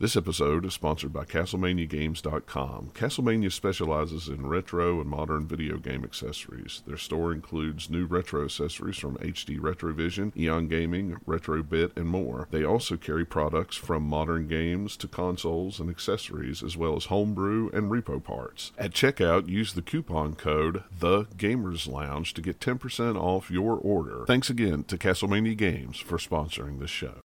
This 0.00 0.16
episode 0.16 0.64
is 0.64 0.74
sponsored 0.74 1.12
by 1.12 1.24
CastlemaniaGames.com. 1.24 2.92
Castlemania 2.94 3.50
specializes 3.50 4.28
in 4.28 4.46
retro 4.46 5.00
and 5.00 5.10
modern 5.10 5.48
video 5.48 5.76
game 5.78 6.04
accessories. 6.04 6.84
Their 6.86 6.96
store 6.96 7.32
includes 7.32 7.90
new 7.90 8.06
retro 8.06 8.44
accessories 8.44 8.96
from 8.96 9.16
HD 9.16 9.58
Retrovision, 9.58 10.36
Eon 10.36 10.68
Gaming, 10.68 11.16
Retrobit, 11.26 11.96
and 11.96 12.06
more. 12.06 12.46
They 12.52 12.62
also 12.62 12.96
carry 12.96 13.24
products 13.24 13.76
from 13.76 14.04
modern 14.04 14.46
games 14.46 14.96
to 14.98 15.08
consoles 15.08 15.80
and 15.80 15.90
accessories, 15.90 16.62
as 16.62 16.76
well 16.76 16.94
as 16.94 17.06
homebrew 17.06 17.68
and 17.72 17.90
repro 17.90 18.22
parts. 18.22 18.70
At 18.78 18.92
checkout, 18.92 19.48
use 19.48 19.72
the 19.72 19.82
coupon 19.82 20.36
code 20.36 20.84
The 20.96 21.24
Gamers 21.24 21.88
Lounge 21.88 22.34
to 22.34 22.40
get 22.40 22.60
10% 22.60 23.16
off 23.16 23.50
your 23.50 23.74
order. 23.74 24.24
Thanks 24.28 24.48
again 24.48 24.84
to 24.84 24.96
Castlemania 24.96 25.56
Games 25.56 25.98
for 25.98 26.18
sponsoring 26.18 26.78
this 26.78 26.88
show. 26.88 27.18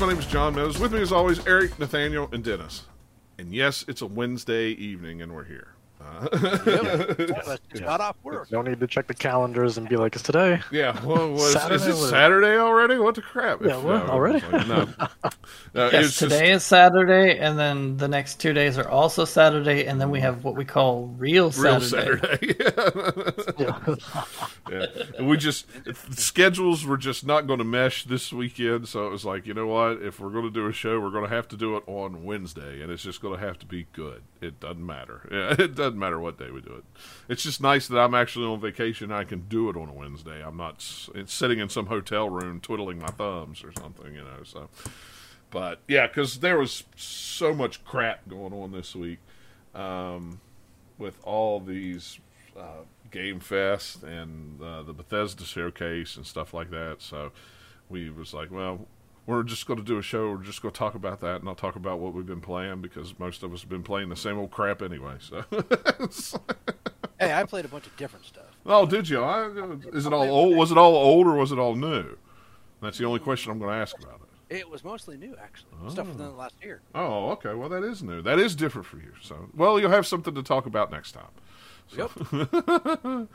My 0.00 0.08
name 0.08 0.18
is 0.18 0.26
John 0.26 0.56
Meadows. 0.56 0.78
With 0.80 0.92
me, 0.92 1.00
as 1.00 1.12
always, 1.12 1.46
Eric, 1.46 1.78
Nathaniel, 1.78 2.28
and 2.32 2.42
Dennis. 2.42 2.82
And 3.38 3.54
yes, 3.54 3.84
it's 3.86 4.02
a 4.02 4.06
Wednesday 4.06 4.70
evening, 4.70 5.22
and 5.22 5.32
we're 5.32 5.44
here. 5.44 5.68
Uh, 6.14 7.14
Let's 7.46 7.60
just 7.68 7.84
off 7.84 8.16
work. 8.22 8.50
No 8.52 8.62
need 8.62 8.80
to 8.80 8.86
check 8.86 9.06
the 9.06 9.14
calendars 9.14 9.78
and 9.78 9.88
be 9.88 9.96
like, 9.96 10.14
it's 10.14 10.22
today. 10.22 10.60
yeah, 10.70 11.02
well, 11.04 11.32
was, 11.32 11.42
is 11.46 11.52
Saturday 11.52 11.84
it 11.90 11.94
Saturday 12.10 12.56
already? 12.58 12.98
What 12.98 13.14
the 13.14 13.22
crap? 13.22 13.60
Yeah, 13.62 13.76
well, 13.78 14.06
no, 14.06 14.12
already? 14.12 14.40
like, 14.46 14.66
no. 14.66 14.88
No, 15.74 15.90
Yes, 15.90 16.06
it's 16.06 16.18
today 16.18 16.52
is 16.52 16.62
Saturday, 16.62 17.36
and 17.38 17.58
then 17.58 17.96
the 17.96 18.06
next 18.06 18.36
two 18.40 18.52
days 18.52 18.78
are 18.78 18.88
also 18.88 19.24
Saturday, 19.24 19.86
and 19.86 20.00
then 20.00 20.08
we 20.10 20.20
have 20.20 20.44
what 20.44 20.54
we 20.54 20.64
call 20.64 21.06
real 21.18 21.50
just 21.50 21.60
real 21.60 21.80
Saturday. 21.80 22.54
Saturday. 22.54 23.34
Yeah. 23.58 23.94
yeah. 24.70 24.86
And 25.18 25.28
we 25.28 25.36
just 25.36 25.66
schedules 26.12 26.84
were 26.84 26.96
just 26.96 27.26
not 27.26 27.46
going 27.48 27.58
to 27.58 27.64
mesh 27.64 28.04
this 28.04 28.32
weekend, 28.32 28.86
so 28.88 29.06
it 29.06 29.10
was 29.10 29.24
like, 29.24 29.46
you 29.46 29.54
know 29.54 29.66
what? 29.66 30.00
If 30.02 30.20
we're 30.20 30.30
going 30.30 30.44
to 30.44 30.50
do 30.50 30.66
a 30.66 30.72
show, 30.72 31.00
we're 31.00 31.10
going 31.10 31.28
to 31.28 31.34
have 31.34 31.48
to 31.48 31.56
do 31.56 31.76
it 31.76 31.82
on 31.86 32.24
Wednesday, 32.24 32.80
and 32.82 32.90
it's 32.92 33.02
just 33.02 33.20
going 33.20 33.38
to 33.38 33.44
have 33.44 33.58
to 33.58 33.66
be 33.66 33.86
good. 33.92 34.22
It 34.40 34.60
doesn't 34.60 34.84
matter. 34.84 35.22
Yeah, 35.34 35.56
it 35.58 35.74
doesn't 35.74 35.98
matter 35.98 36.03
what 36.12 36.38
day 36.38 36.50
we 36.50 36.60
do 36.60 36.74
it. 36.74 36.84
It's 37.28 37.42
just 37.42 37.60
nice 37.60 37.88
that 37.88 37.98
I'm 37.98 38.14
actually 38.14 38.46
on 38.46 38.60
vacation. 38.60 39.10
I 39.12 39.24
can 39.24 39.46
do 39.48 39.68
it 39.70 39.76
on 39.76 39.88
a 39.88 39.92
Wednesday. 39.92 40.44
I'm 40.44 40.56
not 40.56 40.80
sitting 40.80 41.58
in 41.58 41.68
some 41.68 41.86
hotel 41.86 42.28
room 42.28 42.60
twiddling 42.60 42.98
my 42.98 43.08
thumbs 43.08 43.64
or 43.64 43.72
something, 43.78 44.14
you 44.14 44.22
know. 44.22 44.42
So, 44.44 44.68
but 45.50 45.80
yeah, 45.88 46.06
because 46.06 46.40
there 46.40 46.58
was 46.58 46.84
so 46.96 47.54
much 47.54 47.84
crap 47.84 48.28
going 48.28 48.52
on 48.52 48.72
this 48.72 48.94
week 48.94 49.18
um, 49.74 50.40
with 50.98 51.18
all 51.24 51.60
these 51.60 52.18
uh, 52.56 52.84
Game 53.10 53.40
Fest 53.40 54.02
and 54.02 54.60
uh, 54.60 54.82
the 54.82 54.92
Bethesda 54.92 55.44
showcase 55.44 56.16
and 56.16 56.26
stuff 56.26 56.52
like 56.52 56.70
that. 56.70 56.96
So 56.98 57.32
we 57.88 58.10
was 58.10 58.34
like, 58.34 58.50
well, 58.50 58.86
we're 59.26 59.42
just 59.42 59.66
going 59.66 59.78
to 59.78 59.84
do 59.84 59.98
a 59.98 60.02
show. 60.02 60.30
We're 60.30 60.42
just 60.42 60.60
going 60.62 60.72
to 60.72 60.78
talk 60.78 60.94
about 60.94 61.20
that, 61.20 61.40
and 61.40 61.48
I'll 61.48 61.54
talk 61.54 61.76
about 61.76 61.98
what 61.98 62.12
we've 62.12 62.26
been 62.26 62.40
playing 62.40 62.82
because 62.82 63.18
most 63.18 63.42
of 63.42 63.52
us 63.54 63.60
have 63.62 63.70
been 63.70 63.82
playing 63.82 64.08
the 64.08 64.16
same 64.16 64.38
old 64.38 64.50
crap 64.50 64.82
anyway. 64.82 65.14
So, 65.18 65.44
Hey, 67.18 67.32
I 67.32 67.44
played 67.44 67.64
a 67.64 67.68
bunch 67.68 67.86
of 67.86 67.96
different 67.96 68.26
stuff. 68.26 68.44
oh, 68.66 68.86
did 68.86 69.08
you? 69.08 69.22
I, 69.22 69.48
is 69.92 70.04
it 70.04 70.12
all 70.12 70.28
old? 70.28 70.56
Was 70.56 70.70
it 70.72 70.78
all 70.78 70.94
old 70.94 71.26
or 71.26 71.34
was 71.34 71.52
it 71.52 71.58
all 71.58 71.74
new? 71.74 72.16
That's 72.82 72.98
the 72.98 73.06
only 73.06 73.20
question 73.20 73.50
I'm 73.50 73.58
going 73.58 73.70
to 73.70 73.76
ask 73.76 73.96
about 73.98 74.20
it. 74.50 74.56
It 74.56 74.68
was 74.68 74.84
mostly 74.84 75.16
new, 75.16 75.34
actually. 75.42 75.70
Stuff 75.90 76.08
from 76.08 76.18
the 76.18 76.30
last 76.30 76.54
year. 76.62 76.82
Oh, 76.94 77.30
okay. 77.30 77.54
Well, 77.54 77.70
that 77.70 77.82
is 77.82 78.02
new. 78.02 78.20
That 78.20 78.38
is 78.38 78.54
different 78.54 78.86
for 78.86 78.98
you. 78.98 79.12
So, 79.22 79.48
well, 79.54 79.80
you'll 79.80 79.90
have 79.90 80.06
something 80.06 80.34
to 80.34 80.42
talk 80.42 80.66
about 80.66 80.90
next 80.90 81.12
time. 81.12 81.30
Yep. 81.96 82.10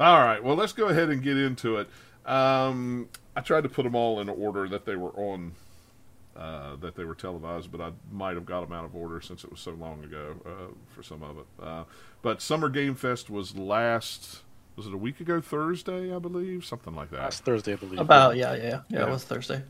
All 0.00 0.20
right. 0.20 0.42
Well, 0.42 0.56
let's 0.56 0.72
go 0.72 0.86
ahead 0.86 1.10
and 1.10 1.22
get 1.22 1.36
into 1.36 1.76
it. 1.76 1.88
Um, 2.26 3.08
I 3.36 3.40
tried 3.40 3.62
to 3.62 3.68
put 3.68 3.82
them 3.82 3.94
all 3.94 4.20
in 4.20 4.28
order 4.28 4.68
that 4.68 4.84
they 4.84 4.96
were 4.96 5.10
on, 5.10 5.52
uh, 6.36 6.76
that 6.76 6.94
they 6.94 7.04
were 7.04 7.14
televised, 7.14 7.72
but 7.72 7.80
I 7.80 7.90
might 8.12 8.34
have 8.34 8.46
got 8.46 8.60
them 8.62 8.72
out 8.72 8.84
of 8.84 8.94
order 8.94 9.20
since 9.20 9.44
it 9.44 9.50
was 9.50 9.60
so 9.60 9.72
long 9.72 10.04
ago 10.04 10.36
uh, 10.46 10.72
for 10.94 11.02
some 11.02 11.22
of 11.22 11.38
it. 11.38 11.46
Uh, 11.62 11.84
but 12.22 12.40
Summer 12.40 12.68
Game 12.68 12.94
Fest 12.94 13.28
was 13.30 13.56
last. 13.56 14.40
Was 14.76 14.86
it 14.86 14.94
a 14.94 14.96
week 14.98 15.20
ago 15.20 15.40
Thursday? 15.40 16.14
I 16.14 16.18
believe 16.18 16.64
something 16.64 16.94
like 16.94 17.10
that. 17.10 17.20
Last 17.20 17.44
Thursday, 17.44 17.74
I 17.74 17.76
believe. 17.76 18.00
About 18.00 18.36
yeah, 18.36 18.54
yeah, 18.54 18.62
yeah. 18.62 18.80
Yeah. 18.88 19.02
It 19.06 19.10
was 19.10 19.24
Thursday. 19.24 19.62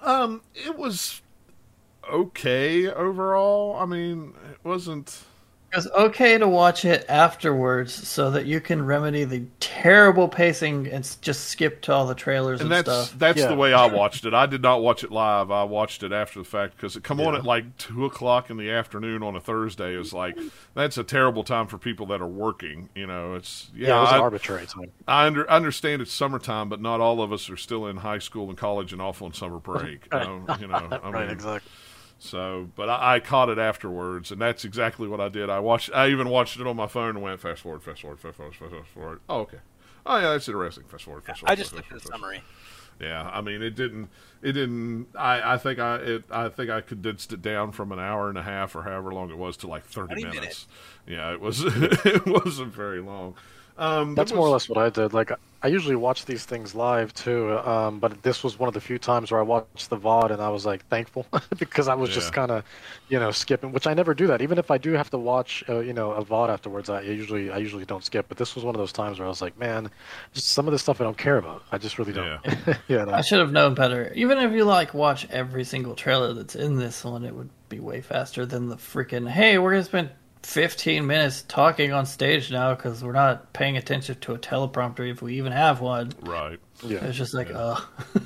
Um, 0.00 0.42
it 0.54 0.76
was 0.76 1.22
okay 2.10 2.88
overall. 2.88 3.76
I 3.76 3.86
mean, 3.86 4.34
it 4.50 4.58
wasn't. 4.64 5.22
It 5.70 5.76
was 5.76 5.86
okay 5.88 6.38
to 6.38 6.48
watch 6.48 6.86
it 6.86 7.04
afterwards, 7.10 7.92
so 7.92 8.30
that 8.30 8.46
you 8.46 8.58
can 8.58 8.86
remedy 8.86 9.24
the 9.24 9.44
terrible 9.60 10.26
pacing 10.26 10.86
and 10.86 11.04
just 11.20 11.44
skip 11.46 11.82
to 11.82 11.92
all 11.92 12.06
the 12.06 12.14
trailers 12.14 12.62
And 12.62 12.70
and, 12.72 12.72
that's 12.72 12.88
stuff. 12.88 13.18
that's 13.18 13.42
Yeah. 13.42 13.48
the 13.48 13.54
way 13.54 13.74
I 13.74 13.84
watched 13.84 14.24
it. 14.24 14.32
I 14.32 14.46
did 14.46 14.62
not 14.62 14.80
watch 14.80 15.04
it 15.04 15.10
live. 15.12 15.50
I 15.50 15.64
watched 15.64 16.02
it 16.02 16.10
after 16.10 16.38
the 16.38 16.46
fact 16.46 16.76
because 16.76 16.96
it 16.96 17.02
come 17.04 17.20
on 17.20 17.34
at 17.34 17.44
like 17.44 17.76
two 17.76 18.06
o'clock 18.06 18.48
in 18.48 18.56
the 18.56 18.70
afternoon 18.70 19.22
on 19.22 19.36
a 19.36 19.40
Thursday. 19.40 19.94
Is 19.94 20.14
like 20.14 20.38
that's 20.74 20.96
a 20.96 21.04
terrible 21.04 21.44
time 21.44 21.66
for 21.66 21.76
people 21.76 22.06
that 22.06 22.22
are 22.22 22.26
working. 22.26 22.88
You 22.94 23.06
know, 23.06 23.34
it's 23.34 23.70
yeah. 23.74 23.88
Yeah, 23.88 23.98
it 23.98 24.00
was 24.00 24.12
an 24.12 24.16
I, 24.16 24.20
arbitrary 24.20 24.66
time. 24.66 24.92
I 25.06 25.26
under, 25.26 25.48
understand 25.50 26.00
it's 26.00 26.12
summertime, 26.12 26.70
but 26.70 26.80
not 26.80 27.00
all 27.00 27.20
of 27.20 27.30
us 27.30 27.50
are 27.50 27.58
still 27.58 27.86
in 27.86 27.98
high 27.98 28.20
school 28.20 28.48
and 28.48 28.56
college 28.56 28.92
and 28.94 29.02
off 29.02 29.20
on 29.20 29.34
summer 29.34 29.58
break. 29.58 30.08
You 30.10 30.20
know, 30.20 30.46
you 30.58 30.66
know 30.66 30.98
I 31.02 31.10
right, 31.10 31.30
exactly. 31.30 31.70
So, 32.18 32.68
but 32.74 32.88
I, 32.88 33.16
I 33.16 33.20
caught 33.20 33.48
it 33.48 33.58
afterwards, 33.58 34.32
and 34.32 34.40
that's 34.40 34.64
exactly 34.64 35.06
what 35.06 35.20
I 35.20 35.28
did. 35.28 35.48
I 35.48 35.60
watched. 35.60 35.90
I 35.94 36.08
even 36.08 36.28
watched 36.28 36.58
it 36.58 36.66
on 36.66 36.76
my 36.76 36.88
phone 36.88 37.10
and 37.10 37.22
went 37.22 37.40
fast 37.40 37.62
forward, 37.62 37.82
fast 37.82 38.02
forward, 38.02 38.18
fast 38.18 38.36
forward, 38.36 38.54
fast 38.54 38.88
forward. 38.88 39.20
Oh, 39.28 39.40
okay. 39.40 39.58
Oh 40.04 40.16
yeah, 40.16 40.30
that's 40.30 40.48
interesting. 40.48 40.84
Fast 40.84 41.04
forward, 41.04 41.22
fast 41.22 41.40
forward. 41.40 41.52
I 41.52 41.54
just 41.54 41.70
fast 41.70 41.90
looked 41.90 41.92
at 41.92 42.02
the 42.02 42.08
summary. 42.08 42.42
Yeah, 43.00 43.30
I 43.32 43.40
mean, 43.40 43.62
it 43.62 43.76
didn't. 43.76 44.08
It 44.42 44.52
didn't. 44.52 45.06
I. 45.16 45.54
I 45.54 45.58
think 45.58 45.78
I. 45.78 45.96
It. 45.96 46.24
I 46.30 46.48
think 46.48 46.70
I 46.70 46.80
condensed 46.80 47.32
it 47.32 47.40
down 47.40 47.70
from 47.70 47.92
an 47.92 48.00
hour 48.00 48.28
and 48.28 48.36
a 48.36 48.42
half 48.42 48.74
or 48.74 48.82
however 48.82 49.12
long 49.12 49.30
it 49.30 49.38
was 49.38 49.56
to 49.58 49.68
like 49.68 49.84
thirty 49.84 50.16
minutes. 50.16 50.34
minutes. 50.34 50.66
Yeah, 51.06 51.32
it 51.32 51.40
was. 51.40 51.62
it 51.64 52.26
wasn't 52.26 52.74
very 52.74 53.00
long. 53.00 53.36
Um, 53.76 54.16
That's 54.16 54.32
there 54.32 54.38
more 54.38 54.48
or 54.48 54.50
less 54.50 54.68
what 54.68 54.78
I 54.78 54.90
did. 54.90 55.12
Like, 55.12 55.30
I 55.60 55.66
usually 55.66 55.96
watch 55.96 56.24
these 56.24 56.44
things 56.44 56.74
live 56.76 57.12
too, 57.14 57.58
um, 57.58 57.98
but 57.98 58.22
this 58.22 58.44
was 58.44 58.60
one 58.60 58.68
of 58.68 58.74
the 58.74 58.80
few 58.80 58.96
times 58.96 59.32
where 59.32 59.40
I 59.40 59.42
watched 59.42 59.90
the 59.90 59.96
VOD 59.96 60.30
and 60.30 60.40
I 60.40 60.50
was 60.50 60.64
like 60.64 60.86
thankful 60.86 61.26
because 61.58 61.88
I 61.88 61.94
was 61.94 62.10
Yeah. 62.10 62.14
just 62.14 62.32
kind 62.32 62.52
of, 62.52 62.64
you 63.08 63.18
know, 63.18 63.32
skipping. 63.32 63.72
Which 63.72 63.88
I 63.88 63.94
never 63.94 64.14
do 64.14 64.28
that. 64.28 64.40
Even 64.40 64.56
if 64.58 64.70
I 64.70 64.78
do 64.78 64.92
have 64.92 65.10
to 65.10 65.18
watch, 65.18 65.64
uh, 65.68 65.80
you 65.80 65.92
know, 65.92 66.12
a 66.12 66.24
VOD 66.24 66.48
afterwards, 66.50 66.88
I 66.88 67.00
usually 67.00 67.50
I 67.50 67.56
usually 67.58 67.84
don't 67.84 68.04
skip. 68.04 68.26
But 68.28 68.38
this 68.38 68.54
was 68.54 68.64
one 68.64 68.76
of 68.76 68.78
those 68.78 68.92
times 68.92 69.18
where 69.18 69.26
I 69.26 69.28
was 69.28 69.42
like, 69.42 69.58
man, 69.58 69.90
just 70.32 70.50
some 70.50 70.68
of 70.68 70.72
this 70.72 70.82
stuff 70.82 71.00
I 71.00 71.04
don't 71.04 71.18
care 71.18 71.38
about. 71.38 71.64
I 71.72 71.78
just 71.78 71.98
really 71.98 72.12
don't. 72.12 72.38
Yeah. 72.86 73.04
no. 73.06 73.10
I 73.12 73.22
should 73.22 73.40
have 73.40 73.50
known 73.50 73.74
better. 73.74 74.12
Even 74.14 74.38
if 74.38 74.52
you 74.52 74.64
like 74.64 74.94
watch 74.94 75.26
every 75.28 75.64
single 75.64 75.96
trailer 75.96 76.34
that's 76.34 76.54
in 76.54 76.76
this 76.76 77.04
one, 77.04 77.24
it 77.24 77.34
would 77.34 77.50
be 77.68 77.80
way 77.80 78.00
faster 78.00 78.46
than 78.46 78.68
the 78.68 78.76
freaking. 78.76 79.28
Hey, 79.28 79.58
we're 79.58 79.72
gonna 79.72 79.82
spend 79.82 80.10
15 80.42 81.06
minutes 81.06 81.42
talking 81.48 81.92
on 81.92 82.06
stage 82.06 82.50
now 82.50 82.74
because 82.74 83.02
we're 83.02 83.12
not 83.12 83.52
paying 83.52 83.76
attention 83.76 84.18
to 84.20 84.34
a 84.34 84.38
teleprompter 84.38 85.10
if 85.10 85.22
we 85.22 85.36
even 85.36 85.52
have 85.52 85.80
one. 85.80 86.12
right. 86.22 86.58
yeah. 86.82 87.04
It's 87.04 87.18
just 87.18 87.34
like, 87.34 87.50
uh, 87.52 87.80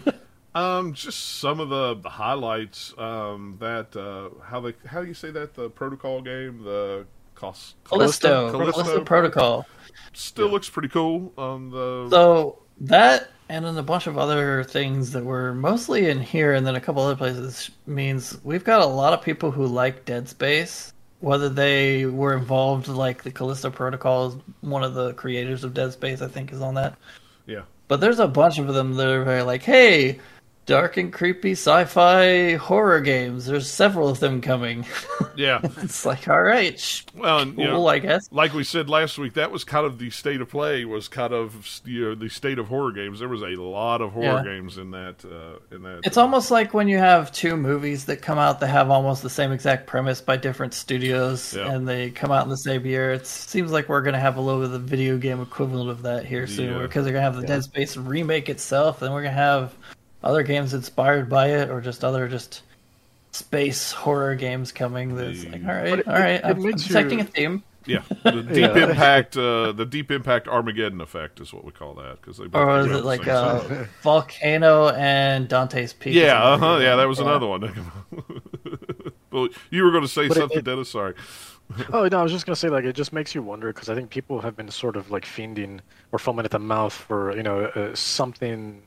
Um, 0.55 0.93
just 0.93 1.39
some 1.39 1.61
of 1.61 1.71
the, 1.71 1.95
the 1.95 2.11
highlights. 2.11 2.93
Um, 2.99 3.57
that 3.61 3.97
uh, 3.97 4.43
how 4.45 4.61
they 4.61 4.75
how 4.87 5.01
do 5.01 5.09
you 5.09 5.15
say 5.15 5.31
that 5.31 5.55
the 5.55 5.71
protocol 5.71 6.21
game 6.21 6.63
the 6.63 7.07
cost 7.35 7.77
Callisto, 7.85 8.51
Callisto, 8.51 8.73
Callisto 8.73 9.05
Protocol. 9.05 9.67
still 10.13 10.49
looks 10.49 10.69
pretty 10.69 10.89
cool. 10.89 11.33
Um, 11.39 11.71
the 11.71 12.09
So 12.11 12.59
that 12.81 13.31
and 13.49 13.65
then 13.65 13.79
a 13.79 13.83
bunch 13.83 14.07
of 14.07 14.19
other 14.19 14.63
things 14.65 15.13
that 15.13 15.25
were 15.25 15.55
mostly 15.55 16.11
in 16.11 16.21
here 16.21 16.53
and 16.53 16.67
then 16.67 16.75
a 16.77 16.81
couple 16.81 17.03
other 17.03 17.17
places 17.17 17.71
means 17.87 18.39
we've 18.45 18.65
got 18.65 18.83
a 18.83 18.87
lot 18.87 19.15
of 19.15 19.23
people 19.23 19.51
who 19.51 19.67
like 19.67 20.05
Dead 20.05 20.29
Space 20.29 20.93
whether 21.23 21.49
they 21.49 22.05
were 22.05 22.37
involved, 22.37 22.89
like 22.89 23.23
the 23.23 23.31
Callisto 23.31 23.71
Protocol 23.71 24.29
is 24.29 24.37
one 24.61 24.83
of 24.83 24.95
the 24.95 25.15
creators 25.15 25.63
of 25.63 25.73
Dead 25.73 25.93
Space, 25.93 26.21
I 26.21 26.27
think, 26.27 26.53
is 26.53 26.61
on 26.61 26.75
that. 26.75 26.99
Yeah. 27.47 27.63
But 27.87 28.01
there's 28.01 28.19
a 28.19 28.27
bunch 28.27 28.59
of 28.59 28.67
them 28.75 28.95
that 28.95 29.07
are 29.07 29.25
very 29.25 29.43
like, 29.43 29.63
hey, 29.63 30.19
dark 30.67 30.97
and 30.97 31.13
creepy 31.13 31.53
sci-fi 31.53 32.55
horror 32.55 33.01
games. 33.01 33.47
There's 33.47 33.69
several 33.71 34.09
of 34.09 34.21
them 34.21 34.41
coming. 34.41 34.87
Yeah. 35.35 35.61
it's 35.79 36.05
like, 36.05 36.29
all 36.29 36.43
right, 36.43 36.79
sh- 36.79 37.05
Well, 37.17 37.39
and, 37.39 37.53
you 37.57 37.65
cool, 37.65 37.75
know, 37.85 37.87
I 37.87 38.01
guess. 38.01 38.29
like 38.31 38.53
we 38.53 38.65
said 38.65 38.91
last 38.91 39.17
week, 39.17 39.33
that 39.35 39.51
was 39.51 39.65
kind 39.65 39.87
of 39.87 39.99
the 39.99 40.11
state 40.11 40.43
of 40.43 40.51
play. 40.51 40.85
Was 40.85 41.09
kind 41.09 41.33
of 41.33 41.81
you 41.87 42.03
know 42.05 42.15
the 42.15 42.29
state 42.29 42.59
of 42.59 42.67
horror 42.67 42.93
games. 42.93 43.19
There 43.21 43.29
was 43.29 43.41
a 43.41 43.47
lot 43.59 44.03
of 44.03 44.13
horror 44.13 44.43
Yeah. 44.45 44.45
games 44.45 44.77
in 44.77 44.91
that. 44.91 45.25
Uh, 45.25 45.75
in 45.75 45.85
that. 45.85 46.01
It's 46.05 46.19
uh, 46.19 46.21
almost 46.21 46.51
like 46.51 46.75
when 46.75 46.87
you 46.87 46.99
have 46.99 47.33
two 47.33 47.57
movies 47.57 48.05
that 48.07 48.21
come 48.21 48.37
out 48.39 48.61
that 48.61 48.67
have 48.67 48.91
almost 48.91 49.23
the 49.23 49.31
same 49.31 49.53
exact 49.53 49.87
premise 49.87 50.21
by 50.21 50.37
different 50.37 50.75
studios, 50.75 51.55
Yeah. 51.55 51.73
and 51.73 51.89
they 51.89 52.11
come 52.11 52.31
out 52.31 52.45
in 52.45 52.51
the 52.51 52.57
same 52.59 52.85
year. 52.85 53.13
It 53.13 53.27
seems 53.27 53.73
like 53.73 53.89
we're 53.89 54.03
going 54.03 54.13
to 54.15 54.21
have 54.21 54.37
a 54.37 54.41
little 54.43 54.61
bit 54.61 54.67
of 54.67 54.73
the 54.73 54.79
video 54.81 55.17
game 55.17 55.41
equivalent 55.41 55.89
of 55.89 56.03
that 56.03 56.27
here 56.27 56.47
soon, 56.47 56.75
Yeah. 56.75 56.83
because 56.83 57.05
they're 57.05 57.13
going 57.15 57.25
to 57.25 57.31
have 57.33 57.41
the 57.41 57.47
Dead 57.47 57.63
Space 57.65 57.97
remake 57.97 58.51
itself, 58.51 59.01
and 59.01 59.15
we're 59.15 59.23
going 59.23 59.35
to 59.35 59.41
have 59.41 59.75
other 60.25 60.43
games 60.43 60.75
inspired 60.75 61.29
by 61.29 61.49
it, 61.49 61.71
or 61.71 61.81
just 61.81 62.05
other 62.05 62.29
just 62.29 62.63
space 63.33 63.93
horror 63.93 64.35
games 64.35 64.73
coming. 64.73 65.17
That's 65.17 65.45
like, 65.45 65.55
all 65.55 65.61
But 65.61 65.67
right, 65.69 65.99
it- 65.99 66.09
all 66.09 66.15
right, 66.15 66.31
it 66.35 66.45
I'm, 66.45 66.65
I'm 66.65 66.73
detecting 66.73 67.19
you- 67.19 67.25
a 67.25 67.29
theme. 67.29 67.63
yeah. 67.87 68.03
The 68.25 68.43
deep 68.43 68.57
Yeah. 68.77 68.91
impact. 68.91 69.37
Uh, 69.37 69.73
the 69.73 69.85
deep 69.87 70.11
impact 70.11 70.47
Armageddon 70.49 71.01
effect 71.01 71.41
is 71.41 71.53
what 71.53 71.65
we 71.65 71.73
call 71.73 71.95
that 71.95 72.21
because 72.21 72.39
they. 72.39 72.47
both 72.47 72.61
Or 72.63 72.67
come 72.83 72.91
is 72.91 72.97
it 72.99 73.05
like 73.05 73.25
same 73.25 73.35
uh. 73.35 73.85
Volcano 74.03 74.91
and 74.91 75.49
Dante's 75.49 75.93
Peak? 75.93 76.15
Yeah. 76.15 76.43
uh 76.43 76.59
huh. 76.59 76.79
Yeah, 76.81 76.91
one. 76.91 76.99
that 76.99 77.09
was 77.09 77.19
Yeah. 77.19 77.25
another 77.25 77.47
one. 77.49 77.93
well, 79.33 79.49
you 79.71 79.83
were 79.85 79.91
going 79.91 80.03
to 80.05 80.09
say 80.09 80.29
But 80.29 80.37
something, 80.37 80.59
it- 80.59 80.65
Dennis. 80.65 80.91
Sorry. 80.91 81.15
Oh 81.91 82.07
no, 82.07 82.19
I 82.21 82.23
was 82.23 82.33
just 82.33 82.45
gonna 82.45 82.55
say 82.57 82.69
like 82.69 82.85
it 82.85 82.95
just 82.95 83.15
makes 83.15 83.35
you 83.35 83.43
wonder 83.43 83.73
because 83.73 83.89
I 83.89 83.95
think 83.95 84.11
people 84.11 84.43
have 84.43 84.55
been 84.55 84.69
sort 84.71 84.95
of 84.95 85.11
like 85.11 85.25
fiending 85.25 85.81
or 86.11 86.19
foaming 86.19 86.45
at 86.45 86.51
the 86.51 86.59
mouth 86.59 86.93
for 86.93 87.35
you 87.35 87.43
know 87.43 87.61
uh, 87.65 87.95
something 87.95 88.83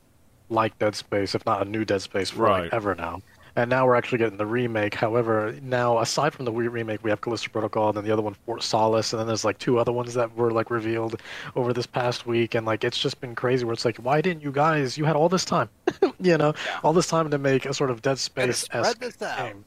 like 0.49 0.77
Dead 0.79 0.95
Space, 0.95 1.35
if 1.35 1.45
not 1.45 1.65
a 1.65 1.69
new 1.69 1.85
Dead 1.85 2.01
Space 2.01 2.29
for 2.31 2.43
Right. 2.43 2.63
like 2.63 2.73
ever 2.73 2.95
now. 2.95 3.21
And 3.57 3.69
now 3.69 3.85
we're 3.85 3.95
actually 3.95 4.17
getting 4.17 4.35
the 4.37 4.45
remake. 4.45 4.93
However, 4.95 5.55
now 5.61 5.99
aside 5.99 6.33
from 6.33 6.43
the 6.43 6.51
Wii 6.51 6.69
remake, 6.69 7.01
we 7.05 7.09
have 7.09 7.21
Callisto 7.21 7.49
Protocol, 7.49 7.87
and 7.87 7.95
then 7.97 8.03
the 8.03 8.11
other 8.11 8.21
one 8.21 8.33
Fort 8.45 8.61
Solis, 8.61 9.13
and 9.13 9.19
then 9.21 9.27
there's 9.27 9.45
like 9.45 9.57
two 9.59 9.79
other 9.79 9.93
ones 9.93 10.13
that 10.13 10.35
were 10.35 10.51
like 10.51 10.69
revealed 10.69 11.21
over 11.55 11.71
this 11.71 11.85
past 11.85 12.25
week, 12.27 12.53
and 12.53 12.65
like 12.65 12.83
it's 12.83 12.97
just 12.97 13.21
been 13.21 13.33
crazy. 13.33 13.63
Where 13.63 13.71
it's 13.71 13.85
like, 13.85 13.95
why 13.97 14.19
didn't 14.19 14.43
you 14.43 14.51
guys? 14.51 14.97
You 14.97 15.05
had 15.05 15.15
all 15.15 15.29
this 15.29 15.45
time, 15.45 15.69
you 16.19 16.37
know, 16.37 16.53
all 16.83 16.91
this 16.91 17.07
time 17.07 17.29
to 17.31 17.37
make 17.37 17.65
a 17.65 17.73
sort 17.73 17.91
of 17.91 18.01
Dead 18.01 18.19
Space 18.19 18.57
spread 18.57 18.97
this 18.99 19.21
out. 19.21 19.37
game. 19.37 19.63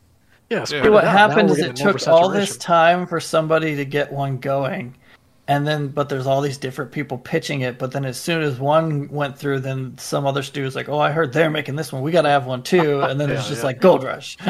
Yeah, 0.50 0.66
Yeah. 0.69 0.80
what 0.90 1.04
it 1.04 1.08
out. 1.08 1.12
Now 1.14 1.28
happened 1.28 1.50
is 1.50 1.58
it 1.58 1.75
took 1.76 2.06
all 2.08 2.28
this 2.28 2.58
time 2.58 3.06
for 3.06 3.20
somebody 3.20 3.75
to 3.76 3.86
get 3.86 4.12
one 4.12 4.36
going, 4.36 4.94
and 5.49 5.67
then 5.67 5.89
but 5.89 6.11
there's 6.11 6.27
all 6.27 6.43
these 6.43 6.59
different 6.59 6.93
people 6.93 7.17
pitching 7.19 7.62
it. 7.62 7.79
But 7.79 7.93
then 7.93 8.05
as 8.05 8.21
soon 8.21 8.43
as 8.43 8.61
one 8.61 9.09
went 9.09 9.39
through, 9.39 9.61
then 9.61 9.97
some 9.97 10.27
other 10.27 10.43
studio's 10.43 10.77
like, 10.77 10.89
"Oh, 10.91 10.99
I 10.99 11.11
heard 11.11 11.33
they're 11.33 11.50
making 11.50 11.75
this 11.77 11.91
one. 11.91 12.03
We 12.03 12.12
got 12.12 12.23
to 12.23 12.29
have 12.29 12.47
one 12.47 12.62
too." 12.62 13.00
And 13.00 13.19
then 13.19 13.31
it's 13.31 13.49
just 13.49 13.62
yeah. 13.62 13.67
like 13.67 13.81
Gold 13.81 14.05
Rush. 14.05 14.37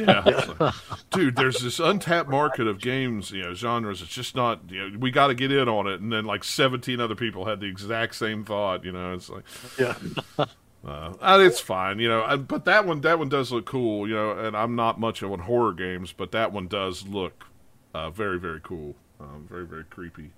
Yeah. 0.00 0.22
Like, 0.58 0.74
Dude, 1.10 1.36
there's 1.36 1.58
this 1.60 1.78
untapped 1.78 2.30
market 2.30 2.66
of 2.66 2.80
games, 2.80 3.30
you 3.30 3.42
know, 3.42 3.54
genres. 3.54 4.00
It's 4.00 4.10
just 4.10 4.34
not, 4.34 4.60
you 4.70 4.90
know, 4.90 4.98
we 4.98 5.10
got 5.10 5.26
to 5.26 5.34
get 5.34 5.52
in 5.52 5.68
on 5.68 5.86
it. 5.86 6.00
And 6.00 6.10
then 6.12 6.24
like 6.24 6.42
17 6.44 7.00
other 7.00 7.14
people 7.14 7.44
had 7.44 7.60
the 7.60 7.66
exact 7.66 8.14
same 8.14 8.44
thought, 8.44 8.84
you 8.84 8.92
know. 8.92 9.12
It's 9.12 9.28
like, 9.28 9.44
Yeah. 9.78 9.94
uh, 10.86 11.38
it's 11.40 11.60
fine, 11.60 11.98
you 11.98 12.08
know. 12.08 12.36
But 12.38 12.64
that 12.64 12.86
one, 12.86 13.02
that 13.02 13.18
one 13.18 13.28
does 13.28 13.52
look 13.52 13.66
cool, 13.66 14.08
you 14.08 14.14
know. 14.14 14.32
And 14.38 14.56
I'm 14.56 14.74
not 14.76 14.98
much 14.98 15.22
of 15.22 15.32
on 15.32 15.40
horror 15.40 15.74
games, 15.74 16.12
but 16.12 16.32
that 16.32 16.52
one 16.52 16.66
does 16.68 17.06
look 17.06 17.44
uh, 17.92 18.10
very, 18.10 18.38
very 18.38 18.60
cool, 18.62 18.94
um, 19.20 19.46
very, 19.48 19.66
very 19.66 19.84
creepy. 19.84 20.30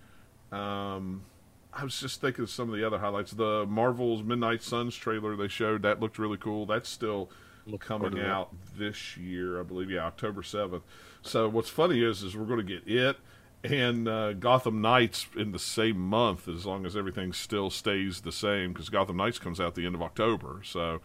Um, 0.51 1.23
I 1.73 1.85
was 1.85 1.99
just 1.99 2.21
thinking 2.21 2.43
of 2.43 2.51
some 2.51 2.69
of 2.69 2.79
the 2.79 2.87
other 2.87 2.99
highlights. 2.99 3.33
The 3.33 3.65
Marvel's 3.67 4.23
Midnight 4.23 4.63
Suns 4.63 4.95
trailer 4.95 5.37
they 5.37 5.49
showed 5.49 5.83
that 5.83 6.01
looked 6.01 6.19
really 6.19 6.37
cool. 6.37 6.67
That's 6.67 6.89
still 6.89 7.31
Look 7.67 7.81
coming 7.81 8.11
to 8.11 8.19
that. 8.19 8.27
out 8.27 8.55
this 8.77 9.17
year, 9.17 9.59
I 9.59 9.63
believe. 9.63 9.91
Yeah, 9.91 10.05
October 10.05 10.43
seventh. 10.43 10.83
So 11.23 11.49
what's 11.49 11.71
funny 11.71 12.03
is, 12.03 12.23
is 12.23 12.37
we're 12.37 12.45
going 12.45 12.67
to 12.67 12.81
get 12.81 12.87
it 12.87 13.17
and 13.65 14.09
uh, 14.09 14.33
Gotham 14.33 14.81
Knights 14.81 15.27
in 15.37 15.53
the 15.53 15.59
same 15.59 15.99
month, 15.99 16.49
as 16.49 16.67
long 16.67 16.85
as 16.85 16.97
everything 16.97 17.33
still 17.33 17.71
stays 17.71 18.23
the 18.23 18.33
same, 18.33 18.73
because 18.73 18.89
Gotham 18.89 19.17
Knights 19.17 19.39
comes 19.39 19.61
out 19.61 19.75
the 19.75 19.87
end 19.87 19.95
of 19.95 20.03
October. 20.03 20.63
So 20.65 21.01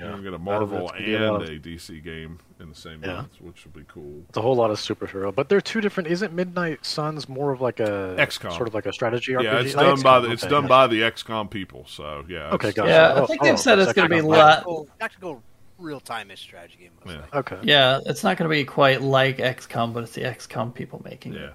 Yeah. 0.00 0.06
we're 0.06 0.10
going 0.12 0.24
to 0.24 0.30
get 0.30 0.34
a 0.34 0.38
Marvel 0.42 0.86
that's 0.88 1.00
a 1.00 1.14
and 1.14 1.24
of- 1.24 1.42
a 1.42 1.58
DC 1.58 2.02
game 2.02 2.38
in 2.58 2.68
the 2.68 2.74
same 2.74 3.02
Yeah. 3.02 3.14
month, 3.14 3.40
which 3.40 3.64
will 3.64 3.72
be 3.72 3.84
cool. 3.88 4.24
It's 4.28 4.36
a 4.36 4.42
whole 4.42 4.54
lot 4.56 4.70
of 4.70 4.78
superhero, 4.78 5.34
but 5.34 5.48
they're 5.48 5.60
two 5.60 5.80
different. 5.80 6.08
Isn't 6.08 6.32
Midnight 6.34 6.84
Suns 6.84 7.28
more 7.28 7.52
of 7.52 7.60
like 7.60 7.80
a 7.80 8.14
XCOM. 8.18 8.54
sort 8.56 8.68
of 8.68 8.74
like 8.74 8.86
a 8.86 8.92
strategy 8.92 9.32
RPG? 9.32 9.44
Yeah, 9.44 9.60
it's 9.60 9.74
Oh, 9.74 9.82
done 9.94 10.02
by 10.02 10.18
XCOM, 10.18 10.22
the 10.22 10.30
it's 10.32 10.44
okay, 10.44 10.50
done 10.50 10.66
by 10.66 10.86
the 10.86 11.00
XCOM 11.02 11.50
people. 11.50 11.84
So 11.88 12.24
yeah. 12.28 12.50
Okay, 12.50 12.72
gotcha. 12.72 12.88
Yeah, 12.90 13.08
I 13.14 13.20
Oh, 13.20 13.26
think 13.26 13.42
they've 13.42 13.54
oh, 13.54 13.56
said 13.56 13.78
it's 13.78 13.92
gonna 13.92 14.08
be 14.08 14.18
a 14.18 14.22
lot- 14.26 14.36
Tactical, 14.56 14.88
tactical 14.98 15.42
real-time-ish 15.78 16.40
strategy 16.40 16.76
game. 16.78 16.90
Yeah. 17.06 17.12
likely. 17.22 17.38
Okay. 17.38 17.58
yeah, 17.62 18.00
it's 18.04 18.22
not 18.22 18.36
going 18.36 18.48
to 18.50 18.54
be 18.54 18.64
quite 18.64 19.00
like 19.00 19.38
XCOM, 19.38 19.94
but 19.94 20.02
it's 20.02 20.12
the 20.12 20.20
XCOM 20.24 20.74
people 20.74 21.00
making 21.06 21.32
Yeah, 21.32 21.40
it. 21.40 21.54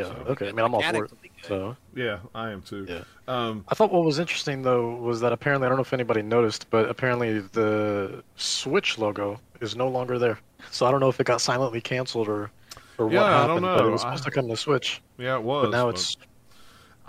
Yeah. 0.00 0.06
So- 0.08 0.24
Okay. 0.32 0.48
I 0.48 0.52
mean, 0.52 0.64
I'm 0.64 0.74
all 0.74 0.82
for 0.82 1.04
it. 1.04 1.10
will 1.10 1.18
be 1.22 1.30
good. 1.40 1.46
So 1.48 1.76
yeah, 1.94 2.18
I 2.34 2.50
am 2.50 2.62
too. 2.62 2.86
Yeah. 2.88 3.02
Um, 3.28 3.64
I 3.68 3.74
thought 3.74 3.92
what 3.92 4.04
was 4.04 4.18
interesting 4.18 4.62
though 4.62 4.94
was 4.96 5.20
that 5.20 5.32
apparently 5.32 5.66
I 5.66 5.68
don't 5.68 5.78
know 5.78 5.82
if 5.82 5.92
anybody 5.92 6.22
noticed, 6.22 6.68
but 6.70 6.88
apparently 6.88 7.40
the 7.40 8.22
Switch 8.36 8.98
logo 8.98 9.40
is 9.60 9.76
no 9.76 9.88
longer 9.88 10.18
there. 10.18 10.38
So 10.70 10.86
I 10.86 10.90
don't 10.90 11.00
know 11.00 11.08
if 11.08 11.20
it 11.20 11.24
got 11.24 11.40
silently 11.40 11.80
canceled 11.80 12.28
or 12.28 12.50
or 12.98 13.06
what 13.06 13.12
Yeah, 13.14 13.24
I 13.24 13.30
happened. 13.42 13.62
don't 13.62 13.76
But 13.78 13.86
it 13.86 13.90
was 13.90 14.00
supposed 14.02 14.22
I- 14.24 14.28
to 14.28 14.30
come 14.30 14.44
to 14.46 14.50
the 14.52 14.56
Switch, 14.56 15.00
yeah, 15.18 15.36
it 15.36 15.42
was. 15.42 15.64
but 15.66 15.70
now 15.70 15.86
but 15.86 15.94
it's 15.94 16.16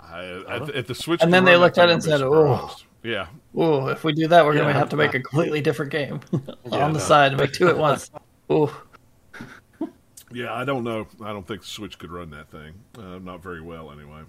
I, 0.00 0.18
I, 0.48 0.68
if 0.74 0.86
the 0.86 0.94
Switch. 0.94 1.22
And 1.22 1.32
then 1.32 1.44
they 1.44 1.52
run 1.52 1.60
looked 1.62 1.78
at 1.78 1.88
it 1.88 1.92
and 1.92 2.02
I'd 2.02 2.08
said, 2.08 2.22
"Oh." 2.22 2.74
Yeah, 3.04 3.26
Ooh, 3.58 3.88
if 3.88 4.04
we 4.04 4.12
do 4.12 4.28
that, 4.28 4.44
we're 4.44 4.54
gonna 4.54 4.72
have 4.72 4.88
to 4.90 4.96
make 4.96 5.12
a 5.14 5.20
completely 5.20 5.60
different 5.60 5.90
game 5.90 6.20
Yeah, 6.32 6.84
on 6.84 6.92
the 6.92 6.98
no. 7.00 7.04
side, 7.04 7.36
make 7.36 7.52
two 7.52 7.66
at 7.68 7.76
once. 7.76 8.10
Ooh. 8.52 8.70
Yeah, 10.34 10.52
I 10.52 10.64
don't 10.64 10.84
know. 10.84 11.06
I 11.22 11.32
don't 11.32 11.46
think 11.46 11.62
the 11.62 11.66
Switch 11.68 11.98
could 11.98 12.10
run 12.10 12.30
that 12.30 12.50
thing. 12.50 12.74
Uh, 12.98 13.18
not 13.18 13.42
very 13.42 13.60
well, 13.60 13.90
anyway. 13.90 14.20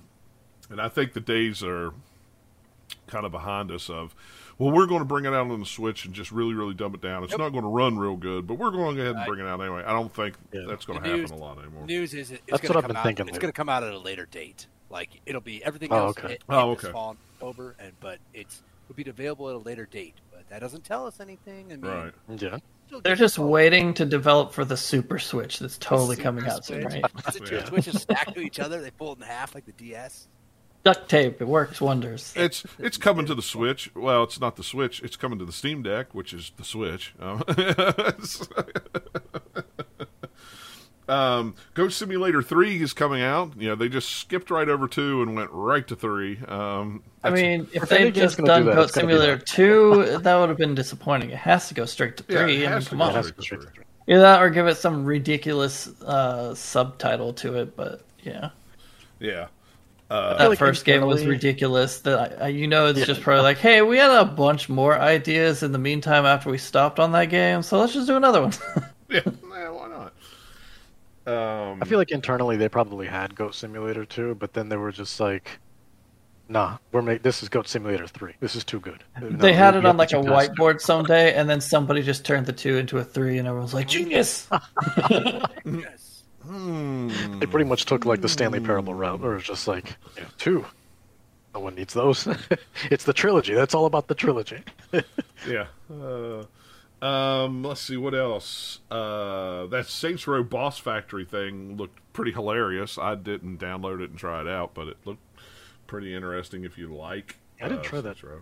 And 0.69 0.79
I 0.81 0.89
think 0.89 1.13
the 1.13 1.19
days 1.19 1.63
are 1.63 1.93
kind 3.07 3.25
of 3.25 3.31
behind 3.31 3.71
us 3.71 3.89
of, 3.89 4.15
well, 4.57 4.71
we're 4.71 4.85
going 4.85 4.99
to 4.99 5.05
bring 5.05 5.25
it 5.25 5.29
out 5.33 5.49
on 5.49 5.59
the 5.59 5.65
Switch 5.65 6.05
and 6.05 6.13
just 6.13 6.31
really, 6.31 6.53
really 6.53 6.73
dumb 6.73 6.93
it 6.93 7.01
down. 7.01 7.23
It's 7.23 7.31
Yep. 7.31 7.39
not 7.39 7.49
going 7.49 7.63
to 7.63 7.69
run 7.69 7.97
real 7.97 8.15
good, 8.15 8.47
but 8.47 8.55
we're 8.55 8.71
going 8.71 8.95
to 8.95 9.01
go 9.03 9.09
ahead 9.09 9.15
and 9.15 9.25
bring 9.25 9.39
it 9.39 9.47
out 9.47 9.59
anyway. 9.61 9.83
I 9.85 9.91
don't 9.91 10.13
think 10.13 10.35
Yeah. 10.51 10.61
that's 10.67 10.85
going 10.85 11.01
to 11.01 11.09
The 11.09 11.17
happen 11.17 11.31
a 11.35 11.39
lot 11.39 11.57
anymore. 11.59 11.85
News 11.85 12.13
is 12.13 12.31
it- 12.31 12.35
it's 12.35 12.41
That's 12.51 12.61
going 12.61 12.69
what 12.69 12.73
to 12.73 12.77
I've 12.77 12.81
come 12.83 12.87
been 12.89 12.97
out. 12.97 13.03
thinking 13.03 13.27
It's 13.27 13.33
lately. 13.35 13.41
going 13.41 13.51
to 13.53 13.57
come 13.57 13.69
out 13.69 13.83
at 13.83 13.93
a 13.93 13.97
later 13.97 14.25
date. 14.25 14.67
Like 14.89 15.09
it'll 15.25 15.41
be 15.41 15.63
everything 15.63 15.91
Oh, 15.91 15.97
else. 16.07 16.17
okay. 16.19 16.27
It, 16.27 16.31
it 16.33 16.43
Oh, 16.49 16.71
okay. 16.71 16.91
fall 16.91 17.11
in 17.11 17.17
October, 17.35 17.75
and 17.79 17.93
but 17.99 18.19
it's 18.33 18.61
will 18.87 18.95
be 18.95 19.09
available 19.09 19.49
at 19.49 19.55
a 19.55 19.57
later 19.57 19.87
date. 19.87 20.13
But 20.31 20.47
that 20.49 20.59
doesn't 20.59 20.83
tell 20.83 21.07
us 21.07 21.19
anything. 21.19 21.71
I 21.73 21.77
mean, 21.77 21.91
Right. 21.91 22.13
yeah. 22.37 22.59
Still 22.93 23.01
They're 23.01 23.15
just 23.15 23.39
waiting 23.39 23.93
to 23.95 24.05
develop 24.05 24.53
for 24.53 24.63
the 24.65 24.77
Super 24.77 25.19
Switch 25.19 25.59
that's 25.59 25.77
totally 25.77 26.15
Super 26.15 26.23
coming 26.23 26.45
out 26.47 26.65
soon, 26.65 26.81
Switch. 26.89 27.01
right? 27.03 27.11
Is 27.27 27.35
it 27.35 27.45
two 27.45 27.55
Yeah. 27.55 27.65
switches 27.65 28.01
stacked 28.01 28.33
to 28.35 28.41
each 28.41 28.59
other? 28.59 28.81
They 28.81 28.91
pull 28.91 29.13
it 29.13 29.17
in 29.17 29.21
half 29.23 29.55
like 29.55 29.65
the 29.65 29.71
DS. 29.73 30.27
Duct 30.83 31.09
tape, 31.09 31.41
it 31.41 31.47
works 31.47 31.79
wonders. 31.79 32.33
It's 32.35 32.65
it's 32.77 32.97
coming 32.97 33.25
to 33.27 33.35
the 33.35 33.41
Switch. 33.41 33.89
Well, 33.95 34.23
it's 34.23 34.39
not 34.41 34.57
the 34.57 34.63
Switch. 34.63 35.01
It's 35.01 35.15
coming 35.15 35.39
to 35.39 35.45
the 35.45 35.53
Steam 35.53 35.81
Deck, 35.81 36.13
which 36.13 36.33
is 36.33 36.51
the 36.57 36.65
Switch. 36.65 37.13
Um, 37.21 37.41
um, 41.09 41.55
Goat 41.73 41.91
Simulator 41.93 42.41
Three 42.41 42.81
is 42.81 42.93
coming 42.93 43.21
out. 43.21 43.53
You 43.57 43.69
know, 43.69 43.75
they 43.75 43.89
just 43.89 44.09
skipped 44.09 44.49
right 44.51 44.67
over 44.69 44.87
two 44.87 45.21
and 45.21 45.35
went 45.35 45.49
right 45.51 45.85
to 45.87 45.95
three. 45.95 46.39
Um, 46.47 47.03
I 47.23 47.29
mean, 47.29 47.67
if 47.73 47.83
If 47.83 47.89
they'd 47.89 48.13
just 48.15 48.37
gonna 48.37 48.47
done 48.47 48.61
do 48.63 48.65
that, 48.65 48.75
Goat 48.75 48.83
it's 48.83 48.91
gonna 48.93 49.07
be 49.07 49.13
Simulator 49.13 49.37
that. 49.37 49.45
2, 49.45 50.17
that 50.19 50.35
would 50.37 50.49
have 50.49 50.57
been 50.57 50.75
disappointing. 50.75 51.29
It 51.31 51.37
has 51.37 51.67
to 51.69 51.73
go 51.73 51.85
straight 51.85 52.17
to 52.17 52.23
3. 52.23 52.57
Yeah, 52.57 52.65
it 52.65 52.67
I 52.67 52.71
mean, 52.71 52.71
has 52.71 52.87
to 52.89 52.91
come 52.91 52.99
go 52.99 53.03
on. 53.03 53.13
To 53.13 53.23
Straight 53.23 53.35
go 53.35 53.41
to 53.41 53.41
straight 53.43 53.61
three. 53.61 53.83
Either 54.07 54.21
that 54.21 54.41
or 54.41 54.49
give 54.49 54.67
it 54.67 54.75
some 54.75 55.05
ridiculous 55.05 55.87
uh, 56.01 56.53
subtitle 56.55 57.33
to 57.33 57.55
it, 57.59 57.75
but 57.75 58.01
yeah. 58.23 58.49
yeah. 59.19 59.47
that 60.09 60.49
like 60.49 60.59
first 60.59 60.85
game 60.85 61.05
was 61.05 61.25
ridiculous. 61.25 62.01
That 62.01 62.41
I, 62.41 62.45
I, 62.45 62.47
you 62.49 62.67
know, 62.67 62.87
it's 62.87 62.99
Yeah. 62.99 63.05
just 63.05 63.21
probably 63.21 63.43
like, 63.43 63.57
hey, 63.57 63.81
we 63.81 63.97
had 63.97 64.11
a 64.11 64.25
bunch 64.25 64.69
more 64.69 64.99
ideas 64.99 65.63
in 65.63 65.71
the 65.71 65.79
meantime 65.79 66.25
after 66.25 66.49
we 66.49 66.57
stopped 66.57 66.99
on 66.99 67.11
that 67.13 67.25
game, 67.25 67.63
so 67.63 67.79
let's 67.79 67.93
just 67.93 68.07
do 68.07 68.15
another 68.17 68.41
one. 68.41 68.53
Yeah, 69.09 69.21
yeah, 69.25 69.69
why 69.69 69.87
not? 69.89 70.13
Um, 71.25 71.81
I 71.81 71.85
feel 71.85 71.97
like 71.97 72.11
internally 72.11 72.57
they 72.57 72.69
probably 72.69 73.07
had 73.07 73.35
Goat 73.35 73.55
Simulator 73.55 74.05
2, 74.05 74.35
but 74.35 74.53
then 74.53 74.69
they 74.69 74.75
were 74.75 74.91
just 74.91 75.19
like, 75.19 75.59
"Nah, 76.49 76.77
we're 76.91 77.01
make 77.01 77.23
this 77.23 77.41
is 77.41 77.49
Goat 77.49 77.67
Simulator 77.67 78.07
3. 78.07 78.33
This 78.41 78.55
is 78.55 78.63
too 78.65 78.79
good." 78.79 79.03
No, 79.21 79.29
they 79.29 79.53
had 79.53 79.75
it 79.75 79.85
on 79.85 79.95
like 79.95 80.11
a 80.11 80.17
keep 80.17 80.25
this." 80.25 80.33
whiteboard 80.33 80.81
someday, 80.81 81.33
and 81.33 81.49
then 81.49 81.61
somebody 81.61 82.01
just 82.01 82.25
turned 82.25 82.45
the 82.45 82.53
two 82.53 82.77
into 82.77 82.97
a 82.97 83.03
three, 83.03 83.37
and 83.37 83.47
everyone's 83.47 83.73
like, 83.73 83.87
genius. 83.87 84.49
yes. 85.65 86.23
hmm. 86.45 87.39
They 87.39 87.45
pretty 87.45 87.69
much 87.69 87.85
took 87.85 88.05
like 88.05 88.21
the 88.21 88.29
Stanley 88.29 88.59
Parable 88.59 88.93
route, 88.93 89.21
or 89.21 89.37
it's 89.37 89.47
just 89.47 89.67
like 89.67 89.95
yeah, 90.17 90.25
two. 90.37 90.65
No 91.53 91.59
one 91.59 91.75
needs 91.75 91.93
those. 91.93 92.27
it's 92.91 93.05
the 93.05 93.13
trilogy. 93.13 93.53
That's 93.53 93.75
all 93.75 93.85
about 93.85 94.07
the 94.07 94.15
trilogy. 94.15 94.63
Yeah. 95.45 95.65
Uh, 95.91 96.45
Um, 97.03 97.63
let's 97.63 97.81
see 97.81 97.97
what 97.97 98.15
else. 98.15 98.79
Uh, 98.89 99.65
that 99.67 99.87
Saints 99.87 100.25
Row 100.25 100.41
Boss 100.43 100.77
Factory 100.79 101.25
thing 101.25 101.75
looked 101.75 101.99
pretty 102.13 102.31
hilarious. 102.31 102.97
I 102.97 103.15
didn't 103.15 103.57
download 103.59 104.01
it 104.01 104.09
and 104.09 104.17
try 104.17 104.39
it 104.41 104.47
out, 104.47 104.73
but 104.73 104.87
it 104.87 104.97
looked 105.05 105.21
pretty 105.85 106.15
interesting 106.15 106.63
if 106.63 106.77
you 106.77 106.93
like. 106.93 107.39
I 107.61 107.67
didn't 107.67 107.79
uh, 107.79 107.83
try 107.83 108.01
that. 108.01 108.17
Saints 108.17 108.23
Row. 108.23 108.41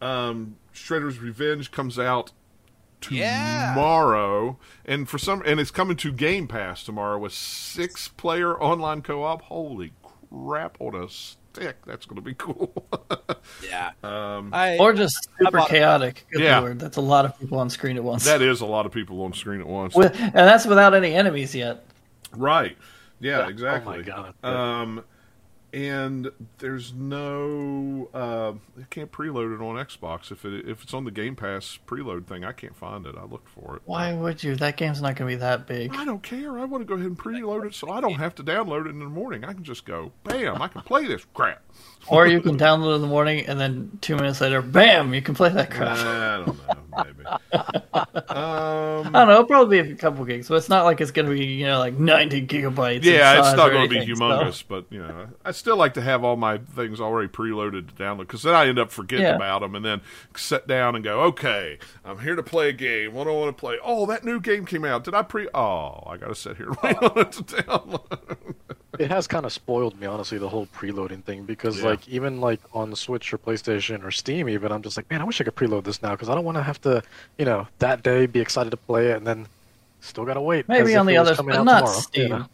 Um, 0.00 0.56
Shredder's 0.74 1.18
Revenge 1.18 1.70
comes 1.72 1.98
out 1.98 2.32
Yeah. 3.10 3.74
tomorrow, 3.74 4.58
and 4.86 5.08
for 5.08 5.18
some, 5.18 5.42
and 5.44 5.60
it's 5.60 5.70
coming 5.70 5.96
to 5.98 6.10
Game 6.12 6.48
Pass 6.48 6.84
tomorrow 6.84 7.18
with 7.18 7.32
six 7.34 8.08
player 8.08 8.58
online 8.58 9.02
co 9.02 9.22
op. 9.24 9.42
Holy 9.42 9.92
crap 10.30 10.76
on 10.80 10.94
a 10.94 11.08
stick! 11.54 11.76
That's 11.86 12.06
going 12.06 12.16
to 12.16 12.22
be 12.22 12.34
cool. 12.34 12.72
Yeah. 13.68 13.90
um, 14.02 14.50
I 14.54 14.78
Or 14.78 14.92
just 14.94 15.16
super 15.38 15.60
chaotic. 15.68 16.26
Good 16.32 16.42
Yeah. 16.42 16.60
lord, 16.60 16.78
that's 16.78 16.96
a 16.96 17.00
lot 17.02 17.24
of 17.26 17.38
people 17.38 17.58
on 17.58 17.68
screen 17.68 17.96
at 17.96 18.02
once. 18.04 18.24
that 18.24 18.40
is 18.40 18.62
a 18.62 18.66
lot 18.66 18.86
of 18.86 18.92
people 18.92 19.22
on 19.22 19.32
screen 19.34 19.60
at 19.60 19.66
once. 19.66 19.94
With, 19.94 20.18
and 20.18 20.32
that's 20.32 20.64
without 20.66 20.94
any 20.94 21.12
enemies 21.14 21.54
yet. 21.54 21.84
Right. 22.34 22.76
Yeah, 23.20 23.40
Yeah. 23.40 23.48
exactly. 23.48 23.94
Oh 23.94 23.98
my 23.98 24.02
God. 24.02 24.34
Um, 24.44 25.04
and 25.74 26.30
there's 26.58 26.94
no 26.94 28.08
uh, 28.14 28.52
I 28.80 28.84
can't 28.90 29.10
preload 29.10 29.54
it 29.54 29.60
on 29.60 29.74
Xbox 29.84 30.30
if 30.30 30.44
it 30.44 30.68
if 30.68 30.84
it's 30.84 30.94
on 30.94 31.04
the 31.04 31.10
Game 31.10 31.34
Pass 31.34 31.78
preload 31.84 32.26
thing. 32.26 32.44
I 32.44 32.52
can't 32.52 32.76
find 32.76 33.04
it. 33.06 33.16
I 33.18 33.24
looked 33.24 33.48
for 33.48 33.76
it. 33.76 33.82
Why 33.84 34.14
would 34.14 34.44
you? 34.44 34.54
That 34.54 34.76
game's 34.76 35.02
not 35.02 35.16
going 35.16 35.28
to 35.30 35.36
be 35.36 35.40
that 35.40 35.66
big. 35.66 35.94
I 35.96 36.04
don't 36.04 36.22
care. 36.22 36.58
I 36.58 36.64
want 36.64 36.82
to 36.82 36.84
go 36.86 36.94
ahead 36.94 37.06
and 37.06 37.18
preload 37.18 37.66
it 37.66 37.74
so 37.74 37.90
I 37.90 38.00
don't 38.00 38.14
have 38.14 38.36
to 38.36 38.44
download 38.44 38.86
it 38.86 38.90
in 38.90 39.00
the 39.00 39.06
morning. 39.06 39.44
I 39.44 39.52
can 39.52 39.64
just 39.64 39.84
go, 39.84 40.12
bam, 40.22 40.62
I 40.62 40.68
can 40.68 40.82
play 40.82 41.06
this 41.06 41.26
crap. 41.34 41.62
Or 42.06 42.26
you 42.26 42.40
can 42.40 42.56
download 42.56 42.92
it 42.92 42.96
in 42.96 43.00
the 43.00 43.08
morning, 43.08 43.46
and 43.46 43.58
then 43.58 43.98
two 44.00 44.14
minutes 44.14 44.40
later, 44.40 44.62
bam, 44.62 45.12
you 45.12 45.22
can 45.22 45.34
play 45.34 45.48
that 45.48 45.70
crap. 45.70 45.98
I 45.98 46.44
don't 46.44 46.46
know, 46.46 46.74
maybe. 47.04 47.24
um, 47.94 48.14
I 48.28 49.02
don't 49.02 49.12
know. 49.12 49.30
It'll 49.32 49.44
probably 49.44 49.82
be 49.82 49.92
a 49.92 49.96
couple 49.96 50.24
gigs, 50.24 50.48
but 50.48 50.56
it's 50.56 50.68
not 50.68 50.84
like 50.84 51.00
it's 51.00 51.10
going 51.10 51.26
to 51.28 51.34
be, 51.34 51.44
you 51.44 51.66
know, 51.66 51.78
like 51.78 51.94
90 51.94 52.46
gigabytes. 52.46 53.04
Yeah, 53.04 53.38
it's 53.38 53.56
not 53.56 53.70
going 53.70 53.82
to 53.82 53.88
be 53.88 53.96
anything, 53.98 54.16
so- 54.16 54.24
humongous, 54.24 54.64
but 54.66 54.84
you 54.90 55.00
know, 55.00 55.28
I 55.44 55.52
still 55.52 55.76
like 55.76 55.94
to 55.94 56.00
have 56.02 56.24
all 56.24 56.36
my 56.36 56.58
things 56.58 57.00
already 57.00 57.28
preloaded 57.28 57.88
to 57.88 57.94
download 58.02 58.18
because 58.20 58.42
then 58.42 58.54
I 58.54 58.66
end 58.66 58.78
up 58.78 58.90
forgetting 58.90 59.24
Yeah. 59.26 59.36
about 59.36 59.60
them 59.60 59.74
and 59.74 59.84
then 59.84 60.00
sit 60.36 60.66
down 60.66 60.94
and 60.94 61.04
go, 61.04 61.20
okay, 61.22 61.78
I'm 62.04 62.18
here 62.18 62.36
to 62.36 62.42
play 62.42 62.68
a 62.68 62.72
game. 62.72 63.12
What 63.14 63.24
do 63.24 63.30
I 63.30 63.34
want 63.34 63.56
to 63.56 63.60
play? 63.60 63.78
Oh, 63.82 64.06
that 64.06 64.24
new 64.24 64.40
game 64.40 64.66
came 64.66 64.84
out. 64.84 65.04
Did 65.04 65.14
I 65.14 65.22
pre? 65.22 65.48
Oh, 65.54 66.02
I 66.06 66.16
got 66.16 66.28
to 66.28 66.34
sit 66.34 66.56
here 66.56 66.68
and 66.68 66.76
wait 66.82 66.96
on 66.98 67.18
it 67.18 67.32
to 67.32 67.42
download. 67.44 68.54
It 68.96 69.10
has 69.10 69.26
kind 69.26 69.44
of 69.44 69.52
spoiled 69.52 69.98
me, 69.98 70.06
honestly, 70.06 70.38
the 70.38 70.48
whole 70.48 70.66
preloading 70.66 71.24
thing. 71.24 71.42
Because, 71.44 71.78
Yeah. 71.80 71.86
like, 71.86 72.08
even 72.08 72.40
like 72.40 72.60
on 72.72 72.90
the 72.90 72.96
Switch 72.96 73.32
or 73.34 73.38
PlayStation 73.38 74.04
or 74.04 74.12
Steam, 74.12 74.48
even 74.48 74.70
I'm 74.70 74.82
just 74.82 74.96
like, 74.96 75.10
man, 75.10 75.20
I 75.20 75.24
wish 75.24 75.40
I 75.40 75.44
could 75.44 75.56
preload 75.56 75.82
this 75.82 76.00
now 76.00 76.12
because 76.12 76.28
I 76.28 76.34
don't 76.36 76.44
want 76.44 76.56
to 76.58 76.62
have 76.62 76.80
to, 76.84 77.02
you 77.38 77.44
know, 77.44 77.66
that 77.80 78.02
day 78.02 78.26
be 78.26 78.40
excited 78.40 78.70
to 78.70 78.76
play 78.76 79.08
it 79.10 79.16
and 79.16 79.26
then 79.26 79.46
still 80.00 80.24
gotta 80.24 80.40
wait. 80.40 80.68
Maybe 80.68 80.96
on 80.96 81.06
the 81.06 81.16
other, 81.16 81.34
coming 81.34 81.56
but 81.56 81.64
not 81.64 81.80
tomorrow. 81.80 81.98
Steam. 82.00 82.28
Yeah. 82.30 82.44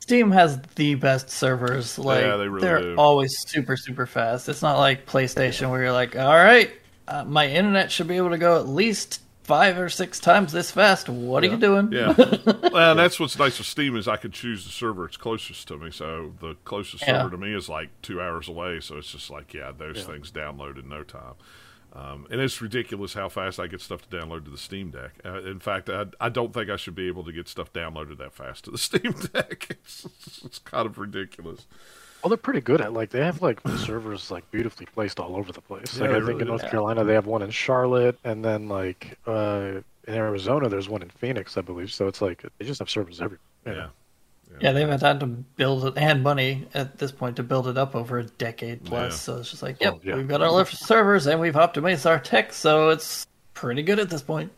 Steam 0.00 0.30
has 0.32 0.60
the 0.74 0.96
best 0.96 1.30
servers. 1.30 1.98
Like 1.98 2.24
Yeah, 2.24 2.36
they 2.36 2.48
really 2.48 2.68
are 2.68 2.80
do. 2.80 2.96
always 2.96 3.38
super 3.48 3.76
super 3.76 4.06
fast. 4.06 4.48
It's 4.48 4.60
not 4.62 4.78
like 4.78 5.06
PlayStation 5.06 5.70
where 5.70 5.82
you're 5.82 5.92
like, 5.92 6.16
all 6.16 6.34
right, 6.34 6.70
uh, 7.08 7.24
my 7.24 7.48
internet 7.48 7.90
should 7.90 8.08
be 8.08 8.16
able 8.16 8.30
to 8.30 8.38
go 8.38 8.58
at 8.58 8.68
least 8.68 9.20
five 9.44 9.78
or 9.78 9.90
six 9.90 10.20
times 10.20 10.52
this 10.52 10.70
fast. 10.70 11.08
What 11.08 11.44
are 11.44 11.48
you 11.48 11.58
doing? 11.58 11.92
Yeah. 11.92 12.14
well, 12.72 12.90
and 12.92 12.98
that's 12.98 13.20
what's 13.20 13.38
nice 13.38 13.58
with 13.58 13.66
Steam 13.66 13.94
is 13.96 14.08
I 14.08 14.16
can 14.16 14.30
choose 14.30 14.64
the 14.64 14.70
server 14.70 15.04
it's 15.04 15.18
closest 15.18 15.68
to 15.68 15.76
me. 15.76 15.90
So 15.90 16.32
the 16.40 16.56
closest 16.64 17.02
Yeah. 17.06 17.18
server 17.22 17.30
to 17.32 17.36
me 17.36 17.54
is 17.54 17.68
like 17.68 17.90
two 18.00 18.22
hours 18.22 18.48
away. 18.48 18.80
So 18.80 18.96
it's 18.96 19.12
just 19.12 19.28
like, 19.30 19.52
yeah, 19.52 19.70
those 19.76 19.98
Yeah. 19.98 20.04
things 20.04 20.30
download 20.30 20.78
in 20.82 20.88
no 20.88 21.02
time. 21.02 21.34
Um, 21.94 22.26
and 22.30 22.40
it's 22.40 22.60
ridiculous 22.60 23.14
how 23.14 23.28
fast 23.28 23.60
I 23.60 23.68
get 23.68 23.80
stuff 23.80 24.08
to 24.08 24.16
download 24.16 24.44
to 24.46 24.50
the 24.50 24.58
Steam 24.58 24.90
Deck. 24.90 25.12
Uh, 25.24 25.42
in 25.42 25.60
fact, 25.60 25.88
I, 25.88 26.06
I 26.20 26.28
don't 26.28 26.52
think 26.52 26.68
I 26.68 26.76
should 26.76 26.96
be 26.96 27.06
able 27.06 27.22
to 27.24 27.32
get 27.32 27.46
stuff 27.48 27.72
downloaded 27.72 28.18
that 28.18 28.32
fast 28.34 28.64
to 28.64 28.72
the 28.72 28.78
Steam 28.88 29.12
Deck. 29.32 29.68
It's, 29.70 30.42
it's 30.44 30.58
kind 30.58 30.86
of 30.86 30.98
ridiculous. 30.98 31.66
Well, 32.22 32.30
they're 32.30 32.38
pretty 32.38 32.62
good 32.62 32.80
at 32.80 32.92
like 32.94 33.10
they 33.10 33.20
have 33.20 33.42
like 33.42 33.60
servers 33.78 34.30
like 34.30 34.50
beautifully 34.50 34.86
placed 34.86 35.20
all 35.20 35.36
over 35.36 35.52
the 35.52 35.60
place. 35.60 35.96
Yeah, 35.96 36.04
Like 36.04 36.10
I 36.10 36.14
think 36.14 36.26
really 36.28 36.32
in 36.40 36.46
do. 36.46 36.50
North 36.52 36.70
Carolina 36.70 37.04
they 37.04 37.12
have 37.14 37.26
one 37.26 37.42
in 37.42 37.50
Charlotte, 37.50 38.18
and 38.24 38.42
then 38.44 38.66
like 38.68 39.18
uh, 39.26 39.80
in 40.08 40.14
Arizona 40.14 40.68
there's 40.70 40.88
one 40.88 41.02
in 41.02 41.10
Phoenix, 41.10 41.56
I 41.58 41.60
believe. 41.60 41.92
So 41.92 42.08
it's 42.08 42.22
like 42.22 42.42
they 42.58 42.64
just 42.64 42.78
have 42.78 42.88
servers 42.90 43.20
everywhere. 43.20 43.40
Yeah. 43.66 43.88
Yeah, 44.60 44.72
they've 44.72 44.88
had 44.88 45.00
time 45.00 45.18
to 45.20 45.26
build 45.26 45.84
it 45.86 45.94
and 45.96 46.22
money 46.22 46.66
at 46.74 46.98
this 46.98 47.10
point 47.12 47.36
to 47.36 47.42
build 47.42 47.66
it 47.68 47.76
up 47.78 47.94
over 47.94 48.18
a 48.18 48.24
decade 48.24 48.84
plus. 48.84 49.12
Yeah. 49.12 49.16
So 49.16 49.36
it's 49.38 49.50
just 49.50 49.62
like, 49.62 49.80
yep, 49.80 49.94
Oh, 49.96 50.00
yeah. 50.04 50.16
we've 50.16 50.28
got 50.28 50.42
our 50.42 50.64
servers 50.66 51.26
and 51.26 51.40
we've 51.40 51.54
optimized 51.54 52.06
our 52.08 52.18
tech, 52.18 52.52
so 52.52 52.90
it's 52.90 53.26
pretty 53.54 53.82
good 53.82 53.98
at 53.98 54.10
this 54.10 54.22
point. 54.22 54.52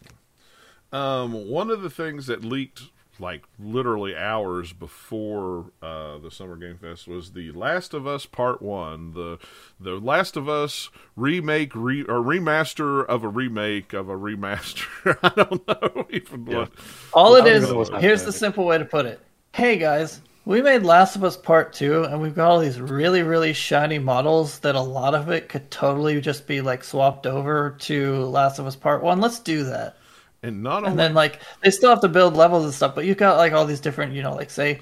Um, 0.93 1.49
one 1.49 1.71
of 1.71 1.83
the 1.83 1.91
things 1.91 2.27
that 2.27 2.45
leaked 2.45 2.83
like 3.19 3.45
literally 3.59 4.15
hours 4.15 4.75
before 4.75 5.71
uh, 5.81 6.19
the 6.19 6.31
Summer 6.31 6.55
Game 6.57 6.77
Fest 6.77 7.09
was 7.09 7.33
the 7.33 7.51
Last 7.53 7.95
of 7.95 8.07
Us 8.07 8.27
Part 8.27 8.61
One, 8.61 9.13
the 9.15 9.39
the 9.81 9.93
Last 9.93 10.37
of 10.37 10.49
Us 10.51 10.91
remake 11.17 11.75
re, 11.75 12.03
or 12.03 12.21
remaster 12.21 13.05
of 13.07 13.25
a 13.25 13.29
remake 13.29 13.95
of 13.95 14.09
a 14.11 14.17
remaster. 14.17 15.17
I 15.23 15.31
don't 15.31 15.67
know 15.67 16.07
even 16.11 16.47
Yeah. 16.47 16.59
what. 16.59 16.73
All 17.15 17.35
it 17.37 17.47
is, 17.47 17.63
even 17.63 17.71
know 17.75 17.79
what's 17.79 17.91
here's 18.03 18.25
the 18.25 18.33
simple 18.33 18.67
way 18.67 18.77
to 18.79 18.85
put 18.85 19.07
it. 19.07 19.21
Hey 19.57 19.79
guys, 19.79 20.21
we 20.45 20.61
made 20.61 20.83
Last 20.83 21.17
of 21.17 21.25
Us 21.25 21.35
Part 21.35 21.73
2, 21.73 22.05
and 22.05 22.21
we've 22.21 22.35
got 22.35 22.51
all 22.51 22.59
these 22.59 22.79
really, 22.79 23.23
really 23.23 23.55
shiny 23.55 23.99
models 23.99 24.59
that 24.59 24.75
a 24.75 24.81
lot 24.83 25.15
of 25.15 25.31
it 25.31 25.49
could 25.49 25.71
totally 25.71 26.21
just 26.21 26.47
be 26.47 26.61
like 26.61 26.85
swapped 26.85 27.27
over 27.27 27.75
to 27.79 28.17
Last 28.27 28.59
of 28.59 28.67
Us 28.67 28.77
Part 28.77 29.03
1. 29.03 29.19
Let's 29.19 29.39
do 29.39 29.65
that. 29.65 29.97
And 30.43 30.63
not 30.63 30.87
And 30.87 30.99
then 30.99 31.15
like 31.15 31.41
they 31.63 31.71
still 31.71 31.89
have 31.89 32.03
to 32.03 32.09
build 32.09 32.37
levels 32.37 32.65
and 32.65 32.75
stuff, 32.75 32.95
but 32.95 33.07
you've 33.07 33.17
got 33.17 33.39
like 33.39 33.55
all 33.55 33.65
these 33.65 33.81
different, 33.81 34.13
you 34.13 34.23
know, 34.23 34.35
like 34.35 34.51
say 34.51 34.81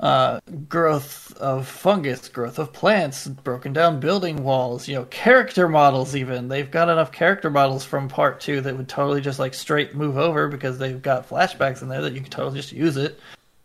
uh 0.00 0.38
growth 0.68 1.34
of 1.38 1.66
fungus, 1.66 2.28
growth 2.28 2.58
of 2.58 2.74
plants, 2.74 3.26
broken 3.26 3.72
down 3.72 4.00
building 4.00 4.44
walls, 4.44 4.86
you 4.86 4.96
know, 4.96 5.06
character 5.06 5.66
models 5.66 6.14
even. 6.14 6.48
They've 6.48 6.70
got 6.70 6.90
enough 6.90 7.10
character 7.10 7.48
models 7.48 7.86
from 7.86 8.08
part 8.08 8.38
2 8.42 8.60
that 8.60 8.76
would 8.76 8.86
totally 8.86 9.22
just 9.22 9.38
like 9.38 9.54
straight 9.54 9.94
move 9.94 10.18
over 10.18 10.48
because 10.48 10.76
they've 10.76 11.00
got 11.00 11.26
flashbacks 11.26 11.80
in 11.80 11.88
there 11.88 12.02
that 12.02 12.12
you 12.12 12.20
can 12.20 12.28
totally 12.28 12.60
just 12.60 12.70
use 12.70 12.98
it 12.98 13.18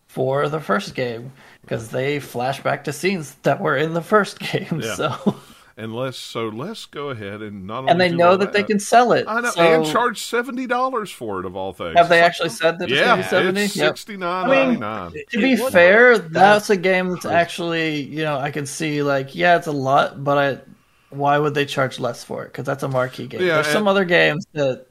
for 0.10 0.50
the 0.50 0.60
first 0.60 0.96
game 0.96 1.32
because 1.62 1.89
they 1.89 2.20
flash 2.20 2.62
back 2.63 2.84
to 2.86 2.92
scenes 2.92 3.36
that 3.44 3.62
were 3.62 3.78
in 3.78 3.94
the 3.94 4.01
first 4.01 4.39
game. 4.51 4.82
Yeah. 4.84 4.96
So 4.96 5.36
and 5.78 5.94
let's 5.96 6.18
so 6.18 6.50
let's 6.50 6.88
go 6.88 7.10
ahead 7.12 7.42
and 7.42 7.66
not 7.68 7.80
only 7.82 7.92
and 7.92 8.01
they 8.01 8.10
do 8.10 8.18
know 8.18 8.32
all 8.32 8.38
that 8.39 8.51
they 8.51 8.63
can 8.63 8.80
sell 8.80 9.13
it. 9.13 9.25
I 9.28 9.39
know, 9.39 9.51
so 9.51 9.62
and 9.62 9.86
charge 9.86 10.22
seventy 10.24 10.66
dollars 10.68 11.12
for 11.12 11.39
it 11.39 11.46
of 11.46 11.56
all 11.56 11.72
things. 11.74 11.96
have 11.96 12.10
they 12.10 12.22
actually 12.22 12.50
said 12.50 12.80
that 12.80 12.89
Yeah, 12.89 13.06
going 13.06 13.18
to 13.18 13.24
be 13.24 13.30
70? 13.30 13.62
it's 13.62 13.75
Yep. 13.78 13.88
sixty 13.89 14.18
nine 14.18 14.46
I 14.46 14.50
mean, 14.50 14.80
ninety 14.80 15.16
nine. 15.16 15.24
to 15.32 15.38
be 15.39 15.54
It 15.54 15.60
was- 15.62 15.72
fair, 15.72 16.18
that's 16.18 16.70
a 16.72 16.75
game 16.75 17.10
that's 17.12 17.25
actually, 17.25 18.01
you 18.01 18.24
know, 18.24 18.38
I 18.38 18.50
can 18.51 18.66
see 18.66 19.04
like, 19.04 19.36
yeah, 19.36 19.56
it's 19.58 19.68
a 19.68 19.72
lot, 19.72 20.22
but 20.24 20.38
I, 20.38 20.60
why 21.12 21.38
would 21.38 21.54
they 21.54 21.66
charge 21.66 22.00
less 22.00 22.24
for 22.24 22.44
it? 22.44 22.48
Because 22.48 22.66
that's 22.66 22.84
a 22.84 22.88
marquee 22.89 23.28
game. 23.28 23.42
Yeah, 23.42 23.56
There's 23.62 23.68
some 23.68 23.88
other 23.88 24.04
games 24.06 24.46
that 24.54 24.86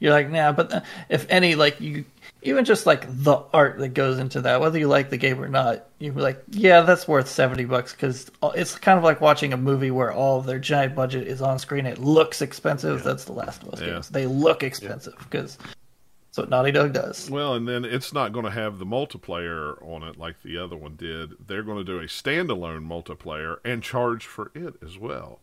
you're 0.00 0.12
like, 0.12 0.28
nah, 0.30 0.52
but 0.52 0.70
uh, 0.72 0.80
if 1.08 1.24
any, 1.30 1.54
like 1.54 1.80
you, 1.80 2.04
even 2.46 2.64
just 2.64 2.86
like 2.86 3.06
the 3.08 3.42
art 3.52 3.78
that 3.78 3.88
goes 3.88 4.18
into 4.18 4.40
that, 4.42 4.60
whether 4.60 4.78
you 4.78 4.88
like 4.88 5.10
the 5.10 5.16
game 5.16 5.42
or 5.42 5.48
not, 5.48 5.86
you're 5.98 6.14
like, 6.14 6.42
yeah, 6.50 6.82
that's 6.82 7.06
worth 7.08 7.28
seventy 7.28 7.64
bucks 7.64 7.92
because 7.92 8.30
it's 8.54 8.76
kind 8.78 8.98
of 8.98 9.04
like 9.04 9.20
watching 9.20 9.52
a 9.52 9.56
movie 9.56 9.90
where 9.90 10.12
all 10.12 10.38
of 10.38 10.46
their 10.46 10.58
giant 10.58 10.94
budget 10.94 11.26
is 11.26 11.42
on 11.42 11.58
screen. 11.58 11.86
It 11.86 11.98
looks 11.98 12.40
expensive. 12.42 13.02
That's 13.02 13.24
the 13.24 13.32
Last 13.32 13.62
of 13.62 13.74
Us 13.74 13.80
Yeah. 13.80 13.86
games. 13.86 14.08
They 14.08 14.26
look 14.26 14.62
expensive 14.62 15.14
because 15.18 15.56
that's 15.58 16.38
what 16.38 16.50
Naughty 16.50 16.70
Dog 16.72 16.92
does. 16.92 17.30
Well, 17.30 17.54
and 17.54 17.66
then 17.66 17.84
it's 17.84 18.12
not 18.12 18.32
going 18.32 18.44
to 18.44 18.50
have 18.50 18.78
the 18.78 18.86
multiplayer 18.86 19.76
on 19.82 20.02
it 20.02 20.18
like 20.18 20.42
the 20.42 20.58
other 20.58 20.76
one 20.76 20.94
did. 20.96 21.32
They're 21.46 21.62
going 21.62 21.78
to 21.78 21.84
do 21.84 21.98
a 21.98 22.04
standalone 22.04 22.86
multiplayer 22.86 23.56
and 23.64 23.82
charge 23.82 24.26
for 24.26 24.50
it 24.54 24.74
as 24.84 24.98
well. 24.98 25.40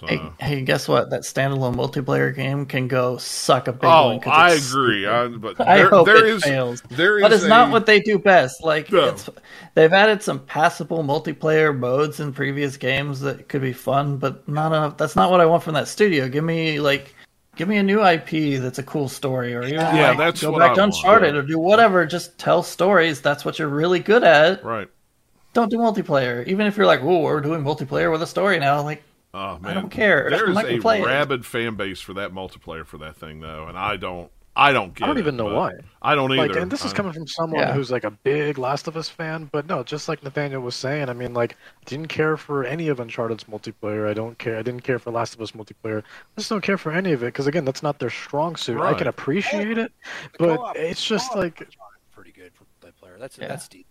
So, 0.00 0.06
Hey, 0.06 0.18
uh, 0.18 0.30
hey, 0.40 0.62
guess 0.62 0.88
what? 0.88 1.10
That 1.10 1.20
standalone 1.22 1.74
multiplayer 1.76 2.34
game 2.34 2.66
can 2.66 2.88
go 2.88 3.18
suck 3.18 3.68
a 3.68 3.72
big 3.72 3.84
one. 3.84 3.92
oh, 3.92 4.06
one. 4.08 4.20
'cause 4.20 4.32
I 4.34 4.50
agree. 4.54 5.06
I, 5.06 5.28
but 5.28 5.60
I 5.66 5.82
hope 5.82 6.06
there 6.06 6.16
it 6.24 6.34
is- 6.34 6.42
fails. 6.42 6.82
there 6.90 7.20
But 7.20 7.32
is 7.32 7.42
it's 7.42 7.48
not 7.48 7.70
what 7.70 7.86
they 7.86 8.00
do 8.00 8.18
best. 8.18 8.64
Like 8.64 8.90
No. 8.90 9.08
it's, 9.08 9.28
they've 9.74 9.92
added 9.92 10.22
some 10.22 10.40
passable 10.40 11.04
multiplayer 11.04 11.76
modes 11.76 12.18
in 12.20 12.32
previous 12.32 12.76
games 12.76 13.20
that 13.20 13.48
could 13.48 13.60
be 13.62 13.72
fun, 13.72 14.16
but 14.16 14.48
not 14.48 14.68
enough. 14.72 14.96
That's 14.96 15.14
not 15.14 15.30
what 15.30 15.40
I 15.40 15.46
want 15.46 15.62
from 15.62 15.74
that 15.74 15.86
studio. 15.88 16.28
Give 16.28 16.42
me 16.42 16.80
like, 16.80 17.14
give 17.54 17.68
me 17.68 17.76
a 17.76 17.82
new 17.82 18.02
IP 18.04 18.60
that's 18.60 18.78
a 18.78 18.82
cool 18.82 19.08
story, 19.08 19.54
or 19.54 19.62
even 19.62 19.74
Yeah, 19.74 20.08
like, 20.08 20.18
that's 20.18 20.40
go 20.40 20.50
what 20.52 20.60
back 20.60 20.70
I 20.70 20.74
to 20.76 20.80
want, 20.80 20.94
Uncharted 20.96 21.34
yeah. 21.34 21.40
or 21.40 21.44
do 21.44 21.58
whatever. 21.58 22.06
Just 22.06 22.38
tell 22.38 22.62
stories. 22.62 23.20
That's 23.20 23.44
what 23.44 23.58
you're 23.58 23.68
really 23.68 24.00
good 24.00 24.24
at. 24.24 24.64
right. 24.64 24.88
Don't 25.54 25.70
do 25.70 25.76
multiplayer. 25.76 26.46
Even 26.48 26.66
if 26.66 26.78
you're 26.78 26.86
like, 26.86 27.02
oh, 27.02 27.20
we're 27.20 27.42
doing 27.42 27.62
multiplayer 27.62 28.10
with 28.10 28.22
a 28.22 28.26
story 28.26 28.58
now. 28.58 28.80
Like, 28.82 29.02
Oh 29.34 29.58
man, 29.58 29.70
I 29.70 29.74
don't 29.74 29.90
care. 29.90 30.28
There 30.30 30.44
I'm 30.44 30.50
is 30.50 30.54
not 30.54 30.64
gonna 30.64 30.76
a 30.76 30.80
play 30.80 31.00
it. 31.00 31.06
rabid 31.06 31.46
fan 31.46 31.74
base 31.76 32.00
for 32.00 32.14
that 32.14 32.32
multiplayer 32.32 32.84
for 32.86 32.98
that 32.98 33.16
thing 33.16 33.40
though, 33.40 33.66
and 33.66 33.78
I 33.78 33.96
don't. 33.96 34.30
I 34.54 34.74
don't 34.74 34.92
get. 34.94 35.04
I 35.04 35.06
don't 35.06 35.16
it, 35.16 35.20
even 35.20 35.36
know 35.38 35.54
why. 35.54 35.72
I 36.02 36.14
don't 36.14 36.30
either. 36.30 36.48
Like, 36.48 36.56
and 36.60 36.70
this 36.70 36.84
is 36.84 36.92
I- 36.92 36.96
coming 36.96 37.14
from 37.14 37.26
someone 37.26 37.58
Yeah. 37.60 37.72
who's 37.72 37.90
like 37.90 38.04
a 38.04 38.10
big 38.10 38.58
Last 38.58 38.86
of 38.86 38.98
Us 38.98 39.08
fan, 39.08 39.48
but 39.50 39.66
no, 39.66 39.82
just 39.82 40.08
like 40.10 40.22
Nathaniel 40.22 40.60
was 40.60 40.76
saying, 40.76 41.08
I 41.08 41.14
mean, 41.14 41.32
like, 41.32 41.56
didn't 41.86 42.08
care 42.08 42.36
for 42.36 42.62
any 42.62 42.88
of 42.88 43.00
Uncharted's 43.00 43.44
multiplayer. 43.44 44.06
I 44.06 44.12
don't 44.12 44.36
care. 44.38 44.58
I 44.58 44.62
didn't 44.62 44.82
care 44.82 44.98
for 44.98 45.10
Last 45.10 45.34
of 45.34 45.40
Us 45.40 45.52
multiplayer. 45.52 46.02
I 46.02 46.04
just 46.40 46.50
don't 46.50 46.60
care 46.60 46.76
for 46.76 46.92
any 46.92 47.12
of 47.12 47.22
it 47.22 47.26
because 47.28 47.46
again, 47.46 47.64
that's 47.64 47.82
not 47.82 47.98
their 47.98 48.10
strong 48.10 48.56
suit. 48.56 48.78
I 48.78 48.92
can 48.92 49.06
appreciate 49.06 49.78
it, 49.78 49.90
but 50.38 50.76
it's 50.76 51.02
just 51.02 51.34
like, 51.34 51.66
pretty 52.14 52.32
good 52.32 52.52
for 52.52 52.64
multiplayer. 52.86 53.18
That's 53.18 53.38
Yeah. 53.38 53.48
that's 53.48 53.68
deep. 53.68 53.86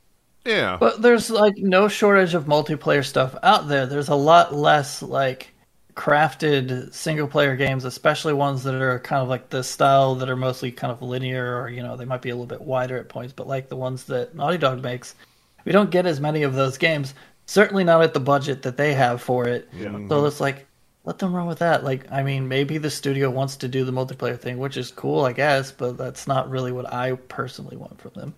Yeah. 0.45 0.77
But 0.79 1.01
there's 1.01 1.29
like 1.29 1.57
no 1.57 1.87
shortage 1.87 2.33
of 2.33 2.45
multiplayer 2.45 3.05
stuff 3.05 3.35
out 3.43 3.67
there. 3.67 3.85
There's 3.85 4.09
a 4.09 4.15
lot 4.15 4.53
less 4.53 5.01
like 5.01 5.53
crafted 5.93 6.93
single 6.93 7.27
player 7.27 7.55
games, 7.55 7.85
especially 7.85 8.33
ones 8.33 8.63
that 8.63 8.73
are 8.73 8.99
kind 8.99 9.21
of 9.21 9.27
like 9.29 9.49
the 9.49 9.63
style 9.63 10.15
that 10.15 10.29
are 10.29 10.35
mostly 10.35 10.71
kind 10.71 10.91
of 10.91 11.01
linear 11.01 11.61
or 11.61 11.69
you 11.69 11.83
know, 11.83 11.95
they 11.95 12.05
might 12.05 12.21
be 12.21 12.29
a 12.29 12.35
little 12.35 12.47
bit 12.47 12.61
wider 12.61 12.97
at 12.97 13.09
points, 13.09 13.33
but 13.33 13.47
like 13.47 13.69
the 13.69 13.75
ones 13.75 14.05
that 14.05 14.35
Naughty 14.35 14.57
Dog 14.57 14.81
makes. 14.81 15.15
We 15.63 15.71
don't 15.71 15.91
get 15.91 16.07
as 16.07 16.19
many 16.19 16.41
of 16.41 16.55
those 16.55 16.77
games. 16.77 17.13
Certainly 17.45 17.83
not 17.83 18.01
at 18.01 18.13
the 18.15 18.19
budget 18.19 18.63
that 18.63 18.77
they 18.77 18.93
have 18.93 19.21
for 19.21 19.47
it. 19.47 19.69
yeah. 19.73 19.87
Mm-hmm. 19.89 20.09
So 20.09 20.25
it's 20.25 20.39
like 20.39 20.65
let 21.03 21.19
them 21.19 21.33
run 21.35 21.47
with 21.47 21.59
that. 21.59 21.83
Like 21.83 22.11
I 22.11 22.23
mean, 22.23 22.47
maybe 22.47 22.77
the 22.77 22.89
studio 22.89 23.29
wants 23.29 23.57
to 23.57 23.67
do 23.67 23.83
the 23.83 23.91
multiplayer 23.91 24.39
thing, 24.39 24.57
which 24.57 24.77
is 24.77 24.91
cool, 24.91 25.25
I 25.25 25.33
guess, 25.33 25.71
but 25.71 25.97
that's 25.97 26.25
not 26.27 26.49
really 26.49 26.71
what 26.71 26.91
I 26.91 27.13
personally 27.13 27.77
want 27.77 28.01
from 28.01 28.11
them. 28.15 28.33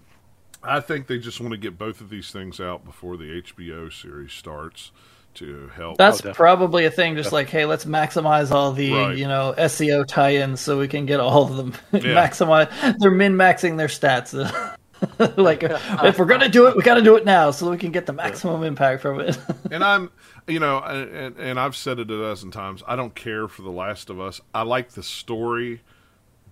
I 0.63 0.79
think 0.79 1.08
they 1.08 1.17
just 1.20 1.39
want 1.39 1.51
to 1.51 1.58
get 1.58 1.77
both 1.77 2.01
of 2.01 2.10
these 2.10 2.32
things 2.32 2.60
out 2.60 2.86
before 2.86 3.17
the 3.17 3.41
HBO 3.41 3.91
series 3.91 4.32
starts 4.34 4.91
to 5.36 5.67
help. 5.75 5.98
That's 5.98 6.17
oh, 6.17 6.29
definitely. 6.29 6.36
probably 6.36 6.86
a 6.86 6.91
thing. 6.91 7.15
Just 7.15 7.32
like, 7.32 7.50
hey, 7.50 7.65
let's 7.65 7.86
maximize 7.86 8.51
all 8.51 8.72
the 8.72 8.93
Right. 8.93 9.17
you 9.17 9.27
know 9.27 9.53
SEO 9.58 10.05
tie-ins 10.08 10.62
so 10.62 10.77
we 10.77 10.88
can 10.88 11.05
get 11.05 11.20
all 11.20 11.43
of 11.43 11.58
them. 11.58 11.74
Yeah. 11.91 12.27
maximize. 12.27 12.98
They're 13.00 13.12
min 13.12 13.34
maxing 13.36 13.77
their 13.77 13.88
stats. 13.88 14.34
like, 15.38 15.63
if 15.63 16.20
we're 16.20 16.25
gonna 16.25 16.50
do 16.50 16.67
it, 16.67 16.75
we 16.75 16.84
got 16.84 16.96
to 16.96 17.01
do 17.01 17.15
it 17.17 17.25
now 17.25 17.51
so 17.51 17.70
we 17.70 17.77
can 17.77 17.91
get 17.91 18.05
the 18.05 18.13
maximum 18.13 18.63
impact 18.63 19.01
from 19.01 19.20
it. 19.20 19.38
and 19.72 19.84
I'm, 19.84 20.12
you 20.48 20.60
know, 20.60 20.79
and, 20.79 21.38
and 21.38 21.60
I've 21.60 21.75
said 21.75 22.00
it 22.00 22.10
a 22.10 22.17
dozen 22.17 22.51
times. 22.51 22.84
I 22.88 22.96
don't 22.96 23.13
care 23.13 23.48
for 23.48 23.63
The 23.63 23.72
Last 23.72 24.10
of 24.10 24.20
Us. 24.22 24.39
I 24.53 24.62
like 24.63 24.91
the 24.91 25.03
story, 25.03 25.82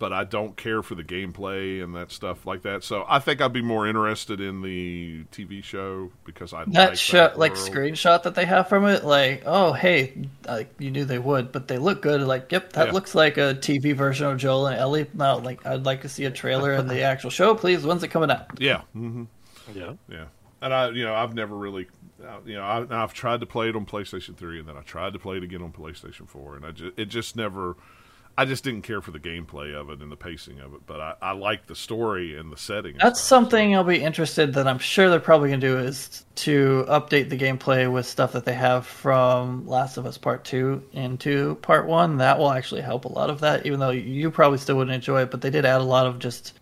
but 0.01 0.11
I 0.11 0.23
don't 0.23 0.57
care 0.57 0.81
for 0.81 0.95
the 0.95 1.03
gameplay 1.03 1.83
and 1.83 1.95
that 1.95 2.11
stuff 2.11 2.47
like 2.47 2.63
that. 2.63 2.83
So 2.83 3.05
I 3.07 3.19
think 3.19 3.39
I'd 3.39 3.53
be 3.53 3.61
more 3.61 3.85
interested 3.87 4.41
in 4.41 4.63
the 4.63 5.25
TV 5.31 5.63
show 5.63 6.11
because 6.25 6.53
I 6.53 6.65
that 6.69 6.89
like 6.89 6.97
show, 6.97 7.17
that 7.17 7.37
like 7.37 7.53
world. 7.53 7.69
screenshot 7.69 8.23
that 8.23 8.33
they 8.33 8.45
have 8.45 8.67
from 8.67 8.85
it, 8.87 9.03
like, 9.03 9.43
oh 9.45 9.73
hey, 9.73 10.25
like 10.47 10.73
you 10.79 10.89
knew 10.89 11.05
they 11.05 11.19
would, 11.19 11.51
but 11.51 11.67
they 11.67 11.77
look 11.77 12.01
good. 12.01 12.19
Like, 12.21 12.51
yep, 12.51 12.73
that 12.73 12.87
Yeah. 12.87 12.93
looks 12.93 13.13
like 13.13 13.37
a 13.37 13.53
TV 13.53 13.95
version 13.95 14.25
of 14.25 14.39
Joel 14.39 14.65
and 14.65 14.79
Ellie. 14.79 15.05
No, 15.13 15.37
like 15.37 15.63
I'd 15.67 15.85
like 15.85 16.01
to 16.01 16.09
see 16.09 16.25
a 16.25 16.31
trailer 16.31 16.73
and 16.73 16.89
the 16.89 17.01
actual 17.03 17.29
show, 17.29 17.53
please. 17.53 17.85
When's 17.85 18.01
it 18.01 18.07
coming 18.07 18.31
out? 18.31 18.47
Yeah. 18.59 18.81
mm-hmm. 18.95 19.25
yeah. 19.75 19.93
Yeah, 20.09 20.25
and 20.63 20.73
I, 20.73 20.89
you 20.89 21.03
know, 21.05 21.13
I've 21.13 21.35
never 21.35 21.55
really, 21.55 21.89
uh, 22.25 22.39
you 22.43 22.55
know, 22.55 22.63
I, 22.63 23.03
I've 23.03 23.13
tried 23.13 23.41
to 23.41 23.45
play 23.45 23.69
it 23.69 23.75
on 23.75 23.85
PlayStation 23.85 24.35
Three, 24.35 24.57
and 24.57 24.67
then 24.67 24.77
I 24.77 24.81
tried 24.81 25.13
to 25.13 25.19
play 25.19 25.37
it 25.37 25.43
again 25.43 25.61
on 25.61 25.71
PlayStation 25.71 26.27
Four, 26.27 26.55
and 26.55 26.65
I 26.65 26.71
just, 26.71 26.97
it 26.97 27.05
just 27.05 27.35
never, 27.35 27.75
I 28.37 28.45
just 28.45 28.63
didn't 28.63 28.83
care 28.83 29.01
for 29.01 29.11
the 29.11 29.19
gameplay 29.19 29.73
of 29.73 29.89
it 29.89 30.01
and 30.01 30.11
the 30.11 30.15
pacing 30.15 30.59
of 30.59 30.73
it, 30.73 30.81
but 30.85 30.99
I, 30.99 31.15
I 31.21 31.31
like 31.33 31.67
the 31.67 31.75
story 31.75 32.37
and 32.37 32.51
the 32.51 32.57
setting. 32.57 32.95
That's 32.97 33.19
stuff, 33.19 33.27
something 33.27 33.75
I'll 33.75 33.83
be 33.83 34.01
interested 34.01 34.53
that 34.53 34.67
I'm 34.67 34.79
sure 34.79 35.09
they're 35.09 35.19
probably 35.19 35.49
going 35.49 35.61
to 35.61 35.67
do 35.67 35.77
is 35.77 36.25
to 36.35 36.85
update 36.87 37.29
the 37.29 37.37
gameplay 37.37 37.91
with 37.91 38.05
stuff 38.05 38.31
that 38.33 38.45
they 38.45 38.53
have 38.53 38.85
from 38.87 39.67
Last 39.67 39.97
of 39.97 40.05
Us 40.05 40.17
Part 40.17 40.45
2 40.45 40.81
into 40.93 41.55
Part 41.55 41.87
1. 41.87 42.17
That 42.17 42.39
will 42.39 42.51
actually 42.51 42.81
help 42.81 43.05
a 43.05 43.11
lot 43.11 43.29
of 43.29 43.41
that, 43.41 43.65
even 43.65 43.79
though 43.79 43.91
you 43.91 44.31
probably 44.31 44.57
still 44.57 44.77
wouldn't 44.77 44.95
enjoy 44.95 45.23
it, 45.23 45.31
but 45.31 45.41
they 45.41 45.49
did 45.49 45.65
add 45.65 45.81
a 45.81 45.85
lot 45.85 46.07
of 46.07 46.19
just 46.19 46.53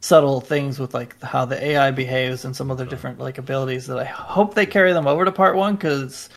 subtle 0.00 0.40
things 0.40 0.80
with 0.80 0.94
like 0.94 1.20
how 1.22 1.44
the 1.44 1.64
AI 1.64 1.92
behaves 1.92 2.44
and 2.44 2.56
some 2.56 2.70
other 2.70 2.84
different 2.84 3.20
like 3.20 3.38
abilities 3.38 3.86
that 3.86 3.98
I 3.98 4.04
hope 4.04 4.54
they 4.54 4.66
carry 4.66 4.92
them 4.92 5.06
over 5.06 5.24
to 5.24 5.30
Part 5.30 5.54
1 5.54 5.78
cuz 5.78 6.28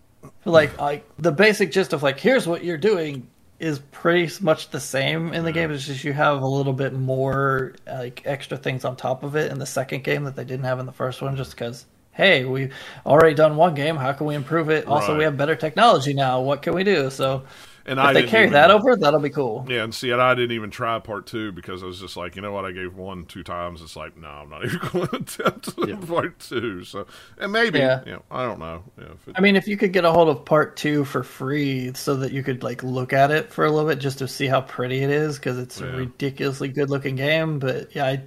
like 0.46 0.80
like 0.80 1.04
the 1.18 1.32
basic 1.32 1.72
gist 1.72 1.92
of 1.92 2.04
like 2.04 2.20
here's 2.20 2.48
what 2.48 2.64
you're 2.64 2.78
doing 2.78 3.28
is 3.60 3.80
pretty 3.80 4.32
much 4.44 4.70
the 4.70 4.80
same 4.80 5.34
in 5.34 5.46
the 5.46 5.52
game. 5.52 5.72
It's 5.72 5.86
just 5.86 6.04
you 6.04 6.14
have 6.14 6.42
a 6.42 6.48
little 6.48 6.74
bit 6.74 6.94
more 6.94 7.74
like 7.88 8.22
extra 8.26 8.58
things 8.58 8.84
on 8.84 8.96
top 8.96 9.24
of 9.24 9.36
it 9.36 9.52
in 9.52 9.60
the 9.60 9.66
second 9.66 10.04
game 10.04 10.26
that 10.26 10.36
they 10.36 10.44
didn't 10.44 10.66
have 10.66 10.80
in 10.80 10.86
the 10.86 10.92
first 10.92 11.22
one. 11.22 11.36
Just 11.38 11.52
because, 11.52 11.86
hey, 12.12 12.44
we've 12.46 12.74
already 13.06 13.34
done 13.34 13.56
one 13.56 13.74
game. 13.74 13.96
How 13.96 14.12
can 14.14 14.28
we 14.28 14.36
improve 14.36 14.70
it? 14.70 14.88
Also, 14.88 15.12
Right. 15.14 15.20
we 15.20 15.24
have 15.24 15.38
better 15.38 15.56
technology 15.56 16.14
now. 16.14 16.42
What 16.42 16.62
can 16.62 16.74
we 16.74 16.84
do? 16.84 17.10
So 17.10 17.44
and 17.86 18.00
if 18.00 18.06
I 18.06 18.14
they 18.14 18.24
carry 18.24 18.44
even- 18.46 18.54
that 18.54 18.72
over, 18.72 18.96
that'll 18.96 19.20
be 19.20 19.30
cool. 19.30 19.66
Yeah, 19.70 19.84
and 19.84 19.94
see, 19.94 20.12
and 20.12 20.22
I 20.22 20.34
didn't 20.36 20.52
even 20.54 20.72
try 20.72 20.98
part 21.00 21.26
two 21.28 21.52
because 21.52 21.84
I 21.84 21.86
was 21.86 22.00
just 22.00 22.18
like, 22.18 22.36
you 22.36 22.42
know 22.42 22.52
what? 22.52 22.66
I 22.66 22.72
gave 22.72 22.96
one 22.96 23.26
two 23.26 23.44
times. 23.44 23.82
It's 23.82 23.96
like, 23.96 24.18
no, 24.18 24.28
I'm 24.28 24.50
not 24.50 24.66
even 24.66 24.80
going 24.92 25.08
to 25.08 25.16
attempt 25.18 25.70
Yeah. 25.88 25.96
part 26.08 26.40
two. 26.40 26.84
So, 26.84 27.06
and 27.38 27.52
maybe, 27.52 27.80
Yeah. 27.80 28.02
you 28.06 28.12
know, 28.14 28.24
I 28.32 28.46
don't 28.46 28.60
know. 28.60 28.84
Yeah, 28.98 29.06
if 29.14 29.28
it, 29.28 29.36
I 29.38 29.42
mean, 29.42 29.56
if 29.56 29.68
you 29.68 29.78
could 29.78 29.94
get 29.94 30.06
a 30.06 30.12
hold 30.12 30.30
of 30.30 30.46
part 30.46 30.76
two 30.78 31.06
for 31.06 31.24
free 31.24 31.94
so 31.94 32.16
that 32.18 32.32
you 32.32 32.44
could 32.44 32.64
like 32.64 32.84
look 32.84 33.14
at 33.14 33.32
it 33.32 33.52
for 33.52 33.66
a 33.66 33.72
little 33.72 33.90
bit 33.90 34.00
just 34.00 34.20
to 34.20 34.28
see 34.28 34.48
how 34.48 34.62
pretty 34.62 35.00
it 35.04 35.10
is 35.10 35.38
because 35.38 35.58
it's 35.60 35.80
Yeah. 35.80 35.88
a 35.88 35.96
ridiculously 35.98 36.70
good 36.70 36.90
looking 36.90 37.16
game. 37.16 37.60
But 37.60 37.96
yeah, 37.96 38.06
I, 38.06 38.22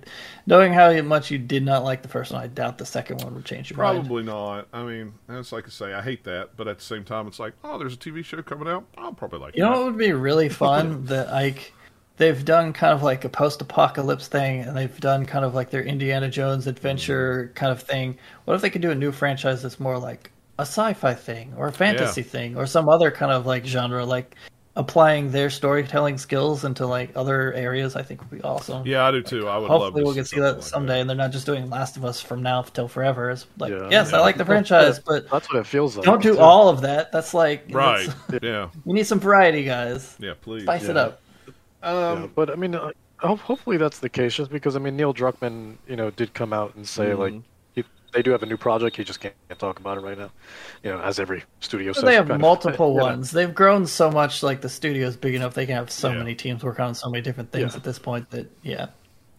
knowing 0.46 0.72
how 0.72 1.00
much 1.02 1.30
you 1.30 1.38
did 1.38 1.64
not 1.64 1.84
like 1.84 2.02
the 2.02 2.08
first 2.08 2.32
one, 2.32 2.42
I 2.42 2.46
doubt 2.46 2.78
the 2.78 2.86
second 2.86 3.22
one 3.22 3.34
would 3.34 3.44
change 3.44 3.70
your 3.70 3.78
mind. 3.78 3.98
Probably 4.00 4.22
not. 4.22 4.68
I 4.72 4.82
mean, 4.84 5.14
it's 5.28 5.52
like 5.52 5.66
I 5.66 5.70
say, 5.70 5.92
I 5.94 6.02
hate 6.02 6.24
that, 6.24 6.56
but 6.56 6.68
at 6.68 6.78
the 6.78 6.84
same 6.84 7.04
time, 7.04 7.26
it's 7.26 7.38
like, 7.40 7.54
oh, 7.64 7.78
there's 7.78 7.94
a 7.94 7.98
TV 7.98 8.24
show 8.24 8.40
coming 8.42 8.68
out. 8.68 8.84
I'll 8.96 9.12
probably 9.12 9.40
like 9.40 9.47
You 9.54 9.62
know 9.62 9.70
that. 9.70 9.76
what 9.78 9.84
would 9.86 9.98
be 9.98 10.12
really 10.12 10.48
fun? 10.64 11.04
that 11.06 11.30
like 11.30 11.72
they've 12.16 12.44
done 12.44 12.72
kind 12.72 12.92
of 12.92 13.02
like 13.02 13.24
a 13.24 13.28
post-apocalypse 13.28 14.28
thing, 14.28 14.60
and 14.60 14.76
they've 14.76 15.00
done 15.00 15.24
kind 15.26 15.44
of 15.44 15.54
like 15.54 15.70
their 15.70 15.82
Indiana 15.82 16.28
Jones 16.28 16.66
adventure 16.66 17.44
mm-hmm. 17.44 17.54
kind 17.54 17.72
of 17.72 17.82
thing. 17.82 18.18
What 18.44 18.54
if 18.54 18.62
they 18.62 18.70
could 18.70 18.82
do 18.82 18.90
a 18.90 18.94
new 18.94 19.12
franchise 19.12 19.62
that's 19.62 19.80
more 19.80 19.98
like 19.98 20.30
a 20.58 20.62
sci-fi 20.62 21.14
thing 21.14 21.54
or 21.56 21.68
a 21.68 21.72
fantasy 21.72 22.22
thing 22.22 22.56
or 22.56 22.66
some 22.66 22.88
other 22.88 23.10
kind 23.10 23.30
of 23.30 23.46
like 23.46 23.64
genre, 23.64 24.04
like 24.04 24.34
applying 24.78 25.30
their 25.30 25.50
storytelling 25.50 26.16
skills 26.16 26.64
into 26.64 26.86
like 26.86 27.10
other 27.14 27.52
areas? 27.52 27.96
I 27.96 28.02
think 28.02 28.20
would 28.20 28.30
be 28.30 28.40
awesome. 28.42 28.86
Yeah, 28.86 29.04
I 29.04 29.10
do 29.10 29.20
too. 29.22 29.46
I 29.48 29.58
would 29.58 29.68
love. 29.68 29.82
Hopefully, 29.82 30.00
to 30.00 30.04
we'll 30.06 30.14
get 30.14 30.22
to 30.22 30.28
see 30.28 30.40
that 30.40 30.54
like 30.54 30.62
someday, 30.62 31.00
and 31.00 31.10
they're 31.10 31.16
not 31.16 31.32
just 31.32 31.44
doing 31.44 31.68
Last 31.68 31.96
of 31.98 32.04
Us 32.06 32.20
from 32.22 32.42
now 32.42 32.62
till 32.62 32.88
forever. 32.88 33.30
It's 33.30 33.44
like, 33.58 33.70
Yeah. 33.72 33.88
yes, 33.90 34.12
I 34.14 34.20
like 34.20 34.38
the 34.38 34.44
franchise, 34.46 34.98
but 34.98 35.28
That's 35.30 35.52
what 35.52 35.58
it 35.58 35.66
feels 35.66 35.96
like. 35.96 36.06
don't 36.06 36.22
do 36.22 36.34
too. 36.34 36.40
all 36.40 36.68
of 36.70 36.80
that. 36.80 37.12
That's 37.12 37.34
like 37.34 37.66
Right. 37.70 38.06
that's- 38.28 38.40
yeah. 38.42 38.68
We 38.86 38.94
need 38.94 39.06
some 39.06 39.20
variety, 39.20 39.64
guys. 39.64 40.16
Yeah. 40.18 40.32
Please. 40.40 40.62
Spice 40.62 40.84
it 40.84 40.96
up. 40.96 41.20
Um. 41.82 42.22
Yeah, 42.22 42.26
but 42.34 42.50
I 42.50 42.54
mean, 42.54 42.74
uh, 42.74 42.90
hopefully 43.20 43.76
that's 43.76 43.98
the 43.98 44.08
case, 44.08 44.34
just 44.34 44.50
because 44.50 44.76
I 44.76 44.78
mean 44.78 44.96
Neil 44.96 45.12
Druckmann, 45.12 45.76
you 45.88 45.96
know, 45.96 46.10
did 46.10 46.34
come 46.34 46.52
out 46.52 46.74
and 46.76 46.86
say 46.88 47.14
like 47.14 47.32
Mhm. 47.34 47.36
he, 47.36 47.42
they 48.12 48.22
do 48.22 48.30
have 48.30 48.42
a 48.42 48.46
new 48.46 48.56
project. 48.56 48.96
He 48.96 49.04
just 49.04 49.20
can't, 49.20 49.34
can't 49.48 49.60
talk 49.60 49.78
about 49.80 49.98
it 49.98 50.00
right 50.02 50.18
now. 50.18 50.30
You 50.82 50.90
know, 50.92 51.00
as 51.00 51.18
every 51.20 51.44
studio 51.60 51.92
says. 51.92 52.04
they 52.04 52.14
have 52.14 52.24
kind 52.28 52.36
of. 52.36 52.40
multiple 52.40 52.94
Yeah. 52.94 53.02
ones. 53.02 53.30
They've 53.30 53.54
grown 53.54 53.86
so 53.86 54.10
much. 54.10 54.42
Like 54.42 54.60
the 54.60 54.68
studio 54.68 55.06
is 55.06 55.16
big 55.16 55.34
enough, 55.34 55.54
they 55.54 55.66
can 55.66 55.74
have 55.76 55.90
so 55.90 56.10
Yeah. 56.10 56.18
many 56.18 56.34
teams 56.34 56.62
working 56.64 56.84
on 56.84 56.94
so 56.94 57.10
many 57.10 57.22
different 57.22 57.52
things 57.52 57.72
Yeah. 57.72 57.76
at 57.76 57.84
this 57.84 57.98
point. 57.98 58.30
That 58.30 58.50
yeah, 58.62 58.86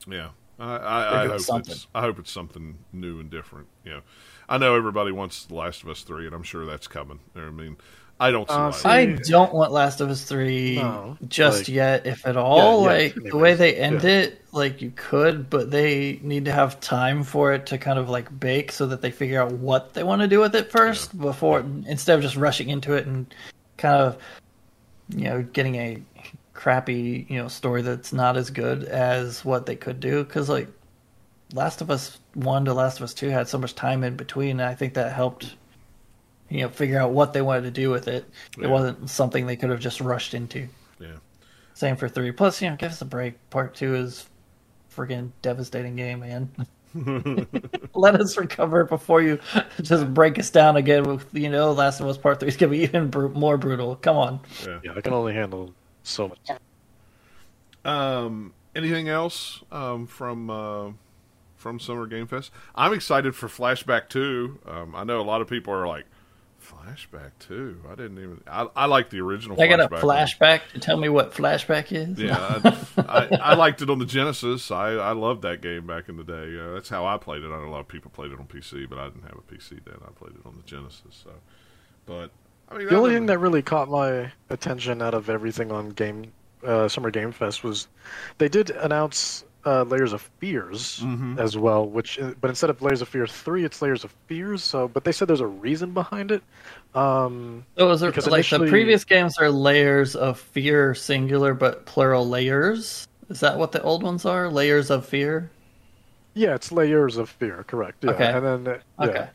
Yeah, 0.07 0.29
I, 0.59 0.75
I, 0.77 1.23
I 1.23 1.27
hope 1.27 1.39
something. 1.39 1.71
it's 1.73 1.87
I 1.95 2.01
hope 2.01 2.19
it's 2.19 2.31
something 2.31 2.77
new 2.93 3.19
and 3.19 3.29
different. 3.29 3.67
You 3.83 3.91
know, 3.91 4.01
I 4.47 4.57
know 4.57 4.75
everybody 4.75 5.11
wants 5.11 5.45
The 5.45 5.55
Last 5.55 5.83
of 5.83 5.89
Us 5.89 6.03
three, 6.03 6.25
and 6.25 6.35
I'm 6.35 6.43
sure 6.43 6.65
that's 6.65 6.87
coming. 6.87 7.19
I 7.35 7.49
mean, 7.49 7.77
I 8.21 8.31
don't 8.31 8.49
see 8.49 8.53
Uh, 8.55 8.65
why. 8.65 8.71
see- 8.71 8.89
I 8.89 9.05
don't 9.05 9.53
want 9.53 9.71
Last 9.71 10.01
of 10.01 10.09
Us 10.09 10.23
three 10.23 10.75
No, 10.75 11.17
just 11.27 11.59
like- 11.61 11.67
yet, 11.69 12.05
if 12.05 12.25
at 12.27 12.35
all. 12.35 12.83
Yeah, 12.83 12.91
yeah, 12.91 12.97
like 13.03 13.15
the 13.31 13.37
way 13.37 13.53
they 13.53 13.75
end 13.75 14.03
yeah. 14.03 14.09
it, 14.09 14.41
like 14.51 14.81
you 14.81 14.91
could, 14.95 15.49
but 15.49 15.71
they 15.71 16.19
need 16.21 16.45
to 16.45 16.51
have 16.51 16.79
time 16.81 17.23
for 17.23 17.53
it 17.53 17.65
to 17.67 17.77
kind 17.77 17.97
of 17.97 18.09
like 18.09 18.37
bake, 18.39 18.71
so 18.71 18.85
that 18.87 19.01
they 19.01 19.11
figure 19.11 19.41
out 19.41 19.51
what 19.53 19.93
they 19.93 20.03
want 20.03 20.21
to 20.21 20.27
do 20.27 20.39
with 20.39 20.53
it 20.55 20.69
first 20.71 21.17
before 21.19 21.63
instead 21.87 22.15
of 22.15 22.21
just 22.21 22.35
rushing 22.35 22.69
into 22.69 22.93
it 22.93 23.05
and 23.07 23.33
kind 23.77 23.95
of 24.01 24.17
you 25.09 25.23
know 25.23 25.41
getting 25.53 25.75
a 25.75 26.01
crappy 26.53 27.25
you 27.29 27.41
know 27.41 27.47
story 27.47 27.81
that's 27.81 28.11
not 28.11 28.35
as 28.35 28.49
good 28.49 28.83
as 28.83 29.45
what 29.45 29.65
they 29.65 29.75
could 29.77 30.01
do 30.01 30.25
because 30.25 30.49
like 30.49 30.67
last 31.53 31.79
of 31.79 31.89
us 31.89 32.19
1 32.33 32.65
to 32.65 32.73
last 32.73 32.97
of 32.97 33.03
us 33.03 33.13
2 33.13 33.29
had 33.29 33.47
so 33.47 33.57
much 33.57 33.73
time 33.75 34.03
in 34.03 34.17
between 34.17 34.59
and 34.59 34.63
i 34.63 34.75
think 34.75 34.93
that 34.93 35.13
helped 35.13 35.55
you 36.49 36.61
know 36.61 36.69
figure 36.69 36.99
out 36.99 37.11
what 37.11 37.33
they 37.33 37.41
wanted 37.41 37.61
to 37.63 37.71
do 37.71 37.89
with 37.89 38.07
it 38.07 38.25
Yeah. 38.57 38.65
it 38.65 38.69
wasn't 38.69 39.09
something 39.09 39.45
they 39.47 39.55
could 39.55 39.69
have 39.69 39.79
just 39.79 40.01
rushed 40.01 40.33
into 40.33 40.67
yeah, 40.99 41.17
same 41.73 41.95
for 41.95 42.09
3 42.09 42.31
plus 42.31 42.61
you 42.61 42.69
know 42.69 42.75
give 42.75 42.91
us 42.91 43.01
a 43.01 43.05
break 43.05 43.35
part 43.49 43.75
2 43.75 43.95
is 43.95 44.27
friggin' 44.95 45.31
devastating 45.41 45.95
game 45.95 46.19
man 46.21 46.49
let 47.93 48.15
us 48.15 48.35
recover 48.37 48.83
before 48.83 49.21
you 49.21 49.39
just 49.81 50.11
break 50.13 50.39
us 50.39 50.49
down 50.49 50.75
again 50.75 51.03
with 51.03 51.27
you 51.33 51.49
know 51.49 51.71
last 51.71 51.99
of 51.99 52.07
us 52.07 52.17
part 52.17 52.39
3 52.39 52.49
is 52.49 52.57
gonna 52.57 52.71
be 52.71 52.79
even 52.79 53.09
bru- 53.09 53.29
more 53.29 53.57
brutal 53.57 53.95
come 53.95 54.17
on 54.17 54.39
yeah. 54.65 54.79
Yeah, 54.83 54.93
I 54.95 55.01
can 55.01 55.13
only 55.13 55.33
handle 55.33 55.73
so 56.03 56.29
much. 56.29 56.49
Um, 57.85 58.53
anything 58.75 59.07
else 59.09 59.61
um, 59.71 60.07
from 60.07 60.49
uh, 60.49 60.91
from 61.55 61.79
Summer 61.79 62.07
Game 62.07 62.27
Fest? 62.27 62.51
I'm 62.75 62.93
excited 62.93 63.35
for 63.35 63.47
Flashback 63.47 64.09
Two. 64.09 64.59
Um, 64.65 64.95
I 64.95 65.03
know 65.03 65.21
a 65.21 65.23
lot 65.23 65.41
of 65.41 65.47
people 65.47 65.73
are 65.73 65.87
like, 65.87 66.05
Flashback 66.95 67.31
too. 67.39 67.81
I 67.87 67.95
didn't 67.95 68.17
even. 68.17 68.41
I, 68.47 68.67
I 68.75 68.85
like 68.85 69.09
the 69.09 69.21
original. 69.21 69.61
I 69.61 69.67
got 69.67 69.79
a 69.79 69.87
flashback. 69.87 70.01
flashback 70.01 70.61
to 70.73 70.79
tell 70.79 70.97
me 70.97 71.09
what 71.09 71.33
flashback 71.33 71.91
is. 71.91 72.19
Yeah, 72.19 72.37
I, 72.37 72.77
I, 72.97 73.37
I 73.41 73.53
liked 73.55 73.81
it 73.81 73.89
on 73.89 73.99
the 73.99 74.05
Genesis. 74.05 74.71
I, 74.71 74.91
I 74.93 75.11
loved 75.11 75.41
that 75.43 75.61
game 75.61 75.87
back 75.87 76.09
in 76.09 76.17
the 76.17 76.23
day. 76.23 76.59
Uh, 76.59 76.73
that's 76.73 76.89
how 76.89 77.05
I 77.05 77.17
played 77.17 77.43
it. 77.43 77.47
I 77.47 77.49
know 77.49 77.67
a 77.67 77.69
lot 77.69 77.79
of 77.81 77.87
people 77.87 78.11
played 78.11 78.31
it 78.31 78.39
on 78.39 78.45
PC, 78.47 78.89
but 78.89 78.97
I 78.99 79.09
didn't 79.09 79.23
have 79.23 79.37
a 79.37 79.53
PC 79.53 79.83
then. 79.85 79.95
I 80.05 80.11
played 80.11 80.33
it 80.35 80.45
on 80.45 80.55
the 80.55 80.63
Genesis. 80.63 81.23
So, 81.23 81.31
but 82.05 82.31
I 82.69 82.77
mean, 82.77 82.87
The 82.87 82.95
only 82.97 83.13
thing 83.13 83.25
that 83.27 83.39
really 83.39 83.61
caught 83.61 83.89
my 83.89 84.31
attention 84.49 85.01
out 85.01 85.13
of 85.13 85.29
everything 85.29 85.71
on 85.71 85.89
Game 85.89 86.31
uh, 86.63 86.87
Summer 86.87 87.11
Game 87.11 87.31
Fest 87.31 87.63
was 87.63 87.87
they 88.37 88.49
did 88.49 88.69
announce 88.69 89.43
uh, 89.65 89.83
Layers 89.83 90.13
of 90.13 90.21
Fears 90.39 91.01
Mhm. 91.03 91.37
as 91.39 91.57
well, 91.57 91.85
which 91.85 92.17
uh, 92.19 92.33
but 92.39 92.49
instead 92.49 92.69
of 92.69 92.81
Layers 92.81 93.01
of 93.01 93.07
fear 93.09 93.27
three, 93.27 93.65
it's 93.65 93.81
Layers 93.81 94.03
of 94.03 94.13
Fears. 94.27 94.63
So, 94.63 94.87
but 94.87 95.03
they 95.03 95.11
said 95.11 95.27
there's 95.27 95.41
a 95.41 95.47
reason 95.47 95.93
behind 95.93 96.31
it. 96.31 96.41
Um, 96.95 97.65
So 97.77 97.91
is 97.91 98.01
it 98.01 98.07
Because 98.07 98.27
like 98.27 98.39
initially- 98.39 98.65
the 98.67 98.71
previous 98.71 99.03
games 99.03 99.37
are 99.37 99.49
layers 99.51 100.15
of 100.15 100.39
fear, 100.39 100.95
singular 100.95 101.53
but 101.53 101.85
plural 101.85 102.27
layers? 102.27 103.07
Is 103.29 103.41
that 103.41 103.57
what 103.57 103.71
the 103.71 103.81
old 103.83 104.01
ones 104.01 104.25
are? 104.25 104.49
Layers 104.49 104.89
of 104.89 105.05
fear. 105.05 105.51
yeah, 106.33 106.55
it's 106.55 106.71
Layers 106.71 107.17
of 107.17 107.29
Fear, 107.29 107.65
correct? 107.67 108.03
Yeah, 108.03 108.11
Okay. 108.11 108.31
and 108.31 108.45
then 108.45 108.67
uh, 108.67 109.05
yeah. 109.05 109.05
Okay. 109.09 109.29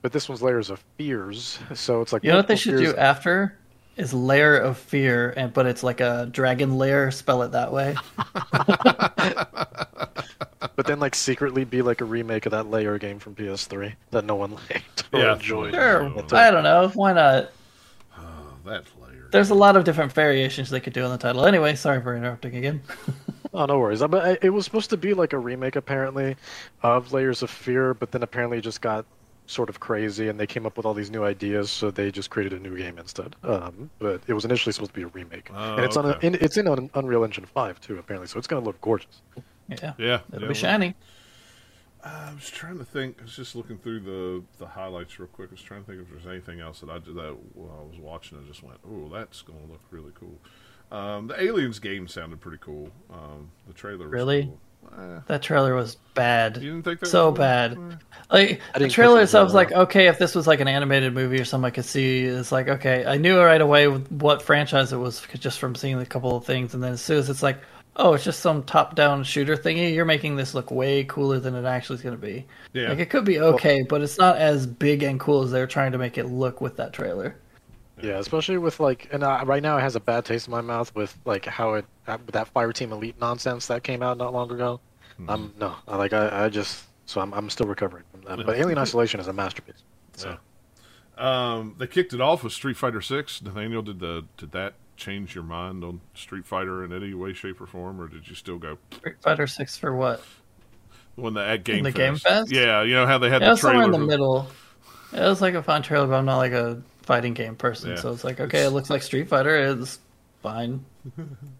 But 0.00 0.12
this 0.12 0.28
one's 0.28 0.40
Layers 0.40 0.70
of 0.70 0.82
Fears, 0.96 1.58
so 1.74 2.00
it's 2.00 2.12
like 2.12 2.24
You 2.24 2.30
know 2.30 2.36
what 2.38 2.48
they 2.48 2.56
should 2.56 2.78
fears- 2.78 2.92
do 2.94 2.96
after 2.98 3.54
is 3.98 4.14
layer 4.14 4.56
of 4.56 4.78
fear, 4.78 5.34
and 5.36 5.52
but 5.52 5.66
it's 5.66 5.82
like 5.82 6.00
a 6.00 6.28
dragon 6.30 6.78
layer. 6.78 7.10
Spell 7.10 7.42
it 7.42 7.52
that 7.52 7.72
way. 7.72 7.94
But 10.74 10.86
then 10.86 11.00
like 11.00 11.14
secretly 11.16 11.64
be 11.64 11.82
like 11.82 12.00
a 12.00 12.04
remake 12.04 12.46
of 12.46 12.52
that 12.52 12.68
Layer 12.70 12.98
game 12.98 13.18
from 13.18 13.34
PS3 13.34 13.94
that 14.12 14.24
no 14.24 14.36
one 14.36 14.52
liked 14.70 15.04
or 15.12 15.20
Yeah. 15.20 15.34
enjoyed. 15.34 15.74
Sure, 15.74 16.08
That's 16.10 16.32
I 16.32 16.50
don't 16.52 16.62
know. 16.62 16.88
Why 16.94 17.12
not? 17.12 17.50
oh, 18.16 18.22
that 18.64 18.84
layer. 19.00 19.28
There's 19.32 19.50
a 19.50 19.54
lot 19.56 19.76
of 19.76 19.82
different 19.84 20.12
variations 20.12 20.70
they 20.70 20.78
could 20.80 20.92
do 20.92 21.02
on 21.04 21.10
the 21.10 21.18
title. 21.18 21.46
Anyway, 21.46 21.74
sorry 21.74 22.00
for 22.00 22.16
interrupting 22.16 22.56
again. 22.56 22.82
Oh, 23.54 23.64
no 23.64 23.78
worries. 23.78 24.02
Uh, 24.02 24.08
But 24.08 24.24
I- 24.26 24.38
it 24.42 24.50
was 24.50 24.66
supposed 24.66 24.90
to 24.90 24.98
be 24.98 25.14
like 25.14 25.32
a 25.32 25.38
remake, 25.38 25.74
apparently, 25.74 26.36
of 26.82 27.14
Layers 27.14 27.42
of 27.42 27.48
Fear, 27.48 27.94
but 27.94 28.12
then 28.12 28.22
apparently 28.22 28.58
it 28.58 28.60
just 28.60 28.82
got 28.82 29.06
sort 29.48 29.68
of 29.68 29.80
crazy, 29.80 30.28
and 30.28 30.38
they 30.38 30.46
came 30.46 30.66
up 30.66 30.76
with 30.76 30.86
all 30.86 30.94
these 30.94 31.10
new 31.10 31.24
ideas, 31.24 31.70
so 31.70 31.90
they 31.90 32.10
just 32.12 32.30
created 32.30 32.52
a 32.52 32.60
new 32.62 32.76
game 32.76 32.98
instead. 32.98 33.34
Um, 33.42 33.90
but 33.98 34.22
it 34.28 34.34
was 34.34 34.44
initially 34.44 34.72
supposed 34.72 34.92
to 34.92 34.96
be 34.96 35.02
a 35.02 35.08
remake, 35.08 35.50
Oh, 35.52 35.76
and 35.76 35.84
it's 35.84 35.96
on 35.96 36.06
a, 36.06 36.16
in, 36.22 36.36
it's 36.36 36.56
in 36.56 36.68
on 36.68 36.90
Unreal 36.94 37.24
Engine 37.24 37.46
Five 37.46 37.80
too, 37.80 37.98
apparently. 37.98 38.28
So 38.28 38.38
it's 38.38 38.46
gonna 38.46 38.64
look 38.64 38.80
gorgeous. 38.80 39.22
Yeah, 39.68 39.94
yeah, 39.98 40.20
it'll 40.32 40.42
yeah, 40.42 40.48
be 40.48 40.54
shiny. 40.54 40.94
I 42.04 42.32
was 42.32 42.48
trying 42.48 42.78
to 42.78 42.84
think. 42.84 43.16
I 43.20 43.22
was 43.24 43.34
just 43.36 43.56
looking 43.56 43.78
through 43.78 44.00
the 44.00 44.44
the 44.58 44.66
highlights 44.66 45.18
real 45.18 45.28
quick. 45.28 45.50
I 45.50 45.54
was 45.54 45.62
trying 45.62 45.84
to 45.84 45.86
think 45.90 46.02
if 46.02 46.10
there's 46.10 46.26
anything 46.26 46.60
else 46.60 46.80
that 46.80 46.90
I 46.90 46.98
did 46.98 47.16
that 47.16 47.36
while 47.54 47.80
I 47.80 47.88
was 47.90 47.98
watching. 47.98 48.38
I 48.38 48.46
just 48.46 48.62
went, 48.62 48.78
"Oh, 48.88 49.08
that's 49.12 49.42
going 49.42 49.58
to 49.66 49.72
look 49.72 49.82
really 49.90 50.12
cool." 50.14 50.38
Um, 50.90 51.26
the 51.26 51.42
Aliens 51.42 51.80
game 51.80 52.08
sounded 52.08 52.40
pretty 52.40 52.58
cool. 52.60 52.90
Um, 53.10 53.50
the 53.66 53.74
trailer 53.74 54.08
was 54.08 54.12
Really? 54.12 54.44
cool. 54.44 54.60
Eh, 54.98 55.20
That 55.26 55.42
trailer 55.42 55.74
was 55.74 55.96
bad. 56.14 56.56
you 56.56 56.70
didn't 56.72 56.84
think 56.84 57.00
that 57.00 57.06
So 57.06 57.30
was 57.30 57.36
cool? 57.36 57.44
bad. 57.44 57.98
Like 58.30 58.60
I 58.74 58.78
the 58.78 58.88
trailer 58.88 59.22
itself 59.22 59.46
was 59.46 59.54
like, 59.54 59.72
okay, 59.72 60.08
if 60.08 60.18
this 60.18 60.34
was 60.34 60.46
like 60.46 60.60
an 60.60 60.68
animated 60.68 61.14
movie 61.14 61.40
or 61.40 61.44
something 61.44 61.66
I 61.66 61.70
could 61.70 61.84
see, 61.84 62.24
it's 62.24 62.52
like, 62.52 62.68
okay, 62.68 63.06
I 63.06 63.16
knew 63.16 63.38
right 63.40 63.60
away 63.60 63.86
what 63.86 64.42
franchise 64.42 64.92
it 64.92 64.98
was 64.98 65.22
just 65.38 65.58
from 65.58 65.74
seeing 65.74 65.98
a 65.98 66.06
couple 66.06 66.36
of 66.36 66.44
things, 66.44 66.74
and 66.74 66.82
then 66.82 66.92
as 66.92 67.00
soon 67.00 67.18
as 67.18 67.30
it's 67.30 67.42
like, 67.42 67.58
oh, 67.96 68.12
it's 68.14 68.24
just 68.24 68.40
some 68.40 68.62
top-down 68.64 69.24
shooter 69.24 69.56
thingy, 69.56 69.94
you're 69.94 70.04
making 70.04 70.36
this 70.36 70.54
look 70.54 70.70
way 70.70 71.04
cooler 71.04 71.40
than 71.40 71.54
it 71.54 71.64
actually 71.64 71.96
is 71.96 72.02
going 72.02 72.14
to 72.14 72.20
be. 72.20 72.46
Yeah. 72.72 72.90
Like 72.90 72.98
it 73.00 73.10
could 73.10 73.24
be 73.24 73.40
okay, 73.40 73.82
but 73.82 74.02
it's 74.02 74.18
not 74.18 74.36
as 74.36 74.66
big 74.66 75.02
and 75.02 75.18
cool 75.18 75.42
as 75.42 75.50
they're 75.50 75.66
trying 75.66 75.92
to 75.92 75.98
make 75.98 76.18
it 76.18 76.26
look 76.26 76.60
with 76.60 76.76
that 76.76 76.92
trailer. 76.92 77.34
Yeah, 78.00 78.18
especially 78.18 78.58
with 78.58 78.78
like, 78.78 79.08
and 79.10 79.24
uh, 79.24 79.42
right 79.46 79.62
now 79.62 79.76
it 79.78 79.80
has 79.80 79.96
a 79.96 80.00
bad 80.00 80.24
taste 80.24 80.46
in 80.46 80.52
my 80.52 80.60
mouth 80.60 80.94
with 80.94 81.16
like 81.24 81.44
how 81.46 81.74
it 81.74 81.84
that, 82.08 82.24
with 82.26 82.32
that 82.34 82.52
Fireteam 82.52 82.90
Elite 82.90 83.16
nonsense 83.20 83.66
that 83.68 83.82
came 83.84 84.02
out 84.02 84.18
not 84.18 84.32
long 84.32 84.50
ago. 84.50 84.80
Mm-hmm. 85.20 85.30
Um, 85.30 85.54
no, 85.58 85.76
I- 85.86 85.96
like 85.96 86.12
I, 86.12 86.44
I 86.44 86.48
just 86.48 86.84
so 87.06 87.20
I'm 87.20 87.32
I'm 87.32 87.48
still 87.50 87.66
recovering 87.66 88.04
from 88.10 88.22
that. 88.22 88.44
But 88.44 88.56
Alien 88.56 88.78
Isolation 88.78 89.20
is 89.20 89.28
a 89.28 89.32
masterpiece. 89.32 89.82
So. 90.16 90.36
Um, 91.16 91.74
they 91.78 91.86
kicked 91.88 92.12
it 92.12 92.20
off 92.20 92.44
with 92.44 92.52
Street 92.52 92.76
Fighter 92.76 93.00
Six. 93.00 93.42
Nathaniel, 93.42 93.82
did 93.82 93.98
the 93.98 94.24
did 94.36 94.52
that 94.52 94.74
change 94.96 95.34
your 95.34 95.42
mind 95.44 95.82
on 95.84 96.00
Street 96.14 96.46
Fighter 96.46 96.84
in 96.84 96.92
any 96.92 97.12
way, 97.14 97.32
shape, 97.32 97.60
or 97.60 97.66
form, 97.66 98.00
or 98.00 98.06
did 98.08 98.28
you 98.28 98.34
still 98.36 98.58
go 98.58 98.78
Street 98.92 99.16
Fighter 99.22 99.46
Six 99.46 99.76
for 99.76 99.94
what? 99.94 100.22
when 101.16 101.34
the 101.34 101.44
at 101.44 101.64
Game 101.64 101.82
the 101.82 101.90
Fest? 101.90 101.96
Game 101.96 102.16
Fest? 102.16 102.52
Yeah, 102.52 102.82
you 102.82 102.94
know 102.94 103.06
how 103.06 103.18
they 103.18 103.28
had 103.30 103.42
It 103.42 103.46
the 103.46 103.50
was 103.52 103.60
somewhere 103.62 103.84
in 103.84 103.90
the 103.90 103.98
middle. 103.98 104.46
It 105.12 105.20
was 105.20 105.40
like 105.40 105.54
a 105.54 105.62
fun 105.62 105.82
trailer, 105.82 106.06
but 106.06 106.14
I'm 106.14 106.24
not 106.26 106.36
like 106.36 106.52
a 106.52 106.80
fighting 107.02 107.34
game 107.34 107.56
person, 107.56 107.90
Yeah. 107.90 107.96
so 107.96 108.12
it's 108.12 108.22
like, 108.22 108.38
okay, 108.38 108.64
it 108.64 108.70
looks 108.70 108.88
like 108.90 109.02
Street 109.02 109.28
Fighter. 109.28 109.56
It's 109.56 109.98
fine. 110.42 110.84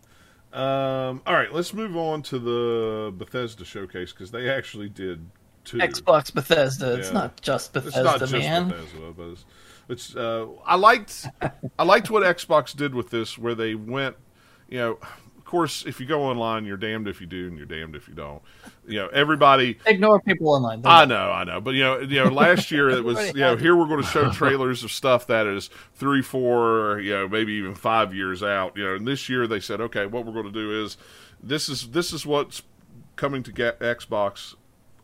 Um, 0.52 1.20
all 1.26 1.34
right, 1.34 1.52
let's 1.52 1.74
move 1.74 1.96
on 1.96 2.22
to 2.22 2.38
the 2.38 3.12
Bethesda 3.16 3.64
showcase 3.64 4.12
because 4.12 4.30
they 4.30 4.48
actually 4.48 4.88
did 4.88 5.28
two. 5.64 5.78
Xbox 5.78 6.32
Bethesda. 6.32 6.98
It's 6.98 7.12
not 7.12 7.40
just 7.40 7.76
It's 7.76 7.86
Bethesda, 7.86 8.02
not 8.04 8.18
just 8.20 8.32
man. 8.32 8.68
Bethesda, 8.68 9.12
but 9.16 9.24
it's, 9.28 9.44
it's 9.88 10.16
uh, 10.16 10.46
I 10.64 10.76
liked 10.76 11.26
I 11.78 11.82
liked 11.82 12.10
what 12.10 12.22
Xbox 12.22 12.74
did 12.74 12.94
with 12.94 13.10
this, 13.10 13.36
where 13.36 13.54
they 13.54 13.74
went, 13.74 14.16
you 14.68 14.78
know. 14.78 14.98
Of 15.48 15.52
course, 15.52 15.86
if 15.86 15.98
you 15.98 16.04
go 16.04 16.24
online, 16.24 16.66
you're 16.66 16.76
damned 16.76 17.08
if 17.08 17.22
you 17.22 17.26
do 17.26 17.48
and 17.48 17.56
you're 17.56 17.64
damned 17.64 17.96
if 17.96 18.06
you 18.06 18.12
don't. 18.12 18.42
You 18.86 18.98
know, 18.98 19.06
everybody 19.06 19.78
Ignore 19.86 20.20
people 20.20 20.50
online. 20.50 20.82
I 20.84 21.06
know, 21.06 21.30
I 21.32 21.44
know, 21.44 21.58
but 21.58 21.72
you 21.72 21.84
know, 21.84 22.00
you 22.00 22.22
know, 22.22 22.28
last 22.30 22.70
year 22.70 22.90
it 22.90 23.02
was, 23.02 23.28
you 23.28 23.40
know, 23.40 23.56
here 23.56 23.74
we're 23.74 23.86
going 23.86 24.02
to 24.02 24.06
show 24.06 24.30
trailers 24.30 24.84
of 24.84 24.92
stuff 24.92 25.26
that 25.28 25.46
is 25.46 25.70
three, 25.94 26.20
four, 26.20 27.00
you 27.00 27.14
know, 27.14 27.28
maybe 27.28 27.54
even 27.54 27.74
five 27.74 28.14
years 28.14 28.42
out. 28.42 28.76
You 28.76 28.84
know, 28.84 28.94
and 28.96 29.08
this 29.08 29.30
year 29.30 29.46
they 29.46 29.58
said, 29.58 29.80
okay, 29.80 30.04
what 30.04 30.26
we're 30.26 30.34
going 30.34 30.44
to 30.44 30.52
do 30.52 30.84
is 30.84 30.98
this 31.42 31.70
is 31.70 31.92
this 31.92 32.12
is 32.12 32.26
what's 32.26 32.60
coming 33.16 33.42
to 33.44 33.50
get 33.50 33.80
Xbox 33.80 34.54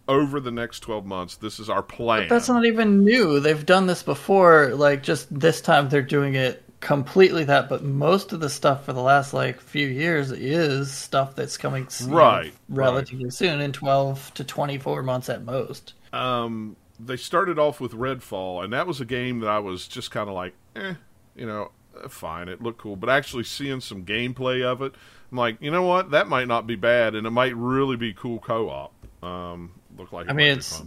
over 0.09 0.41
the 0.41 0.51
next 0.51 0.81
twelve 0.81 1.07
months. 1.07 1.37
This 1.37 1.59
is 1.59 1.71
our 1.71 1.83
plan. 1.83 2.29
That's 2.29 2.51
not 2.51 2.67
even 2.67 3.03
new. 3.03 3.41
They've 3.41 3.65
done 3.65 3.87
this 3.87 4.03
before. 4.03 4.75
Like 4.75 5.03
just 5.03 5.27
this 5.41 5.63
time, 5.63 5.89
they're 5.89 6.03
doing 6.03 6.35
it 6.35 6.64
completely 6.85 7.43
that. 7.45 7.69
But 7.69 7.83
most 7.83 8.33
of 8.33 8.39
the 8.41 8.49
stuff 8.51 8.85
for 8.85 8.93
the 8.93 9.03
last 9.03 9.35
like 9.35 9.61
few 9.61 9.89
years 9.89 10.31
is 10.31 10.93
stuff 10.93 11.35
that's 11.35 11.57
coming 11.57 11.89
Right, 12.07 12.53
relatively 12.69 13.31
soon, 13.31 13.61
in 13.61 13.73
twelve 13.73 14.33
to 14.35 14.45
twenty 14.45 14.79
four 14.79 15.03
months 15.03 15.29
at 15.29 15.45
most. 15.45 15.95
um, 16.13 16.77
they 17.01 17.17
started 17.17 17.59
off 17.59 17.81
with 17.81 17.93
Redfall, 17.93 18.63
and 18.63 18.73
that 18.73 18.87
was 18.87 19.01
a 19.01 19.05
game 19.05 19.41
that 19.41 19.49
I 19.49 19.59
was 19.59 19.89
just 19.89 20.13
kind 20.13 20.29
of 20.29 20.35
like, 20.37 20.55
eh, 20.77 20.95
you 21.35 21.45
know, 21.47 21.73
uh, 22.03 22.09
fine, 22.09 22.49
it 22.49 22.63
looked 22.63 22.79
cool. 22.79 22.95
But 22.97 23.11
actually 23.11 23.43
seeing 23.45 23.81
some 23.81 24.05
gameplay 24.05 24.63
of 24.63 24.81
it, 24.81 24.95
I'm 25.33 25.39
like, 25.39 25.57
you 25.61 25.73
know 25.73 25.83
what, 25.83 26.13
that 26.13 26.29
might 26.29 26.47
not 26.47 26.67
be 26.69 26.77
bad, 26.77 27.17
and 27.17 27.27
it 27.27 27.31
might 27.31 27.57
really 27.57 27.97
be 27.97 28.13
cool 28.15 28.39
co-op. 28.39 28.93
Um, 29.25 29.73
look 29.99 30.13
like 30.13 30.31
I 30.31 30.35
mean, 30.35 30.59
it's-. 30.59 30.83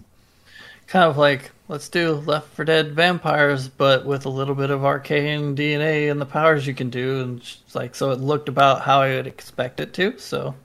Kind 0.88 1.06
of 1.06 1.18
like 1.18 1.52
let's 1.68 1.90
do 1.90 2.14
Left 2.14 2.48
4 2.56 2.64
Dead 2.66 2.94
vampires, 2.94 3.68
but 3.68 4.06
with 4.06 4.26
a 4.26 4.30
little 4.30 4.56
bit 4.56 4.70
of 4.70 4.82
Arkane 4.82 5.56
DNA 5.56 6.10
and 6.10 6.20
the 6.22 6.26
powers 6.26 6.66
you 6.66 6.74
can 6.74 6.90
do, 6.90 7.22
and 7.22 7.40
it's 7.40 7.76
like 7.76 7.94
so 7.94 8.12
it 8.12 8.20
looked 8.20 8.48
about 8.50 8.82
how 8.82 9.02
I 9.02 9.16
would 9.16 9.28
expect 9.28 9.80
it 9.82 9.94
to. 9.96 10.18
So 10.18 10.56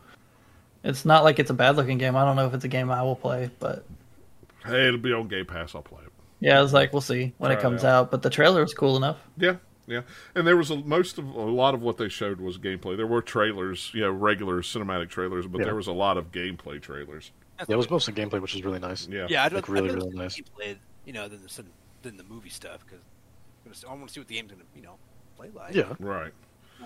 it's 0.85 1.05
not 1.05 1.25
like 1.25 1.39
it's 1.41 1.51
a 1.51 1.55
bad 1.55 1.77
looking 1.77 1.99
game. 1.99 2.15
I 2.17 2.25
don't 2.25 2.37
know 2.37 2.47
if 2.47 2.55
it's 2.55 2.65
a 2.65 2.69
game 2.69 2.91
I 2.91 3.03
will 3.03 3.17
play, 3.17 3.51
but 3.59 3.85
Hey, 4.65 4.87
it'll 4.87 5.01
be 5.01 5.13
on 5.13 5.27
Game 5.27 5.45
Pass. 5.47 5.75
I'll 5.75 5.83
play 5.83 6.03
it. 6.07 6.13
yeah, 6.39 6.57
I 6.57 6.63
was 6.63 6.73
like, 6.73 6.93
we'll 6.93 7.01
see 7.03 7.33
when 7.39 7.49
Try 7.51 7.57
it 7.57 7.59
it 7.59 7.63
comes 7.63 7.83
out. 7.83 8.03
out. 8.05 8.11
But 8.13 8.23
the 8.23 8.31
trailer 8.31 8.63
was 8.63 8.75
cool 8.75 8.97
enough. 8.97 9.17
Yeah, 9.37 9.57
yeah. 9.89 10.03
And 10.37 10.47
there 10.47 10.57
was 10.57 10.71
a 10.71 10.77
most 10.77 11.19
of 11.19 11.27
a 11.35 11.41
lot 11.41 11.75
of 11.75 11.83
what 11.83 11.97
they 11.97 12.09
showed 12.09 12.41
was 12.41 12.59
gameplay. 12.59 12.97
There 12.97 13.09
were 13.09 13.23
trailers, 13.23 13.91
you 13.93 14.03
know, 14.03 14.13
regular 14.13 14.63
cinematic 14.63 15.09
trailers, 15.09 15.49
but 15.49 15.59
Yeah. 15.59 15.65
there 15.65 15.75
was 15.75 15.89
a 15.89 15.93
lot 15.93 16.17
of 16.17 16.31
gameplay 16.31 16.81
trailers. 16.81 17.33
Yeah, 17.69 17.75
it 17.75 17.77
was 17.79 17.91
mostly 17.91 18.15
gameplay, 18.15 18.41
which 18.41 18.55
is 18.55 18.65
really 18.65 18.79
nice. 18.79 19.07
Yeah, 19.09 19.27
Yeah, 19.29 19.45
I'd, 19.45 19.53
Like, 19.53 19.65
I'd 19.69 19.73
really, 19.73 19.91
really 19.91 20.11
see 20.11 20.17
nice. 20.17 20.37
the 20.37 20.43
gameplay, 20.43 20.77
you 21.05 21.13
know, 21.13 21.29
than 21.29 21.43
the 21.43 21.65
than 22.03 22.17
the 22.17 22.25
movie 22.25 22.49
stuff 22.51 22.85
because 22.85 23.85
I 23.85 23.89
want 23.91 24.09
to 24.09 24.13
see 24.13 24.21
what 24.21 24.29
the 24.29 24.35
game's 24.35 24.51
gonna, 24.51 24.65
you 24.75 24.83
know, 24.83 24.97
play 25.37 25.51
like. 25.55 25.75
Yeah, 25.75 25.95
right. 26.01 26.33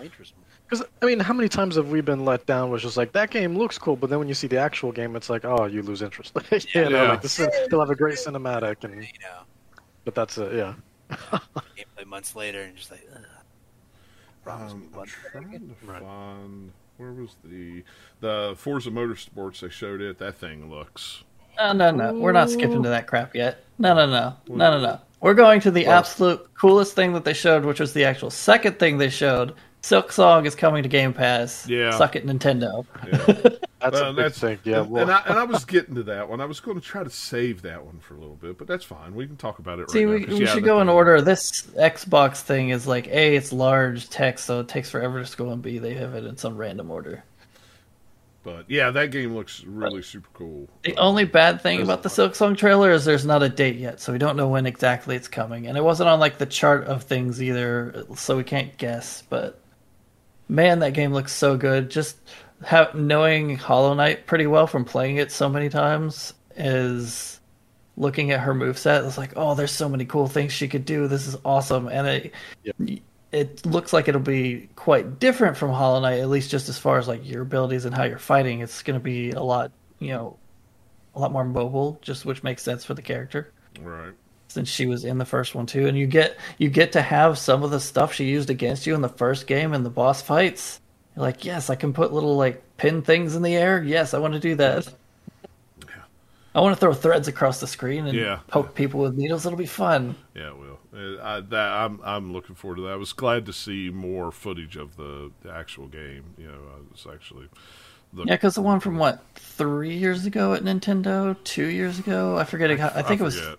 interest. 0.01 0.33
because 0.69 0.85
I 1.01 1.05
mean, 1.05 1.19
how 1.19 1.33
many 1.33 1.49
times 1.49 1.75
have 1.75 1.89
we 1.89 2.01
been 2.01 2.23
let 2.23 2.45
down? 2.45 2.69
Was 2.69 2.83
just 2.83 2.97
like 2.97 3.11
that 3.13 3.31
game 3.31 3.57
looks 3.57 3.77
cool, 3.79 3.95
but 3.95 4.09
then 4.09 4.19
when 4.19 4.27
you 4.27 4.35
see 4.35 4.47
the 4.47 4.57
actual 4.57 4.91
game, 4.91 5.15
it's 5.15 5.29
like, 5.29 5.43
oh, 5.43 5.65
you 5.65 5.81
lose 5.81 6.01
interest. 6.03 6.33
you 6.75 6.83
know, 6.83 6.89
Yeah. 6.89 7.01
like 7.09 7.21
this 7.21 7.39
is, 7.39 7.47
they'll 7.69 7.79
have 7.79 7.89
a 7.89 7.95
great 7.95 8.17
cinematic, 8.17 8.83
and 8.83 8.93
You 8.95 9.09
know, 9.21 9.41
but 10.05 10.13
that's 10.13 10.37
it. 10.37 10.53
Yeah. 10.53 10.75
gameplay 11.09 12.05
months 12.05 12.35
later 12.35 12.61
and 12.61 12.75
just 12.75 12.91
like, 12.91 13.07
ugh. 13.15 13.21
Um, 14.45 14.89
I'm 14.97 15.05
trying 15.05 15.51
to 15.81 15.85
Right. 15.91 16.01
Where 16.97 17.11
was 17.13 17.35
the 17.43 17.83
the 18.19 18.55
Forza 18.57 18.89
Motorsports 18.89 19.59
they 19.61 19.69
showed 19.69 20.01
it. 20.01 20.17
That 20.17 20.35
thing 20.35 20.69
looks 20.69 21.23
No, 21.57 21.73
no, 21.73 21.91
no. 21.91 22.13
We're 22.13 22.31
not 22.31 22.49
skipping 22.49 22.83
to 22.83 22.89
that 22.89 23.07
crap 23.07 23.35
yet. 23.35 23.63
No, 23.77 23.93
no, 23.93 24.05
no. 24.07 24.35
No, 24.47 24.71
no, 24.71 24.81
no. 24.81 24.99
We're 25.21 25.33
going 25.33 25.61
to 25.61 25.71
the 25.71 25.87
absolute 25.87 26.53
coolest 26.53 26.93
thing 26.93 27.13
that 27.13 27.25
they 27.25 27.33
showed, 27.33 27.65
which 27.65 27.79
was 27.79 27.93
the 27.93 28.05
actual 28.05 28.29
second 28.29 28.77
thing 28.79 28.97
they 28.97 29.09
showed. 29.09 29.55
Silksong 29.81 30.45
is 30.45 30.55
coming 30.55 30.83
to 30.83 30.89
Game 30.89 31.13
Pass. 31.13 31.67
Yeah. 31.67 31.91
Suck 31.97 32.15
it, 32.15 32.25
Nintendo. 32.25 32.85
yeah. 33.07 33.49
That's 33.79 33.93
Well, 33.93 34.09
a 34.09 34.13
big 34.13 34.33
thing. 34.33 34.57
Yeah, 34.63 34.81
and, 34.81 34.89
well, 34.89 35.03
and, 35.03 35.11
I, 35.11 35.21
and 35.27 35.37
I 35.37 35.43
was 35.43 35.63
getting 35.63 35.93
to 35.95 36.03
that 36.03 36.27
one. 36.29 36.41
I 36.41 36.45
was 36.45 36.59
going 36.59 36.79
to 36.79 36.85
try 36.85 37.03
to 37.03 37.09
save 37.11 37.61
that 37.61 37.85
one 37.85 37.99
for 37.99 38.15
a 38.15 38.17
little 38.17 38.35
bit, 38.35 38.57
but 38.57 38.65
that's 38.65 38.83
fine. 38.83 39.13
We 39.13 39.27
can 39.27 39.37
talk 39.37 39.59
about 39.59 39.77
it. 39.77 39.91
See, 39.91 40.05
right 40.05 40.13
we, 40.15 40.19
now, 40.21 40.25
'cause, 40.25 40.39
we 40.39 40.45
yeah, 40.45 40.53
should 40.53 40.63
go 40.63 40.81
in 40.81 40.87
thing- 40.87 40.95
order. 40.95 41.21
This 41.21 41.61
Xbox 41.77 42.37
thing 42.41 42.69
is 42.69 42.87
like 42.87 43.07
A, 43.07 43.35
it's 43.35 43.53
large 43.53 44.09
text, 44.09 44.45
so 44.45 44.61
it 44.61 44.67
takes 44.67 44.89
forever 44.89 45.19
to 45.19 45.25
scroll, 45.27 45.51
and 45.51 45.61
B, 45.61 45.77
they 45.77 45.93
have 45.93 46.15
it 46.15 46.23
in 46.25 46.37
some 46.37 46.57
random 46.57 46.89
order. 46.89 47.23
But 48.43 48.65
yeah, 48.69 48.91
that 48.91 49.11
game 49.11 49.35
looks 49.35 49.63
really 49.65 50.01
super 50.01 50.29
cool. 50.33 50.69
The 50.83 50.95
only 50.97 51.25
bad 51.25 51.61
thing 51.61 51.81
about 51.81 52.01
the 52.01 52.09
lot. 52.09 52.31
Silksong 52.33 52.57
trailer 52.57 52.91
is 52.91 53.03
there's 53.03 53.25
not 53.25 53.43
a 53.43 53.49
date 53.49 53.75
yet, 53.75 53.99
so 53.99 54.11
we 54.13 54.17
don't 54.19 54.37
know 54.37 54.47
when 54.47 54.65
exactly 54.65 55.15
it's 55.17 55.27
coming, 55.27 55.67
and 55.67 55.77
it 55.77 55.83
wasn't 55.83 56.09
on 56.09 56.19
like 56.19 56.37
the 56.37 56.45
chart 56.45 56.85
of 56.85 57.03
things 57.03 57.43
either, 57.43 58.05
so 58.15 58.37
we 58.37 58.43
can't 58.45 58.75
guess. 58.77 59.21
But 59.29 59.59
man, 60.47 60.79
that 60.79 60.93
game 60.93 61.13
looks 61.13 61.33
so 61.33 61.57
good. 61.57 61.89
Just 61.91 62.15
ha- 62.63 62.91
knowing 62.93 63.55
Hollow 63.57 63.93
Knight 63.93 64.25
pretty 64.27 64.47
well 64.47 64.67
from 64.67 64.85
playing 64.85 65.17
it 65.17 65.31
so 65.31 65.49
many 65.49 65.69
times 65.69 66.33
is 66.55 67.39
looking 67.95 68.31
at 68.31 68.39
her 68.41 68.53
moveset. 68.53 69.05
It's 69.07 69.17
like, 69.17 69.33
oh, 69.35 69.55
there's 69.55 69.71
so 69.71 69.89
many 69.89 70.05
cool 70.05 70.27
things 70.27 70.53
she 70.53 70.67
could 70.67 70.85
do. 70.85 71.07
This 71.07 71.27
is 71.27 71.35
awesome, 71.45 71.87
and 71.87 72.07
it 72.07 73.01
it 73.31 73.65
looks 73.65 73.91
like 73.93 74.07
it'll 74.07 74.21
be 74.21 74.69
quite 74.75 75.19
different 75.19 75.57
from 75.57 75.71
Hollow 75.71 75.99
Knight, 75.99 76.19
at 76.19 76.29
least 76.29 76.49
just 76.49 76.69
as 76.69 76.77
far 76.77 76.97
as 76.97 77.07
like 77.07 77.27
your 77.27 77.41
abilities 77.41 77.85
and 77.85 77.93
how 77.95 78.03
you're 78.03 78.17
fighting. 78.19 78.61
It's 78.61 78.81
going 78.83 78.97
to 78.99 79.03
be 79.03 79.31
a 79.31 79.41
lot, 79.43 79.71
you 79.99 80.09
know, 80.09 80.37
a 81.15 81.19
lot 81.19 81.31
more 81.31 81.43
mobile, 81.43 81.99
just 82.01 82.25
which 82.25 82.43
makes 82.43 82.63
sense 82.63 82.85
for 82.85 82.93
the 82.93 83.01
character 83.01 83.51
Right. 83.81 84.13
since 84.49 84.69
she 84.69 84.85
was 84.85 85.03
in 85.03 85.17
the 85.17 85.25
first 85.25 85.55
one 85.55 85.65
too. 85.65 85.87
And 85.87 85.97
you 85.97 86.07
get 86.07 86.37
you 86.57 86.69
get 86.69 86.91
to 86.93 87.01
have 87.01 87.37
some 87.37 87.63
of 87.63 87.71
the 87.71 87.79
stuff 87.79 88.13
she 88.13 88.25
used 88.25 88.49
against 88.49 88.87
you 88.87 88.95
in 88.95 89.01
the 89.01 89.09
first 89.09 89.45
game 89.47 89.73
in 89.73 89.83
the 89.83 89.89
boss 89.89 90.21
fights. 90.21 90.79
You're 91.17 91.25
like, 91.25 91.43
yes, 91.45 91.71
I 91.71 91.75
can 91.75 91.93
put 91.93 92.13
little 92.13 92.35
like 92.37 92.61
pin 92.77 93.01
things 93.01 93.35
in 93.35 93.41
the 93.41 93.55
air. 93.55 93.81
Yes, 93.81 94.13
I 94.13 94.19
want 94.19 94.35
to 94.35 94.39
do 94.39 94.53
that. 94.55 94.87
I 96.53 96.61
want 96.61 96.75
to 96.75 96.79
throw 96.79 96.93
threads 96.93 97.27
across 97.27 97.59
the 97.59 97.65
screen 97.65 98.05
and 98.05 98.15
Yeah. 98.15 98.39
poke 98.47 98.75
people 98.75 98.99
with 99.01 99.15
needles. 99.15 99.45
It'll 99.45 99.57
be 99.57 99.65
fun. 99.65 100.15
Yeah, 100.35 100.49
it 100.49 100.57
will. 100.57 100.79
Uh, 100.95 101.23
I, 101.23 101.39
that 101.41 101.71
I'm 101.71 101.99
I'm 102.03 102.33
looking 102.33 102.53
forward 102.53 102.75
to 102.75 102.81
that. 102.83 102.91
I 102.91 102.95
was 102.97 103.13
glad 103.13 103.47
to 103.47 103.53
see 103.53 103.89
more 103.89 104.31
footage 104.31 104.75
of 104.75 104.95
the, 104.95 105.31
the 105.41 105.51
actual 105.51 105.87
game. 105.87 106.23
You 106.37 106.47
know, 106.47 106.53
I 106.75 106.91
was 106.91 107.07
actually. 107.11 107.47
Yeah, 108.13 108.35
because 108.35 108.53
the 108.55 108.61
one 108.61 108.79
from 108.79 108.97
what 108.97 109.23
three 109.35 109.95
years 109.97 110.27
ago 110.27 110.53
at 110.53 110.61
Nintendo, 110.63 111.35
two 111.43 111.65
years 111.65 111.97
ago, 111.97 112.37
I 112.37 112.43
forget. 112.43 112.77
how, 112.79 112.91
I 112.93 113.01
think 113.01 113.21
it 113.21 113.23
was. 113.23 113.39
forget. 113.39 113.57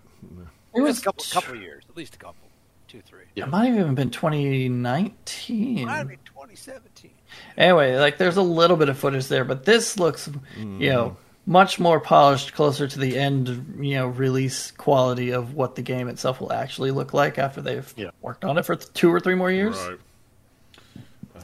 It 0.75 0.79
It 0.79 0.81
was 0.81 0.99
a 0.99 1.01
couple, 1.01 1.25
couple 1.29 1.55
years, 1.57 1.83
at 1.89 1.97
least 1.97 2.15
a 2.15 2.17
couple, 2.19 2.47
two, 2.87 3.01
three. 3.01 3.25
Yeah. 3.35 3.43
It 3.45 3.49
might 3.49 3.67
have 3.67 3.77
even 3.79 3.95
been 3.95 4.09
2019. 4.11 5.85
Might 5.85 5.95
have 5.97 6.07
been 6.07 6.17
2017. 6.25 7.11
Anyway, 7.59 7.95
like 7.97 8.17
there's 8.17 8.37
a 8.37 8.41
little 8.41 8.77
bit 8.77 8.89
of 8.89 8.97
footage 8.97 9.27
there, 9.27 9.43
but 9.45 9.65
this 9.65 9.99
looks, 9.99 10.29
you 10.57 10.89
know, 10.89 11.17
much 11.45 11.77
more 11.79 11.99
polished, 11.99 12.53
closer 12.53 12.87
to 12.87 12.97
the 12.99 13.17
end, 13.17 13.75
you 13.81 13.95
know, 13.95 14.07
release 14.07 14.71
quality 14.71 15.31
of 15.31 15.53
what 15.55 15.75
the 15.75 15.81
game 15.81 16.07
itself 16.07 16.39
will 16.39 16.53
actually 16.53 16.91
look 16.91 17.13
like 17.13 17.37
after 17.37 17.59
they've 17.61 17.93
Yeah. 17.97 18.11
worked 18.21 18.45
on 18.45 18.57
it 18.57 18.65
for 18.65 18.75
two 18.75 19.13
or 19.13 19.19
three 19.19 19.35
more 19.35 19.51
years. 19.51 19.75
Right. 19.77 19.97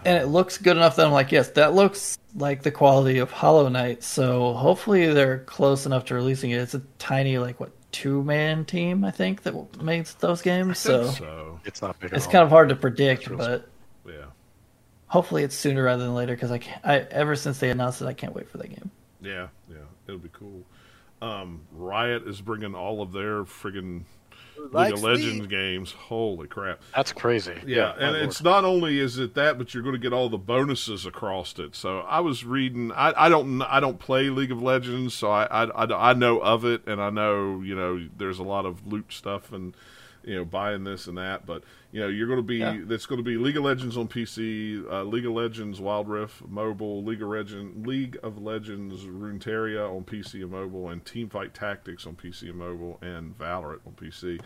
And 0.06 0.17
it 0.21 0.28
looks 0.28 0.58
good 0.58 0.78
enough 0.78 0.95
that 0.97 1.06
I'm 1.08 1.12
like, 1.12 1.32
yes, 1.32 1.49
that 1.51 1.73
looks 1.73 2.17
like 2.36 2.62
the 2.62 2.71
quality 2.71 3.17
of 3.17 3.32
Hollow 3.32 3.67
Knight. 3.69 4.04
So 4.04 4.54
hopefully 4.54 5.12
they're 5.12 5.39
close 5.39 5.86
enough 5.86 6.06
to 6.06 6.15
releasing 6.15 6.51
it. 6.51 6.60
It's 6.60 6.75
a 6.75 6.82
tiny, 6.99 7.39
like 7.39 7.60
what 7.60 7.71
two 7.91 8.23
man 8.23 8.65
team, 8.65 9.04
I 9.04 9.12
think, 9.12 9.43
that 9.43 9.82
makes 9.82 10.13
those 10.15 10.41
games. 10.41 10.78
So 10.80 11.10
So 11.10 11.60
it's 11.65 11.82
not 11.82 11.99
big. 11.99 12.12
at 12.12 12.17
it's 12.17 12.25
all. 12.28 12.32
kind 12.32 12.43
of 12.43 12.49
hard 12.49 12.69
to 12.69 12.75
predict, 12.75 13.25
Feels- 13.28 13.38
but 13.39 13.69
yeah. 14.08 14.25
Hopefully 15.15 15.43
it's 15.43 15.56
sooner 15.56 15.82
rather 15.82 16.04
than 16.04 16.13
later 16.13 16.36
because 16.36 16.51
I, 16.51 16.58
can't- 16.58 16.82
I 16.86 16.97
ever 17.10 17.38
since 17.38 17.60
they 17.60 17.69
announced 17.69 18.01
it, 18.01 18.06
I 18.06 18.13
can't 18.13 18.36
wait 18.36 18.49
for 18.49 18.58
that 18.58 18.67
game. 18.67 18.91
Yeah, 19.21 19.47
yeah, 19.69 19.78
it'll 20.08 20.19
be 20.19 20.30
cool. 20.34 20.63
Um, 21.21 21.62
Riot 21.71 22.28
is 22.28 22.41
bringing 22.41 22.75
all 22.75 23.01
of 23.01 23.13
their 23.13 23.45
friggin' 23.45 24.04
League 24.71 24.91
of 24.93 25.01
Legends 25.04 25.39
League. 25.41 25.49
games. 25.49 25.91
Holy 25.93 26.47
crap! 26.47 26.82
That's 26.93 27.13
crazy. 27.13 27.56
Yeah, 27.65 27.93
my 27.97 28.04
and 28.04 28.12
lord. 28.13 28.15
it's 28.23 28.43
not 28.43 28.65
only 28.65 28.99
is 28.99 29.17
it 29.17 29.36
that, 29.36 29.58
but 29.58 29.73
you're 29.73 29.84
going 29.84 29.95
to 29.95 29.99
get 29.99 30.12
all 30.12 30.28
the 30.28 30.38
bonuses 30.38 31.06
across 31.06 31.58
it. 31.60 31.75
So 31.78 31.99
I 31.99 32.19
was 32.19 32.43
reading. 32.43 32.91
I, 32.91 33.13
I 33.25 33.30
don't 33.30 33.62
I 33.62 33.80
don't 33.80 33.99
play 33.99 34.30
League 34.30 34.51
of 34.51 34.62
Legends, 34.62 35.13
so 35.13 35.32
I, 35.32 35.45
I 35.45 35.63
I 35.86 36.10
I 36.10 36.13
know 36.13 36.39
of 36.39 36.65
it, 36.65 36.86
and 36.88 37.01
I 37.01 37.10
know 37.10 37.62
you 37.62 37.73
know 37.75 38.06
there's 38.17 38.39
a 38.39 38.43
lot 38.43 38.65
of 38.65 38.86
loot 38.86 39.13
stuff 39.13 39.51
and 39.54 39.73
you 40.25 40.35
know 40.35 40.45
buying 40.45 40.83
this 40.83 41.07
and 41.07 41.17
that. 41.17 41.45
But 41.45 41.63
you 41.91 42.01
know 42.01 42.07
you're 42.07 42.27
going 42.27 42.39
to 42.39 42.43
be 42.43 42.57
Yeah. 42.57 42.79
that's 42.83 43.05
going 43.05 43.17
to 43.17 43.23
be 43.23 43.38
League 43.38 43.57
of 43.57 43.63
Legends 43.63 43.97
on 43.97 44.07
PC, 44.07 44.83
uh, 44.91 45.03
League 45.03 45.25
of 45.25 45.33
Legends 45.33 45.79
Wild 45.79 46.09
Rift 46.09 46.47
mobile, 46.47 47.03
League 47.03 47.21
of 47.21 47.29
Legends 47.29 47.88
League 47.88 48.17
of 48.23 48.41
Legends 48.41 49.03
Runeterra 49.03 49.89
on 49.95 50.03
PC 50.03 50.41
and 50.41 50.51
mobile, 50.51 50.89
and 50.89 51.03
Teamfight 51.05 51.53
Tactics 51.53 52.05
on 52.05 52.15
PC 52.15 52.49
and 52.49 52.55
mobile, 52.55 52.97
and 53.01 53.38
Valorant 53.38 53.79
on 53.85 53.93
PC 53.93 54.39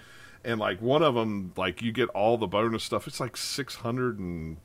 and 0.43 0.59
like 0.59 0.81
one 0.81 1.03
of 1.03 1.15
them 1.15 1.51
like 1.57 1.81
you 1.81 1.91
get 1.91 2.07
all 2.09 2.37
the 2.37 2.47
bonus 2.47 2.83
stuff 2.83 3.07
it's 3.07 3.19
like 3.19 3.35
600 3.35 4.19
and 4.19 4.55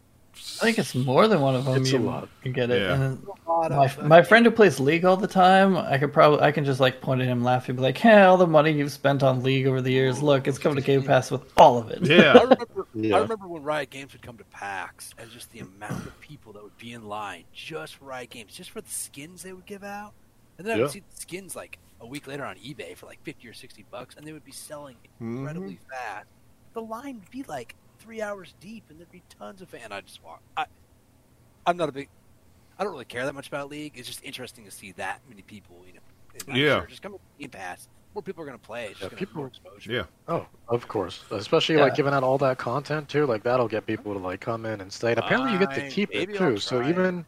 I 0.61 0.65
think 0.67 0.79
it's 0.79 0.95
more 0.95 1.29
than 1.29 1.41
one 1.41 1.55
of 1.55 1.65
them. 1.65 1.81
It's 1.83 1.91
a 1.91 1.93
you 1.93 1.99
lot. 2.01 2.29
can 2.43 2.53
get 2.53 2.71
it. 2.71 2.81
Yeah. 2.83 2.95
And 2.95 3.27
A 3.47 3.51
lot 3.51 3.71
my, 3.71 3.85
of- 3.87 4.05
my 4.05 4.23
friend 4.23 4.45
who 4.45 4.51
plays 4.51 4.79
League 4.81 5.05
all 5.05 5.17
the 5.17 5.27
time, 5.29 5.77
I 5.77 5.99
could 5.99 6.13
probably 6.13 6.41
I 6.41 6.53
can 6.53 6.65
just 6.65 6.81
like 6.81 7.01
point 7.01 7.21
at 7.21 7.27
him, 7.27 7.43
laugh, 7.43 7.69
and 7.69 7.77
be 7.77 7.83
like, 7.83 7.99
"Hey, 7.99 8.23
all 8.23 8.37
the 8.37 8.47
money 8.47 8.73
you've 8.73 8.93
spent 8.93 9.23
on 9.23 9.43
League 9.43 9.67
over 9.67 9.81
the 9.81 9.91
years, 9.93 10.21
oh, 10.21 10.27
look, 10.27 10.47
it's 10.49 10.59
coming 10.59 10.77
to 10.77 10.83
Game 10.83 11.03
Pass 11.03 11.31
with 11.31 11.43
all 11.57 11.79
of 11.79 11.91
it." 11.91 12.03
I 12.03 12.15
yeah 12.15 12.33
remember, 12.39 12.87
Yeah. 12.95 13.17
I 13.17 13.21
remember 13.21 13.49
when 13.49 13.63
Riot 13.63 13.91
Games 13.91 14.13
would 14.13 14.23
come 14.23 14.37
to 14.39 14.45
PAX 14.45 15.15
and 15.19 15.31
just 15.31 15.51
the 15.53 15.61
amount 15.61 16.07
of 16.07 16.21
people 16.21 16.53
that 16.55 16.63
would 16.63 16.77
be 16.79 16.93
in 16.93 17.07
line 17.09 17.45
just 17.53 17.97
for 17.97 18.07
Riot 18.07 18.31
Games, 18.31 18.55
just 18.55 18.71
for 18.71 18.81
the 18.81 18.91
skins 18.91 19.43
they 19.43 19.53
would 19.53 19.67
give 19.67 19.85
out. 19.85 20.13
And 20.59 20.67
then 20.67 20.75
I 20.75 20.77
Yeah. 20.77 20.83
would 20.85 20.93
see 20.93 21.01
the 21.01 21.21
skins 21.21 21.57
like 21.57 21.79
a 22.01 22.07
week 22.07 22.27
later 22.27 22.45
on 22.45 22.57
eBay 22.57 22.97
for 22.97 23.07
like 23.07 23.23
50 23.23 23.49
or 23.49 23.53
60 23.55 23.85
bucks, 23.91 24.17
and 24.17 24.27
they 24.27 24.33
would 24.33 24.45
be 24.45 24.53
selling 24.53 24.97
mm-hmm. 25.21 25.39
incredibly 25.39 25.79
fast. 25.91 26.27
The 26.75 26.83
line 26.83 27.21
would 27.21 27.31
be 27.31 27.45
like 27.45 27.75
three 28.05 28.21
hours 28.23 28.55
deep, 28.61 28.85
and 28.91 28.99
there'd 28.99 29.11
be 29.11 29.23
tons 29.39 29.63
of 29.63 29.69
fans. 29.69 29.87
I 29.91 30.01
just 30.03 30.23
walk. 30.23 30.41
I, 30.57 30.67
I'm 31.67 31.77
not 31.77 31.89
a 31.89 31.93
big. 31.93 32.09
I 32.79 32.85
don't 32.85 32.93
really 32.93 33.05
care 33.07 33.25
that 33.25 33.35
much 33.35 33.49
about 33.49 33.71
League. 33.71 33.93
It's 33.97 34.07
just 34.07 34.23
interesting 34.23 34.65
to 34.65 34.71
see 34.71 34.93
that 34.93 35.21
many 35.29 35.43
people, 35.43 35.83
you 35.87 35.95
know. 35.95 36.01
Yeah. 36.55 36.81
sure 36.81 36.87
just 36.89 37.03
come 37.03 37.13
to 37.13 37.19
Game 37.39 37.51
Pass. 37.51 37.89
More 38.15 38.23
people 38.23 38.43
are 38.43 38.47
going 38.47 38.59
to 38.59 38.65
play. 38.65 38.87
It's 38.91 39.01
Yeah, 39.01 39.07
going 39.09 39.11
to 39.11 39.17
people- 39.17 39.37
more 39.39 39.47
exposure. 39.47 39.93
yeah 39.93 40.03
Oh, 40.29 40.47
of 40.69 40.87
course. 40.89 41.23
Especially 41.31 41.77
Yeah. 41.77 41.83
like 41.83 41.95
giving 41.95 42.13
out 42.13 42.23
all 42.25 42.39
that 42.39 42.59
content 42.59 43.09
too. 43.09 43.27
Like 43.27 43.43
that'll 43.45 43.69
get 43.69 43.87
people 43.87 44.13
to 44.13 44.19
like 44.19 44.41
come 44.41 44.67
in 44.67 44.81
and 44.81 44.93
stay. 44.93 45.11
And 45.11 45.19
apparently 45.19 45.53
you 45.53 45.59
get 45.59 45.73
to 45.75 45.89
keep 45.89 46.11
maybe 46.13 46.35
it 46.35 46.39
too. 46.39 46.57
So 46.59 46.85
even 46.87 47.25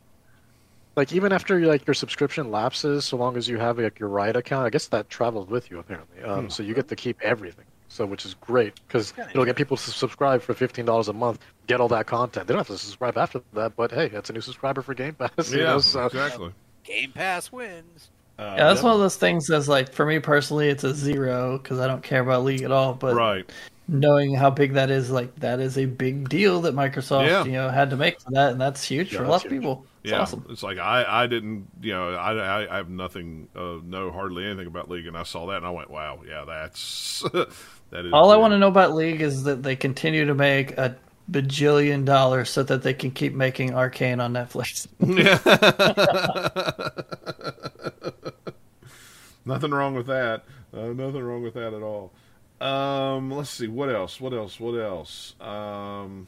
like 0.96 1.12
even 1.12 1.32
after 1.32 1.60
like 1.64 1.86
your 1.86 1.94
subscription 1.94 2.50
lapses, 2.50 3.04
so 3.04 3.16
long 3.16 3.36
as 3.36 3.48
you 3.48 3.58
have 3.58 3.78
like 3.78 3.98
your 4.00 4.08
Riot 4.08 4.36
account, 4.36 4.66
I 4.66 4.70
guess 4.70 4.88
that 4.88 5.08
travels 5.08 5.48
with 5.48 5.70
you 5.70 5.78
apparently. 5.78 6.22
Um, 6.22 6.44
Hmm. 6.44 6.48
So 6.50 6.62
you 6.64 6.74
get 6.74 6.88
to 6.88 6.96
keep 6.96 7.20
everything. 7.22 7.64
So 7.96 8.06
which 8.06 8.24
is 8.26 8.34
great 8.34 8.74
because 8.86 9.14
Yeah, 9.16 9.24
it'll 9.30 9.40
yeah. 9.40 9.46
get 9.46 9.56
people 9.56 9.76
to 9.76 9.90
subscribe 9.90 10.42
for 10.42 10.54
fifteen 10.54 10.84
dollars 10.84 11.08
a 11.08 11.12
month, 11.12 11.40
get 11.66 11.80
all 11.80 11.88
that 11.88 12.06
content. 12.06 12.46
They 12.46 12.52
don't 12.52 12.60
have 12.60 12.66
to 12.68 12.78
subscribe 12.78 13.16
after 13.16 13.40
that, 13.54 13.74
but 13.76 13.90
hey, 13.90 14.08
that's 14.08 14.30
a 14.30 14.32
new 14.32 14.40
subscriber 14.42 14.82
for 14.82 14.94
Game 14.94 15.14
Pass. 15.14 15.52
yeah 15.52 15.64
know, 15.64 15.78
so 15.80 16.06
exactly 16.06 16.52
Game 16.84 17.12
Pass 17.12 17.50
wins. 17.50 18.10
uh, 18.38 18.54
Yeah, 18.58 18.68
that's 18.68 18.82
one 18.82 18.92
of 18.92 19.00
those 19.00 19.16
things 19.16 19.46
that's 19.46 19.68
like 19.68 19.92
for 19.92 20.04
me 20.06 20.18
personally, 20.18 20.68
it's 20.68 20.84
a 20.84 20.94
zero 20.94 21.58
because 21.58 21.80
I 21.80 21.86
don't 21.86 22.02
care 22.02 22.20
about 22.20 22.44
League 22.44 22.62
at 22.62 22.72
all. 22.72 22.94
But 22.94 23.14
right 23.14 23.50
knowing 23.88 24.34
how 24.34 24.50
big 24.50 24.72
that 24.74 24.90
is, 24.90 25.10
like 25.10 25.34
that 25.36 25.60
is 25.60 25.78
a 25.78 25.84
big 25.86 26.28
deal 26.28 26.62
that 26.62 26.74
Microsoft, 26.74 27.26
Yeah. 27.28 27.44
you 27.44 27.52
know, 27.52 27.68
had 27.68 27.90
to 27.90 27.96
make 27.96 28.20
for 28.20 28.30
that, 28.32 28.52
and 28.52 28.60
that's 28.60 28.82
huge 28.84 29.12
Yeah, 29.12 29.18
for 29.18 29.24
a 29.24 29.28
that's 29.28 29.44
lot 29.44 29.44
of 29.44 29.50
people. 29.50 29.86
It's 30.02 30.12
yeah 30.12 30.18
awesome. 30.20 30.46
it's 30.48 30.62
like 30.62 30.78
i 30.78 31.04
i 31.24 31.26
didn't 31.26 31.66
you 31.80 31.92
know 31.92 32.14
i 32.14 32.32
i, 32.32 32.74
I 32.74 32.76
have 32.76 32.88
nothing 32.88 33.48
uh 33.56 33.78
know 33.82 34.12
hardly 34.12 34.44
anything 34.44 34.68
about 34.68 34.88
league 34.88 35.08
and 35.08 35.16
i 35.16 35.24
saw 35.24 35.46
that 35.46 35.56
and 35.56 35.66
i 35.66 35.70
went 35.70 35.90
wow 35.90 36.22
yeah 36.24 36.44
that's 36.46 37.24
that 37.90 38.06
is 38.06 38.12
All 38.12 38.30
I 38.30 38.36
want 38.36 38.52
to 38.52 38.58
know 38.58 38.68
about 38.68 38.94
League 38.94 39.20
is 39.20 39.44
that 39.44 39.62
they 39.62 39.76
continue 39.76 40.24
to 40.26 40.34
make 40.34 40.76
a 40.78 40.96
bajillion 41.30 42.04
dollars 42.04 42.50
so 42.50 42.62
that 42.62 42.82
they 42.82 42.94
can 42.94 43.10
keep 43.10 43.34
making 43.34 43.74
Arcane 43.74 44.20
on 44.20 44.32
Netflix. 44.32 44.86
nothing 49.44 49.70
wrong 49.70 49.94
with 49.94 50.06
that. 50.06 50.44
Uh, 50.72 50.92
nothing 50.92 51.22
wrong 51.22 51.42
with 51.42 51.54
that 51.54 51.74
at 51.74 51.82
all. 51.82 52.12
Um, 52.60 53.30
let's 53.30 53.50
see 53.50 53.68
what 53.68 53.90
else. 53.90 54.20
What 54.20 54.32
else? 54.32 54.58
What 54.58 54.72
else? 54.72 55.34
Um, 55.40 56.26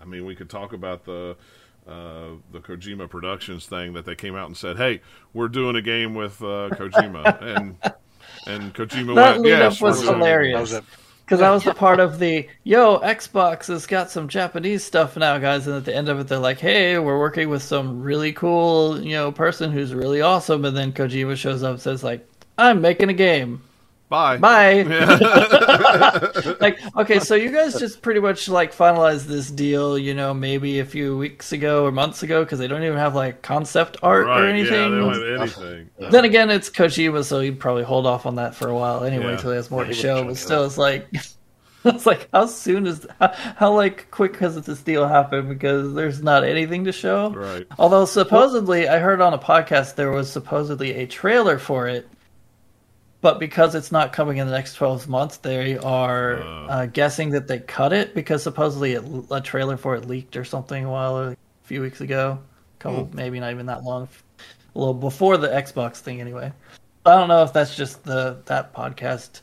I 0.00 0.04
mean, 0.04 0.24
we 0.24 0.36
could 0.36 0.50
talk 0.50 0.72
about 0.72 1.04
the 1.04 1.36
uh, 1.86 2.30
the 2.52 2.60
Kojima 2.60 3.08
Productions 3.08 3.66
thing 3.66 3.92
that 3.94 4.04
they 4.04 4.14
came 4.14 4.36
out 4.36 4.46
and 4.46 4.56
said, 4.56 4.76
"Hey, 4.76 5.00
we're 5.32 5.48
doing 5.48 5.76
a 5.76 5.82
game 5.82 6.14
with 6.14 6.40
uh, 6.42 6.70
Kojima," 6.72 7.42
and 7.56 7.78
and 8.46 8.74
Kojima 8.74 9.14
That 9.14 9.32
went, 9.32 9.42
lead 9.42 9.50
"Yes, 9.50 9.76
up 9.76 9.82
was 9.82 9.98
we're 9.98 10.06
doing 10.06 10.14
it." 10.14 10.18
hilarious. 10.18 10.54
That 10.54 10.60
was 10.60 10.72
it. 10.72 10.84
Because 11.24 11.40
that 11.40 11.50
was 11.50 11.64
the 11.64 11.74
part 11.74 11.98
of 11.98 12.20
the 12.20 12.48
yo 12.62 13.00
Xbox 13.00 13.66
has 13.66 13.86
got 13.86 14.10
some 14.12 14.28
Japanese 14.28 14.84
stuff 14.84 15.16
now, 15.16 15.38
guys, 15.38 15.66
and 15.66 15.74
at 15.76 15.84
the 15.84 15.94
end 15.94 16.08
of 16.08 16.20
it, 16.20 16.28
they're 16.28 16.38
like, 16.38 16.60
"Hey, 16.60 16.98
we're 16.98 17.18
working 17.18 17.48
with 17.48 17.62
some 17.62 18.00
really 18.02 18.32
cool, 18.32 19.00
you 19.02 19.14
know, 19.14 19.32
person 19.32 19.72
who's 19.72 19.92
really 19.92 20.20
awesome." 20.20 20.64
And 20.64 20.76
then 20.76 20.92
Kojima 20.92 21.36
shows 21.36 21.64
up, 21.64 21.72
and 21.72 21.80
says 21.80 22.04
like, 22.04 22.24
"I'm 22.56 22.80
making 22.80 23.08
a 23.10 23.14
game." 23.14 23.60
Bye. 24.08 24.36
Bye. 24.36 24.82
like, 26.60 26.78
okay, 26.96 27.18
so 27.18 27.34
you 27.34 27.50
guys 27.50 27.78
just 27.78 28.02
pretty 28.02 28.20
much 28.20 28.48
like 28.48 28.72
finalized 28.72 29.24
this 29.24 29.50
deal, 29.50 29.98
you 29.98 30.14
know, 30.14 30.32
maybe 30.32 30.78
a 30.78 30.84
few 30.84 31.16
weeks 31.16 31.50
ago 31.52 31.84
or 31.84 31.90
months 31.90 32.22
ago 32.22 32.44
because 32.44 32.58
they 32.60 32.68
don't 32.68 32.84
even 32.84 32.98
have 32.98 33.14
like 33.16 33.42
concept 33.42 33.96
art 34.02 34.26
Right, 34.26 34.40
or 34.40 34.46
yeah, 34.46 34.52
they 34.52 34.60
anything. 34.60 34.98
don't 35.00 35.12
have 35.40 35.40
anything. 35.40 35.90
then 36.10 36.24
again, 36.24 36.50
it's 36.50 36.70
Kojima, 36.70 37.24
so 37.24 37.40
he'd 37.40 37.58
probably 37.58 37.82
hold 37.82 38.06
off 38.06 38.26
on 38.26 38.36
that 38.36 38.54
for 38.54 38.68
a 38.68 38.74
while 38.76 39.02
anyway 39.04 39.24
Yeah. 39.24 39.32
until 39.32 39.50
he 39.50 39.56
has 39.56 39.70
more 39.70 39.82
Yeah, 39.82 39.88
to 39.88 39.94
show. 39.94 40.24
But 40.24 40.36
still, 40.36 40.64
it's 40.64 40.78
like, 40.78 41.08
it's 41.84 42.06
like 42.06 42.28
how 42.32 42.46
soon 42.46 42.86
is 42.86 43.06
how, 43.18 43.32
how 43.56 43.72
like 43.74 44.08
quick 44.12 44.36
has 44.36 44.54
this 44.64 44.82
deal 44.82 45.06
happened? 45.08 45.48
Because 45.48 45.94
there's 45.94 46.22
not 46.22 46.44
anything 46.44 46.84
to 46.84 46.92
show. 46.92 47.30
Right. 47.30 47.66
Although 47.78 48.04
supposedly, 48.04 48.88
I 48.88 48.98
heard 49.00 49.20
on 49.20 49.34
a 49.34 49.38
podcast 49.38 49.96
there 49.96 50.12
was 50.12 50.30
supposedly 50.30 50.92
a 50.94 51.06
trailer 51.08 51.58
for 51.58 51.88
it, 51.88 52.08
but 53.26 53.40
because 53.40 53.74
it's 53.74 53.90
not 53.90 54.12
coming 54.12 54.36
in 54.36 54.46
the 54.46 54.52
next 54.52 54.74
twelve 54.74 55.08
months, 55.08 55.38
they 55.38 55.76
are 55.78 56.42
Uh. 56.42 56.66
uh, 56.66 56.86
guessing 56.86 57.30
that 57.30 57.48
they 57.48 57.58
cut 57.58 57.92
it 57.92 58.14
because 58.14 58.40
supposedly 58.40 58.92
it, 58.92 59.02
a 59.32 59.40
trailer 59.40 59.76
for 59.76 59.96
it 59.96 60.06
leaked 60.06 60.36
or 60.36 60.44
something 60.44 60.84
a 60.84 60.88
while 60.90 61.18
a 61.18 61.36
few 61.64 61.80
weeks 61.82 62.00
ago, 62.00 62.38
couple 62.78 63.10
maybe 63.12 63.40
not 63.40 63.50
even 63.50 63.66
that 63.66 63.82
long, 63.82 64.06
a 64.76 64.78
little 64.78 64.94
before 64.94 65.36
the 65.38 65.48
Xbox 65.48 65.96
thing 65.96 66.20
anyway. 66.20 66.52
I 67.04 67.16
don't 67.16 67.26
know 67.26 67.42
if 67.42 67.52
that's 67.52 67.74
just 67.74 68.04
the 68.04 68.36
that 68.44 68.72
podcast 68.72 69.40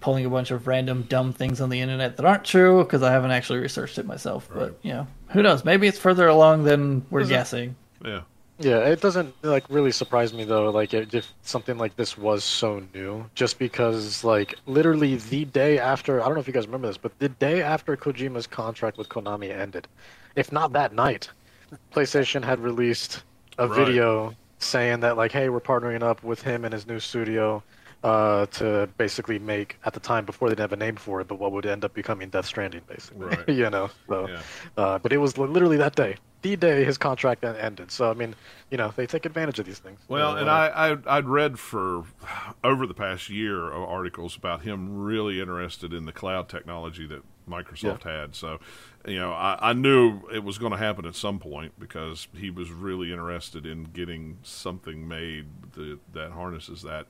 pulling 0.00 0.26
a 0.26 0.28
bunch 0.28 0.50
of 0.50 0.66
random 0.66 1.06
dumb 1.08 1.32
things 1.32 1.62
on 1.62 1.70
the 1.70 1.80
internet 1.80 2.18
that 2.18 2.26
aren't 2.26 2.44
true 2.44 2.84
because 2.84 3.02
I 3.02 3.10
haven't 3.10 3.30
actually 3.30 3.60
researched 3.60 3.96
it 3.96 4.04
myself. 4.04 4.46
Right. 4.50 4.66
But 4.68 4.78
you 4.82 4.92
know, 4.92 5.06
who 5.28 5.42
knows? 5.42 5.64
Maybe 5.64 5.86
it's 5.86 5.98
further 5.98 6.28
along 6.28 6.64
than 6.64 7.06
we're 7.10 7.20
Is 7.20 7.30
it- 7.30 7.32
guessing. 7.32 7.76
Yeah. 8.04 8.20
Yeah, 8.58 8.86
it 8.86 9.00
doesn't 9.00 9.34
like 9.42 9.68
really 9.68 9.90
surprise 9.90 10.32
me 10.32 10.44
though. 10.44 10.70
Like 10.70 10.94
if 10.94 11.12
if 11.12 11.34
something 11.42 11.76
like 11.76 11.96
this 11.96 12.16
was 12.16 12.44
so 12.44 12.86
new, 12.94 13.28
just 13.34 13.58
because 13.58 14.22
like 14.22 14.54
literally 14.66 15.16
the 15.16 15.44
day 15.44 15.78
after, 15.78 16.20
I 16.22 16.26
don't 16.26 16.34
know 16.34 16.40
if 16.40 16.46
you 16.46 16.52
guys 16.52 16.66
remember 16.66 16.86
this, 16.86 16.96
but 16.98 17.18
the 17.18 17.28
day 17.28 17.62
after 17.62 17.96
Kojima's 17.96 18.46
contract 18.46 18.96
with 18.96 19.08
Konami 19.08 19.50
ended, 19.50 19.88
if 20.36 20.52
not 20.52 20.72
that 20.72 20.92
night, 20.94 21.30
PlayStation 21.92 22.44
had 22.44 22.60
released 22.60 23.24
a 23.58 23.66
Right. 23.66 23.68
video 23.68 24.36
saying 24.58 25.00
that 25.00 25.16
like, 25.16 25.32
hey, 25.32 25.48
we're 25.48 25.60
partnering 25.60 26.02
up 26.02 26.22
with 26.22 26.42
him 26.42 26.64
and 26.64 26.72
his 26.72 26.86
new 26.86 27.00
studio. 27.00 27.62
Uh, 28.02 28.44
to 28.46 28.86
basically 28.98 29.38
make 29.38 29.78
at 29.86 29.94
the 29.94 30.00
time 30.00 30.26
before 30.26 30.48
they 30.50 30.52
didn't 30.54 30.60
have 30.70 30.72
a 30.74 30.76
name 30.76 30.94
for 30.94 31.22
it, 31.22 31.26
but 31.26 31.38
what 31.38 31.52
would 31.52 31.64
end 31.64 31.86
up 31.86 31.94
becoming 31.94 32.28
Death 32.28 32.44
Stranding, 32.44 32.82
basically. 32.86 33.28
Right. 33.28 33.48
you 33.48 33.70
know. 33.70 33.88
So, 34.10 34.28
Yeah. 34.28 34.42
uh, 34.76 34.98
but 34.98 35.10
it 35.12 35.16
was 35.16 35.38
literally 35.38 35.78
that 35.78 35.94
day, 35.96 36.16
the 36.44 36.56
day 36.56 36.84
his 36.84 36.98
contract 36.98 37.42
ended. 37.42 37.90
So 37.90 38.10
I 38.10 38.14
mean, 38.14 38.34
you 38.70 38.76
know, 38.76 38.92
they 38.94 39.06
take 39.06 39.24
advantage 39.24 39.58
of 39.58 39.66
these 39.66 39.78
things. 39.78 39.98
Well, 40.08 40.36
and 40.36 40.50
I, 40.50 40.92
I 40.92 41.16
I'd 41.16 41.26
read 41.26 41.58
for 41.58 42.04
over 42.62 42.86
the 42.86 42.94
past 42.94 43.30
year 43.30 43.72
articles 43.72 44.36
about 44.36 44.62
him 44.62 45.02
really 45.02 45.40
interested 45.40 45.92
in 45.92 46.04
the 46.04 46.12
cloud 46.12 46.48
technology 46.48 47.06
that 47.06 47.22
Microsoft 47.48 48.02
had. 48.02 48.34
So, 48.34 48.58
you 49.06 49.18
know, 49.18 49.32
I, 49.32 49.70
I 49.70 49.72
knew 49.72 50.20
it 50.32 50.44
was 50.44 50.58
going 50.58 50.72
to 50.72 50.78
happen 50.78 51.06
at 51.06 51.14
some 51.14 51.38
point 51.38 51.72
because 51.78 52.28
he 52.34 52.50
was 52.50 52.70
really 52.70 53.10
interested 53.10 53.66
in 53.66 53.84
getting 53.84 54.38
something 54.42 55.08
made 55.08 55.46
that, 55.72 55.98
that 56.12 56.32
harnesses 56.32 56.82
that 56.82 57.06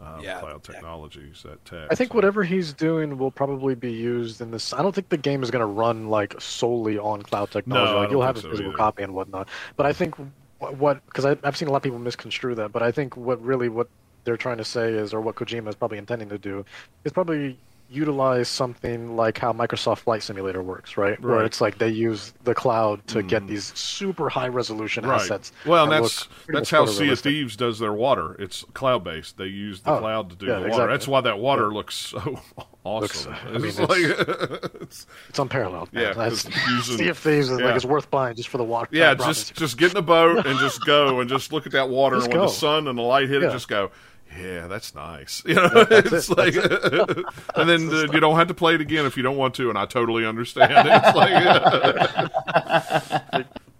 um, 0.00 0.20
Yeah, 0.22 0.40
cloud 0.40 0.60
yeah. 0.68 0.74
technologies, 0.74 1.42
that 1.44 1.64
tech. 1.64 1.88
I 1.90 1.94
think 1.94 2.10
So- 2.12 2.16
whatever 2.16 2.44
he's 2.44 2.72
doing 2.72 3.18
will 3.18 3.30
probably 3.30 3.74
be 3.74 3.92
used 3.92 4.40
in 4.40 4.50
this. 4.50 4.72
I 4.72 4.82
don't 4.82 4.94
think 4.94 5.08
the 5.08 5.16
game 5.16 5.42
is 5.42 5.50
going 5.50 5.60
to 5.60 5.66
run 5.66 6.08
like 6.08 6.38
solely 6.40 6.98
on 6.98 7.22
cloud 7.22 7.50
technology. 7.50 7.92
No, 7.92 7.98
like 8.00 8.10
you'll 8.10 8.22
have 8.22 8.36
a 8.36 8.40
so 8.40 8.50
physical 8.50 8.70
either. 8.72 8.78
copy 8.78 9.02
and 9.02 9.14
whatnot. 9.14 9.48
But 9.76 9.86
I 9.86 9.92
think 9.92 10.14
what 10.58 11.04
because 11.06 11.24
I've 11.24 11.56
seen 11.56 11.68
a 11.68 11.70
lot 11.70 11.78
of 11.78 11.82
people 11.82 11.98
misconstrue 11.98 12.54
that. 12.56 12.72
But 12.72 12.82
I 12.82 12.90
think 12.92 13.16
what 13.16 13.40
really 13.42 13.68
what 13.68 13.88
they're 14.24 14.36
trying 14.36 14.58
to 14.58 14.64
say 14.64 14.92
is, 14.92 15.14
or 15.14 15.20
what 15.20 15.34
Kojima 15.36 15.68
is 15.68 15.74
probably 15.74 15.98
intending 15.98 16.28
to 16.30 16.38
do, 16.38 16.64
is 17.04 17.12
probably 17.12 17.58
utilize 17.88 18.48
something 18.48 19.16
like 19.16 19.38
how 19.38 19.52
Microsoft 19.52 19.98
Flight 19.98 20.22
Simulator 20.22 20.62
works, 20.62 20.96
right? 20.96 21.20
Where 21.20 21.36
Right. 21.36 21.44
it's 21.44 21.60
like 21.60 21.78
they 21.78 21.88
use 21.88 22.32
the 22.44 22.54
cloud 22.54 23.06
to 23.08 23.22
get 23.22 23.42
hmm. 23.42 23.48
these 23.48 23.72
super 23.78 24.28
high 24.28 24.48
resolution 24.48 25.06
Right. 25.06 25.20
assets. 25.20 25.52
Well, 25.64 25.86
that's 25.86 26.28
that's 26.48 26.70
how 26.70 26.86
Sea 26.86 27.10
of. 27.10 27.20
Thieves 27.20 27.56
does 27.56 27.78
their 27.78 27.92
water. 27.92 28.34
It's 28.38 28.64
cloud 28.74 29.04
based. 29.04 29.38
They 29.38 29.46
use 29.46 29.80
the 29.82 29.92
Oh, 29.92 29.98
cloud 29.98 30.30
to 30.30 30.36
do 30.36 30.46
yeah, 30.46 30.52
the 30.54 30.58
water. 30.60 30.68
exactly. 30.68 30.92
That's 30.94 31.08
why 31.08 31.20
that 31.22 31.38
water 31.38 31.72
looks 31.72 31.94
so 31.94 32.40
awesome. 32.84 33.34
I 33.46 33.52
mean, 33.58 33.66
it's 33.66 33.78
like 33.78 33.98
it's, 34.80 35.06
It's 35.28 35.38
unparalleled. 35.38 35.92
Man. 35.92 36.02
Yeah, 36.02 36.12
That's, 36.14 36.44
using- 36.68 36.98
sea 36.98 37.08
of 37.08 37.18
Thieves 37.18 37.50
is 37.50 37.58
yeah. 37.60 37.66
like 37.66 37.76
it's 37.76 37.84
worth 37.84 38.10
buying 38.10 38.34
just 38.36 38.48
for 38.48 38.58
the 38.58 38.64
water. 38.64 38.88
yeah, 38.90 39.14
just 39.14 39.54
just 39.54 39.78
get 39.78 39.92
in 39.92 39.96
a 39.96 40.02
boat 40.02 40.44
and 40.46 40.58
just 40.58 40.84
go 40.86 41.20
and 41.20 41.28
just 41.30 41.52
look 41.52 41.66
at 41.66 41.72
that 41.72 41.88
water 41.88 42.16
and 42.16 42.28
when 42.28 42.38
the 42.38 42.48
sun 42.48 42.88
and 42.88 42.98
the 42.98 43.02
light 43.02 43.28
hit 43.28 43.42
it, 43.42 43.50
just 43.52 43.68
go. 43.68 43.90
Yeah, 44.38 44.66
that's 44.66 44.94
nice. 44.94 45.42
You 45.46 45.54
know, 45.54 45.70
it's 45.90 46.28
it, 46.28 46.36
like, 46.36 46.54
and 47.56 47.68
then 47.68 47.88
uh, 47.92 48.12
you 48.12 48.20
don't 48.20 48.36
have 48.36 48.48
to 48.48 48.54
play 48.54 48.74
it 48.74 48.80
again 48.80 49.06
if 49.06 49.16
you 49.16 49.22
don't 49.22 49.36
want 49.36 49.54
to, 49.56 49.68
and 49.70 49.78
I 49.78 49.86
totally 49.86 50.26
understand. 50.26 50.72
It's 50.76 51.16
like, 51.16 52.26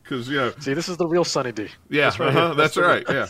because 0.03 0.29
you 0.29 0.37
know, 0.37 0.53
See, 0.61 0.75
this 0.75 0.89
is 0.89 0.97
the 0.97 1.07
real 1.07 1.25
Sunny 1.25 1.53
D. 1.53 1.69
Yeah, 1.91 2.05
That's 2.05 2.21
right. 2.21 2.29
uh-huh, 2.29 2.55
that's 2.55 2.77
right. 2.77 3.05
Yeah, 3.09 3.27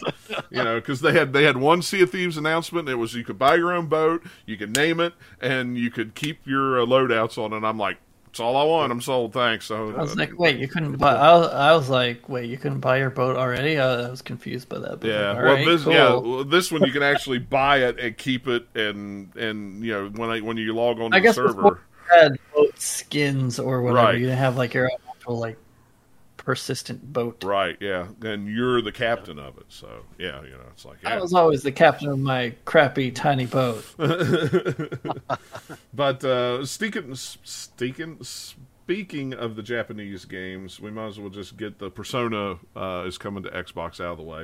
you 0.51 0.63
know, 0.63 0.79
because 0.79 1.01
they 1.01 1.13
had 1.13 1.33
they 1.33 1.45
had 1.45 1.57
one 1.57 1.83
Sea 1.83 2.03
of 2.03 2.11
Thieves 2.11 2.37
announcement. 2.37 2.89
And 2.89 2.95
it 2.95 3.01
was 3.01 3.15
you 3.15 3.25
could 3.25 3.39
buy 3.39 3.57
your 3.57 3.73
own 3.73 3.87
boat, 3.87 4.23
you 4.45 4.57
could 4.57 4.77
name 4.77 5.01
it, 5.01 5.15
and 5.41 5.79
you 5.79 5.91
could 5.91 6.15
keep 6.15 6.47
your 6.47 6.81
uh, 6.81 6.85
loadouts 6.85 7.43
on. 7.43 7.53
And 7.53 7.67
I'm 7.67 7.79
like, 7.79 7.99
it's 8.37 8.41
all 8.43 8.55
I 8.59 8.65
want. 8.65 8.93
I'm 8.93 9.01
sold. 9.01 9.33
Thanks. 9.33 9.65
So 9.65 9.95
I 9.97 10.03
was 10.03 10.13
uh, 10.13 10.17
like, 10.17 10.39
wait, 10.39 10.59
you 10.59 10.69
couldn't 10.69 10.95
buy. 10.99 11.15
I 11.15 11.39
was, 11.39 11.49
I 11.49 11.73
was 11.75 11.89
like, 11.89 12.29
wait, 12.29 12.51
you 12.51 12.59
couldn't 12.59 12.81
buy 12.81 12.99
your 12.99 13.09
boat 13.09 13.35
already? 13.35 13.79
I, 13.79 14.11
was 14.11 14.21
confused 14.21 14.69
by 14.69 14.79
that. 14.81 15.01
But 15.01 15.09
yeah, 15.09 15.33
like, 15.33 15.37
well, 15.37 15.55
right, 15.55 15.65
this 15.65 15.85
cool. 15.85 15.93
yeah, 15.95 16.15
well, 16.17 16.45
this 16.45 16.71
one 16.71 16.85
you 16.85 16.93
can 16.93 17.03
actually 17.03 17.39
buy 17.59 17.79
it 17.79 17.99
and 17.99 18.15
keep 18.15 18.47
it, 18.47 18.69
and 18.75 19.35
and 19.37 19.83
you 19.83 19.91
know 19.91 20.09
when 20.09 20.29
I, 20.29 20.41
when 20.41 20.59
you 20.59 20.75
log 20.75 21.01
on 21.01 21.13
to 21.13 21.17
I 21.17 21.21
the 21.21 21.33
server, 21.33 21.63
you 21.63 21.79
had 22.15 22.39
boat 22.55 22.79
skins 22.79 23.59
or 23.59 23.81
whatever. 23.81 24.09
Right. 24.09 24.21
You 24.21 24.29
have 24.29 24.59
like 24.59 24.75
your 24.75 24.91
actual 25.17 25.39
like 25.39 25.57
persistent 26.47 27.13
boat. 27.13 27.43
right? 27.43 27.77
Yeah, 27.81 28.07
and 28.23 28.49
you're 28.49 28.81
the 28.81 28.93
captain 28.93 29.37
of 29.39 29.59
it. 29.59 29.67
So 29.69 30.05
yeah, 30.17 30.43
you 30.45 30.51
know, 30.51 30.65
it's 30.71 30.85
like 30.85 31.05
I 31.05 31.21
was 31.21 31.35
always 31.35 31.63
the 31.63 31.73
captain 31.73 32.09
of 32.09 32.21
my 32.21 32.55
crappy 32.65 33.11
tiny 33.11 33.47
boat. 33.47 33.85
But 35.93 36.23
uh, 36.25 36.65
speaking, 36.65 37.15
speaking, 37.15 38.19
speaking 38.23 39.33
of 39.35 39.57
the 39.57 39.63
Japanese 39.63 40.25
games, 40.27 40.79
we 40.79 40.91
might 40.91 41.07
as 41.09 41.19
well 41.19 41.31
just 41.31 41.57
get 41.57 41.79
the 41.79 41.91
Persona 41.91 42.59
uh, 42.77 43.05
is 43.07 43.19
coming 43.19 43.43
to 43.43 43.51
Xbox 43.51 43.99
out 43.99 44.13
of 44.13 44.19
the 44.19 44.25
way. 44.25 44.43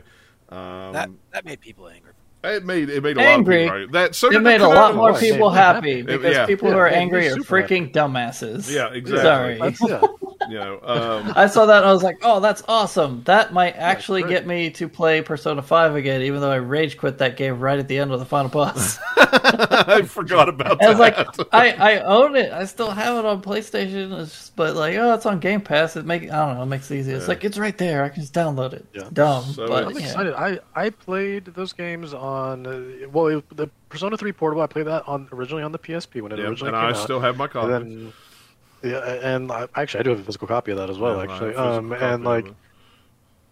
Um, 0.49 0.93
That 0.93 1.11
that 1.33 1.45
made 1.45 1.61
people 1.61 1.89
angry. 1.89 2.13
It 2.45 2.65
made 2.65 2.89
it 2.91 3.03
made 3.03 3.17
a 3.19 3.21
Angry. 3.23 3.67
lot 3.67 3.75
of 3.77 3.81
people. 3.83 3.93
That 3.93 4.15
so 4.15 4.31
It 4.33 4.43
made 4.43 4.61
a 4.61 4.69
lot 4.69 4.95
more 4.95 5.13
one. 5.13 5.23
It 5.25 5.31
people 5.33 5.51
happy 5.51 5.91
happy. 5.99 6.03
because 6.03 6.35
Yeah. 6.35 6.47
people 6.47 6.71
who 6.71 6.77
are 6.77 6.89
it 6.89 6.91
made 6.93 6.97
me 6.97 7.03
angry 7.03 7.27
are 7.29 7.31
super 7.37 7.63
freaking 7.63 7.93
dumbasses. 7.93 8.71
Yeah, 8.73 8.89
exactly. 8.93 9.23
Sorry. 9.23 9.59
That's, 9.59 9.81
yeah. 9.81 10.01
You 10.51 10.59
know, 10.59 10.81
um, 10.83 11.33
I 11.37 11.47
saw 11.47 11.67
that 11.67 11.79
and 11.79 11.87
I 11.87 11.93
was 11.93 12.03
like, 12.03 12.19
"Oh, 12.23 12.41
that's 12.41 12.65
awesome! 12.67 13.23
That 13.27 13.53
might 13.53 13.77
actually 13.77 14.25
get 14.25 14.45
me 14.45 14.71
to 14.71 14.89
play 14.89 15.23
Persona 15.23 15.63
Five 15.63 15.95
again." 15.95 16.21
Even 16.23 16.41
though 16.41 16.51
I 16.51 16.57
rage 16.57 16.97
quit 16.99 17.19
that 17.19 17.37
game 17.37 17.61
right 17.61 17.79
at 17.79 17.87
the 17.87 17.97
end 17.99 18.11
of 18.13 18.19
the 18.19 18.27
final 18.27 18.51
boss. 18.51 18.99
I 19.17 20.03
forgot 20.03 20.49
about 20.49 20.81
that. 20.81 20.87
I 20.89 20.91
was 20.91 20.99
like. 20.99 21.17
I, 21.53 21.71
I 21.71 22.01
own 22.01 22.35
it. 22.35 22.53
I 22.53 22.65
still 22.65 22.91
have 22.91 23.19
it 23.19 23.25
on 23.25 23.41
PlayStation. 23.41 24.19
It's 24.21 24.33
just, 24.33 24.57
but 24.57 24.75
like, 24.75 24.97
oh, 24.97 25.15
it's 25.15 25.27
on 25.27 25.39
Game 25.39 25.61
Pass. 25.61 25.95
It 25.95 26.07
make 26.07 26.25
I 26.25 26.45
don't 26.47 26.57
know. 26.57 26.63
It 26.65 26.67
makes 26.67 26.91
it 26.91 26.97
easy. 26.99 27.13
It's 27.13 27.23
Yeah. 27.25 27.29
like 27.29 27.45
it's 27.45 27.57
right 27.57 27.79
there. 27.79 28.03
I 28.03 28.09
can 28.09 28.23
just 28.23 28.35
download 28.35 28.73
it. 28.73 28.85
It's 28.95 29.05
Yeah. 29.05 29.11
dumb, 29.13 29.45
So 29.45 29.69
but 29.69 29.85
I'm 29.85 29.91
Yeah. 29.93 30.07
excited. 30.07 30.35
I, 30.35 30.59
I 30.75 30.91
played 30.91 31.45
those 31.47 31.73
games 31.73 32.13
on 32.15 32.32
uh, 32.33 33.09
well 33.11 33.27
it, 33.29 33.57
the 33.57 33.69
Persona 33.89 34.17
3 34.17 34.33
Portable. 34.33 34.63
I 34.63 34.67
played 34.67 34.87
that 34.87 35.07
on 35.09 35.29
originally 35.33 35.63
on 35.63 35.73
the 35.73 35.79
PSP 35.79 36.21
when 36.23 36.33
it 36.33 36.39
Yeah, 36.39 36.47
originally 36.47 36.69
and 36.71 36.77
came 36.77 36.87
I 36.87 36.91
out. 36.91 36.97
still 36.97 37.21
have 37.21 37.37
my 37.37 37.47
copy. 37.49 37.73
and 37.73 37.85
then 37.87 38.13
yeah, 38.83 38.99
and 39.35 39.53
I, 39.53 39.69
actually 39.77 40.01
I 40.01 40.03
do 40.05 40.11
have 40.11 40.21
a 40.21 40.25
physical 40.25 40.49
copy 40.49 40.73
of 40.73 40.79
that 40.79 40.91
as 40.91 40.99
well. 40.99 41.17
Yeah, 41.17 41.33
actually, 41.33 41.55
um, 41.55 41.93
and 41.93 42.25
like 42.25 42.47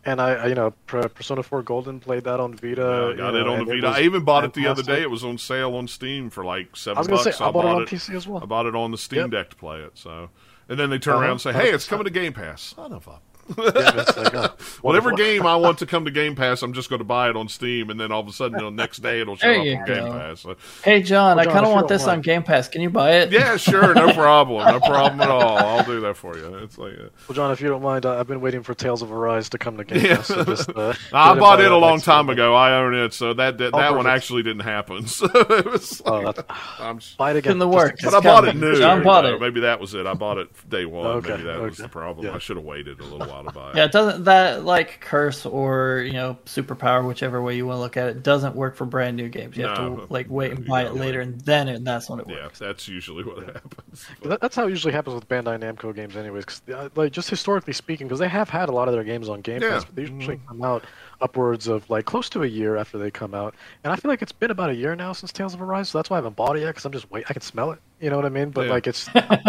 and 0.04 0.20
I, 0.20 0.30
I 0.32 0.46
you 0.46 0.54
know 0.54 0.72
Persona 0.86 1.42
4 1.42 1.62
Golden 1.62 2.00
played 2.00 2.24
that 2.24 2.40
on 2.40 2.54
Vita. 2.54 2.80
Yeah, 2.80 3.24
I 3.24 3.30
got 3.30 3.34
know, 3.34 3.40
it 3.40 3.46
on 3.46 3.66
the 3.66 3.74
Vita. 3.74 3.86
I 3.88 4.00
even 4.00 4.24
bought 4.24 4.44
it 4.44 4.54
the 4.54 4.66
other 4.66 4.82
day. 4.82 5.02
It 5.02 5.10
was 5.10 5.22
on 5.24 5.36
sale 5.38 5.74
on 5.74 5.86
Steam 5.88 6.30
for 6.30 6.44
like 6.44 6.74
seven 6.76 6.98
I 6.98 7.00
was 7.00 7.24
bucks. 7.24 7.36
say 7.36 7.44
I 7.44 7.50
bought 7.50 7.64
it 7.66 7.68
on 7.70 7.82
it. 7.82 7.88
PC 7.88 8.14
as 8.14 8.26
well. 8.26 8.42
I 8.42 8.46
bought 8.46 8.66
it 8.66 8.74
on 8.74 8.90
the 8.92 8.98
Steam 8.98 9.20
Yep. 9.20 9.30
Deck 9.30 9.50
to 9.50 9.56
play 9.56 9.80
it. 9.80 9.92
So, 9.98 10.30
and 10.68 10.78
then 10.78 10.90
they 10.90 10.98
turn 10.98 11.14
Uh-huh. 11.14 11.22
around 11.22 11.30
and 11.32 11.40
say, 11.42 11.52
"Hey, 11.52 11.70
it's 11.70 11.86
coming 11.88 12.04
to 12.04 12.10
Game 12.10 12.32
Pass." 12.32 12.62
Son 12.74 12.92
of 12.92 13.06
a 13.06 13.20
Yeah, 13.56 14.04
like, 14.16 14.34
uh, 14.34 14.48
Whatever 14.82 15.12
game 15.12 15.46
I 15.46 15.56
want 15.56 15.78
to 15.78 15.86
come 15.86 16.04
to 16.04 16.10
Game 16.10 16.34
Pass, 16.36 16.62
I'm 16.62 16.72
just 16.72 16.88
going 16.88 17.00
to 17.00 17.04
buy 17.04 17.28
it 17.30 17.36
on 17.36 17.48
Steam, 17.48 17.90
and 17.90 18.00
then 18.00 18.12
all 18.12 18.20
of 18.20 18.28
a 18.28 18.32
sudden, 18.32 18.58
the 18.62 18.70
next 18.70 18.98
day, 18.98 19.20
it'll 19.20 19.36
show 19.36 19.48
There 19.48 19.58
up 19.60 19.64
you 19.66 19.76
on 19.76 19.86
Game 19.86 19.96
go. 20.04 20.12
Pass. 20.12 20.40
So, 20.40 20.56
hey, 20.84 21.02
John, 21.02 21.36
Well, 21.36 21.48
I 21.48 21.52
kind 21.52 21.66
of 21.66 21.72
want 21.72 21.88
don't 21.88 21.96
this 21.96 22.02
on 22.04 22.08
mind. 22.16 22.24
Game 22.24 22.42
Pass. 22.42 22.68
Can 22.68 22.80
you 22.80 22.90
buy 22.90 23.12
it? 23.16 23.32
yeah, 23.32 23.56
sure, 23.56 23.92
no 23.94 24.12
problem, 24.14 24.66
no 24.66 24.78
problem 24.80 25.20
at 25.20 25.28
all. 25.30 25.58
I'll 25.58 25.84
do 25.84 26.00
that 26.00 26.16
for 26.16 26.36
you. 26.36 26.54
It's 26.58 26.78
like, 26.78 26.94
uh, 26.94 27.08
Well, 27.28 27.34
John, 27.36 27.50
if 27.50 27.60
you 27.60 27.68
don't 27.68 27.82
mind, 27.82 28.06
uh, 28.06 28.18
I've 28.18 28.26
been 28.28 28.40
waiting 28.40 28.62
for 28.62 28.74
Tales 28.74 29.02
of 29.02 29.10
Arise 29.12 29.48
to 29.50 29.58
come 29.58 29.76
to 29.76 29.84
Game 29.84 30.04
Yeah. 30.04 30.16
Pass. 30.16 30.26
So 30.28 30.44
just, 30.44 30.70
uh, 30.70 30.94
I 31.12 31.38
bought 31.38 31.60
it 31.60 31.72
a 31.72 31.76
long 31.76 32.00
time 32.00 32.28
week. 32.28 32.34
ago. 32.34 32.54
I 32.54 32.74
own 32.78 32.94
it, 32.94 33.12
so 33.12 33.34
that 33.34 33.58
that, 33.58 33.74
Oh, 33.74 33.78
that 33.78 33.94
one 33.96 34.06
actually 34.06 34.42
didn't 34.42 34.60
happen. 34.62 35.06
So 35.06 35.26
it 35.34 35.66
was 35.66 36.00
Oh, 36.06 36.20
like, 36.20 36.36
that's, 36.36 36.48
I'm, 36.78 36.96
s- 36.98 37.14
buy 37.18 37.32
it 37.32 37.36
again. 37.38 37.52
in 37.52 37.58
the 37.58 37.66
just 37.66 37.76
works. 37.76 38.04
but 38.04 38.14
I 38.14 38.20
bought 38.20 38.46
it 38.48 38.56
new. 38.56 38.76
John 38.78 39.02
bought 39.02 39.24
you 39.24 39.30
know, 39.30 39.36
it. 39.36 39.40
Maybe 39.40 39.60
that 39.60 39.80
was 39.80 39.94
it. 39.94 40.06
I 40.06 40.14
bought 40.14 40.38
it 40.38 40.48
day 40.68 40.84
one. 40.84 41.06
Okay, 41.06 41.30
Maybe 41.30 41.42
that 41.44 41.60
was 41.60 41.76
the 41.78 41.88
problem. 41.88 42.26
Yeah. 42.26 42.34
I 42.34 42.38
should 42.38 42.56
have 42.56 42.64
waited 42.64 43.00
a 43.00 43.04
little 43.04 43.18
while 43.18 43.39
while 43.39 43.39
to 43.48 43.52
buy. 43.54 43.72
Yeah, 43.74 43.84
it 43.84 43.92
doesn't 43.92 44.24
that 44.24 44.64
like 44.64 45.00
curse 45.00 45.46
or 45.46 46.00
you 46.06 46.12
know 46.12 46.38
superpower, 46.46 47.06
whichever 47.06 47.40
way 47.42 47.56
you 47.56 47.66
want 47.66 47.76
to 47.76 47.80
look 47.80 47.96
at 47.96 48.08
it, 48.08 48.22
doesn't 48.22 48.54
work 48.54 48.76
for 48.76 48.84
brand 48.84 49.16
new 49.16 49.28
games. 49.28 49.56
You 49.56 49.66
have 49.66 49.76
to 49.76 50.06
like 50.10 50.26
wait 50.28 50.52
and 50.52 50.66
buy 50.66 50.84
it 50.84 50.94
later, 50.94 51.20
wait. 51.20 51.28
and 51.28 51.40
then 51.42 51.68
it, 51.68 51.84
that's 51.84 52.08
when 52.10 52.20
it 52.20 52.26
works. 52.26 52.60
Yeah, 52.60 52.66
that's 52.68 52.88
usually 52.88 53.24
what 53.24 53.44
happens. 53.44 54.06
But- 54.22 54.40
that's 54.40 54.56
how 54.56 54.66
it 54.66 54.70
usually 54.70 54.92
happens 54.92 55.14
with 55.14 55.28
Bandai 55.28 55.58
Namco 55.60 55.94
games, 55.94 56.16
anyways. 56.16 56.44
'cause, 56.44 56.62
uh, 56.74 56.88
like 56.96 57.12
just 57.12 57.28
historically 57.30 57.72
speaking, 57.72 58.06
because 58.06 58.18
they 58.20 58.28
have 58.28 58.48
had 58.48 58.68
a 58.68 58.72
lot 58.72 58.88
of 58.88 58.94
their 58.94 59.04
games 59.04 59.28
on 59.28 59.40
Game 59.40 59.62
Yeah. 59.62 59.70
Pass, 59.70 59.84
but 59.84 59.96
they 59.96 60.02
usually 60.02 60.40
come 60.48 60.62
out 60.62 60.84
upwards 61.20 61.68
of 61.68 61.88
like 61.90 62.04
close 62.04 62.28
to 62.30 62.42
a 62.42 62.46
year 62.46 62.76
after 62.76 62.98
they 62.98 63.10
come 63.10 63.34
out. 63.34 63.54
And 63.84 63.92
I 63.92 63.96
feel 63.96 64.10
like 64.10 64.22
it's 64.22 64.32
been 64.32 64.50
about 64.50 64.70
a 64.70 64.74
year 64.74 64.94
now 64.96 65.12
since 65.12 65.32
Tales 65.32 65.54
of 65.54 65.62
Arise, 65.62 65.88
so 65.90 65.98
that's 65.98 66.10
why 66.10 66.16
I 66.16 66.18
haven't 66.18 66.36
bought 66.36 66.56
it 66.56 66.60
yet. 66.60 66.68
Because 66.68 66.84
I'm 66.84 66.92
just 66.92 67.10
wait, 67.10 67.24
I 67.28 67.32
can 67.32 67.42
smell 67.42 67.72
it. 67.72 67.78
You 68.00 68.10
know 68.10 68.16
what 68.16 68.24
I 68.24 68.30
mean? 68.30 68.50
But 68.50 68.66
Yeah. 68.66 68.72
like, 68.72 68.86
it's 68.86 69.08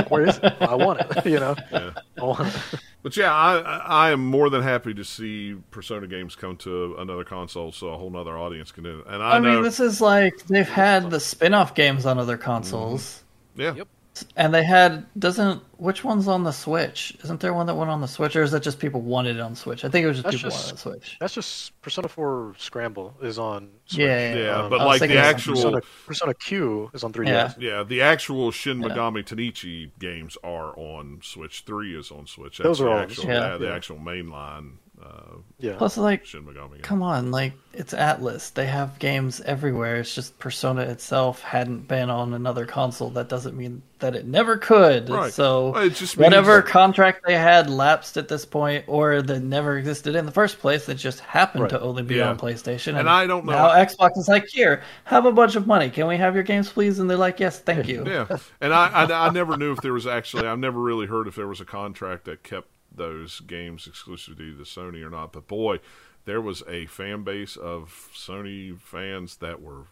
where 0.10 0.28
is 0.28 0.38
it? 0.42 0.54
I 0.62 0.76
want 0.76 1.00
it. 1.00 1.26
You 1.32 1.40
know, 1.40 1.56
yeah. 1.72 1.92
I 2.20 2.24
want 2.24 2.48
it. 2.54 2.80
But 3.04 3.16
yeah, 3.16 3.34
I 3.34 3.58
I 3.60 3.78
I 3.78 4.12
am 4.12 4.26
more 4.26 4.50
than 4.50 4.62
happy 4.62 4.94
to 4.94 5.04
see 5.04 5.56
Persona 5.72 6.08
games 6.08 6.36
come 6.36 6.58
to 6.58 6.96
another 7.00 7.24
console, 7.24 7.72
so 7.72 7.90
a 7.90 7.98
whole 7.98 8.10
nother 8.10 8.38
audience 8.38 8.72
can 8.72 8.84
do 8.84 9.00
it. 9.00 9.06
And 9.08 9.24
I, 9.24 9.36
I, 9.36 9.40
know, 9.40 9.54
mean, 9.56 9.64
this 9.64 9.80
is 9.80 10.02
like 10.02 10.46
they've 10.48 10.68
had 10.68 11.10
the 11.10 11.20
spin-off 11.20 11.74
games 11.76 12.06
on 12.06 12.20
other 12.20 12.38
consoles, 12.38 13.24
mm-hmm. 13.54 13.62
yeah, 13.62 13.76
Yep. 13.76 13.88
And 14.36 14.54
they 14.54 14.64
had 14.64 15.06
doesn't 15.18 15.62
which 15.78 16.04
one's 16.04 16.28
on 16.28 16.44
the 16.44 16.52
Switch? 16.52 17.16
Isn't 17.24 17.40
there 17.40 17.54
one 17.54 17.66
that 17.68 17.76
went 17.76 17.90
on 17.90 18.02
the 18.02 18.08
Switch, 18.08 18.36
or 18.36 18.44
is 18.44 18.52
that 18.52 18.62
just 18.62 18.78
people 18.78 19.02
wanted 19.02 19.38
it 19.38 19.40
on 19.40 19.56
Switch? 19.56 19.86
I 19.86 19.90
think 19.90 20.04
it 20.04 20.08
was 20.08 20.18
just 20.18 20.24
That's 20.26 20.36
people 20.36 20.50
just- 20.52 20.66
wanted 20.66 20.70
it 20.70 20.74
on 20.74 20.78
Switch. 21.00 21.18
That's 21.22 21.34
just 21.34 21.82
Persona 21.82 22.08
4 22.10 22.56
Scramble 22.58 23.16
is 23.22 23.40
on. 23.40 23.70
Switch. 23.86 24.00
Yeah, 24.00 24.36
yeah. 24.36 24.62
Um, 24.64 24.70
but 24.70 24.80
like 24.86 25.00
the 25.02 25.18
actual, 25.18 25.56
Persona, 25.56 25.82
Persona 26.06 26.34
Q 26.34 26.92
is 26.94 27.04
on 27.06 27.14
3DS. 27.14 27.56
Yeah. 27.58 27.70
yeah, 27.78 27.84
the 27.84 28.02
actual 28.02 28.52
Shin 28.52 28.82
Yeah. 28.82 28.90
Megami 28.90 29.24
Tensei 29.26 29.90
games 29.98 30.38
are 30.44 30.78
on 30.78 31.20
Switch. 31.24 31.64
Three 31.66 31.98
is 31.98 32.12
on 32.12 32.28
Switch. 32.28 32.58
That's 32.58 32.68
Those 32.68 32.82
are 32.82 32.84
the 32.86 32.90
all 32.92 32.98
on 32.98 33.04
actual, 33.04 33.24
Switch. 33.24 33.34
yeah, 33.34 33.58
the 33.58 33.66
Yeah. 33.68 33.76
actual 33.76 33.98
mainline 33.98 34.74
uh, 35.04 35.38
Yeah. 35.60 35.76
Plus, 35.78 35.98
like, 35.98 36.26
Shin 36.26 36.44
Megami. 36.44 36.82
Come 36.82 37.02
on, 37.04 37.32
like 37.32 37.54
it's 37.74 37.94
Atlus. 37.94 38.54
They 38.54 38.66
have 38.66 39.00
games 39.00 39.40
everywhere. 39.42 39.98
It's 39.98 40.14
just 40.14 40.38
Persona 40.40 40.82
itself 40.82 41.42
hadn't 41.42 41.88
been 41.88 42.10
on 42.10 42.34
another 42.34 42.66
console. 42.66 43.10
That 43.12 43.30
doesn't 43.30 43.56
mean 43.56 43.82
that 44.00 44.14
it 44.16 44.26
never 44.26 44.58
could. 44.58 45.10
Right. 45.10 45.32
So 45.32 45.70
Well, 45.70 45.84
it 45.84 45.96
just 45.96 46.18
means- 46.18 46.26
whatever 46.26 46.62
contract 46.62 47.22
they 47.26 47.38
had 47.38 47.70
lapsed 47.70 48.18
at 48.18 48.28
this 48.28 48.44
point, 48.46 48.84
or 48.88 49.22
that 49.22 49.40
never 49.42 49.78
existed 49.78 50.16
in 50.16 50.26
the 50.26 50.32
first 50.32 50.60
place, 50.60 50.86
that 50.88 50.96
just 50.96 51.20
happened 51.22 51.64
Right. 51.64 51.70
to 51.70 51.80
only 51.82 52.04
be 52.04 52.16
Yeah. 52.16 52.30
on 52.32 52.38
PlayStation. 52.38 53.00
And 53.00 53.08
I 53.10 53.26
don't 53.28 53.46
know- 53.46 53.54
Now 53.54 53.70
Xbox 53.70 54.18
is 54.18 54.28
like, 54.28 54.48
here, 54.48 54.82
have 55.06 55.26
a 55.26 55.32
bunch 55.32 55.56
of 55.56 55.66
money. 55.68 55.90
Can 55.90 56.08
we 56.08 56.18
have 56.18 56.34
your 56.34 56.44
games, 56.44 56.70
please? 56.70 57.00
And 57.00 57.10
they're 57.10 57.18
like, 57.18 57.40
yes, 57.40 57.60
thank 57.60 57.88
you. 57.88 58.04
Yeah, 58.06 58.26
and 58.60 58.74
I, 58.74 58.88
I 59.06 59.28
I 59.28 59.30
never 59.30 59.56
knew 59.56 59.72
if 59.72 59.82
there 59.82 59.94
was 59.94 60.06
actually 60.08 60.48
I've 60.48 60.60
never 60.60 60.80
really 60.80 61.06
heard 61.08 61.28
if 61.28 61.36
there 61.36 61.48
was 61.48 61.62
a 61.62 61.66
contract 61.66 62.26
that 62.26 62.44
kept 62.44 62.68
those 62.94 63.40
games 63.42 63.88
exclusivity 63.92 64.58
to 64.58 64.64
Sony 64.64 65.06
or 65.06 65.10
not. 65.10 65.32
But 65.34 65.48
boy, 65.48 65.80
there 66.26 66.42
was 66.42 66.64
a 66.68 66.86
fan 66.88 67.24
base 67.24 67.56
of 67.56 68.10
Sony 68.14 68.80
fans 68.80 69.38
that 69.38 69.62
were 69.62 69.86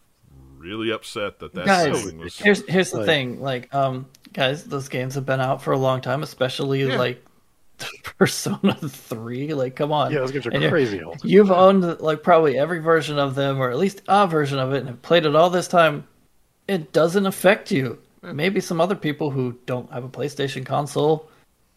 really 0.57 0.91
upset 0.91 1.39
that 1.39 1.53
that 1.55 1.65
Guys, 1.65 2.13
was. 2.13 2.37
Here's 2.37 2.67
here's 2.67 2.91
the 2.91 2.97
Like- 2.97 3.05
thing, 3.05 3.41
like, 3.41 3.73
um, 3.73 4.07
guys, 4.33 4.63
those 4.65 4.89
games 4.89 5.15
have 5.15 5.25
been 5.25 5.39
out 5.41 5.61
for 5.63 5.71
a 5.71 5.77
long 5.77 6.01
time, 6.01 6.21
especially 6.23 6.83
Yeah. 6.87 6.97
like 6.97 7.23
Persona 8.17 8.75
Three. 8.75 9.53
Like, 9.53 9.75
come 9.75 9.91
on, 9.91 10.11
Yeah, 10.11 10.19
those 10.19 10.31
games 10.31 10.45
are 10.45 10.51
And 10.51 10.61
you're- 10.61 10.69
crazy 10.71 11.01
old. 11.01 11.23
You've 11.23 11.51
owned 11.51 11.99
like 12.01 12.23
probably 12.23 12.57
every 12.57 12.79
version 12.79 13.17
of 13.17 13.35
them, 13.35 13.59
or 13.59 13.71
at 13.71 13.77
least 13.77 14.01
a 14.07 14.27
version 14.27 14.59
of 14.59 14.73
it, 14.73 14.79
and 14.79 14.87
have 14.89 15.01
played 15.01 15.25
it 15.25 15.35
all 15.35 15.49
this 15.49 15.67
time. 15.67 16.05
It 16.67 16.91
doesn't 16.93 17.25
affect 17.25 17.71
you. 17.71 17.97
Maybe 18.21 18.59
some 18.59 18.81
other 18.81 18.95
people 18.95 19.31
who 19.31 19.57
don't 19.65 19.91
have 19.93 20.03
a 20.03 20.09
PlayStation 20.09 20.65
console, 20.65 21.28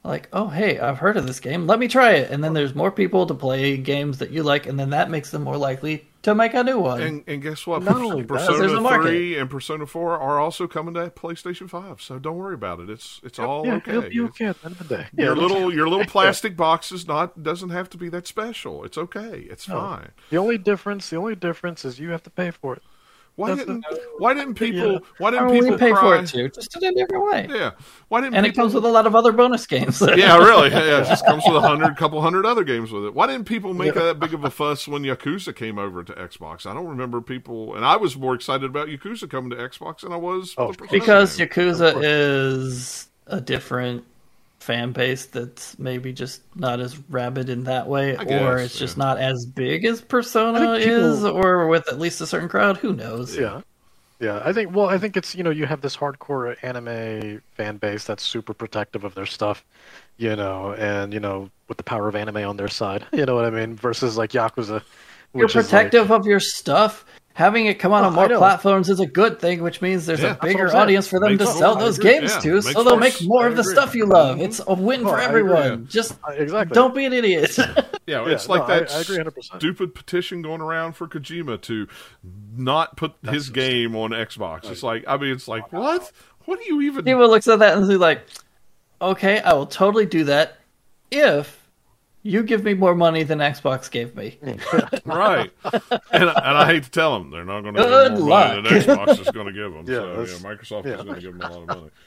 like, 0.04 0.28
oh 0.32 0.48
hey, 0.48 0.78
I've 0.78 0.98
heard 0.98 1.16
of 1.16 1.26
this 1.26 1.40
game, 1.40 1.66
let 1.66 1.78
me 1.78 1.88
try 1.88 2.12
it. 2.12 2.30
And 2.30 2.42
then 2.42 2.54
there's 2.54 2.74
more 2.74 2.90
people 2.90 3.26
to 3.26 3.34
play 3.34 3.76
games 3.76 4.18
that 4.18 4.30
you 4.30 4.42
like, 4.42 4.66
and 4.66 4.78
then 4.78 4.90
that 4.90 5.10
makes 5.10 5.30
them 5.30 5.42
more 5.42 5.56
likely 5.56 6.08
to 6.22 6.34
make 6.36 6.54
a 6.54 6.62
new 6.62 6.78
one. 6.78 7.02
And, 7.02 7.24
and 7.26 7.42
guess 7.42 7.66
what? 7.66 7.82
Not 7.82 7.96
only 7.96 8.22
that- 8.22 8.28
There's 8.28 8.46
Persona 8.48 8.78
a 8.78 8.80
market. 8.80 9.08
Three 9.08 9.38
and 9.38 9.50
Persona 9.50 9.86
Four 9.86 10.18
are 10.20 10.38
also 10.38 10.66
coming 10.68 10.94
to 10.94 11.10
PlayStation 11.10 11.68
Five, 11.68 12.00
so 12.00 12.18
don't 12.20 12.36
worry 12.36 12.54
about 12.54 12.78
it. 12.80 12.90
It's 12.90 13.20
it's 13.24 13.38
all 13.38 13.66
yeah, 13.66 13.74
okay. 13.76 13.90
It'll 13.98 14.10
be 14.10 14.20
okay 14.20 14.46
at 14.46 14.60
the 14.60 14.66
end 14.66 14.80
of 14.80 14.88
the 14.88 14.96
day. 14.96 15.06
Yeah, 15.16 15.24
Your 15.26 15.36
little 15.36 15.72
your 15.74 15.88
little 15.88 16.06
plastic 16.16 16.56
box 16.56 16.92
is 16.92 17.06
not 17.08 17.42
doesn't 17.42 17.70
have 17.70 17.90
to 17.90 17.96
be 17.98 18.08
that 18.10 18.26
special. 18.26 18.84
It's 18.84 18.96
okay. 18.98 19.46
It's 19.50 19.68
No. 19.68 19.80
fine. 19.80 20.10
The 20.30 20.36
only 20.36 20.58
difference, 20.58 21.10
the 21.10 21.16
only 21.16 21.34
difference 21.36 21.84
is 21.84 21.98
you 21.98 22.10
have 22.10 22.22
to 22.24 22.30
pay 22.30 22.50
for 22.52 22.74
it. 22.76 22.82
Why 23.36 23.54
That's 23.54 23.60
didn't 23.66 23.84
Why 24.18 24.34
didn't 24.34 24.54
people 24.54 24.92
Yeah. 24.92 24.98
Why 25.18 25.30
didn't 25.30 25.46
oh, 25.46 25.52
people 25.52 25.70
we 25.70 25.76
pay 25.78 25.92
cry? 25.92 26.00
for 26.00 26.16
it 26.16 26.26
too, 26.26 26.48
just 26.50 26.70
do 26.72 26.84
it 26.86 26.90
a 26.90 26.94
different 26.94 27.24
way. 27.24 27.46
Yeah. 27.48 27.70
Why 28.08 28.20
didn't 28.20 28.34
And 28.34 28.44
it 28.44 28.54
comes 28.54 28.74
with 28.74 28.84
a 28.84 28.88
lot 28.88 29.06
of 29.06 29.14
other 29.14 29.32
bonus 29.32 29.66
games. 29.66 30.00
Yeah, 30.16 30.36
really. 30.36 30.70
Yeah, 30.70 31.00
it 31.00 31.06
just 31.06 31.24
comes 31.24 31.42
with 31.46 31.56
a 31.56 31.60
hundred, 31.60 31.96
couple 31.96 32.20
hundred 32.20 32.44
other 32.44 32.64
games 32.64 32.92
with 32.92 33.06
it. 33.06 33.14
Why 33.14 33.26
didn't 33.26 33.46
people 33.46 33.72
make 33.72 33.94
that 33.94 34.20
big 34.20 34.34
of 34.34 34.44
a 34.44 34.50
fuss 34.50 34.86
when 34.86 35.02
Yakuza 35.02 35.56
came 35.56 35.78
over 35.78 36.04
to 36.04 36.12
Xbox? 36.12 36.66
I 36.66 36.74
don't 36.74 36.86
remember 36.86 37.20
people, 37.22 37.74
and 37.74 37.84
I 37.84 37.96
was 37.96 38.16
more 38.16 38.34
excited 38.34 38.64
about 38.68 38.88
Yakuza 38.88 39.30
coming 39.30 39.50
to 39.50 39.56
Xbox 39.56 40.00
than 40.00 40.12
I 40.12 40.16
was 40.16 40.54
Oh, 40.58 40.72
the 40.72 40.86
because 40.90 41.36
game. 41.36 41.48
Yakuza 41.48 41.94
is 42.04 43.08
a 43.26 43.40
different 43.40 44.04
fan 44.62 44.92
base 44.92 45.26
that's 45.26 45.78
maybe 45.78 46.12
just 46.12 46.40
not 46.56 46.80
as 46.80 46.98
rabid 47.10 47.48
in 47.48 47.64
that 47.64 47.86
way, 47.88 48.16
I 48.16 48.22
or 48.22 48.56
guess, 48.58 48.66
it's 48.66 48.78
just 48.78 48.96
not 48.96 49.18
as 49.18 49.44
big 49.44 49.84
as 49.84 50.00
Persona 50.00 50.78
people- 50.78 50.94
is, 50.94 51.24
or 51.24 51.66
with 51.66 51.88
at 51.88 51.98
least 51.98 52.20
a 52.20 52.26
certain 52.26 52.48
crowd. 52.48 52.76
Who 52.78 52.92
knows? 52.94 53.36
Yeah. 53.36 53.60
Yeah, 54.20 54.40
I 54.44 54.52
think 54.52 54.72
well, 54.72 54.86
I 54.88 54.98
think 54.98 55.16
it's 55.16 55.34
you 55.34 55.42
know, 55.42 55.50
you 55.50 55.66
have 55.66 55.80
this 55.80 55.96
hardcore 55.96 56.56
anime 56.62 57.42
fan 57.56 57.76
base 57.78 58.04
that's 58.04 58.22
super 58.22 58.54
protective 58.54 59.02
of 59.02 59.16
their 59.16 59.26
stuff, 59.26 59.64
you 60.16 60.36
know, 60.36 60.74
and 60.74 61.12
you 61.12 61.18
know, 61.18 61.50
with 61.68 61.76
the 61.76 61.82
power 61.82 62.06
of 62.06 62.14
anime 62.14 62.36
on 62.36 62.56
their 62.56 62.68
side. 62.68 63.04
You 63.12 63.26
know 63.26 63.34
what 63.34 63.44
I 63.46 63.50
mean? 63.50 63.74
Versus 63.74 64.16
like 64.16 64.30
Yakuza. 64.30 64.80
You're 65.34 65.46
which 65.46 65.56
is, 65.56 65.72
like- 65.72 65.90
protective 65.90 66.12
of 66.12 66.24
your 66.26 66.38
stuff. 66.38 67.04
Having 67.34 67.66
it 67.66 67.78
come 67.78 67.92
out 67.92 68.04
Oh, 68.04 68.08
on 68.08 68.14
more 68.14 68.28
platforms 68.28 68.90
is 68.90 69.00
a 69.00 69.06
good 69.06 69.40
thing, 69.40 69.62
which 69.62 69.80
means 69.80 70.04
there's 70.04 70.20
Yeah, 70.20 70.36
a 70.38 70.42
bigger 70.44 70.74
audience 70.76 71.08
for 71.08 71.18
them 71.18 71.36
Makes 71.36 71.50
to 71.52 71.58
sell 71.58 71.76
those 71.76 71.98
games 71.98 72.30
Yeah, 72.32 72.40
to, 72.40 72.60
so 72.62 72.84
they'll 72.84 72.98
make 72.98 73.22
more 73.22 73.44
I 73.44 73.48
of 73.48 73.56
the 73.56 73.62
agree. 73.62 73.72
stuff 73.72 73.94
you 73.94 74.04
love. 74.04 74.36
Mm-hmm. 74.36 74.44
It's 74.44 74.60
a 74.66 74.74
win 74.74 75.02
No, 75.02 75.08
for 75.10 75.18
everyone. 75.18 75.86
Just 75.86 76.16
exactly. 76.28 76.74
don't 76.74 76.94
be 76.94 77.04
an 77.06 77.12
idiot. 77.12 77.56
Yeah, 78.04 78.26
Yeah, 78.26 78.32
it's 78.34 78.48
like 78.48 78.66
no, 78.68 78.80
that 78.80 78.90
I 78.92 79.00
agree 79.00 79.16
100%. 79.18 79.44
stupid 79.56 79.94
petition 79.94 80.42
going 80.42 80.60
around 80.60 80.94
for 80.94 81.06
Kojima 81.06 81.60
to 81.62 81.86
not 82.56 82.96
put 82.96 83.12
his 83.22 83.48
game 83.48 83.94
on 83.94 84.10
Xbox. 84.10 84.68
It's 84.68 84.82
like, 84.82 85.04
I 85.06 85.16
mean, 85.16 85.30
it's 85.32 85.46
like, 85.46 85.72
what? 85.72 86.10
What 86.46 86.58
do 86.58 86.66
you 86.66 86.80
even? 86.82 87.04
People 87.04 87.28
looks 87.30 87.46
at 87.46 87.60
that 87.60 87.76
and 87.78 87.88
he's 87.88 88.00
like, 88.00 88.26
"Okay, 89.00 89.40
I 89.40 89.52
will 89.52 89.66
totally 89.66 90.04
do 90.06 90.24
that 90.24 90.58
if 91.12 91.61
you 92.22 92.42
give 92.42 92.64
me 92.64 92.74
more 92.74 92.94
money 92.94 93.22
than 93.22 93.38
Xbox 93.38 93.90
gave 93.90 94.14
me." 94.16 94.38
right? 95.04 95.50
And, 95.64 95.82
and 96.12 96.30
I 96.30 96.66
hate 96.66 96.84
to 96.84 96.90
tell 96.90 97.18
them 97.18 97.30
they're 97.30 97.44
not 97.44 97.62
going 97.62 97.74
to 97.74 97.82
Good 97.82 98.12
give 98.12 98.20
more 98.20 98.28
money 98.28 98.60
luck. 98.62 98.64
than 98.64 98.96
Xbox 98.96 99.20
is 99.20 99.30
going 99.30 99.46
to 99.46 99.52
give 99.52 99.72
them. 99.72 99.84
Yeah, 99.92 100.24
so 100.24 100.32
yeah, 100.32 100.54
Microsoft 100.54 100.84
yeah. 100.84 100.92
is 100.98 101.02
going 101.02 101.14
to 101.16 101.20
give 101.20 101.38
them 101.38 101.40
a 101.42 101.52
lot 101.52 101.62
of 101.62 101.66
money. 101.68 101.90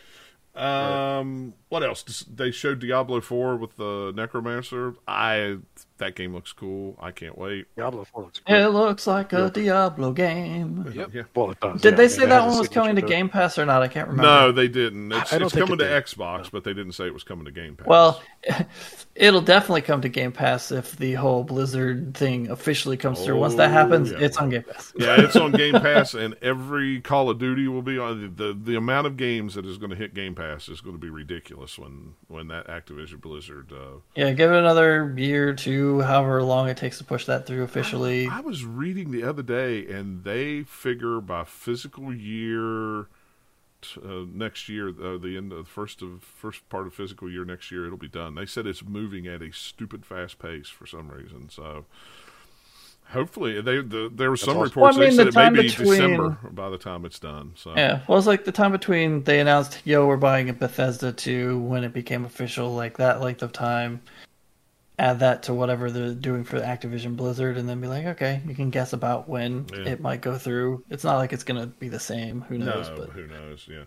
Um, 0.55 1.53
what 1.67 1.83
else? 1.83 2.25
They 2.33 2.49
showed 2.49 2.79
Diablo 2.79 3.19
Four 3.19 3.57
with 3.57 3.75
the 3.75 4.13
Necromancer. 4.15 4.95
I 5.05 5.57
that 5.97 6.15
game 6.15 6.33
looks 6.33 6.51
cool. 6.53 6.97
I 7.01 7.11
can't 7.11 7.37
wait. 7.37 7.67
Diablo 7.77 8.03
4 8.05 8.23
looks 8.23 8.39
great. 8.39 8.61
It 8.61 8.69
looks 8.69 9.07
like 9.07 9.31
a 9.33 9.49
Diablo 9.49 10.11
game. 10.11 10.91
Yep. 10.93 11.09
Yeah. 11.13 11.21
Well, 11.35 11.51
it 11.51 11.59
does. 11.59 11.81
Did 11.81 11.91
yeah, 11.91 11.97
they 11.97 12.07
say 12.09 12.19
mean, 12.21 12.29
that 12.29 12.47
one 12.47 12.57
was 12.57 12.67
coming 12.69 12.95
to 12.95 13.01
signature 13.01 13.15
Game 13.17 13.29
Pass 13.29 13.57
or 13.57 13.65
not? 13.65 13.81
I 13.81 13.87
can't 13.87 14.07
remember. 14.09 14.23
No, 14.29 14.51
they 14.51 14.67
didn't. 14.67 15.11
It's, 15.11 15.31
it's 15.33 15.53
coming 15.53 15.73
it 15.75 15.77
to 15.77 15.87
did. 15.87 16.03
Xbox, 16.05 16.51
but 16.51 16.63
they 16.63 16.73
didn't 16.73 16.93
say 16.93 17.05
it 17.05 17.13
was 17.13 17.23
coming 17.23 17.45
to 17.45 17.51
Game 17.51 17.75
Pass. 17.75 17.87
Well, 17.87 18.21
it'll 19.15 19.41
definitely 19.41 19.81
come 19.83 20.01
to 20.01 20.09
Game 20.09 20.31
Pass 20.31 20.71
if 20.71 20.95
the 20.97 21.13
whole 21.13 21.43
Blizzard 21.43 22.15
thing 22.15 22.49
officially 22.49 22.97
comes 22.97 23.23
through. 23.23 23.37
Once 23.39 23.55
that 23.55 23.69
Oh, 23.69 23.73
happens, 23.73 24.11
yeah. 24.11 24.17
it's 24.19 24.37
on 24.37 24.49
Game 24.49 24.63
Pass. 24.63 24.93
yeah, 24.97 25.15
it's 25.21 25.35
on 25.35 25.51
Game 25.51 25.73
Pass, 25.73 26.13
and 26.13 26.35
every 26.41 27.01
Call 27.01 27.29
of 27.29 27.39
Duty 27.39 27.67
will 27.67 27.81
be 27.81 27.97
on. 27.97 28.33
The 28.35 28.53
the 28.59 28.75
amount 28.75 29.07
of 29.07 29.17
games 29.17 29.55
that 29.55 29.65
is 29.65 29.77
going 29.77 29.89
to 29.91 29.95
hit 29.95 30.13
Game 30.13 30.35
Pass 30.35 30.67
is 30.69 30.81
going 30.81 30.95
to 30.95 30.99
be 31.01 31.09
ridiculous 31.09 31.77
when 31.79 32.13
when 32.27 32.47
that 32.49 32.67
Activision 32.67 33.21
Blizzard. 33.21 33.71
Uh, 33.71 33.99
Yeah, 34.15 34.31
give 34.33 34.51
it 34.51 34.57
another 34.57 35.13
year 35.17 35.49
or 35.49 35.53
two, 35.53 35.84
however 36.01 36.41
long 36.43 36.69
it 36.69 36.77
takes 36.77 36.97
to 36.99 37.03
push 37.03 37.25
that 37.25 37.45
through 37.45 37.63
officially. 37.63 38.27
I 38.27 38.39
was 38.41 38.63
reading 38.65 39.11
the 39.11 39.23
other 39.23 39.43
day, 39.43 39.85
and 39.87 40.23
they 40.23 40.63
figure 40.63 41.19
by 41.21 41.43
physical 41.43 42.13
year 42.13 43.07
uh, 44.03 44.25
next 44.33 44.67
year, 44.67 44.89
uh, 44.89 45.17
the 45.17 45.35
end 45.37 45.51
of 45.51 45.59
the 45.59 45.63
first 45.63 46.01
of 46.01 46.23
first 46.23 46.67
part 46.69 46.87
of 46.87 46.93
physical 46.95 47.29
year 47.29 47.45
next 47.45 47.69
year, 47.71 47.85
it'll 47.85 47.97
be 47.99 48.07
done. 48.07 48.33
They 48.35 48.47
said 48.47 48.65
it's 48.65 48.83
moving 48.83 49.27
at 49.27 49.41
a 49.43 49.51
stupid 49.53 50.05
fast 50.05 50.39
pace 50.39 50.67
for 50.69 50.87
some 50.87 51.09
reason. 51.09 51.49
So 51.49 51.85
hopefully, 53.09 53.61
they 53.61 53.77
the, 53.81 54.11
there 54.13 54.29
were 54.31 54.37
some 54.37 54.57
awesome. 54.57 54.63
reports 54.63 54.97
Well, 54.97 55.05
I 55.05 55.09
they 55.09 55.15
mean, 55.15 55.15
said 55.17 55.25
the 55.27 55.29
it 55.29 55.35
may 55.35 55.43
time 55.43 55.53
be 55.53 55.61
between- 55.63 55.87
December 55.89 56.37
by 56.51 56.69
the 56.69 56.77
time 56.79 57.05
it's 57.05 57.19
done. 57.19 57.51
So 57.55 57.73
Yeah, 57.75 57.99
well, 58.07 58.17
it's 58.17 58.25
like 58.27 58.45
the 58.45 58.51
time 58.51 58.71
between 58.71 59.23
they 59.23 59.39
announced, 59.39 59.79
yo, 59.85 60.07
we're 60.07 60.17
buying 60.17 60.49
a 60.49 60.53
Bethesda 60.53 61.11
to 61.11 61.59
when 61.59 61.83
it 61.83 61.93
became 61.93 62.25
official, 62.25 62.73
like 62.73 62.97
that 62.97 63.21
length 63.21 63.43
of 63.43 63.51
time. 63.53 64.01
Add 64.97 65.19
that 65.19 65.43
to 65.43 65.53
whatever 65.53 65.91
they're 65.91 66.13
doing 66.13 66.43
for 66.45 66.59
Activision 66.59 67.17
Blizzard, 67.17 67.57
and 67.57 67.67
then 67.67 67.81
be 67.81 67.87
like, 67.87 68.05
okay, 68.05 68.41
you 68.47 68.55
can 68.55 68.69
guess 68.69 68.93
about 68.93 69.27
when 69.27 69.65
Yeah. 69.73 69.89
it 69.89 69.99
might 70.01 70.21
go 70.21 70.37
through. 70.37 70.85
It's 70.89 71.03
not 71.03 71.17
like 71.17 71.33
it's 71.33 71.43
going 71.43 71.59
to 71.59 71.67
be 71.67 71.89
the 71.89 71.99
same. 71.99 72.41
Who 72.41 72.57
knows? 72.57 72.87
no, 72.89 72.95
but 72.95 73.09
who 73.09 73.27
knows? 73.27 73.67
Yeah. 73.69 73.83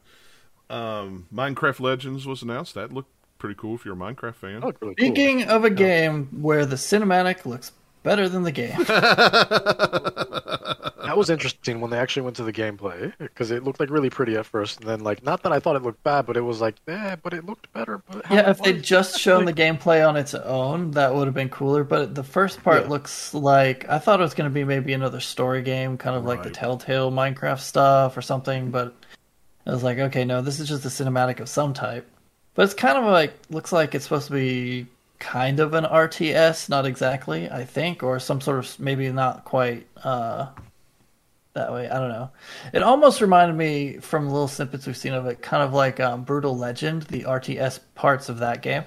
Um, 0.71 1.27
Minecraft 1.33 1.81
Legends 1.81 2.27
was 2.27 2.43
announced. 2.43 2.75
That 2.75 2.93
looked 2.93 3.11
pretty 3.39 3.55
cool 3.55 3.75
if 3.75 3.85
you're 3.87 3.95
a 3.95 3.97
Minecraft 3.97 4.35
fan. 4.35 4.61
That 4.61 4.67
looked 4.67 4.83
really 4.83 4.95
cool. 4.97 5.07
Speaking 5.07 5.45
of 5.45 5.65
a 5.65 5.71
game 5.71 6.27
where 6.43 6.67
the 6.67 6.77
cinematic 6.77 7.47
looks 7.47 7.73
better 8.09 8.29
than 8.29 8.43
the 8.43 8.53
game, 8.53 8.79
That 11.09 11.17
was 11.17 11.31
interesting 11.31 11.81
when 11.81 11.91
they 11.91 11.99
actually 11.99 12.23
went 12.23 12.37
to 12.37 12.45
the 12.45 12.53
gameplay 12.53 13.13
because 13.19 13.51
it 13.51 13.65
looked 13.65 13.81
like 13.81 13.89
really 13.89 14.11
pretty 14.11 14.37
at 14.37 14.45
first, 14.45 14.81
and 14.81 14.89
then 14.89 15.01
like 15.01 15.23
not 15.25 15.43
that 15.43 15.53
I 15.53 15.59
thought 15.59 15.75
it 15.77 15.83
looked 15.83 16.03
bad, 16.05 16.27
but 16.27 16.37
it 16.37 16.43
was 16.43 16.61
like, 16.61 16.75
eh, 16.87 17.17
but 17.23 17.33
it 17.33 17.47
looked 17.47 17.73
better. 17.73 18.03
But 18.11 18.25
yeah, 18.31 18.51
if 18.51 18.59
they'd 18.63 18.77
was- 18.77 18.85
just 18.87 19.19
shown 19.19 19.47
the 19.47 19.53
gameplay 19.65 20.07
on 20.07 20.17
its 20.17 20.35
own, 20.35 20.91
that 20.93 21.15
would 21.15 21.27
have 21.27 21.35
been 21.35 21.49
cooler. 21.49 21.83
But 21.83 22.15
the 22.15 22.23
first 22.23 22.63
part 22.63 22.83
Yeah. 22.85 22.89
looks 22.91 23.33
like 23.33 23.89
I 23.89 23.99
thought 23.99 24.21
it 24.21 24.23
was 24.23 24.35
going 24.35 24.51
to 24.51 24.55
be 24.55 24.65
maybe 24.65 24.93
another 24.93 25.21
story 25.21 25.63
game, 25.63 25.97
kind 25.97 26.15
of 26.15 26.25
like 26.25 26.43
the 26.43 26.51
Telltale 26.51 27.11
Minecraft 27.11 27.61
stuff 27.61 28.15
or 28.17 28.23
something. 28.23 28.71
But 28.71 28.95
I 29.67 29.71
was 29.73 29.83
like, 29.83 29.99
okay, 29.99 30.25
no, 30.27 30.43
this 30.43 30.61
is 30.61 30.69
just 30.69 30.85
a 30.85 30.89
cinematic 30.89 31.41
of 31.41 31.49
some 31.49 31.73
type. 31.73 32.07
But 32.55 32.65
it's 32.67 32.75
kind 32.75 32.99
of 32.99 33.05
like 33.05 33.33
looks 33.51 33.73
like 33.73 33.95
it's 33.95 34.05
supposed 34.05 34.27
to 34.27 34.33
be 34.35 34.87
kind 35.19 35.61
of 35.61 35.75
an 35.75 35.85
RTS, 35.85 36.69
not 36.69 36.87
exactly, 36.87 37.51
I 37.51 37.65
think, 37.65 38.03
or 38.03 38.19
some 38.19 38.41
sort 38.41 38.59
of 38.59 38.81
maybe 38.81 39.11
not 39.11 39.45
quite 39.45 39.87
uh, 40.03 40.47
that 41.55 41.73
way. 41.73 41.89
I 41.89 41.99
don't 41.99 42.11
know. 42.11 42.31
It 42.73 42.83
almost 42.83 43.21
reminded 43.21 43.57
me 43.57 43.99
from 43.99 44.27
little 44.29 44.49
snippets 44.49 44.87
we've 44.87 44.97
seen 44.97 45.15
of 45.15 45.27
it, 45.27 45.43
kind 45.43 45.63
of 45.63 45.73
like 45.73 45.99
um, 46.01 46.23
Brutal 46.25 46.57
Legend, 46.57 47.03
the 47.05 47.23
RTS 47.25 47.81
parts 47.95 48.29
of 48.29 48.39
that 48.39 48.63
game, 48.63 48.85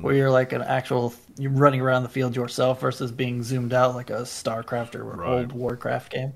where 0.00 0.14
you're 0.14 0.30
like 0.30 0.52
an 0.52 0.62
actual 0.62 1.14
you're 1.38 1.52
running 1.52 1.80
around 1.80 2.02
the 2.02 2.08
field 2.08 2.34
yourself 2.34 2.80
versus 2.80 3.12
being 3.12 3.42
zoomed 3.42 3.72
out 3.72 3.94
like 3.94 4.10
a 4.10 4.22
StarCraft 4.22 4.96
or 4.96 5.04
Right. 5.04 5.38
old 5.38 5.52
Warcraft 5.52 6.12
game. 6.12 6.32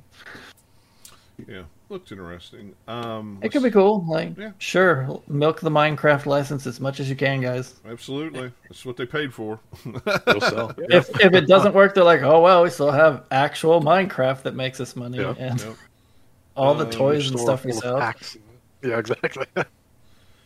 Yeah, 1.48 1.62
looked 1.92 2.10
interesting. 2.10 2.74
Um, 2.88 3.38
It 3.42 3.52
could 3.52 3.62
be 3.62 3.70
cool. 3.70 4.04
Like, 4.08 4.36
Yeah. 4.36 4.52
sure, 4.58 5.20
milk 5.28 5.60
the 5.60 5.70
Minecraft 5.70 6.26
license 6.26 6.66
as 6.66 6.80
much 6.80 6.98
as 6.98 7.08
you 7.08 7.14
can, 7.14 7.40
guys. 7.40 7.74
Absolutely, 7.86 8.50
that's 8.68 8.84
what 8.84 8.96
they 8.96 9.06
paid 9.06 9.32
for. 9.32 9.60
It'll. 10.26 10.72
If 10.90 11.08
if 11.20 11.32
it 11.34 11.46
doesn't 11.46 11.74
work, 11.74 11.94
they're 11.94 12.02
like, 12.02 12.22
oh 12.22 12.40
well, 12.40 12.62
we 12.64 12.70
still 12.70 12.90
have 12.90 13.24
actual 13.30 13.80
Minecraft 13.80 14.42
that 14.42 14.54
makes 14.54 14.80
us 14.80 14.96
money, 14.96 15.18
Yeah. 15.18 15.34
and 15.38 15.60
Yep. 15.60 15.76
all 16.56 16.74
the 16.74 16.84
Um, 16.86 16.90
toys 16.90 17.30
and 17.30 17.38
stuff 17.38 17.64
we 17.64 17.72
sell. 17.72 17.98
packs. 17.98 18.36
Yeah, 18.82 18.98
exactly. 18.98 19.46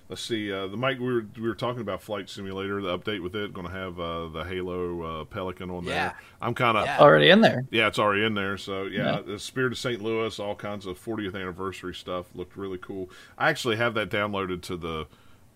Let's 0.08 0.22
see. 0.22 0.52
Uh, 0.52 0.68
the 0.68 0.76
Mike 0.76 1.00
we 1.00 1.06
were 1.12 1.26
we 1.36 1.42
were 1.48 1.54
talking 1.56 1.80
about 1.80 2.00
Flight 2.00 2.28
Simulator. 2.30 2.80
The 2.80 2.96
update 2.96 3.22
with 3.22 3.34
it 3.34 3.52
going 3.52 3.66
to 3.66 3.72
have 3.72 3.98
uh, 3.98 4.28
the 4.28 4.44
Halo 4.44 5.02
uh, 5.22 5.24
Pelican 5.24 5.68
on 5.70 5.82
Yeah. 5.84 5.90
there. 5.94 6.14
I'm 6.40 6.54
kind 6.54 6.78
of 6.78 6.84
Yeah. 6.84 6.98
Already 7.00 7.28
in 7.30 7.40
there. 7.40 7.64
Yeah, 7.70 7.88
it's 7.88 7.98
already 7.98 8.24
in 8.24 8.34
there. 8.34 8.56
So 8.56 8.84
yeah, 8.84 9.16
Yeah. 9.16 9.20
the 9.22 9.38
Spirit 9.40 9.72
of 9.72 9.78
St. 9.78 10.00
Louis, 10.00 10.38
all 10.38 10.54
kinds 10.54 10.86
of 10.86 10.96
40th 11.04 11.34
anniversary 11.34 11.94
stuff 11.94 12.26
looked 12.34 12.56
really 12.56 12.78
cool. 12.78 13.10
I 13.36 13.50
actually 13.50 13.76
have 13.78 13.94
that 13.94 14.08
downloaded 14.08 14.62
to 14.62 14.76
the 14.76 15.06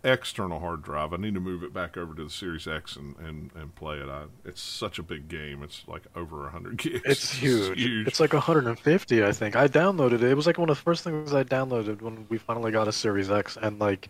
external 0.03 0.61
hard 0.61 0.83
drive. 0.83 1.13
I 1.13 1.19
need 1.19 1.35
to 1.35 1.41
move 1.41 1.63
it 1.63 1.75
back 1.75 1.97
over 1.99 2.15
to 2.15 2.25
the 2.25 2.31
Series 2.31 2.67
X 2.67 2.97
and, 2.97 3.15
and, 3.19 3.51
and 3.55 3.75
play 3.75 3.99
it. 3.99 4.09
I, 4.09 4.25
it's 4.47 4.61
such 4.63 4.99
a 4.99 5.03
big 5.03 5.29
game. 5.29 5.63
It's 5.63 5.85
like 5.87 6.03
over 6.17 6.41
100 6.45 6.79
gigs. 6.79 7.03
It's 7.05 7.31
huge. 7.35 7.79
huge. 7.79 8.07
It's 8.09 8.19
like 8.19 8.33
150, 8.33 9.25
I 9.25 9.31
think. 9.33 9.57
I 9.57 9.69
downloaded 9.69 10.15
it. 10.15 10.23
It 10.25 10.35
was 10.35 10.47
like 10.47 10.59
one 10.59 10.71
of 10.71 10.77
the 10.77 10.83
first 10.83 11.05
things 11.05 11.35
I 11.35 11.45
downloaded 11.45 12.01
when 12.03 12.27
we 12.31 12.39
finally 12.39 12.73
got 12.73 12.89
a 12.89 12.93
Series 12.93 13.31
X, 13.31 13.59
and 13.61 13.79
like, 13.79 14.09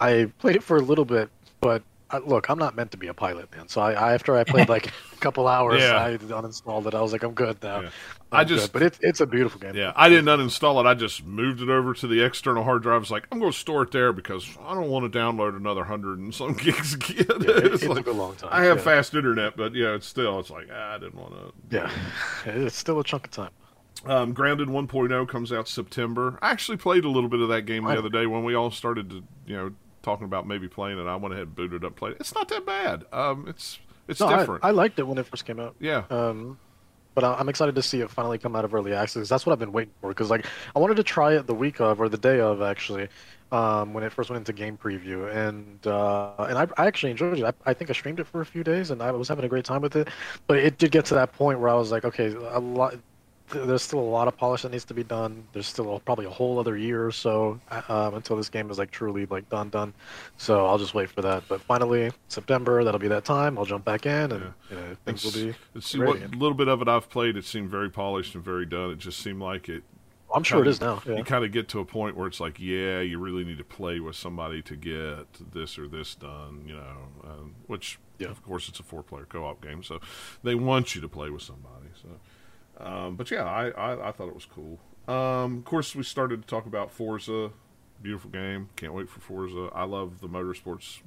I 0.00 0.30
played 0.38 0.56
it 0.56 0.62
for 0.62 0.76
a 0.76 0.80
little 0.82 1.04
bit, 1.04 1.28
but 1.60 1.82
I, 2.10 2.18
look, 2.18 2.48
I'm 2.50 2.58
not 2.58 2.74
meant 2.74 2.90
to 2.92 2.96
be 2.96 3.06
a 3.06 3.14
pilot, 3.14 3.54
man. 3.54 3.68
So 3.68 3.80
I, 3.80 3.92
I 3.92 4.14
after 4.14 4.36
I 4.36 4.42
played 4.42 4.68
like 4.68 4.86
a 5.12 5.16
couple 5.16 5.46
hours, 5.46 5.80
Yeah. 5.80 6.02
I 6.02 6.16
uninstalled 6.16 6.86
it. 6.86 6.94
I 6.94 7.00
was 7.00 7.12
like, 7.12 7.22
I'm 7.22 7.34
good 7.34 7.62
now. 7.62 7.80
Yeah. 7.82 7.90
I'm 8.32 8.40
I 8.40 8.44
just- 8.44 8.72
good. 8.72 8.72
but 8.72 8.82
it's 8.82 8.98
it's 9.02 9.20
a 9.20 9.26
beautiful 9.26 9.60
game. 9.60 9.74
yeah, 9.76 9.92
I 9.94 10.08
didn't 10.08 10.26
uninstall 10.26 10.80
it. 10.82 10.86
I 10.86 10.94
just 10.94 11.24
moved 11.24 11.60
it 11.60 11.68
over 11.68 11.94
to 11.94 12.06
the 12.06 12.24
external 12.24 12.64
hard 12.64 12.82
drive. 12.82 13.02
It's 13.02 13.10
like 13.10 13.26
I'm 13.30 13.38
going 13.38 13.52
to 13.52 13.58
store 13.58 13.82
it 13.82 13.90
there 13.92 14.12
because 14.12 14.48
I 14.64 14.74
don't 14.74 14.88
want 14.88 15.12
to 15.12 15.18
download 15.18 15.56
another 15.56 15.84
hundred 15.84 16.18
and 16.18 16.34
some 16.34 16.54
gigs 16.56 16.94
again. 16.94 17.26
it, 17.28 17.48
it's 17.72 17.82
it 17.82 17.88
like, 17.88 17.98
took 17.98 18.06
a 18.06 18.16
long 18.16 18.34
time. 18.36 18.50
I 18.52 18.64
have 18.64 18.78
yeah. 18.78 18.84
fast 18.84 19.14
internet, 19.14 19.56
but 19.56 19.74
yeah, 19.74 19.94
it's 19.94 20.06
still 20.06 20.38
it's 20.40 20.50
like 20.50 20.68
ah, 20.72 20.94
I 20.94 20.98
didn't 20.98 21.16
want 21.16 21.34
to. 21.34 21.76
Yeah, 21.76 21.90
it's 22.46 22.76
still 22.76 22.98
a 22.98 23.04
chunk 23.04 23.26
of 23.26 23.30
time. 23.32 23.50
Um, 24.06 24.32
Grounded 24.32 24.68
1.0 24.68 25.28
comes 25.28 25.52
out 25.52 25.68
September. 25.68 26.38
I 26.40 26.50
actually 26.52 26.78
played 26.78 27.04
a 27.04 27.08
little 27.10 27.28
bit 27.28 27.40
of 27.40 27.50
that 27.50 27.62
game 27.66 27.84
the 27.84 27.98
other 27.98 28.08
day 28.08 28.26
when 28.26 28.44
we 28.44 28.54
all 28.54 28.70
started 28.70 29.10
to, 29.10 29.22
you 29.46 29.56
know, 29.56 29.72
talking 30.02 30.24
about 30.24 30.46
maybe 30.46 30.68
playing 30.68 30.98
it. 30.98 31.06
I 31.06 31.16
went 31.16 31.34
ahead 31.34 31.46
and 31.46 31.54
booted 31.54 31.84
up, 31.84 31.96
played 31.96 32.12
it. 32.12 32.20
It's 32.20 32.34
not 32.34 32.48
that 32.48 32.64
bad. 32.66 33.04
Um, 33.12 33.46
it's 33.48 33.78
it's 34.08 34.20
No, 34.20 34.26
I, 34.26 34.38
different. 34.38 34.64
I 34.64 34.70
liked 34.70 34.98
it 34.98 35.06
when 35.06 35.18
it 35.18 35.26
first 35.26 35.44
came 35.44 35.60
out. 35.60 35.74
yeah, 35.78 36.04
Um, 36.10 36.58
but 37.14 37.22
I- 37.24 37.34
I'm 37.34 37.48
excited 37.48 37.74
to 37.76 37.82
see 37.82 38.00
it 38.00 38.10
finally 38.10 38.38
come 38.38 38.56
out 38.56 38.64
of 38.64 38.74
early 38.74 38.92
access. 38.94 39.28
That's 39.28 39.46
what 39.46 39.52
I've 39.52 39.58
been 39.58 39.72
waiting 39.72 39.92
for. 40.00 40.08
Because 40.08 40.30
like 40.30 40.46
I 40.74 40.78
wanted 40.78 40.96
to 40.96 41.02
try 41.04 41.34
it 41.34 41.46
the 41.46 41.54
week 41.54 41.80
of 41.80 42.00
or 42.00 42.08
the 42.08 42.18
day 42.18 42.40
of 42.40 42.60
actually, 42.62 43.08
um, 43.52 43.92
when 43.94 44.04
it 44.04 44.12
first 44.12 44.30
went 44.30 44.38
into 44.38 44.52
game 44.52 44.76
preview, 44.76 45.28
and 45.34 45.84
uh, 45.86 46.34
and 46.48 46.56
I, 46.58 46.66
I 46.76 46.86
actually 46.86 47.10
enjoyed 47.10 47.38
it. 47.38 47.44
I, 47.44 47.52
I 47.66 47.74
think 47.74 47.90
I 47.90 47.92
streamed 47.92 48.20
it 48.20 48.26
for 48.26 48.40
a 48.40 48.46
few 48.46 48.62
days, 48.64 48.90
and 48.90 49.02
I 49.02 49.10
was 49.12 49.28
having 49.28 49.44
a 49.44 49.48
great 49.48 49.64
time 49.64 49.82
with 49.82 49.96
it. 49.96 50.08
But 50.46 50.58
it 50.58 50.78
did 50.78 50.92
get 50.92 51.04
to 51.06 51.14
that 51.14 51.32
point 51.32 51.58
where 51.60 51.68
I 51.68 51.74
was 51.74 51.90
like, 51.90 52.04
okay, 52.04 52.32
a 52.32 52.58
lot. 52.60 52.94
Th- 53.50 53.66
There's 53.66 53.82
still 53.82 53.98
a 53.98 54.00
lot 54.00 54.28
of 54.28 54.36
polish 54.36 54.62
that 54.62 54.72
needs 54.72 54.84
to 54.86 54.94
be 54.94 55.04
done. 55.04 55.44
There's 55.52 55.66
still 55.66 55.96
a, 55.96 56.00
probably 56.00 56.26
a 56.26 56.30
whole 56.30 56.58
other 56.58 56.76
year 56.76 57.06
or 57.06 57.12
so 57.12 57.60
um, 57.88 58.14
until 58.14 58.36
this 58.36 58.48
game 58.48 58.70
is 58.70 58.78
like 58.78 58.90
truly 58.90 59.26
like 59.26 59.48
done 59.48 59.68
done. 59.70 59.92
So 60.36 60.66
I'll 60.66 60.78
just 60.78 60.94
wait 60.94 61.10
for 61.10 61.22
that. 61.22 61.42
But 61.48 61.60
finally, 61.60 62.10
September, 62.28 62.84
that'll 62.84 63.00
be 63.00 63.08
that 63.08 63.24
time. 63.24 63.58
I'll 63.58 63.64
jump 63.64 63.84
back 63.84 64.06
in, 64.06 64.32
and 64.32 64.42
Yeah. 64.42 64.50
you 64.70 64.76
know, 64.76 64.96
things 65.04 65.24
will 65.24 65.32
be. 65.32 65.54
See 65.80 65.98
what 65.98 66.20
little 66.32 66.54
bit 66.54 66.68
of 66.68 66.80
it 66.82 66.88
I've 66.88 67.08
played. 67.10 67.36
It 67.36 67.44
seemed 67.44 67.70
very 67.70 67.90
polished 67.90 68.34
and 68.34 68.44
very 68.44 68.66
done. 68.66 68.90
It 68.90 68.98
just 68.98 69.18
seemed 69.20 69.40
like 69.42 69.68
it. 69.68 69.82
I'm 70.32 70.44
sure 70.44 70.62
it 70.62 70.68
is 70.68 70.80
now. 70.80 71.02
Yeah. 71.04 71.16
You 71.16 71.24
kind 71.24 71.44
of 71.44 71.50
get 71.50 71.68
to 71.70 71.80
a 71.80 71.84
point 71.84 72.16
where 72.16 72.28
it's 72.28 72.38
like, 72.38 72.60
yeah, 72.60 73.00
you 73.00 73.18
really 73.18 73.42
need 73.44 73.58
to 73.58 73.64
play 73.64 73.98
with 73.98 74.14
somebody 74.14 74.62
to 74.62 74.76
get 74.76 75.26
this 75.52 75.76
or 75.76 75.88
this 75.88 76.14
done. 76.14 76.62
You 76.68 76.76
know, 76.76 76.96
um, 77.24 77.54
which 77.66 77.98
Yeah. 78.20 78.28
of 78.28 78.40
course 78.44 78.68
it's 78.68 78.78
a 78.78 78.84
four-player 78.84 79.26
co-op 79.28 79.60
game, 79.60 79.82
so 79.82 79.98
they 80.44 80.54
want 80.54 80.94
you 80.94 81.00
to 81.00 81.08
play 81.08 81.30
with 81.30 81.42
somebody. 81.42 81.79
So, 82.80 82.86
um, 82.86 83.16
but 83.16 83.30
yeah, 83.30 83.44
I, 83.44 83.68
I 83.70 84.08
I 84.08 84.12
thought 84.12 84.28
it 84.28 84.34
was 84.34 84.46
cool. 84.46 84.78
Um, 85.08 85.58
of 85.58 85.64
course, 85.64 85.94
we 85.94 86.02
started 86.02 86.42
to 86.42 86.48
talk 86.48 86.66
about 86.66 86.90
Forza. 86.90 87.50
Beautiful 88.02 88.30
game. 88.30 88.70
Can't 88.76 88.94
wait 88.94 89.08
for 89.08 89.20
Forza. 89.20 89.70
I 89.74 89.84
love 89.84 90.20
the 90.20 90.28
motorsports 90.28 91.00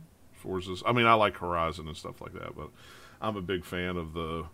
Forzas. 0.43 0.83
I 0.85 0.91
mean, 0.91 1.05
I 1.05 1.13
like 1.13 1.37
Horizon 1.37 1.87
and 1.87 1.97
stuff 1.97 2.21
like 2.21 2.33
that, 2.33 2.55
but 2.55 2.69
I'm 3.21 3.37
a 3.37 3.41
big 3.41 3.65
fan 3.65 3.97
of 3.97 4.13
the 4.13 4.45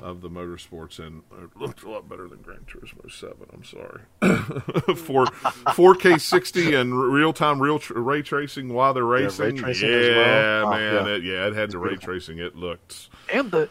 of 0.00 0.22
the 0.22 0.30
motorsports, 0.30 0.98
and 0.98 1.22
it 1.42 1.56
looked 1.56 1.82
a 1.82 1.90
lot 1.90 2.08
better 2.08 2.26
than 2.26 2.40
Gran 2.40 2.60
Turismo 2.66 3.10
Seven. 3.10 3.46
I'm 3.52 3.64
sorry. 3.64 4.00
For 4.96 5.26
4K 5.26 6.18
60 6.18 6.74
and 6.74 6.98
real 6.98 7.32
time 7.32 7.60
real 7.60 7.78
tr- 7.78 7.98
ray 7.98 8.22
tracing 8.22 8.72
while 8.72 8.94
they're 8.94 9.04
ray 9.04 9.24
racing. 9.24 9.56
tracing 9.56 9.90
yeah, 9.90 9.96
as 9.96 10.16
well. 10.16 10.66
Oh, 10.66 10.70
man. 10.70 11.06
yeah. 11.06 11.12
It, 11.12 11.22
yeah, 11.24 11.46
it 11.46 11.54
had 11.54 11.70
the 11.70 11.78
ray 11.78 11.96
tracing. 11.96 12.38
It 12.38 12.56
looked. 12.56 13.10
and 13.32 13.50
the 13.50 13.68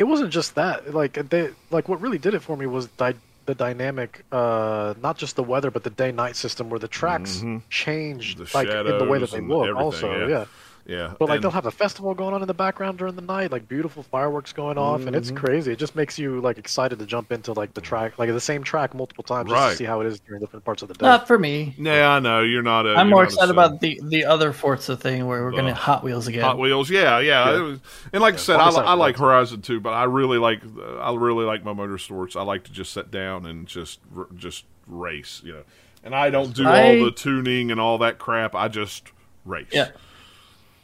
it 0.00 0.04
wasn't 0.12 0.30
just 0.38 0.50
that 0.56 0.94
like 0.94 1.12
they 1.32 1.50
like 1.70 1.86
what 1.90 1.98
really 2.00 2.18
did 2.26 2.32
it 2.34 2.42
for 2.48 2.56
me 2.56 2.66
was 2.66 2.86
di- 3.02 3.14
the 3.46 3.54
dynamic 3.54 4.24
uh 4.32 4.94
not 5.06 5.14
just 5.22 5.36
the 5.36 5.42
weather 5.52 5.70
but 5.70 5.82
the 5.88 5.90
day 6.02 6.10
night 6.22 6.36
system 6.44 6.64
where 6.70 6.78
the 6.86 6.88
tracks 7.00 7.32
Mhm. 7.38 7.62
changed 7.68 8.38
The 8.38 8.46
like 8.58 8.68
in 8.68 8.98
the 8.98 9.04
way 9.12 9.18
that 9.18 9.30
they 9.30 9.40
look 9.40 9.76
also 9.76 10.06
yeah. 10.20 10.28
yeah. 10.34 10.44
Yeah, 10.90 11.14
but 11.18 11.28
like 11.28 11.36
and- 11.36 11.44
they'll 11.44 11.50
have 11.52 11.66
a 11.66 11.70
festival 11.70 12.12
going 12.14 12.34
on 12.34 12.42
in 12.42 12.48
the 12.48 12.54
background 12.54 12.98
during 12.98 13.14
the 13.14 13.22
night 13.22 13.52
like 13.52 13.68
beautiful 13.68 14.02
fireworks 14.02 14.52
going 14.52 14.76
off 14.76 15.06
and 15.06 15.14
it's 15.14 15.30
Mhm. 15.30 15.36
crazy 15.36 15.70
it 15.72 15.78
just 15.78 15.94
makes 15.94 16.18
you 16.18 16.40
like 16.40 16.58
excited 16.58 16.98
to 16.98 17.06
jump 17.06 17.30
into 17.30 17.52
like 17.52 17.74
the 17.74 17.80
track 17.80 18.18
like 18.18 18.28
the 18.30 18.40
same 18.40 18.64
track 18.64 18.92
multiple 18.92 19.22
times 19.22 19.48
just 19.50 19.70
to 19.70 19.76
see 19.76 19.84
how 19.84 20.00
it 20.00 20.06
is 20.08 20.18
during 20.20 20.40
different 20.40 20.64
parts 20.64 20.82
of 20.82 20.88
the 20.88 20.94
day 20.94 21.06
Not 21.06 21.28
for 21.28 21.38
me. 21.38 21.74
Yeah, 21.78 22.10
I 22.10 22.18
know 22.18 22.40
you're 22.42 22.62
not. 22.62 22.86
A, 22.86 22.90
I'm 22.96 23.06
you're 23.06 23.14
more 23.16 23.22
not 23.22 23.28
excited 23.32 23.48
sim. 23.48 23.58
about 23.58 23.80
the 23.80 24.00
the 24.04 24.24
other 24.24 24.52
Forza 24.52 24.96
thing 24.96 25.26
where 25.28 25.44
we're 25.44 25.52
The 25.52 25.56
gonna 25.58 25.74
Hot 25.74 26.02
Wheels 26.02 26.26
again. 26.26 26.42
Hot 26.42 26.58
Wheels. 26.58 26.90
Yeah, 26.90 27.20
yeah. 27.20 27.50
Yeah. 27.50 27.56
It 27.56 27.62
was, 27.62 27.78
and 28.12 28.20
like 28.22 28.34
I 28.34 28.38
said, 28.38 28.56
I, 28.56 28.62
I'm 28.62 28.68
excited 28.70 28.88
I 28.88 28.92
for 28.92 28.96
like. 28.96 29.16
Horizon 29.16 29.62
too, 29.62 29.78
but 29.78 29.90
I 29.92 30.04
really 30.04 30.38
like 30.38 30.60
I 31.00 31.14
really 31.14 31.44
like 31.44 31.64
my 31.64 31.72
motorsports. 31.72 32.34
I 32.34 32.42
like 32.42 32.64
to 32.64 32.72
just 32.72 32.92
sit 32.92 33.12
down 33.12 33.46
and 33.46 33.66
just 33.68 34.00
just 34.34 34.64
race, 34.88 35.40
you 35.44 35.52
know. 35.52 35.62
And 36.02 36.14
I 36.16 36.30
don't 36.30 36.52
do 36.52 36.66
I- 36.66 36.82
all 36.98 37.04
the 37.04 37.12
tuning 37.12 37.70
and 37.70 37.80
all 37.80 37.98
that 37.98 38.18
crap. 38.18 38.56
I 38.56 38.66
just 38.66 39.12
race. 39.44 39.68
Yeah. 39.72 39.90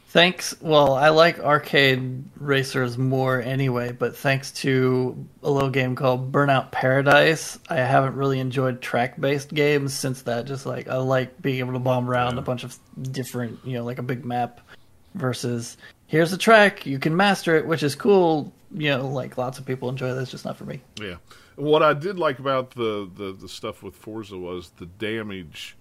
Thanks. 0.09 0.55
Well, 0.61 0.93
I 0.93 1.09
like 1.09 1.39
arcade 1.39 2.23
racers 2.37 2.97
more 2.97 3.41
anyway, 3.41 3.91
but 3.91 4.15
thanks 4.15 4.51
to 4.53 5.27
a 5.43 5.51
little 5.51 5.69
game 5.69 5.95
called 5.95 6.31
Burnout 6.31 6.71
Paradise, 6.71 7.59
I 7.69 7.75
haven't 7.75 8.15
really 8.15 8.39
enjoyed 8.39 8.81
track-based 8.81 9.53
games 9.53 9.93
since 9.93 10.21
that. 10.23 10.45
Just 10.45 10.65
like 10.65 10.87
I 10.87 10.95
like 10.95 11.41
being 11.41 11.59
able 11.59 11.73
to 11.73 11.79
bomb 11.79 12.09
around 12.09 12.35
Yeah. 12.35 12.39
a 12.39 12.43
bunch 12.43 12.63
of 12.63 12.77
different, 13.11 13.59
you 13.65 13.73
know, 13.73 13.83
like 13.83 13.99
a 13.99 14.03
big 14.03 14.23
map 14.23 14.61
versus 15.13 15.75
here's 16.07 16.31
a 16.31 16.37
track, 16.37 16.85
you 16.85 16.99
can 16.99 17.15
master 17.15 17.57
it, 17.57 17.67
which 17.67 17.83
is 17.83 17.93
cool. 17.93 18.53
You 18.73 18.91
know, 18.91 19.07
like 19.09 19.37
lots 19.37 19.59
of 19.59 19.65
people 19.65 19.89
enjoy 19.89 20.13
that. 20.13 20.21
It's 20.21 20.31
just 20.31 20.45
not 20.45 20.55
for 20.55 20.63
me. 20.65 20.81
Yeah. 21.01 21.15
What 21.57 21.83
I 21.83 21.93
did 21.93 22.17
like 22.17 22.39
about 22.39 22.71
the, 22.71 23.09
the, 23.13 23.33
the 23.33 23.49
stuff 23.49 23.83
with 23.83 23.95
Forza 23.95 24.37
was 24.37 24.69
the 24.77 24.85
damage 24.85 25.75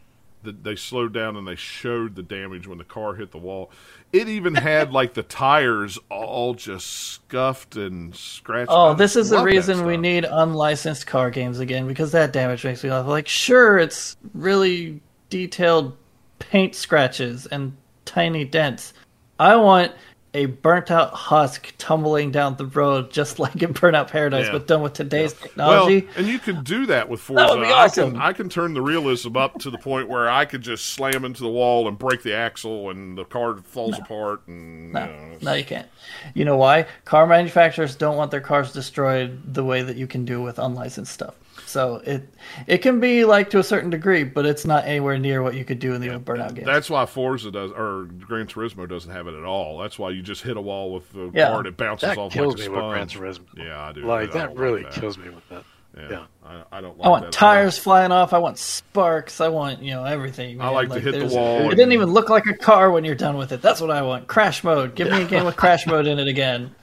they 0.52 0.76
slowed 0.76 1.12
down 1.12 1.36
and 1.36 1.46
they 1.46 1.54
showed 1.54 2.14
the 2.14 2.22
damage 2.22 2.66
when 2.66 2.78
the 2.78 2.84
car 2.84 3.14
hit 3.14 3.32
the 3.32 3.38
wall. 3.38 3.70
It 4.12 4.28
even 4.28 4.54
had 4.54 4.92
like 4.92 5.14
the 5.14 5.22
tires 5.22 5.98
all 6.10 6.54
just 6.54 6.86
scuffed 6.86 7.76
and 7.76 8.14
scratched. 8.14 8.70
Oh, 8.70 8.94
this 8.94 9.16
is 9.16 9.30
the 9.30 9.42
reason 9.42 9.86
we 9.86 9.96
need 9.96 10.24
unlicensed 10.24 11.06
car 11.06 11.30
games 11.30 11.60
again 11.60 11.86
because 11.86 12.12
that 12.12 12.32
damage 12.32 12.64
makes 12.64 12.82
me 12.82 12.90
laugh. 12.90 13.06
Like, 13.06 13.28
sure, 13.28 13.78
it's 13.78 14.16
really 14.34 15.00
detailed 15.30 15.96
paint 16.38 16.74
scratches 16.74 17.46
and 17.46 17.76
tiny 18.04 18.44
dents, 18.44 18.92
I 19.38 19.56
want 19.56 19.92
a 20.36 20.46
burnt 20.46 20.90
out 20.90 21.12
husk 21.14 21.72
tumbling 21.78 22.30
down 22.30 22.56
the 22.56 22.66
road 22.66 23.10
just 23.10 23.38
like 23.40 23.62
in 23.62 23.72
Burnout 23.74 24.08
Paradise, 24.08 24.46
Yeah. 24.46 24.52
but 24.52 24.66
done 24.66 24.82
with 24.82 24.92
today's 24.92 25.32
Well, 25.34 25.42
technology. 25.88 26.08
and 26.16 26.26
you 26.26 26.38
can 26.38 26.62
do 26.62 26.86
that 26.86 27.08
with 27.08 27.20
Forza. 27.20 27.46
That 27.46 27.56
would 27.58 27.64
be 27.64 27.72
I 27.72 27.84
awesome. 27.84 28.12
can 28.12 28.20
I 28.20 28.32
can 28.32 28.48
turn 28.48 28.74
the 28.74 28.82
realism 28.82 29.36
up 29.36 29.58
to 29.60 29.70
the 29.70 29.78
point 29.78 30.08
where 30.08 30.28
I 30.28 30.44
could 30.44 30.62
just 30.62 30.86
slam 30.86 31.24
into 31.24 31.42
the 31.42 31.48
wall 31.48 31.88
and 31.88 31.98
break 31.98 32.22
the 32.22 32.34
axle, 32.34 32.90
and 32.90 33.16
the 33.16 33.24
car 33.24 33.56
falls 33.56 33.98
apart. 33.98 34.46
And 34.46 34.92
no, 34.92 35.00
you 35.00 35.06
know, 35.06 35.36
no, 35.42 35.52
you 35.54 35.64
can't. 35.64 35.88
You 36.34 36.44
know 36.44 36.56
why? 36.56 36.86
Car 37.04 37.26
manufacturers 37.26 37.96
don't 37.96 38.16
want 38.16 38.30
their 38.30 38.40
cars 38.40 38.72
destroyed 38.72 39.54
the 39.54 39.64
way 39.64 39.82
that 39.82 39.96
you 39.96 40.06
can 40.06 40.24
do 40.24 40.42
with 40.42 40.58
unlicensed 40.58 41.12
stuff. 41.12 41.34
So 41.76 41.96
it 42.06 42.26
it 42.66 42.78
can 42.78 43.00
be 43.00 43.26
like 43.26 43.50
to 43.50 43.58
a 43.58 43.62
certain 43.62 43.90
degree, 43.90 44.24
but 44.24 44.46
it's 44.46 44.64
not 44.64 44.86
anywhere 44.86 45.18
near 45.18 45.42
what 45.42 45.54
you 45.54 45.62
could 45.62 45.78
do 45.78 45.92
in 45.92 46.00
the 46.00 46.10
old 46.10 46.24
Burnout 46.24 46.54
games. 46.54 46.66
That's 46.66 46.88
why 46.88 47.04
Forza 47.04 47.50
does 47.50 47.70
or 47.72 48.04
Gran 48.26 48.46
Turismo 48.46 48.88
doesn't 48.88 49.10
have 49.12 49.26
it 49.26 49.34
at 49.34 49.44
all. 49.44 49.76
That's 49.76 49.98
why 49.98 50.08
you 50.08 50.22
just 50.22 50.42
hit 50.42 50.56
a 50.56 50.60
wall 50.62 50.90
with 50.94 51.12
the 51.12 51.30
Yeah. 51.34 51.48
car 51.50 51.58
and 51.58 51.66
it 51.66 51.76
bounces 51.76 52.08
That 52.08 52.16
off 52.16 52.32
kills 52.32 52.54
like 52.56 52.66
a 52.66 52.70
me 52.70 52.76
with 52.76 52.84
Gran. 52.86 53.08
Turismo. 53.08 53.44
Yeah, 53.58 53.78
I 53.88 53.92
do. 53.92 54.00
Like 54.06 54.30
I 54.30 54.32
that 54.32 54.46
don't 54.48 54.58
really 54.58 54.84
like 54.84 54.94
that. 54.94 55.00
kills 55.00 55.18
me 55.18 55.28
with 55.28 55.46
that. 55.50 55.64
Yeah, 55.98 56.08
yeah. 56.10 56.24
I, 56.72 56.78
I 56.78 56.80
don't. 56.80 56.96
Like 56.96 57.06
I 57.06 57.10
want 57.10 57.22
that 57.24 57.26
at 57.28 57.32
tires 57.34 57.76
flying 57.78 58.10
off. 58.10 58.32
I 58.32 58.38
want 58.38 58.56
sparks. 58.56 59.42
I 59.42 59.48
want 59.48 59.82
you 59.82 59.90
know 59.92 60.04
everything. 60.04 60.58
I 60.60 60.64
man. 60.64 60.72
like 60.74 60.88
to 60.92 61.00
hit 61.00 61.12
the 61.12 61.26
wall 61.34 61.56
It 61.58 61.60
and- 61.66 61.70
didn't 61.72 61.92
even 61.92 62.10
look 62.10 62.30
like 62.30 62.46
a 62.46 62.54
car 62.56 62.90
when 62.90 63.04
you're 63.04 63.14
done 63.14 63.36
with 63.36 63.52
it. 63.52 63.60
That's 63.60 63.82
what 63.82 63.90
I 63.90 64.00
want. 64.00 64.28
Crash 64.28 64.64
mode. 64.64 64.94
Give 64.94 65.10
me 65.10 65.22
a 65.22 65.26
game 65.26 65.44
with 65.44 65.56
crash 65.56 65.86
mode 65.86 66.06
in 66.06 66.18
it 66.18 66.26
again. 66.28 66.74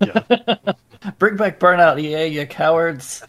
Yeah. 0.00 0.20
Bring 1.18 1.36
back 1.36 1.58
Burnout, 1.58 1.98
EA, 1.98 2.26
you 2.26 2.46
cowards. 2.46 3.22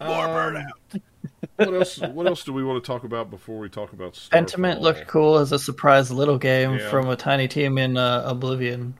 More 0.00 0.26
Um, 0.26 0.30
burnout. 0.54 1.00
what 1.56 1.74
else? 1.74 1.98
What 1.98 2.26
else 2.26 2.44
do 2.44 2.52
we 2.52 2.62
want 2.64 2.82
to 2.82 2.86
talk 2.86 3.04
about 3.04 3.30
before 3.30 3.58
we 3.58 3.68
talk 3.68 3.92
about 3.92 4.14
Pentiment 4.32 4.80
looked 4.80 5.06
cool 5.08 5.38
as 5.38 5.52
a 5.52 5.58
surprise 5.58 6.10
little 6.10 6.38
game 6.38 6.74
Yeah. 6.78 6.88
from 6.90 7.08
a 7.08 7.16
tiny 7.16 7.48
team 7.48 7.78
in 7.78 7.96
uh, 7.96 8.22
Oblivion. 8.26 8.94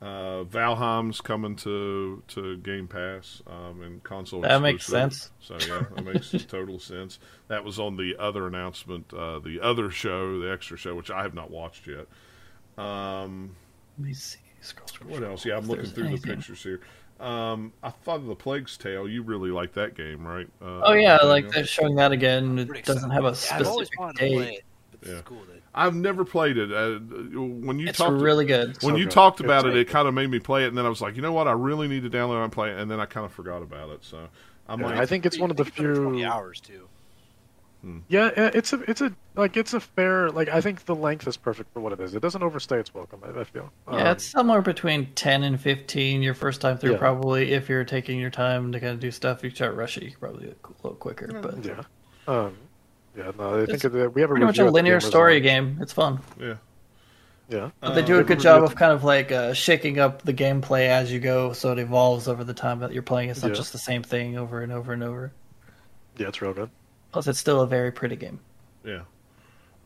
Uh, 0.00 0.42
Valheim's 0.42 1.20
coming 1.20 1.54
to 1.54 2.20
to 2.26 2.56
Game 2.56 2.88
Pass 2.88 3.40
um, 3.46 3.82
and 3.82 4.02
console. 4.02 4.40
That 4.40 4.60
makes 4.60 4.84
sense. 4.84 5.30
So 5.38 5.56
yeah, 5.60 5.84
that 5.94 6.04
makes 6.04 6.30
total 6.48 6.80
sense. 6.80 7.20
That 7.46 7.62
was 7.62 7.78
on 7.78 7.96
the 7.96 8.16
other 8.18 8.48
announcement, 8.48 9.12
uh, 9.14 9.38
the 9.38 9.60
other 9.60 9.90
show, 9.90 10.40
the 10.40 10.50
extra 10.50 10.76
show, 10.76 10.96
which 10.96 11.12
I 11.12 11.22
have 11.22 11.34
not 11.34 11.52
watched 11.52 11.86
yet. 11.86 12.06
Um, 12.84 13.54
Let 13.98 14.08
me 14.08 14.14
see. 14.14 14.38
Scroll, 14.60 14.86
scroll, 14.88 15.10
what 15.12 15.22
else? 15.22 15.44
Yeah, 15.44 15.56
I'm 15.56 15.66
looking 15.66 15.86
through 15.86 16.06
anything. 16.06 16.30
the 16.30 16.36
pictures 16.36 16.62
here. 16.62 16.80
Um, 17.20 17.72
I 17.82 17.90
thought 17.90 18.16
of 18.16 18.26
the 18.26 18.34
Plague's 18.34 18.76
Tale. 18.76 19.08
You 19.08 19.22
really 19.22 19.50
like 19.50 19.72
that 19.74 19.94
game, 19.94 20.26
right? 20.26 20.48
Uh, 20.60 20.82
Oh 20.82 20.92
yeah, 20.94 21.16
Daniel? 21.16 21.22
like 21.22 21.48
they're 21.50 21.66
showing 21.66 21.94
that 21.96 22.12
again. 22.12 22.58
It 22.58 22.84
doesn't 22.84 23.10
have 23.10 23.24
a 23.24 23.34
Yeah, 23.42 23.56
I've 23.56 23.64
specific 23.66 23.98
wanted 23.98 24.16
to 24.16 24.22
play 24.24 24.48
date. 24.48 24.56
it. 24.56 24.64
But 24.90 25.00
Yeah. 25.06 25.14
is 25.14 25.22
cool 25.22 25.44
that 25.46 25.62
I've 25.74 25.94
never 25.94 26.24
played 26.24 26.58
it. 26.58 26.70
Uh, 26.72 26.98
when 26.98 27.78
you 27.78 27.88
It's 27.88 27.98
talked, 27.98 28.20
really 28.20 28.44
good. 28.44 28.80
when 28.80 28.94
So 28.94 28.96
you 28.96 29.06
good. 29.06 29.12
talked 29.12 29.40
It's 29.40 29.40
about 29.40 29.66
it, 29.66 29.74
it 29.76 29.88
kind 29.88 30.06
of 30.06 30.14
made 30.14 30.30
me 30.30 30.38
play 30.38 30.64
it, 30.64 30.68
and 30.68 30.76
then 30.78 30.86
I 30.86 30.88
was 30.90 31.00
like, 31.00 31.16
you 31.16 31.22
know 31.22 31.32
what? 31.32 31.48
I 31.48 31.52
really 31.52 31.88
need 31.88 32.02
to 32.02 32.10
download 32.10 32.42
and 32.44 32.52
play 32.52 32.70
it, 32.70 32.78
and 32.78 32.90
then 32.90 33.00
I 33.00 33.06
kind 33.06 33.24
of 33.26 33.32
forgot 33.32 33.62
about 33.62 33.90
it. 33.90 34.04
So 34.04 34.28
I'm 34.68 34.80
Yeah, 34.80 34.84
like, 34.84 35.00
I 35.00 35.06
think 35.06 35.24
it's 35.26 35.38
one 35.38 35.50
of 35.50 35.56
the 35.56 35.64
You 35.64 35.72
can 35.72 35.72
put 35.72 35.86
it 35.86 35.94
20 35.94 36.22
few. 36.22 36.24
hours 36.24 36.60
too. 36.60 36.88
Yeah, 38.08 38.30
yeah, 38.36 38.50
it's 38.54 38.72
a, 38.72 38.80
it's 38.88 39.00
a, 39.00 39.12
like, 39.34 39.56
it's 39.56 39.74
a 39.74 39.80
fair, 39.80 40.30
like, 40.30 40.48
I 40.48 40.60
think 40.60 40.84
the 40.84 40.94
length 40.94 41.26
is 41.26 41.36
perfect 41.36 41.72
for 41.72 41.80
what 41.80 41.92
it 41.92 41.98
is. 41.98 42.14
It 42.14 42.20
doesn't 42.22 42.42
overstay 42.42 42.78
its 42.78 42.94
welcome. 42.94 43.20
I, 43.24 43.40
I 43.40 43.44
feel. 43.44 43.72
Yeah, 43.90 43.94
Um, 43.94 44.06
it's 44.08 44.24
somewhere 44.24 44.62
between 44.62 45.06
ten 45.14 45.42
and 45.42 45.60
fifteen. 45.60 46.22
Your 46.22 46.34
first 46.34 46.60
time 46.60 46.78
through, 46.78 46.92
Yeah. 46.92 46.98
probably. 46.98 47.52
If 47.52 47.68
you're 47.68 47.84
taking 47.84 48.20
your 48.20 48.30
time 48.30 48.70
to 48.70 48.78
kind 48.78 48.92
of 48.92 49.00
do 49.00 49.10
stuff, 49.10 49.42
you 49.42 49.50
start 49.50 49.74
rushing. 49.74 50.04
You 50.04 50.10
can 50.10 50.20
probably 50.20 50.44
do 50.44 50.48
it 50.50 50.58
a 50.64 50.68
little 50.84 50.96
quicker. 50.96 51.26
But 51.42 51.64
yeah. 51.64 51.82
Um, 52.28 52.56
yeah, 53.16 53.32
no, 53.36 53.54
I 53.54 53.66
think 53.66 53.70
It's 53.70 53.82
that 53.82 54.14
we 54.14 54.20
have 54.20 54.30
a 54.30 54.34
pretty 54.34 54.46
much 54.46 54.58
a 54.58 54.70
linear 54.70 55.00
story 55.00 55.34
Lounge. 55.34 55.42
game. 55.42 55.78
It's 55.80 55.92
fun. 55.92 56.20
yeah. 56.40 56.54
Yeah. 57.48 57.70
But 57.80 57.94
they 57.94 58.02
do 58.02 58.18
a 58.20 58.24
good 58.24 58.38
job 58.40 58.62
of 58.62 58.76
kind 58.76 58.92
of 58.92 59.02
like 59.04 59.32
uh, 59.32 59.52
shaking 59.54 59.98
up 59.98 60.22
the 60.22 60.32
gameplay 60.32 60.86
as 60.86 61.12
you 61.12 61.18
go, 61.18 61.52
so 61.52 61.72
it 61.72 61.78
evolves 61.80 62.28
over 62.28 62.44
the 62.44 62.54
time 62.54 62.78
that 62.78 62.92
you're 62.92 63.02
playing. 63.02 63.28
It's 63.30 63.42
not 63.42 63.48
Yeah. 63.48 63.54
just 63.56 63.72
the 63.72 63.78
same 63.78 64.02
thing 64.04 64.38
over 64.38 64.62
and 64.62 64.72
over 64.72 64.92
and 64.92 65.02
over. 65.02 65.32
Yeah, 66.16 66.28
it's 66.28 66.40
real 66.40 66.54
good. 66.54 66.70
Plus, 67.12 67.26
it's 67.26 67.38
still 67.38 67.60
a 67.60 67.66
very 67.66 67.92
pretty 67.92 68.16
game. 68.16 68.40
Yeah. 68.84 69.02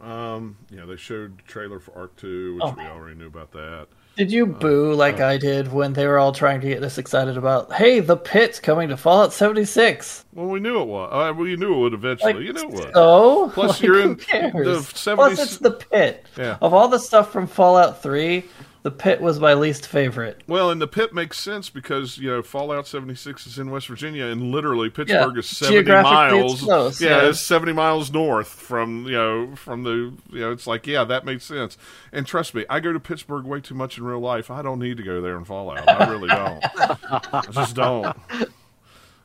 Um, 0.01 0.57
yeah, 0.71 0.85
they 0.85 0.97
showed 0.97 1.39
the 1.39 1.43
trailer 1.45 1.81
for 1.81 1.97
Ark 1.97 2.15
2, 2.17 2.55
which 2.57 2.65
Oh, 2.65 2.75
we 2.77 2.85
already 2.85 3.17
knew 3.17 3.27
about 3.27 3.51
that. 3.53 3.89
Did 4.17 4.31
you 4.33 4.47
boo 4.47 4.95
like 4.95 5.21
I 5.21 5.37
did 5.37 5.71
when 5.73 5.93
they 5.93 6.07
were 6.07 6.19
all 6.19 6.33
trying 6.33 6.61
to 6.63 6.69
get 6.69 6.83
us 6.83 6.97
excited 6.97 7.37
about, 7.37 7.73
hey, 7.73 8.01
the 8.01 8.17
pit's 8.17 8.59
coming 8.61 8.89
to 8.89 8.97
Fallout 8.97 9.33
76? 9.33 10.25
Well, 10.33 10.47
we 10.47 10.61
knew 10.61 10.81
it 10.81 10.87
was. 10.87 11.11
Uh, 11.13 11.35
well, 11.35 11.47
you 11.47 11.57
knew 11.59 11.75
it 11.75 11.79
would 11.79 11.95
eventually. 11.95 12.33
Like, 12.35 12.43
you 12.43 12.53
knew 12.55 12.61
it 12.63 12.71
would. 12.71 12.95
so? 12.95 13.51
Plus, 13.53 13.71
Like, 13.73 13.83
you're 13.83 13.95
who 14.03 14.11
in 14.11 14.17
cares? 14.17 14.53
the 14.53 14.79
70s 14.95 15.15
Plus, 15.17 15.39
it's 15.39 15.57
the 15.59 15.71
pit. 15.73 16.27
Yeah. 16.39 16.57
Of 16.63 16.73
all 16.73 16.89
the 16.89 16.99
stuff 16.99 17.31
from 17.31 17.47
Fallout 17.47 18.03
3, 18.03 18.45
the 18.87 18.93
pit 18.93 19.21
was 19.21 19.41
my 19.41 19.53
least 19.53 19.85
favorite. 19.89 20.45
Well, 20.47 20.71
and 20.71 20.81
the 20.81 20.87
pit 20.87 21.13
makes 21.13 21.41
sense 21.41 21.69
because 21.71 22.19
you 22.19 22.31
know 22.31 22.41
Fallout 22.41 22.87
76 22.87 23.45
is 23.45 23.59
in 23.59 23.73
West 23.73 23.89
Virginia, 23.89 24.27
and 24.27 24.53
literally 24.53 24.91
Pittsburgh 24.91 25.35
Yeah, 25.35 25.41
is 25.41 25.49
70 25.49 25.75
geographically 25.75 26.39
it's 26.39 26.53
miles. 26.53 26.63
close, 26.63 27.01
yeah, 27.01 27.23
yeah. 27.23 27.29
it's 27.31 27.41
70 27.41 27.73
miles 27.73 28.13
north 28.13 28.47
from 28.47 29.07
you 29.07 29.15
know 29.15 29.57
from 29.57 29.83
the 29.83 30.15
you 30.31 30.39
know 30.39 30.53
it's 30.53 30.69
like 30.69 30.87
yeah 30.87 31.03
that 31.03 31.25
makes 31.25 31.45
sense. 31.45 31.77
And 32.13 32.25
trust 32.29 32.55
me, 32.55 32.65
I 32.71 32.79
go 32.79 32.93
to 32.93 33.01
Pittsburgh 33.01 33.45
way 33.45 33.61
too 33.61 33.75
much 33.75 33.99
in 33.99 34.05
real 34.05 34.21
life. 34.21 34.53
I 34.53 34.63
don't 34.63 34.79
need 34.79 34.99
to 34.99 35.03
go 35.03 35.21
there 35.21 35.37
in 35.37 35.45
Fallout. 35.45 35.89
I 35.89 36.09
really 36.09 36.29
don't. 36.29 36.65
I 36.79 37.43
just 37.51 37.75
don't. 37.75 38.17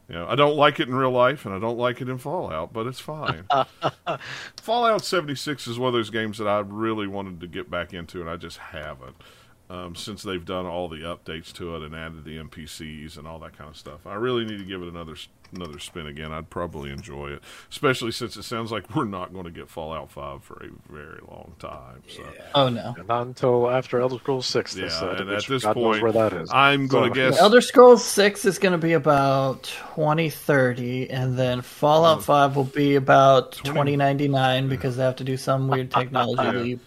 You 0.10 0.16
know, 0.16 0.26
I 0.28 0.34
don't 0.34 0.56
like 0.58 0.80
it 0.80 0.88
in 0.88 0.96
real 0.96 1.12
life, 1.12 1.46
and 1.46 1.54
I 1.54 1.60
don't 1.60 1.78
like 1.78 2.02
it 2.02 2.10
in 2.10 2.18
Fallout, 2.18 2.74
but 2.74 2.88
it's 2.88 3.00
fine. 3.00 3.46
Fallout 4.58 5.06
76 5.06 5.68
is 5.68 5.78
one 5.78 5.88
of 5.90 5.94
those 5.94 6.10
games 6.10 6.40
that 6.40 6.48
I 6.48 6.60
really 6.62 7.06
wanted 7.06 7.40
to 7.42 7.48
get 7.48 7.70
back 7.70 7.94
into, 7.94 8.22
and 8.22 8.30
I 8.30 8.38
just 8.38 8.58
haven't. 8.58 9.16
Um, 9.72 9.96
since 9.96 10.22
they've 10.24 10.44
done 10.44 10.66
all 10.66 10.90
the 10.90 10.98
updates 10.98 11.54
to 11.54 11.78
it 11.78 11.82
and 11.84 11.96
added 11.96 12.26
the 12.26 12.36
NPCs 12.38 13.18
and 13.18 13.26
all 13.26 13.40
that 13.40 13.58
kind 13.58 13.70
of 13.70 13.78
stuff, 13.78 14.06
I 14.06 14.16
really 14.16 14.44
need 14.44 14.58
to 14.58 14.66
give 14.66 14.82
it 14.82 14.90
another 14.90 15.16
another 15.56 15.80
spin 15.80 16.08
again. 16.08 16.32
I'd 16.34 16.50
probably 16.50 16.92
enjoy 16.92 17.30
it, 17.32 17.42
especially 17.70 18.12
since 18.12 18.36
it 18.36 18.44
sounds 18.44 18.70
like 18.72 18.94
we're 18.96 19.06
not 19.06 19.32
going 19.34 19.46
to 19.46 19.52
get 19.52 19.70
Fallout 19.70 20.10
5 20.12 20.44
for 20.44 20.56
a 20.66 20.92
very 20.92 21.20
long 21.28 21.54
time. 21.60 22.04
So, 22.10 22.24
Oh, 22.56 22.70
no. 22.70 22.96
Not 23.08 23.28
until 23.28 23.70
after 23.70 24.00
Elder 24.02 24.18
Scrolls 24.18 24.46
Six. 24.46 24.74
They 24.76 24.84
yeah, 24.84 24.90
said, 24.90 25.22
and 25.22 25.30
at 25.30 25.46
this 25.46 25.64
God 25.64 25.74
point, 25.76 26.02
where 26.02 26.12
that 26.14 26.34
is. 26.34 26.50
I'm 26.52 26.88
going 26.88 27.10
So- 27.10 27.14
to 27.14 27.30
guess. 27.32 27.40
Elder 27.40 27.62
Scrolls 27.62 28.04
6 28.04 28.44
is 28.46 28.60
going 28.60 28.72
to 28.74 28.78
be 28.78 28.94
about 28.94 29.64
2030, 29.96 31.10
and 31.10 31.38
then 31.38 31.62
Fallout 31.62 32.20
Oh. 32.20 32.22
5 32.22 32.56
will 32.58 32.64
be 32.66 32.96
about 32.96 33.52
2099 33.54 34.68
because 34.70 34.98
they 34.98 35.04
have 35.04 35.18
to 35.18 35.24
do 35.24 35.38
some 35.38 35.68
weird 35.70 35.92
technology 36.00 36.80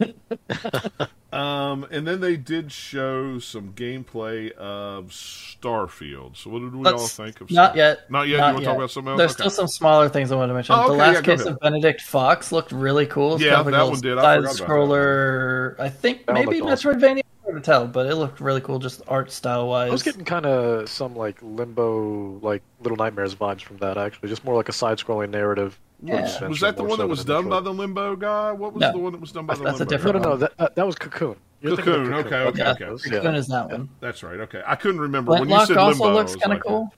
leap. 0.00 0.16
Um, 1.36 1.86
and 1.90 2.06
then 2.06 2.20
they 2.20 2.36
did 2.36 2.72
show 2.72 3.38
some 3.38 3.72
gameplay 3.74 4.50
of 4.52 5.06
Starfield. 5.10 6.36
So, 6.36 6.50
what 6.50 6.60
did 6.60 6.74
we 6.74 6.82
Let's- 6.84 7.02
all 7.02 7.08
think 7.08 7.40
of? 7.40 7.50
Not 7.50 7.70
Star- 7.72 7.76
yet. 7.76 8.10
Not 8.10 8.28
yet. 8.28 8.38
Not 8.38 8.46
you 8.48 8.52
want 8.54 8.58
to 8.58 8.64
talk 8.64 8.76
about 8.76 8.90
something 8.90 9.10
else? 9.12 9.18
There's 9.18 9.30
Okay. 9.32 9.40
still 9.42 9.50
some 9.50 9.68
smaller 9.68 10.08
things 10.08 10.32
I 10.32 10.36
want 10.36 10.50
to 10.50 10.54
mention. 10.54 10.74
Oh, 10.78 10.88
the 10.88 10.94
last 10.94 11.14
yeah, 11.16 11.20
case 11.22 11.40
ahead. 11.40 11.52
of 11.52 11.60
Benedict 11.60 12.00
Fox 12.02 12.52
looked 12.52 12.72
really 12.72 13.06
cool. 13.06 13.34
It's 13.34 13.44
Yeah, 13.44 13.56
kind 13.56 13.60
of 13.62 13.66
a 13.68 13.70
that 13.76 13.86
one 13.88 14.00
did. 14.00 14.18
I 14.18 14.22
Side 14.22 14.56
forgot 14.56 14.68
scroller. 14.68 15.80
I 15.80 15.88
think 15.88 16.26
That 16.26 16.32
maybe 16.34 16.60
looked. 16.60 16.82
Metroidvania. 16.82 17.22
Hard 17.44 17.56
to 17.56 17.60
tell, 17.62 17.86
but 17.86 18.06
it 18.06 18.16
looked 18.16 18.40
really 18.40 18.60
cool, 18.60 18.80
just 18.80 19.02
art 19.06 19.30
style 19.30 19.68
wise. 19.68 19.88
I 19.88 19.92
was 19.92 20.02
getting 20.02 20.24
kind 20.24 20.46
of 20.46 20.88
some 20.88 21.14
like 21.14 21.36
limbo, 21.42 22.40
like 22.42 22.62
Little 22.82 22.96
Nightmares 22.96 23.36
vibes 23.36 23.60
from 23.62 23.76
that. 23.78 23.96
Actually, 23.96 24.30
just 24.30 24.44
more 24.44 24.56
like 24.56 24.68
a 24.68 24.72
side-scrolling 24.72 25.30
narrative. 25.30 25.78
Yeah. 26.02 26.22
Was, 26.22 26.40
was 26.40 26.60
that 26.60 26.76
the 26.76 26.84
one 26.84 26.98
that 26.98 27.06
was 27.08 27.24
than 27.24 27.34
done 27.44 27.48
by 27.48 27.60
the 27.60 27.72
Limbo 27.72 28.16
guy? 28.16 28.52
What 28.52 28.74
was 28.74 28.80
No. 28.82 28.92
the 28.92 28.98
one 28.98 29.12
that 29.12 29.20
was 29.20 29.32
done 29.32 29.46
by 29.46 29.54
That's- 29.54 29.78
the 29.78 29.84
that's 29.84 29.92
a 29.92 29.96
different 29.96 30.16
No, 30.16 30.22
guy? 30.22 30.28
no, 30.28 30.34
no. 30.34 30.36
That, 30.38 30.56
that, 30.58 30.74
that 30.76 30.86
was 30.86 30.94
Cocoon. 30.96 31.36
You're 31.62 31.74
thinking 31.76 31.94
of 31.94 32.00
Cocoon, 32.06 32.14
okay, 32.26 32.36
okay, 32.42 32.58
Yeah. 32.58 32.70
okay. 32.72 32.84
Yeah. 33.10 33.16
Cocoon 33.18 33.34
is 33.34 33.46
that 33.48 33.70
one. 33.70 33.88
That's 34.00 34.22
right. 34.22 34.38
Okay, 34.40 34.62
I 34.66 34.76
couldn't 34.76 35.00
remember 35.00 35.32
when 35.32 35.48
you 35.48 35.54
Flintlock 35.56 35.66
said 35.68 35.76
also 35.78 36.04
Limbo. 36.04 36.18
I 36.18 36.20
looks 36.20 36.36
kind 36.36 36.44
of 36.52 36.56
like, 36.58 36.62
cool. 36.64 36.94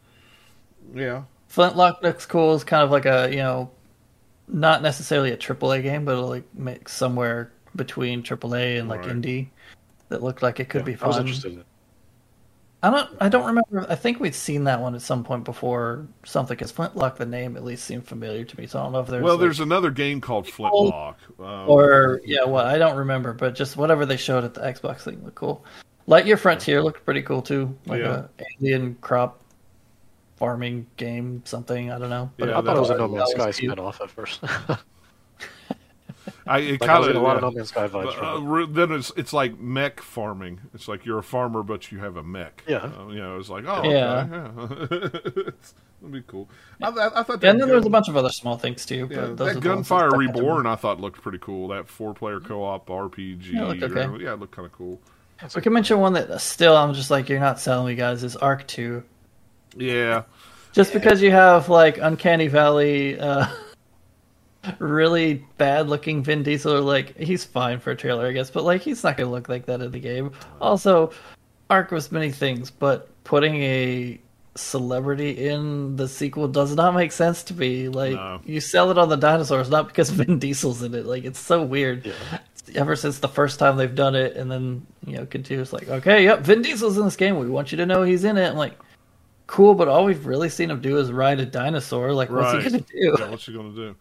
Yeah, 0.94 1.22
Flintlock 1.48 2.02
looks 2.02 2.26
cool. 2.26 2.54
It's 2.54 2.64
kind 2.64 2.82
of 2.82 2.90
like 2.90 3.06
a 3.06 3.28
you 3.30 3.36
know, 3.38 3.70
not 4.48 4.82
necessarily 4.82 5.30
a 5.30 5.36
AAA 5.36 5.82
game, 5.82 6.04
but 6.04 6.12
it'll 6.12 6.28
like 6.28 6.44
mix 6.54 6.92
somewhere 6.92 7.52
between 7.76 8.22
AAA 8.22 8.78
and 8.80 8.88
like 8.88 9.02
Right. 9.06 9.10
indie. 9.14 9.48
That 10.08 10.22
looked 10.22 10.42
like 10.42 10.58
it 10.58 10.68
could 10.70 10.80
Yeah, 10.80 10.94
be 10.96 11.02
I 11.02 11.06
was 11.06 11.16
fun. 11.16 11.26
interested 11.26 11.52
in 11.52 11.58
it. 11.60 11.66
I 12.82 12.90
don't. 12.90 13.10
I 13.20 13.28
don't 13.28 13.44
remember. 13.46 13.86
I 13.90 13.96
think 13.96 14.20
we'd 14.20 14.34
seen 14.36 14.64
that 14.64 14.80
one 14.80 14.94
at 14.94 15.02
some 15.02 15.24
point 15.24 15.42
before 15.44 16.06
something. 16.24 16.54
Because 16.56 16.70
Flintlock, 16.70 17.16
the 17.16 17.26
name 17.26 17.56
at 17.56 17.64
least 17.64 17.84
seemed 17.84 18.06
familiar 18.06 18.44
to 18.44 18.60
me. 18.60 18.68
So 18.68 18.78
I 18.78 18.84
don't 18.84 18.92
know 18.92 19.00
if 19.00 19.08
there's 19.08 19.22
well, 19.24 19.34
like- 19.34 19.40
there's 19.40 19.58
another 19.60 19.90
game 19.90 20.20
called 20.20 20.46
Flintlock. 20.46 21.16
Um, 21.40 21.68
or 21.68 22.20
yeah, 22.24 22.44
what 22.44 22.66
I 22.66 22.78
don't 22.78 22.96
remember, 22.96 23.32
but 23.32 23.56
just 23.56 23.76
whatever 23.76 24.06
they 24.06 24.16
showed 24.16 24.44
at 24.44 24.54
the 24.54 24.60
Xbox 24.60 25.00
thing 25.00 25.22
looked 25.24 25.34
cool. 25.34 25.64
Lightyear 26.06 26.38
Frontier 26.38 26.80
looked 26.82 27.04
pretty 27.04 27.22
cool 27.22 27.42
too, 27.42 27.76
like 27.86 28.00
Yeah. 28.00 28.26
a 28.38 28.44
alien 28.62 28.96
crop 29.00 29.40
farming 30.36 30.86
game, 30.96 31.42
something 31.44 31.90
I 31.90 31.98
don't 31.98 32.10
know. 32.10 32.30
But 32.38 32.50
Yeah, 32.50 32.58
I 32.58 32.62
thought 32.62 32.76
it 32.76 32.80
was 32.80 32.90
a 32.90 32.92
that- 32.94 32.98
No 33.00 33.08
Man's 33.08 33.30
that 33.30 33.36
Sky 33.38 33.46
was 33.48 33.56
cute. 33.58 33.72
spin-off 33.72 34.00
at 34.00 34.08
first. 34.10 34.40
I 36.48 36.58
it 36.58 36.80
Like 36.80 36.90
kind 36.90 37.04
of 37.04 37.16
a 37.16 37.20
lot 37.20 37.36
of 37.36 37.42
yeah. 37.42 37.48
No 37.48 37.54
Man's 37.54 37.68
Sky 37.68 37.88
vibes. 37.88 38.18
But, 38.18 38.62
uh, 38.62 38.66
then 38.70 38.92
it's 38.92 39.12
it's 39.16 39.32
like 39.32 39.58
mech 39.58 40.00
farming. 40.00 40.60
It's 40.74 40.88
like 40.88 41.04
you're 41.04 41.18
a 41.18 41.22
farmer, 41.22 41.62
but 41.62 41.92
you 41.92 41.98
have 41.98 42.16
a 42.16 42.22
mech. 42.22 42.64
Yeah. 42.66 42.90
Uh, 42.98 43.08
you 43.08 43.18
know, 43.20 43.38
it's 43.38 43.48
like 43.48 43.64
oh 43.66 43.82
Yeah. 43.84 44.26
okay, 44.30 44.88
yeah. 44.90 45.50
that'd 46.00 46.12
be 46.12 46.22
cool. 46.26 46.48
I, 46.82 46.88
I, 46.88 47.20
I 47.20 47.22
thought 47.22 47.40
that 47.40 47.50
And 47.50 47.60
then 47.60 47.68
there's 47.68 47.86
a 47.86 47.90
bunch 47.90 48.08
of 48.08 48.16
other 48.16 48.30
small 48.30 48.56
things 48.56 48.86
too. 48.86 49.06
But 49.06 49.14
yeah, 49.14 49.20
those 49.26 49.36
that 49.38 49.48
are 49.48 49.54
the 49.54 49.60
Gunfire 49.60 50.08
stuck 50.10 50.14
out 50.14 50.18
to 50.18 50.18
me. 50.18 50.26
Reborn 50.26 50.66
I 50.66 50.76
thought 50.76 51.00
looked 51.00 51.22
pretty 51.22 51.38
cool. 51.38 51.68
That 51.68 51.88
four 51.88 52.14
player 52.14 52.40
co 52.40 52.64
op 52.64 52.86
RPG. 52.88 53.52
Yeah, 53.52 53.62
it 53.70 53.80
looked 53.80 53.82
or- 53.82 53.98
okay. 53.98 54.24
yeah, 54.24 54.32
it 54.34 54.40
looked 54.40 54.54
kind 54.54 54.66
of 54.66 54.72
cool. 54.72 55.00
We 55.54 55.62
can 55.62 55.72
mention 55.72 56.00
one 56.00 56.14
that 56.14 56.40
still 56.40 56.76
I'm 56.76 56.94
just 56.94 57.10
like 57.10 57.28
you're 57.28 57.38
not 57.38 57.60
selling 57.60 57.86
me 57.86 57.94
guys 57.94 58.24
is 58.24 58.34
Ark 58.36 58.66
Two. 58.66 59.04
Yeah, 59.76 60.22
Just 60.72 60.92
because 60.92 61.22
you 61.22 61.30
have 61.30 61.68
like 61.68 61.98
Uncanny 61.98 62.48
Valley, 62.48 63.18
uh, 63.20 63.46
really 64.78 65.44
bad 65.56 65.88
looking 65.88 66.22
Vin 66.22 66.42
Diesel, 66.42 66.82
like 66.82 67.16
he's 67.16 67.44
fine 67.44 67.78
for 67.80 67.90
a 67.92 67.96
trailer, 67.96 68.26
I 68.26 68.32
guess, 68.32 68.50
but 68.50 68.64
like 68.64 68.82
he's 68.82 69.02
not 69.04 69.16
gonna 69.16 69.30
look 69.30 69.48
like 69.48 69.66
that 69.66 69.80
in 69.80 69.90
the 69.90 70.00
game. 70.00 70.32
Also, 70.60 71.12
Ark 71.70 71.90
was 71.90 72.10
many 72.12 72.30
things, 72.32 72.70
but 72.70 73.08
putting 73.24 73.56
a 73.62 74.20
celebrity 74.54 75.46
in 75.46 75.94
the 75.96 76.08
sequel 76.08 76.48
does 76.48 76.74
not 76.74 76.94
make 76.94 77.12
sense 77.12 77.42
to 77.44 77.54
me. 77.54 77.88
Like 77.88 78.14
No. 78.14 78.40
you 78.44 78.60
sell 78.60 78.90
it 78.90 78.98
on 78.98 79.08
the 79.08 79.16
dinosaurs, 79.16 79.70
not 79.70 79.86
because 79.88 80.10
Vin 80.18 80.38
Diesel's 80.38 80.82
in 80.82 80.94
it. 80.94 81.06
Like 81.06 81.24
it's 81.24 81.38
so 81.38 81.62
weird. 81.62 82.06
Yeah. 82.06 82.38
Ever 82.74 82.96
since 82.96 83.20
the 83.20 83.28
first 83.28 83.58
time 83.58 83.78
they've 83.78 83.94
done 83.94 84.14
it, 84.14 84.36
and 84.36 84.50
then 84.50 84.86
you 85.06 85.16
know 85.16 85.24
continues 85.24 85.72
like, 85.72 85.88
okay, 85.88 86.24
yep, 86.24 86.40
Vin 86.40 86.60
Diesel's 86.60 86.98
in 86.98 87.04
this 87.06 87.16
game. 87.16 87.38
We 87.38 87.48
want 87.48 87.72
you 87.72 87.78
to 87.78 87.86
know 87.86 88.02
he's 88.02 88.24
in 88.24 88.36
it. 88.36 88.50
I'm 88.50 88.56
like, 88.58 88.78
cool, 89.46 89.74
but 89.74 89.88
all 89.88 90.04
we've 90.04 90.26
really 90.26 90.50
seen 90.50 90.70
him 90.70 90.82
do 90.82 90.98
is 90.98 91.10
ride 91.10 91.40
a 91.40 91.46
dinosaur. 91.46 92.12
Like, 92.12 92.28
what's 92.28 92.62
he 92.62 92.70
gonna 92.70 92.82
do? 92.82 93.16
yeah. 93.18 93.30
What's 93.30 93.46
he 93.46 93.54
gonna 93.54 93.72
do? 93.74 93.96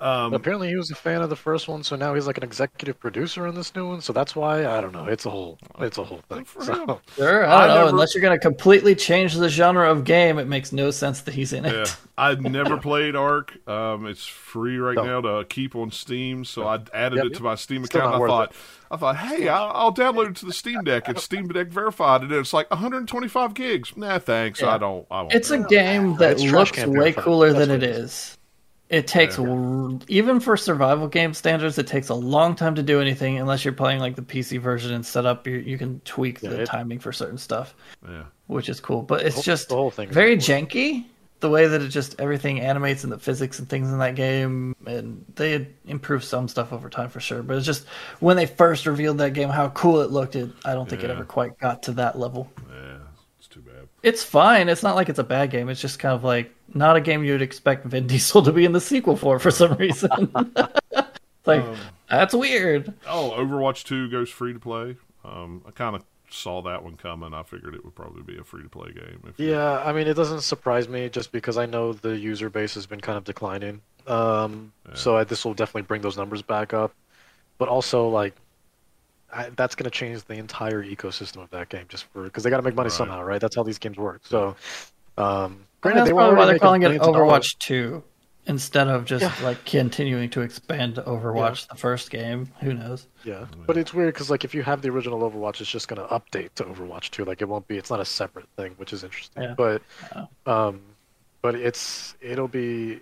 But 0.00 0.08
Um, 0.08 0.32
apparently 0.34 0.68
he 0.68 0.76
was 0.76 0.90
a 0.90 0.94
fan 0.94 1.20
of 1.20 1.28
the 1.28 1.36
first 1.36 1.68
one, 1.68 1.82
so 1.82 1.94
now 1.94 2.14
he's 2.14 2.26
like 2.26 2.38
an 2.38 2.42
executive 2.42 2.98
producer 2.98 3.46
on 3.46 3.54
this 3.54 3.74
new 3.76 3.86
one. 3.86 4.00
So 4.00 4.14
that's 4.14 4.34
why 4.34 4.66
I 4.66 4.80
don't 4.80 4.92
know. 4.92 5.04
It's 5.04 5.26
a 5.26 5.30
whole, 5.30 5.58
it's 5.78 5.98
a 5.98 6.04
whole 6.04 6.22
thing. 6.30 6.46
So. 6.60 7.00
Sure, 7.16 7.44
I 7.46 7.54
I 7.54 7.58
don't 7.66 7.68
know. 7.68 7.74
never- 7.76 7.88
Unless 7.90 8.14
you're 8.14 8.22
gonna 8.22 8.38
completely 8.38 8.94
change 8.94 9.34
the 9.34 9.50
genre 9.50 9.90
of 9.90 10.04
game, 10.04 10.38
it 10.38 10.46
makes 10.46 10.72
no 10.72 10.90
sense 10.90 11.20
that 11.22 11.34
he's 11.34 11.52
in 11.52 11.66
it. 11.66 11.74
yeah, 11.74 11.84
I've 12.16 12.40
never 12.40 12.78
played 12.78 13.14
Ark. 13.14 13.52
Um, 13.68 14.06
it's 14.06 14.24
free 14.24 14.78
right 14.78 14.96
No. 14.96 15.04
now 15.04 15.20
to 15.20 15.44
keep 15.44 15.76
on 15.76 15.90
Steam, 15.90 16.46
so 16.46 16.66
I 16.66 16.78
added 16.94 17.16
Yep. 17.18 17.26
it 17.26 17.34
to 17.34 17.42
my 17.42 17.54
Steam 17.56 17.84
Still 17.84 18.00
account. 18.00 18.14
I 18.14 18.18
worth 18.18 18.28
thought, 18.30 18.52
I 18.90 18.96
thought, 18.96 19.16
hey, 19.16 19.48
I'll, 19.48 19.70
I'll 19.74 19.94
download 19.94 20.30
it 20.30 20.36
to 20.36 20.46
the 20.46 20.52
Steam 20.54 20.82
Deck. 20.82 21.08
It's 21.10 21.22
Steam 21.24 21.46
Deck 21.48 21.68
verified, 21.68 22.22
and 22.22 22.32
it's 22.32 22.54
like 22.54 22.70
125 22.70 23.52
gigs. 23.54 23.94
Nah, 23.96 24.18
thanks. 24.18 24.62
Yeah. 24.62 24.74
I 24.74 24.78
don't. 24.78 25.06
I 25.10 25.20
won't. 25.22 25.34
It's 25.34 25.50
a 25.50 25.60
it. 25.60 25.68
game 25.68 26.16
that 26.16 26.32
It's 26.40 26.42
looks 26.44 26.84
way 26.86 27.12
cooler 27.12 27.52
That's 27.52 27.66
than 27.68 27.76
what 27.76 27.82
it 27.84 27.90
it 27.90 27.96
is. 27.96 28.38
It 28.90 29.06
takes 29.06 29.38
even 30.08 30.40
for 30.40 30.56
survival 30.56 31.06
game 31.06 31.32
standards, 31.32 31.78
it 31.78 31.86
takes 31.86 32.08
a 32.08 32.14
long 32.14 32.56
time 32.56 32.74
to 32.74 32.82
do 32.82 33.00
anything 33.00 33.38
unless 33.38 33.64
you're 33.64 33.72
playing 33.72 34.00
like 34.00 34.16
the 34.16 34.22
PC 34.22 34.58
version 34.60 34.92
and 34.92 35.06
set 35.06 35.24
up. 35.26 35.46
You, 35.46 35.58
you 35.58 35.78
can 35.78 36.00
tweak 36.00 36.42
Yeah, 36.42 36.50
the 36.50 36.62
it- 36.62 36.66
timing 36.66 36.98
for 36.98 37.12
certain 37.12 37.38
stuff, 37.38 37.74
Yeah. 38.06 38.24
which 38.48 38.68
is 38.68 38.80
cool. 38.80 39.02
But 39.02 39.22
it's 39.22 39.36
whole- 39.36 39.42
just 39.44 39.68
the 39.68 39.76
whole 39.76 39.92
thing 39.92 40.10
very 40.10 40.36
janky. 40.36 41.04
The 41.38 41.48
way 41.48 41.68
that 41.68 41.80
it 41.80 41.88
just 41.88 42.16
everything 42.20 42.60
animates 42.60 43.02
and 43.04 43.10
the 43.12 43.18
physics 43.18 43.60
and 43.60 43.66
things 43.68 43.90
in 43.90 43.98
that 44.00 44.14
game, 44.14 44.74
and 44.86 45.24
they 45.36 45.52
had 45.52 45.68
improved 45.86 46.24
some 46.24 46.48
stuff 46.48 46.70
over 46.72 46.90
time 46.90 47.08
for 47.08 47.20
sure. 47.20 47.42
But 47.42 47.56
it's 47.56 47.64
just 47.64 47.86
when 48.18 48.36
they 48.36 48.44
first 48.44 48.84
revealed 48.86 49.18
that 49.18 49.32
game, 49.34 49.48
how 49.48 49.68
cool 49.70 50.00
it 50.02 50.10
looked. 50.10 50.36
It 50.36 50.50
I 50.66 50.74
don't 50.74 50.86
think 50.86 51.02
it 51.02 51.08
ever 51.10 51.24
quite 51.24 51.58
got 51.58 51.84
to 51.84 51.92
that 51.92 52.18
level. 52.18 52.50
Yeah. 52.70 52.96
It's 54.02 54.22
too 54.22 54.38
bad. 54.38 54.48
It's 54.48 54.58
fine. 54.62 54.68
It's 54.68 54.82
not 54.82 54.96
like 54.96 55.08
it's 55.08 55.18
a 55.18 55.24
bad 55.24 55.50
game. 55.50 55.68
It's 55.68 55.80
just 55.80 55.98
kind 55.98 56.14
of 56.14 56.24
like 56.24 56.54
not 56.74 56.96
a 56.96 57.00
game 57.00 57.24
you'd 57.24 57.42
expect 57.42 57.84
Vin 57.86 58.06
Diesel 58.08 58.42
to 58.42 58.52
be 58.52 58.64
in 58.64 58.72
the 58.72 58.80
sequel 58.80 59.16
for 59.16 59.38
for 59.38 59.50
some 59.50 59.74
reason. 59.74 60.32
Like 61.46 61.62
Um, 61.62 61.76
that's 62.08 62.34
weird. 62.34 62.92
Oh, 63.08 63.34
Overwatch 63.36 63.84
2 63.84 64.10
goes 64.10 64.28
free 64.28 64.52
to 64.52 64.58
play. 64.58 64.96
Um, 65.24 65.62
I 65.66 65.70
kind 65.70 65.96
of 65.96 66.04
saw 66.28 66.60
that 66.62 66.84
one 66.84 66.96
coming. 66.96 67.32
I 67.32 67.42
figured 67.44 67.74
it 67.74 67.82
would 67.84 67.94
probably 67.94 68.22
be 68.22 68.38
a 68.38 68.44
free 68.44 68.62
to 68.62 68.68
play 68.68 68.92
game. 68.92 69.22
If 69.26 69.40
you- 69.40 69.50
Yeah, 69.52 69.78
I 69.82 69.92
mean, 69.94 70.06
it 70.06 70.14
doesn't 70.14 70.42
surprise 70.42 70.86
me 70.86 71.08
just 71.08 71.32
because 71.32 71.56
I 71.56 71.64
know 71.66 71.94
the 71.94 72.16
user 72.16 72.50
base 72.50 72.74
has 72.74 72.84
been 72.86 73.00
kind 73.00 73.16
of 73.16 73.24
declining. 73.24 73.80
Um, 74.06 74.72
So 74.94 75.16
I, 75.16 75.24
this 75.24 75.44
will 75.44 75.54
definitely 75.54 75.82
bring 75.82 76.02
those 76.02 76.16
numbers 76.18 76.42
back 76.42 76.74
up. 76.74 76.92
But 77.58 77.68
also, 77.68 78.08
like, 78.08 78.34
I, 79.32 79.50
that's 79.50 79.74
going 79.74 79.84
to 79.84 79.90
change 79.90 80.24
the 80.24 80.34
entire 80.34 80.82
ecosystem 80.84 81.42
of 81.42 81.50
that 81.50 81.68
game 81.68 81.84
just 81.88 82.04
for 82.12 82.24
because 82.24 82.42
they 82.44 82.50
got 82.50 82.58
to 82.58 82.62
make 82.62 82.74
money 82.74 82.88
Right. 82.88 82.92
somehow, 82.92 83.22
right? 83.22 83.40
That's 83.40 83.56
how 83.56 83.62
these 83.62 83.78
games 83.78 83.96
work. 83.98 84.22
So, 84.24 84.56
um, 85.18 85.64
granted, 85.80 86.00
that's 86.00 86.08
they 86.08 86.12
were 86.12 86.20
probably 86.20 86.36
why 86.36 86.42
already 86.42 86.50
they're 86.52 86.58
calling 86.58 86.82
it 86.82 86.86
millions 86.86 87.06
of 87.06 87.14
dollars. 87.14 87.30
Overwatch 87.54 87.58
Two 87.58 88.02
instead 88.46 88.88
of 88.88 89.04
just 89.04 89.22
Yeah. 89.22 89.34
like 89.46 89.64
continuing 89.64 90.30
to 90.30 90.40
expand 90.40 90.96
Overwatch 90.96 91.68
the 91.68 91.74
first 91.76 92.10
game. 92.10 92.48
Who 92.60 92.72
knows? 92.74 93.06
Yeah, 93.24 93.46
but 93.66 93.76
it's 93.76 93.92
weird 93.92 94.14
because 94.14 94.30
like 94.30 94.44
if 94.44 94.54
you 94.54 94.62
have 94.62 94.82
the 94.82 94.88
original 94.88 95.20
Overwatch, 95.30 95.60
it's 95.60 95.70
just 95.70 95.88
going 95.88 96.00
to 96.00 96.08
update 96.14 96.54
to 96.54 96.64
Overwatch 96.64 97.10
2. 97.10 97.24
Like 97.24 97.42
it 97.42 97.48
won't 97.48 97.68
be. 97.68 97.76
It's 97.76 97.90
not 97.90 98.00
a 98.00 98.04
separate 98.04 98.46
thing, 98.56 98.72
which 98.78 98.92
is 98.92 99.04
interesting. 99.04 99.42
Yeah. 99.42 99.54
But, 99.56 99.82
Yeah. 100.14 100.24
um, 100.46 100.80
but 101.42 101.54
it's 101.54 102.14
it'll 102.20 102.48
be 102.48 103.00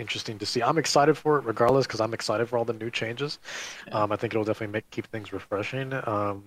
interesting 0.00 0.38
to 0.38 0.46
see. 0.46 0.62
I'm 0.62 0.78
excited 0.78 1.16
for 1.16 1.38
it 1.38 1.44
regardless 1.44 1.86
because 1.86 2.00
I'm 2.00 2.14
excited 2.14 2.48
for 2.48 2.58
all 2.58 2.64
the 2.64 2.72
new 2.72 2.90
changes. 2.90 3.38
Um, 3.92 4.10
I 4.12 4.16
think 4.16 4.32
it'll 4.32 4.44
definitely 4.44 4.72
make 4.72 4.90
keep 4.90 5.06
things 5.08 5.32
refreshing. 5.32 5.92
Um, 6.06 6.44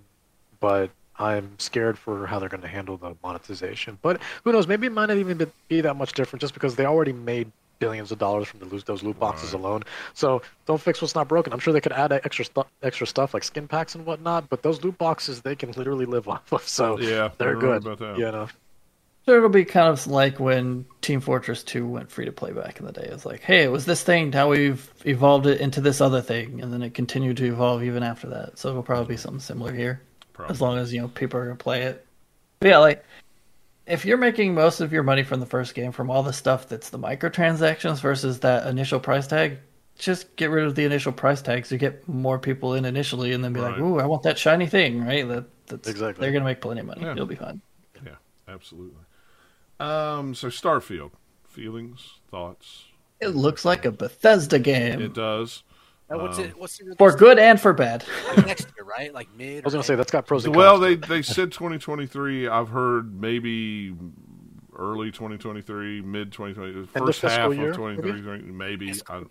but 0.60 0.90
I'm 1.20 1.58
scared 1.60 1.98
for 1.98 2.26
how 2.26 2.40
they're 2.40 2.50
going 2.50 2.62
to 2.62 2.68
handle 2.68 2.98
the 2.98 3.16
monetization. 3.24 4.00
But 4.02 4.20
who 4.44 4.52
knows? 4.52 4.68
Maybe 4.68 4.88
it 4.88 4.94
might 4.94 5.08
not 5.08 5.18
even 5.18 5.38
be- 5.38 5.46
be 5.68 5.82
that 5.82 5.96
much 5.96 6.14
different 6.14 6.42
just 6.42 6.54
because 6.56 6.76
they 6.76 6.86
already 6.86 7.14
made 7.14 7.52
billions 7.80 8.12
of 8.12 8.18
dollars 8.18 8.48
from 8.48 8.62
the 8.62 8.66
lo- 8.66 8.80
those 8.86 9.04
loot 9.04 9.20
boxes 9.20 9.54
Right. 9.54 9.60
alone. 9.60 9.84
So 10.14 10.42
don't 10.66 10.80
fix 10.82 11.02
what's 11.02 11.16
not 11.16 11.28
broken. 11.28 11.52
I'm 11.54 11.60
sure 11.60 11.74
they 11.74 11.82
could 11.82 11.92
add 11.92 12.14
extra 12.14 12.46
stuff, 12.46 12.68
extra 12.82 13.06
stuff 13.06 13.34
like 13.34 13.44
skin 13.44 13.68
packs 13.68 13.94
and 13.94 14.06
whatnot. 14.06 14.50
But 14.50 14.64
those 14.64 14.84
loot 14.84 14.98
boxes 14.98 15.42
they 15.42 15.56
can 15.56 15.72
literally 15.74 16.06
live 16.06 16.28
off 16.34 16.52
of. 16.52 16.68
So 16.68 16.98
Yeah, 17.00 17.30
they're 17.38 17.56
good. 17.56 17.86
about 17.86 18.00
that. 18.00 18.18
You 18.18 18.32
know. 18.32 18.48
So 19.26 19.38
it'll 19.38 19.50
be 19.50 19.64
kind 19.64 19.88
of 19.88 20.06
like 20.08 20.40
when 20.40 20.86
Team 21.02 21.22
Fortress 21.22 21.64
2 21.64 21.88
went 21.88 22.12
free 22.12 22.26
to 22.26 22.32
play 22.34 22.52
back 22.52 22.80
in 22.80 22.86
the 22.86 22.92
day. 22.92 23.08
It's 23.10 23.26
like, 23.26 23.42
hey, 23.42 23.64
it 23.64 23.72
was 23.72 23.86
this 23.86 24.04
thing, 24.04 24.32
now 24.32 24.50
we've 24.50 24.92
evolved 25.06 25.48
it 25.48 25.62
into 25.62 25.80
this 25.80 26.02
other 26.02 26.22
thing, 26.22 26.62
and 26.62 26.74
then 26.74 26.82
it 26.84 26.94
continued 26.94 27.38
to 27.38 27.46
evolve 27.46 27.84
even 27.84 28.04
after 28.04 28.28
that. 28.32 28.58
So 28.58 28.70
it'll 28.70 28.84
probably 28.84 29.14
be 29.14 29.18
something 29.18 29.40
similar 29.40 29.74
here. 29.74 30.02
Probably. 30.34 30.52
as 30.52 30.62
long 30.62 30.80
as 30.80 30.92
you 30.92 31.00
know 31.00 31.08
people 31.10 31.40
are 31.40 31.44
gonna 31.46 31.56
play 31.56 31.84
it. 31.84 32.06
But 32.60 32.70
yeah, 32.70 32.80
like 32.80 33.06
if 33.86 34.04
you're 34.04 34.18
making 34.18 34.56
most 34.56 34.82
of 34.82 34.92
your 34.92 35.04
money 35.04 35.24
from 35.24 35.40
the 35.40 35.46
first 35.46 35.76
game 35.76 35.92
from 35.92 36.10
all 36.10 36.24
the 36.24 36.34
stuff 36.34 36.68
that's 36.68 36.90
the 36.90 36.98
microtransactions 36.98 38.02
versus 38.02 38.40
that 38.40 38.66
initial 38.68 39.00
price 39.00 39.28
tag, 39.28 39.60
just 40.00 40.36
get 40.36 40.50
rid 40.50 40.66
of 40.66 40.74
the 40.74 40.86
initial 40.86 41.12
price 41.12 41.42
tags. 41.44 41.72
You 41.72 41.78
get 41.78 42.08
more 42.08 42.40
people 42.40 42.74
in 42.74 42.84
initially, 42.84 43.32
and 43.34 43.44
then 43.44 43.54
be 43.54 43.60
like, 43.60 43.74
Right. 43.74 43.82
"Ooh, 43.82 44.00
I 44.00 44.06
want 44.08 44.24
that 44.24 44.40
shiny 44.40 44.66
thing!" 44.66 45.06
Right? 45.06 45.28
That 45.28 45.46
that's 45.68 45.88
Exactly. 45.88 46.22
They're 46.22 46.34
gonna 46.34 46.46
make 46.46 46.62
plenty 46.62 46.80
of 46.80 46.88
money. 46.88 47.02
Yeah. 47.04 47.12
It'll 47.12 47.28
be 47.28 47.36
fine. 47.36 47.62
Yeah, 48.04 48.16
absolutely. 48.48 48.98
Um, 49.80 50.34
so 50.36 50.48
Starfield, 50.48 51.12
feelings, 51.48 52.20
thoughts. 52.30 52.86
It 53.20 53.30
looks 53.30 53.64
like 53.66 53.86
a 53.86 53.92
Bethesda 53.92 54.60
game 54.60 55.02
It 55.02 55.14
does. 55.14 55.64
Uh, 56.10 56.18
what's 56.18 56.38
Um, 56.38 56.46
it? 56.46 56.58
What's 56.58 56.78
the 56.78 56.96
for 56.98 57.16
good 57.16 57.40
and 57.40 57.60
for 57.60 57.74
bad. 57.74 58.04
next 58.46 58.68
year, 58.76 58.86
right? 58.86 59.14
Like 59.14 59.34
mid. 59.36 59.64
I 59.64 59.66
was 59.66 59.74
gonna 59.74 59.84
say 59.84 59.96
that's 59.96 60.12
got 60.12 60.26
pros 60.26 60.46
and 60.46 60.56
Well, 60.56 60.78
they 60.78 60.96
they 60.96 61.22
said 61.22 61.52
2023. 61.52 62.48
I've 62.48 62.70
heard 62.70 63.20
maybe 63.20 63.96
early 64.84 65.12
2023, 65.12 66.02
mid 66.02 66.32
2020, 66.32 66.88
first 67.06 67.22
half 67.22 67.32
fiscal 67.32 67.52
of 67.52 67.58
year, 67.58 67.74
2023, 67.74 68.52
maybe. 68.52 68.94
I, 69.10 69.24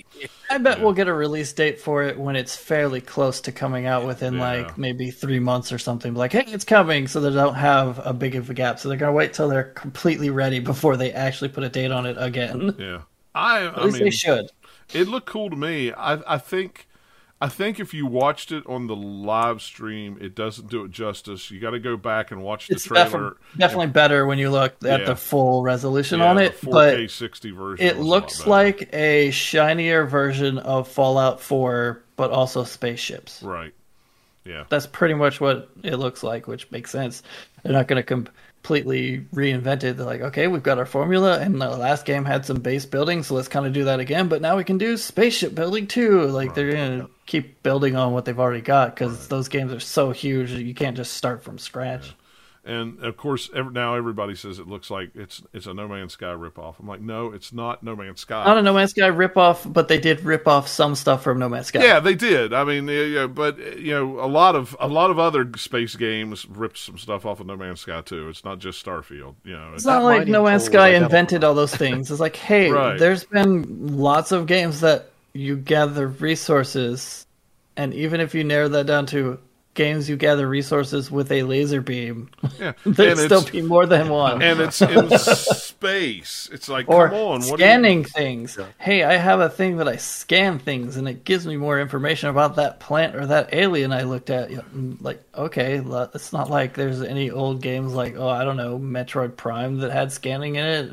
I 0.50 0.58
bet 0.58 0.78
Yeah. 0.78 0.84
we'll 0.84 0.92
get 0.94 1.08
a 1.08 1.12
release 1.12 1.52
date 1.52 1.80
for 1.80 2.02
it 2.02 2.18
when 2.18 2.36
it's 2.36 2.56
fairly 2.56 3.00
close 3.00 3.40
to 3.42 3.52
coming 3.52 3.86
out 3.86 4.06
within 4.06 4.34
Yeah. 4.34 4.40
like 4.40 4.78
maybe 4.78 5.10
three 5.10 5.38
months 5.40 5.72
or 5.72 5.78
something. 5.78 6.14
Like, 6.14 6.32
hey, 6.32 6.44
it's 6.46 6.64
coming, 6.64 7.06
so 7.06 7.20
they 7.20 7.30
don't 7.30 7.54
have 7.54 8.00
a 8.04 8.12
big 8.12 8.34
of 8.34 8.48
a 8.50 8.54
gap. 8.54 8.78
So 8.78 8.88
they're 8.88 8.98
gonna 8.98 9.12
wait 9.12 9.32
till 9.34 9.48
they're 9.48 9.64
completely 9.64 10.30
ready 10.30 10.58
before 10.58 10.96
they 10.96 11.12
actually 11.12 11.48
put 11.50 11.64
a 11.64 11.68
date 11.68 11.90
on 11.90 12.06
it 12.06 12.16
again. 12.18 12.74
yeah, 12.78 13.02
I. 13.34 13.66
At 13.66 13.78
I 13.78 13.84
least 13.84 13.94
mean, 13.96 14.04
they 14.04 14.10
should. 14.10 14.50
it 14.94 15.08
looked 15.08 15.26
cool 15.26 15.50
to 15.50 15.56
me. 15.56 15.92
I 15.92 16.34
I 16.34 16.38
think. 16.38 16.86
I 17.42 17.48
think 17.48 17.80
if 17.80 17.92
you 17.92 18.06
watched 18.06 18.52
it 18.52 18.64
on 18.68 18.86
the 18.86 18.94
live 18.94 19.62
stream, 19.62 20.16
it 20.20 20.36
doesn't 20.36 20.68
do 20.70 20.84
it 20.84 20.92
justice. 20.92 21.50
You 21.50 21.58
got 21.58 21.70
to 21.70 21.80
go 21.80 21.96
back 21.96 22.30
and 22.30 22.40
watch 22.42 22.68
the 22.68 22.74
It's 22.74 22.84
trailer. 22.84 23.02
defi- 23.30 23.58
definitely 23.58 23.86
better 23.88 24.24
when 24.26 24.38
you 24.38 24.48
look 24.50 24.74
at 24.84 25.00
Yeah. 25.00 25.06
the 25.06 25.16
full 25.16 25.62
resolution 25.64 26.20
Yeah, 26.20 26.30
on 26.30 26.38
it, 26.38 26.54
4K 26.56 27.02
but 27.02 27.10
60 27.10 27.50
version. 27.50 27.84
it 27.84 27.96
was 27.96 28.06
a 28.06 28.08
looks 28.08 28.46
like 28.46 28.88
a 28.94 29.32
shinier 29.32 30.04
version 30.06 30.58
of 30.58 30.86
Fallout 30.86 31.40
4, 31.40 32.00
but 32.16 32.30
also 32.30 32.62
spaceships. 32.62 33.42
right. 33.42 33.74
Yeah, 34.44 34.64
That's 34.68 34.86
pretty 34.86 35.14
much 35.14 35.40
what 35.40 35.68
it 35.82 35.96
looks 35.96 36.22
like, 36.22 36.46
which 36.48 36.70
makes 36.70 36.90
sense. 36.90 37.22
They're 37.62 37.72
not 37.72 37.86
going 37.88 38.02
to 38.02 38.06
completely 38.62 39.18
reinvented. 39.34 39.96
They're 39.96 40.06
like, 40.06 40.20
okay, 40.20 40.46
we've 40.46 40.62
got 40.62 40.78
our 40.78 40.86
formula, 40.86 41.40
and 41.40 41.60
the 41.60 41.68
last 41.70 42.04
game 42.04 42.24
had 42.24 42.46
some 42.46 42.60
base 42.60 42.86
building, 42.86 43.24
so 43.24 43.34
let's 43.34 43.48
kind 43.48 43.66
of 43.66 43.72
do 43.72 43.84
that 43.84 43.98
again. 43.98 44.28
But 44.28 44.40
now 44.40 44.56
we 44.56 44.62
can 44.62 44.78
do 44.78 44.96
spaceship 44.96 45.52
building 45.52 45.88
too. 45.88 46.28
Like 46.28 46.54
they're 46.54 46.70
going 46.70 47.00
to 47.00 47.10
keep 47.26 47.60
building 47.64 47.96
on 47.96 48.12
what 48.12 48.24
they've 48.24 48.38
already 48.38 48.60
got 48.60 48.94
because 48.94 49.26
those 49.26 49.48
games 49.48 49.72
are 49.72 49.80
so 49.80 50.12
huge 50.12 50.52
that 50.52 50.62
you 50.62 50.74
can't 50.74 50.96
just 50.96 51.14
start 51.14 51.42
from 51.42 51.58
scratch. 51.58 52.14
And 52.64 53.02
of 53.02 53.16
course, 53.16 53.50
every, 53.52 53.72
now 53.72 53.96
everybody 53.96 54.36
says 54.36 54.60
it 54.60 54.68
looks 54.68 54.88
like 54.88 55.10
it's 55.16 55.42
it's 55.52 55.66
a 55.66 55.74
No 55.74 55.88
Man's 55.88 56.12
Sky 56.12 56.26
ripoff. 56.26 56.78
I'm 56.78 56.86
like, 56.86 57.00
no, 57.00 57.32
it's 57.32 57.52
not 57.52 57.82
No 57.82 57.96
Man's 57.96 58.20
Sky. 58.20 58.44
Not 58.44 58.56
a 58.56 58.62
No 58.62 58.72
Man's 58.72 58.90
Sky 58.90 59.10
ripoff, 59.10 59.70
but 59.72 59.88
they 59.88 59.98
did 59.98 60.20
rip 60.24 60.46
off 60.46 60.68
some 60.68 60.94
stuff 60.94 61.24
from 61.24 61.40
No 61.40 61.48
Man's 61.48 61.66
Sky. 61.66 61.82
Yeah, 61.82 61.98
they 61.98 62.14
did. 62.14 62.52
I 62.52 62.62
mean, 62.62 62.86
yeah, 62.86 63.02
yeah, 63.02 63.26
but 63.26 63.58
you 63.78 63.90
know, 63.92 64.20
a 64.20 64.28
lot 64.28 64.54
of 64.54 64.76
a 64.78 64.86
lot 64.86 65.10
of 65.10 65.18
other 65.18 65.50
space 65.56 65.96
games 65.96 66.46
ripped 66.46 66.78
some 66.78 66.98
stuff 66.98 67.26
off 67.26 67.40
of 67.40 67.46
No 67.48 67.56
Man's 67.56 67.80
Sky 67.80 68.00
too. 68.00 68.28
It's 68.28 68.44
not 68.44 68.60
just 68.60 68.84
Starfield. 68.84 69.34
You 69.42 69.54
know, 69.54 69.70
It's 69.72 69.78
it's, 69.82 69.86
not 69.86 70.04
like 70.04 70.28
No 70.28 70.44
Man's 70.44 70.64
Sky 70.64 70.90
invented 70.90 71.42
all 71.42 71.54
those 71.54 71.74
things. 71.74 72.12
It's 72.12 72.20
like, 72.20 72.36
hey, 72.36 72.70
Right. 72.72 72.96
there's 72.96 73.24
been 73.24 73.98
lots 73.98 74.30
of 74.30 74.46
games 74.46 74.82
that 74.82 75.10
you 75.32 75.56
gather 75.56 76.06
resources, 76.06 77.26
and 77.76 77.92
even 77.92 78.20
if 78.20 78.34
you 78.36 78.44
narrow 78.44 78.68
that 78.68 78.86
down 78.86 79.06
to 79.06 79.40
games 79.74 80.08
you 80.08 80.16
gather 80.16 80.46
resources 80.48 81.10
with 81.10 81.32
a 81.32 81.42
laser 81.44 81.80
beam, 81.80 82.28
yeah, 82.58 82.72
there'd 82.84 83.18
still 83.18 83.44
be 83.44 83.62
more 83.62 83.86
than 83.86 84.08
one. 84.08 84.42
and 84.42 84.60
it's 84.60 84.82
in 84.82 85.08
space. 85.18 86.48
It's 86.52 86.68
like, 86.68 86.88
or 86.88 87.08
come 87.08 87.16
on, 87.16 87.40
what 87.40 87.50
you- 87.50 87.56
scanning 87.56 88.04
things. 88.04 88.58
Hey, 88.78 89.02
I 89.02 89.14
have 89.16 89.40
a 89.40 89.48
thing 89.48 89.78
that 89.78 89.88
I 89.88 89.96
scan 89.96 90.58
things, 90.58 90.96
and 90.96 91.08
it 91.08 91.24
gives 91.24 91.46
me 91.46 91.56
more 91.56 91.80
information 91.80 92.28
about 92.28 92.56
that 92.56 92.80
plant 92.80 93.16
or 93.16 93.26
that 93.26 93.54
alien 93.54 93.92
I 93.92 94.02
looked 94.02 94.30
at. 94.30 94.50
Mm, 94.50 94.96
Like, 95.00 95.22
okay, 95.34 95.82
it's 96.14 96.32
not 96.32 96.50
like 96.50 96.74
there's 96.74 97.00
any 97.02 97.30
old 97.30 97.62
games 97.62 97.92
like, 97.94 98.16
oh, 98.16 98.28
I 98.28 98.44
don't 98.44 98.56
know, 98.56 98.78
Metroid 98.78 99.36
Prime 99.36 99.78
that 99.78 99.90
had 99.90 100.12
scanning 100.12 100.56
in 100.56 100.64
it. 100.64 100.90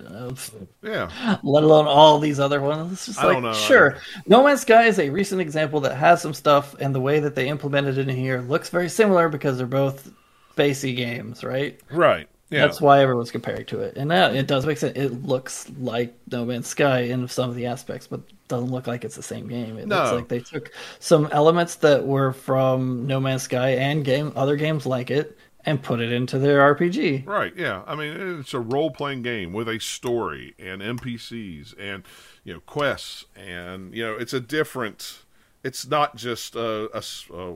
Yeah, 0.82 1.38
let 1.44 1.64
alone 1.64 1.88
all 1.88 2.20
these 2.20 2.40
other 2.40 2.62
ones. 2.62 2.94
It's 2.94 3.06
just 3.08 3.20
I 3.20 3.38
like, 3.38 3.56
sure. 3.56 3.98
No 4.26 4.44
Man's 4.44 4.62
Sky 4.62 4.86
is 4.86 5.00
a 5.00 5.10
recent 5.10 5.42
example 5.42 5.82
that 5.82 5.96
has 5.96 6.22
some 6.22 6.34
stuff, 6.34 6.76
and 6.80 6.96
the 6.96 7.02
way 7.02 7.20
that 7.20 7.36
they 7.36 7.50
implemented 7.50 7.98
it 7.98 8.08
in 8.08 8.16
here 8.16 8.42
looks 8.42 8.69
very 8.70 8.90
similar 8.90 9.30
because 9.30 9.58
they're 9.58 9.68
both 9.68 10.12
spacey 10.56 10.96
games, 10.96 11.44
right? 11.44 11.80
right. 11.92 12.28
Yeah, 12.50 12.62
That's 12.66 12.82
why 12.82 13.02
everyone's 13.02 13.30
comparing 13.30 13.66
to 13.68 13.80
it. 13.82 13.96
And 13.96 14.10
that, 14.10 14.36
it 14.36 14.48
does 14.48 14.66
make 14.66 14.80
sense. 14.80 14.98
It 14.98 15.24
looks 15.24 15.70
like 15.80 16.16
No 16.32 16.46
Man's 16.46 16.66
Sky 16.68 17.02
in 17.02 17.28
some 17.28 17.48
of 17.50 17.56
the 17.56 17.68
aspects, 17.68 18.08
but 18.08 18.22
doesn't 18.48 18.72
look 18.72 18.88
like 18.88 19.06
it's 19.06 19.16
the 19.16 19.22
same 19.22 19.48
game. 19.48 19.78
It 19.78 19.88
looks 19.88 20.10
No. 20.10 20.16
like 20.16 20.30
they 20.30 20.40
took 20.40 20.72
some 21.00 21.28
elements 21.32 21.76
that 21.76 22.08
were 22.08 22.34
from 22.34 23.06
No 23.06 23.20
Man's 23.20 23.44
Sky 23.44 23.72
and 23.76 24.04
game 24.04 24.34
other 24.36 24.56
games 24.56 24.88
like 24.88 25.12
it 25.12 25.38
and 25.64 25.84
put 25.84 26.00
it 26.00 26.12
into 26.12 26.40
their 26.40 26.60
RPG. 26.76 27.28
Right, 27.28 27.54
yeah. 27.56 27.84
I 27.86 27.94
mean, 27.94 28.40
it's 28.40 28.56
a 28.56 28.60
role 28.60 28.90
playing 28.90 29.22
game 29.22 29.54
with 29.54 29.70
a 29.70 29.78
story 29.80 30.56
and 30.58 30.82
NPCs 30.82 31.76
and, 31.78 32.04
you 32.44 32.54
know, 32.56 32.62
quests. 32.62 33.26
And, 33.36 33.94
you 33.94 34.04
know, 34.04 34.16
it's 34.16 34.34
a 34.34 34.40
different, 34.40 35.20
it's 35.64 35.86
not 35.86 36.16
just 36.16 36.56
a, 36.56 36.90
a 36.98 37.04
a, 37.32 37.56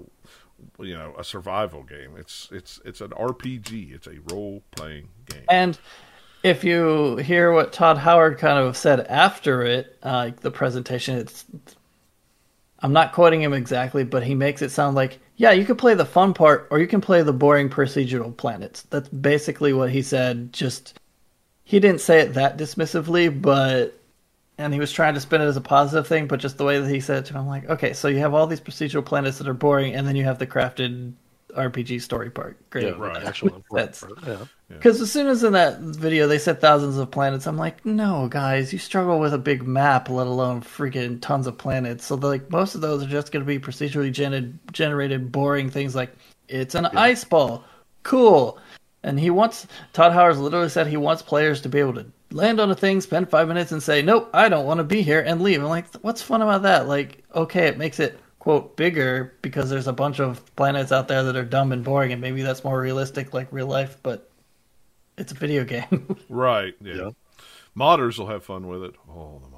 you 0.80 0.94
know, 0.94 1.14
a 1.18 1.24
survival 1.24 1.84
game. 1.84 2.16
It's, 2.18 2.50
it's, 2.52 2.80
it's 2.86 3.02
an 3.02 3.10
RPG. 3.10 3.94
It's 3.94 4.08
a 4.08 4.20
role 4.32 4.64
playing 4.72 5.10
game. 5.26 5.46
And 5.50 5.78
if 6.44 6.64
you 6.64 7.18
hear 7.18 7.52
what 7.52 7.74
Todd 7.74 7.98
Howard 7.98 8.38
kind 8.38 8.60
of 8.60 8.76
said 8.76 9.02
after 9.08 9.64
it, 9.64 9.98
uh, 10.04 10.32
the 10.42 10.52
presentation, 10.52 11.18
it's 11.18 11.46
I'm 12.84 12.92
not 12.92 13.14
quoting 13.14 13.42
him 13.42 13.54
exactly, 13.54 14.04
but 14.04 14.24
he 14.24 14.36
makes 14.36 14.62
it 14.62 14.70
sound 14.70 14.96
like, 14.96 15.20
yeah, 15.38 15.52
you 15.52 15.64
can 15.64 15.78
play 15.78 15.94
the 15.94 16.06
fun 16.06 16.34
part 16.34 16.68
or 16.70 16.80
you 16.80 16.88
can 16.88 17.00
play 17.00 17.24
the 17.24 17.32
boring 17.32 17.70
procedural 17.70 18.36
planets. 18.36 18.82
That's 18.90 19.08
basically 19.08 19.72
what 19.72 19.90
he 19.90 20.02
said. 20.02 20.52
Just 20.52 21.00
he 21.64 21.80
didn't 21.80 22.02
say 22.02 22.20
it 22.20 22.34
that 22.34 22.58
dismissively, 22.58 23.42
but 23.42 23.98
and 24.58 24.74
he 24.74 24.80
was 24.80 24.92
trying 24.92 25.14
to 25.16 25.20
spin 25.20 25.42
it 25.42 25.46
as 25.46 25.58
a 25.58 25.62
positive 25.62 26.08
thing, 26.08 26.28
but 26.28 26.40
just 26.40 26.58
the 26.58 26.64
way 26.66 26.80
that 26.80 26.90
he 26.90 27.00
said 27.00 27.20
it 27.20 27.26
to 27.28 27.34
me, 27.34 27.40
I'm 27.40 27.48
like, 27.48 27.70
okay, 27.70 27.94
so 27.94 28.08
you 28.08 28.20
have 28.20 28.34
all 28.34 28.48
these 28.48 28.62
procedural 28.62 29.04
planets 29.06 29.38
that 29.40 29.48
are 29.48 29.54
boring, 29.54 29.94
and 29.96 30.08
then 30.08 30.16
you 30.16 30.24
have 30.26 30.40
the 30.40 30.48
crafted 30.48 31.14
RPG 31.56 32.02
story 32.02 32.30
part. 32.32 32.58
Great. 32.72 32.86
Yeah, 32.86 32.92
Right. 32.98 33.16
right. 33.16 33.26
Actual 33.26 33.64
That's- 33.72 34.02
part, 34.02 34.14
yeah. 34.26 34.38
Because 34.70 35.00
as 35.02 35.12
soon 35.12 35.28
as 35.28 35.44
in 35.44 35.54
that 35.54 35.80
video 35.82 36.28
they 36.28 36.40
said 36.40 36.60
thousands 36.60 36.98
of 36.98 37.12
planets, 37.12 37.46
I'm 37.46 37.58
like, 37.58 37.86
no, 37.86 38.28
guys, 38.28 38.74
you 38.74 38.80
struggle 38.80 39.20
with 39.20 39.32
a 39.32 39.38
big 39.38 39.68
map, 39.68 40.10
let 40.10 40.26
alone 40.26 40.62
freaking 40.62 41.22
tons 41.22 41.46
of 41.46 41.60
planets. 41.60 42.06
So 42.06 42.16
like 42.16 42.50
most 42.50 42.74
of 42.74 42.82
those 42.82 43.04
are 43.04 43.08
just 43.08 43.32
going 43.32 43.46
to 43.46 43.48
be 43.48 43.60
procedurally 43.60 44.12
gen- 44.12 44.60
generated, 44.72 45.32
boring 45.32 45.70
things 45.70 45.94
like 45.94 46.16
it's 46.48 46.74
an 46.74 46.88
ice 46.88 47.24
ball, 47.24 47.64
cool. 48.02 48.58
And 49.04 49.20
he 49.20 49.30
wants 49.30 49.68
Todd 49.92 50.14
Howard's 50.14 50.40
literally 50.40 50.70
said 50.70 50.88
he 50.88 50.98
wants 50.98 51.22
players 51.22 51.62
to 51.62 51.70
be 51.70 51.78
able 51.80 51.94
to 51.94 52.08
land 52.34 52.60
on 52.60 52.72
a 52.72 52.76
thing, 52.76 53.02
spend 53.02 53.30
five 53.30 53.48
minutes, 53.48 53.72
and 53.72 53.82
say, 53.82 54.02
nope, 54.02 54.30
I 54.34 54.50
don't 54.50 54.66
want 54.66 54.80
to 54.80 54.84
be 54.84 55.02
here, 55.02 55.22
and 55.22 55.42
leave. 55.42 55.62
I'm 55.62 55.70
like, 55.70 55.94
what's 55.98 56.22
fun 56.22 56.42
about 56.42 56.64
that? 56.64 56.88
Like, 56.88 57.24
okay, 57.36 57.68
it 57.68 57.78
makes 57.78 58.00
it 58.00 58.20
quote 58.40 58.76
bigger 58.76 59.36
because 59.42 59.70
there's 59.70 59.88
a 59.88 59.94
bunch 59.94 60.20
of 60.20 60.54
planets 60.56 60.92
out 60.92 61.08
there 61.08 61.24
that 61.24 61.36
are 61.36 61.46
dumb 61.46 61.72
and 61.72 61.84
boring, 61.84 62.12
and 62.12 62.22
maybe 62.22 62.42
that's 62.42 62.64
more 62.64 62.80
realistic, 62.80 63.34
like 63.34 63.48
real 63.52 63.68
life, 63.68 63.98
but 64.04 64.30
it's 65.18 65.32
a 65.32 65.36
video 65.36 65.64
game. 65.66 66.18
Right, 66.30 66.76
yeah. 66.82 66.94
Yeah. 66.94 67.10
Modders 67.78 68.20
will 68.20 68.28
have 68.28 68.44
fun 68.46 68.68
with 68.68 68.84
it. 68.84 68.96
Oh, 69.10 69.40
the 69.44 69.50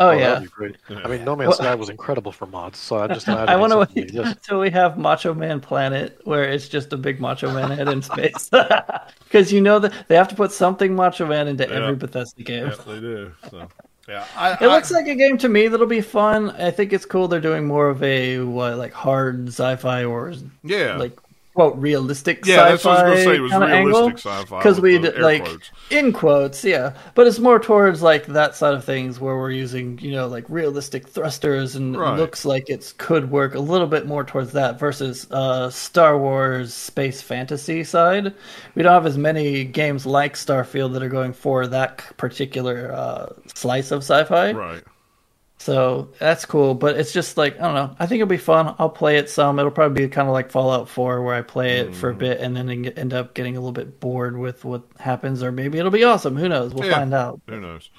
modders 0.00 0.16
will 0.16 0.18
have 0.18 0.18
fun 0.18 0.18
with 0.18 0.18
it. 0.18 0.18
oh, 0.18 0.18
oh 0.18 0.18
that'd 0.18 0.20
yeah. 0.20 0.38
be 0.40 0.46
great. 0.46 0.76
Yeah. 0.88 1.00
I 1.04 1.08
mean, 1.08 1.24
No 1.24 1.36
Man's 1.36 1.56
Sky 1.56 1.74
was 1.74 1.88
incredible 1.88 2.32
for 2.32 2.46
mods, 2.46 2.78
so 2.78 2.98
I 2.98 3.08
just 3.08 3.28
imagine 3.28 3.48
I 3.48 3.56
want 3.56 3.72
to 3.72 3.78
something 3.78 4.14
wait 4.14 4.26
until 4.26 4.60
we 4.60 4.70
have 4.70 4.98
Macho 4.98 5.34
Man 5.34 5.60
Planet, 5.60 6.20
where 6.24 6.44
it's 6.44 6.68
just 6.68 6.92
a 6.92 6.96
big 6.96 7.20
Macho 7.20 7.52
Man 7.52 7.70
head 7.70 7.88
in 7.88 8.02
space, 8.02 8.50
because 9.24 9.52
you 9.52 9.60
know 9.60 9.78
that 9.78 10.08
they 10.08 10.16
have 10.16 10.28
to 10.28 10.34
put 10.34 10.52
something 10.52 10.94
Macho 10.94 11.26
Man 11.26 11.48
into 11.48 11.66
Yeah. 11.66 11.74
every 11.74 11.96
Bethesda 11.96 12.42
game. 12.42 12.66
Yeah, 12.66 12.74
they 12.86 13.00
do. 13.00 13.32
So, 13.50 13.68
yeah. 14.08 14.24
I, 14.36 14.56
It 14.60 14.68
looks 14.68 14.90
like 14.90 15.06
a 15.06 15.14
game 15.14 15.38
to 15.38 15.48
me 15.48 15.68
that'll 15.68 15.86
be 15.86 16.00
fun. 16.00 16.50
I 16.50 16.70
think 16.70 16.92
it's 16.92 17.06
cool. 17.06 17.28
They're 17.28 17.40
doing 17.40 17.66
more 17.66 17.88
of 17.88 18.02
a 18.02 18.40
what, 18.40 18.76
like 18.76 18.92
hard 18.92 19.48
sci-fi 19.48 20.04
or 20.04 20.34
yeah. 20.64 20.96
like 20.96 21.18
quote 21.60 21.76
realistic 21.78 22.46
yeah, 22.46 22.70
that's 22.70 22.84
what 22.84 22.98
I 23.04 23.10
was 23.10 23.18
sci-fi 23.20 23.24
going 23.24 23.24
to 23.24 23.24
say. 23.24 23.36
It 23.36 23.40
was 23.40 23.52
realistic 23.84 24.18
sci-fi. 24.18 24.58
because 24.58 24.80
we 24.80 24.98
like 24.98 25.44
quotes. 25.44 25.70
in 25.90 26.12
quotes 26.12 26.64
yeah 26.64 26.94
but 27.14 27.26
it's 27.26 27.38
more 27.38 27.58
towards 27.58 28.00
like 28.02 28.26
that 28.26 28.54
side 28.54 28.74
of 28.74 28.84
things 28.84 29.20
where 29.20 29.36
we're 29.36 29.50
using 29.50 29.98
you 29.98 30.12
know 30.12 30.26
like 30.26 30.44
realistic 30.48 31.06
thrusters 31.08 31.76
and 31.76 31.96
Right. 31.98 32.14
it 32.14 32.20
looks 32.20 32.44
like 32.44 32.70
it 32.70 32.94
could 32.98 33.30
work 33.30 33.54
a 33.54 33.60
little 33.60 33.86
bit 33.86 34.06
more 34.06 34.24
towards 34.24 34.52
that 34.52 34.78
versus 34.78 35.26
uh 35.30 35.68
star 35.70 36.16
wars 36.18 36.72
space 36.72 37.20
fantasy 37.20 37.84
side 37.84 38.34
we 38.74 38.82
don't 38.82 38.92
have 38.92 39.06
as 39.06 39.18
many 39.18 39.64
games 39.64 40.06
like 40.06 40.34
starfield 40.34 40.92
that 40.94 41.02
are 41.02 41.08
going 41.08 41.32
for 41.32 41.66
that 41.66 42.02
particular 42.16 42.92
uh 42.92 43.26
slice 43.54 43.90
of 43.90 43.98
sci-fi 44.02 44.52
Right. 44.52 44.82
So 45.60 46.08
that's 46.18 46.46
cool, 46.46 46.74
but 46.74 46.96
it's 46.96 47.12
just 47.12 47.36
like 47.36 47.60
I 47.60 47.64
don't 47.64 47.74
know. 47.74 47.94
I 47.98 48.06
think 48.06 48.20
it'll 48.22 48.30
be 48.30 48.38
fun. 48.38 48.74
I'll 48.78 48.88
play 48.88 49.18
it 49.18 49.28
some. 49.28 49.58
It'll 49.58 49.70
probably 49.70 50.06
be 50.06 50.08
kind 50.08 50.26
of 50.26 50.32
like 50.32 50.50
Fallout 50.50 50.88
4, 50.88 51.22
where 51.22 51.34
I 51.34 51.42
play 51.42 51.80
it 51.80 51.94
for 51.94 52.08
a 52.08 52.14
bit 52.14 52.40
and 52.40 52.56
then 52.56 52.70
end 52.86 53.12
up 53.12 53.34
getting 53.34 53.56
a 53.58 53.60
little 53.60 53.72
bit 53.72 54.00
bored 54.00 54.38
with 54.38 54.64
what 54.64 54.84
happens, 54.98 55.42
or 55.42 55.52
maybe 55.52 55.78
it'll 55.78 55.90
be 55.90 56.02
awesome. 56.02 56.34
Who 56.36 56.48
knows? 56.48 56.72
We'll 56.72 56.88
Yeah. 56.88 56.94
find 56.96 57.12
out. 57.12 57.42
Who 57.46 57.60
knows? 57.60 57.90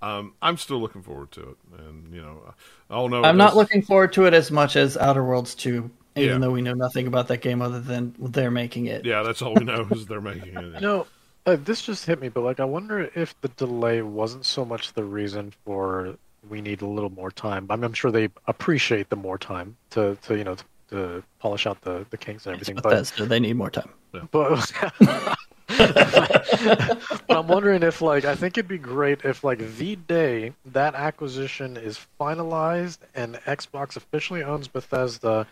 Um, 0.00 0.34
I'm 0.40 0.56
still 0.56 0.78
looking 0.80 1.02
forward 1.02 1.32
to 1.32 1.40
it, 1.40 1.56
and 1.78 2.14
you 2.14 2.22
know, 2.22 2.54
oh 2.88 3.08
know. 3.08 3.24
I'm 3.24 3.36
not 3.36 3.46
that's- 3.46 3.56
looking 3.56 3.82
forward 3.82 4.12
to 4.12 4.26
it 4.26 4.32
as 4.34 4.52
much 4.52 4.76
as 4.76 4.96
Outer 4.96 5.24
Worlds 5.24 5.56
2, 5.56 5.90
even 6.14 6.28
Yeah. 6.34 6.38
though 6.38 6.52
we 6.52 6.62
know 6.62 6.74
nothing 6.74 7.08
about 7.08 7.26
that 7.28 7.38
game 7.40 7.60
other 7.60 7.80
than 7.80 8.14
they're 8.20 8.52
making 8.52 8.86
it. 8.86 9.04
Yeah, 9.04 9.24
that's 9.24 9.42
all 9.42 9.54
we 9.54 9.64
know 9.64 9.88
is 9.90 10.06
they're 10.06 10.20
making 10.20 10.54
it. 10.56 10.64
You 10.76 10.80
know, 10.80 11.06
uh, 11.46 11.56
this 11.64 11.82
just 11.82 12.06
hit 12.06 12.20
me, 12.20 12.28
but 12.28 12.42
like, 12.44 12.60
I 12.60 12.64
wonder 12.64 13.10
if 13.16 13.34
the 13.40 13.48
delay 13.48 14.02
wasn't 14.02 14.46
so 14.46 14.64
much 14.64 14.92
the 14.92 15.02
reason 15.02 15.52
for 15.64 16.14
we 16.48 16.60
need 16.60 16.82
a 16.82 16.86
little 16.86 17.10
more 17.10 17.30
time. 17.30 17.66
I 17.70 17.76
mean, 17.76 17.84
I'm 17.84 17.92
sure 17.92 18.10
they 18.10 18.28
appreciate 18.46 19.08
the 19.08 19.16
more 19.16 19.38
time 19.38 19.76
to, 19.90 20.16
to 20.22 20.36
you 20.36 20.44
know, 20.44 20.54
to, 20.54 20.64
to 20.90 21.22
polish 21.38 21.66
out 21.66 21.80
the 21.82 22.06
the 22.10 22.16
kinks 22.16 22.46
and 22.46 22.54
everything. 22.54 22.76
But 22.76 22.84
Bethesda. 22.84 23.26
They 23.26 23.40
need 23.40 23.54
more 23.54 23.70
time. 23.70 23.90
but 24.30 24.72
but 25.68 26.96
I'm 27.28 27.46
wondering 27.46 27.82
if 27.82 28.00
like 28.00 28.24
I 28.24 28.34
think 28.34 28.56
it'd 28.56 28.68
be 28.68 28.78
great 28.78 29.24
if 29.24 29.44
like 29.44 29.76
the 29.76 29.96
day 29.96 30.54
that 30.66 30.94
acquisition 30.94 31.76
is 31.76 32.00
finalized 32.18 32.98
and 33.14 33.34
Xbox 33.46 33.96
officially 33.96 34.42
owns 34.42 34.66
Bethesda, 34.66 35.46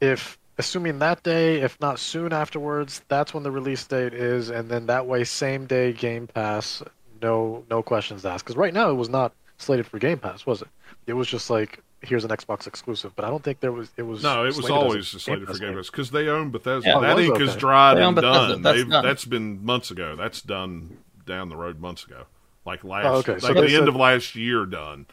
if 0.00 0.38
assuming 0.58 0.98
that 0.98 1.22
day, 1.22 1.60
if 1.60 1.80
not 1.80 1.98
soon 1.98 2.32
afterwards, 2.32 3.02
that's 3.08 3.32
when 3.32 3.42
the 3.42 3.50
release 3.50 3.84
date 3.86 4.14
is, 4.14 4.50
and 4.50 4.68
then 4.68 4.86
that 4.86 5.06
way 5.06 5.24
same 5.24 5.66
day 5.66 5.92
Game 5.92 6.26
Pass, 6.26 6.82
no 7.22 7.64
no 7.70 7.82
questions 7.82 8.26
asked. 8.26 8.44
Because 8.44 8.56
right 8.56 8.74
now 8.74 8.90
it 8.90 8.94
was 8.94 9.08
not 9.08 9.32
slated 9.58 9.86
for 9.86 9.98
Game 9.98 10.18
Pass, 10.18 10.46
was 10.46 10.62
it? 10.62 10.68
It 11.06 11.12
was 11.14 11.28
just 11.28 11.50
like 11.50 11.80
here's 12.02 12.24
an 12.24 12.30
Xbox 12.30 12.66
exclusive, 12.66 13.12
but 13.16 13.24
I 13.24 13.28
don't 13.28 13.42
think 13.42 13.60
there 13.60 13.72
was 13.72 13.90
it 13.96 14.02
was 14.02 14.22
No, 14.22 14.42
it 14.42 14.46
was 14.46 14.56
slated 14.56 14.70
as 14.76 14.82
a 14.82 14.84
always 14.84 15.06
slated 15.08 15.42
for 15.44 15.52
Pass 15.52 15.58
Game 15.60 15.68
game. 15.70 15.78
Pass 15.78 15.90
because 15.90 16.10
they 16.10 16.28
own 16.28 16.50
Bethesda. 16.50 16.88
Yeah. 16.88 16.96
Oh, 16.96 17.00
that 17.00 17.18
ink 17.18 17.34
okay. 17.34 17.44
is 17.44 17.56
dried 17.56 17.98
and 17.98 18.14
Bethesda. 18.14 18.48
done. 18.54 18.62
That's 18.62 18.84
done. 18.84 19.04
that's 19.04 19.24
been 19.24 19.64
months 19.64 19.90
ago. 19.90 20.14
That's 20.16 20.42
done 20.42 20.98
down 21.26 21.48
the 21.48 21.56
road 21.56 21.80
months 21.80 22.04
ago, 22.04 22.24
like 22.64 22.84
last, 22.84 23.06
Oh, 23.06 23.14
okay. 23.16 23.38
So 23.40 23.48
like 23.48 23.56
they 23.56 23.60
the 23.62 23.74
end 23.74 23.82
said- 23.82 23.88
of 23.88 23.96
last 23.96 24.34
year 24.36 24.64
done. 24.66 25.06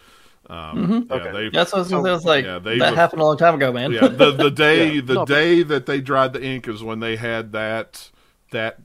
Um, 0.50 1.08
yeah, 1.10 1.16
Okay. 1.16 1.50
That's 1.54 1.72
what 1.72 1.78
I 1.78 1.82
was, 1.82 1.90
gonna. 1.90 2.10
I 2.10 2.14
was 2.14 2.26
like, 2.26 2.44
Yeah, 2.44 2.60
they 2.60 2.78
that 2.78 2.92
were- 2.92 2.96
happened 2.98 3.22
a 3.22 3.26
long 3.26 3.38
time 3.38 3.56
ago, 3.56 3.72
man. 3.72 3.94
yeah, 3.94 4.08
the 4.10 4.32
the 4.32 4.52
day 4.52 4.96
Yeah. 4.96 5.02
the 5.02 5.14
No, 5.14 5.20
but- 5.22 5.28
day 5.34 5.64
that 5.64 5.86
they 5.86 6.02
dried 6.02 6.34
the 6.34 6.44
ink 6.44 6.68
is 6.68 6.84
when 6.84 7.00
they 7.00 7.16
had 7.16 7.54
that 7.54 8.12
that 8.52 8.78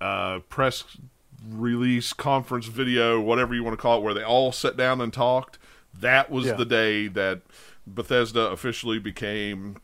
uh, 0.00 0.40
press 0.50 0.84
release 1.48 2.12
conference 2.12 2.66
video, 2.66 3.20
whatever 3.20 3.54
you 3.54 3.62
want 3.64 3.76
to 3.76 3.80
call 3.82 3.98
it, 3.98 4.02
where 4.02 4.14
they 4.14 4.22
all 4.24 4.52
sat 4.52 4.76
down 4.76 5.00
and 5.00 5.12
talked. 5.12 5.58
That 5.98 6.30
was 6.30 6.46
Yeah. 6.46 6.54
the 6.54 6.64
day 6.64 7.08
that 7.08 7.42
Bethesda 7.86 8.48
officially 8.50 8.98
became 8.98 9.76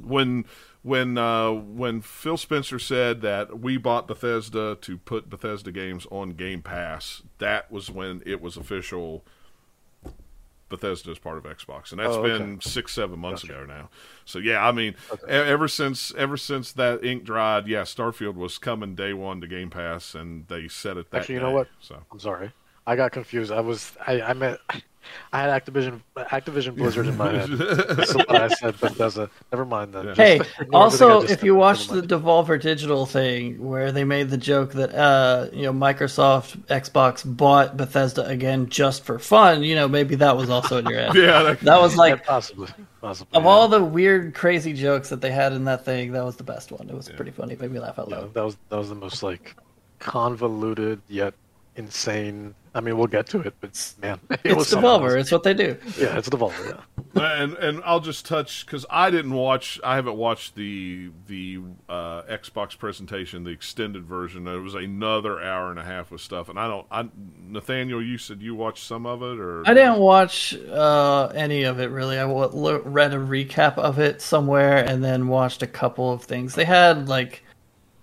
when 0.00 0.44
when 0.82 1.16
uh, 1.16 1.50
when 1.50 2.00
Phil 2.02 2.36
Spencer 2.36 2.78
said 2.78 3.22
that 3.22 3.58
we 3.60 3.76
bought 3.78 4.06
Bethesda 4.06 4.76
to 4.82 4.98
put 4.98 5.30
Bethesda 5.30 5.72
games 5.72 6.06
on 6.10 6.30
Game 6.30 6.60
Pass, 6.62 7.22
that 7.38 7.70
was 7.72 7.90
when 7.90 8.22
it 8.26 8.40
was 8.40 8.56
official. 8.56 9.24
Bethesda 10.74 11.10
is 11.12 11.18
part 11.18 11.38
of 11.38 11.44
Xbox, 11.44 11.90
and 11.92 12.00
that's 12.00 12.16
Oh, 12.16 12.24
okay. 12.26 12.46
been 12.46 12.60
six, 12.60 12.92
seven 12.92 13.18
months 13.18 13.42
Gotcha. 13.42 13.44
ago 13.44 13.64
now. 13.66 13.90
So 14.24 14.38
yeah, 14.38 14.66
I 14.66 14.72
mean, 14.72 14.94
Okay. 15.10 15.28
ever 15.28 15.68
since 15.68 16.12
ever 16.16 16.36
since 16.36 16.72
that 16.72 17.04
ink 17.04 17.24
dried, 17.24 17.66
yeah, 17.68 17.82
Starfield 17.82 18.34
was 18.34 18.58
coming 18.58 18.94
day 18.94 19.12
one 19.12 19.40
to 19.40 19.46
Game 19.46 19.70
Pass, 19.70 20.14
and 20.14 20.48
they 20.48 20.68
said 20.68 20.96
it 20.96 21.10
that. 21.12 21.20
Actually, 21.20 21.36
you 21.36 21.40
know 21.40 21.50
what? 21.50 21.68
So 21.80 22.04
I'm 22.12 22.18
sorry. 22.20 22.52
I 22.86 22.96
got 22.96 23.12
confused. 23.12 23.52
I 23.52 23.60
was 23.60 23.96
I 24.06 24.20
I 24.22 24.32
meant 24.34 24.60
I 25.32 25.40
had 25.40 25.64
Activision 25.64 26.00
Activision 26.16 26.76
Blizzard 26.76 27.06
in 27.06 27.16
my 27.16 27.32
head. 27.32 27.48
so 28.06 28.18
when 28.28 28.42
I 28.42 28.48
said 28.48 28.78
Bethesda, 28.80 29.30
never 29.52 29.64
mind 29.64 29.92
then. 29.94 30.06
Yeah. 30.06 30.14
Hey, 30.14 30.34
ignore 30.36 30.46
everything 30.48 30.74
I 30.74 30.76
also, 30.78 31.22
if 31.22 31.42
you 31.42 31.52
Never 31.52 31.58
watch 31.60 31.88
the. 31.88 32.02
Devolver 32.02 32.60
Digital 32.60 33.06
thing 33.06 33.62
where 33.64 33.90
they 33.92 34.04
made 34.04 34.30
the 34.30 34.36
joke 34.36 34.72
that 34.72 34.94
uh, 34.94 35.48
you 35.52 35.62
know 35.62 35.72
Microsoft 35.72 36.56
Xbox 36.68 37.24
bought 37.24 37.76
Bethesda 37.76 38.24
again 38.26 38.68
just 38.68 39.04
for 39.04 39.18
fun, 39.18 39.62
you 39.62 39.74
know 39.74 39.88
maybe 39.88 40.14
that 40.16 40.36
was 40.36 40.48
also 40.50 40.78
in 40.78 40.86
your 40.86 40.98
head. 41.00 41.14
yeah, 41.14 41.42
that, 41.42 41.60
That 41.60 41.80
was 41.80 41.92
Yeah, 41.94 41.98
like 42.00 42.24
possibly, 42.24 42.68
possibly. 43.00 43.36
of 43.36 43.42
yeah. 43.44 43.48
all 43.48 43.68
the 43.68 43.82
weird, 43.82 44.34
crazy 44.34 44.72
jokes 44.72 45.08
that 45.10 45.20
they 45.20 45.30
had 45.30 45.52
in 45.52 45.64
that 45.64 45.84
thing, 45.84 46.12
that 46.12 46.24
was 46.24 46.36
the 46.36 46.44
best 46.44 46.70
one. 46.72 46.88
It 46.88 46.94
was 46.94 47.08
Yeah. 47.08 47.16
pretty 47.16 47.30
funny. 47.32 47.56
Made 47.56 47.72
me 47.72 47.80
laugh 47.80 47.98
out 47.98 48.08
Yeah, 48.10 48.18
loud. 48.18 48.34
that 48.34 48.44
was 48.44 48.56
that 48.68 48.76
was 48.76 48.88
the 48.88 48.94
most 48.94 49.22
like 49.22 49.54
convoluted 49.98 51.00
yet 51.08 51.34
insane. 51.76 52.54
I 52.76 52.80
mean, 52.80 52.96
we'll 52.98 53.06
get 53.06 53.26
to 53.28 53.40
it, 53.40 53.54
but 53.60 53.94
man, 54.02 54.18
it 54.30 54.40
It's 54.44 54.54
was 54.56 54.68
something 54.68 54.90
Devolver. 54.90 55.18
It's 55.18 55.30
what 55.30 55.44
they 55.44 55.54
do. 55.54 55.76
Yeah, 55.96 56.18
it's 56.18 56.28
Devolver. 56.28 56.80
Yeah. 57.14 57.42
and 57.42 57.54
and 57.54 57.80
I'll 57.84 58.00
just 58.00 58.26
touch 58.26 58.66
because 58.66 58.84
I 58.90 59.10
didn't 59.12 59.32
watch. 59.34 59.78
I 59.84 59.94
haven't 59.94 60.16
watched 60.16 60.56
the 60.56 61.10
the 61.28 61.60
uh, 61.88 62.22
Xbox 62.22 62.76
presentation, 62.76 63.44
the 63.44 63.50
extended 63.50 64.04
version. 64.04 64.48
It 64.48 64.58
was 64.58 64.74
another 64.74 65.40
hour 65.40 65.70
and 65.70 65.78
a 65.78 65.84
half 65.84 66.10
with 66.10 66.20
stuff, 66.20 66.48
and 66.48 66.58
I 66.58 66.66
don't. 66.66 66.86
I 66.90 67.08
Nathaniel, 67.46 68.02
you 68.02 68.18
said 68.18 68.42
you 68.42 68.56
watched 68.56 68.84
some 68.84 69.06
of 69.06 69.22
it, 69.22 69.38
or 69.38 69.62
I 69.68 69.74
didn't 69.74 70.00
watch 70.00 70.54
uh, 70.54 71.26
any 71.34 71.62
of 71.62 71.78
it 71.78 71.90
really. 71.90 72.18
I 72.18 72.24
wa- 72.24 72.50
read 72.84 73.12
a 73.14 73.18
recap 73.18 73.78
of 73.78 74.00
it 74.00 74.20
somewhere 74.20 74.78
and 74.78 75.04
then 75.04 75.28
watched 75.28 75.62
a 75.62 75.68
couple 75.68 76.12
of 76.12 76.24
things. 76.24 76.56
They 76.56 76.64
had 76.64 77.08
like 77.08 77.44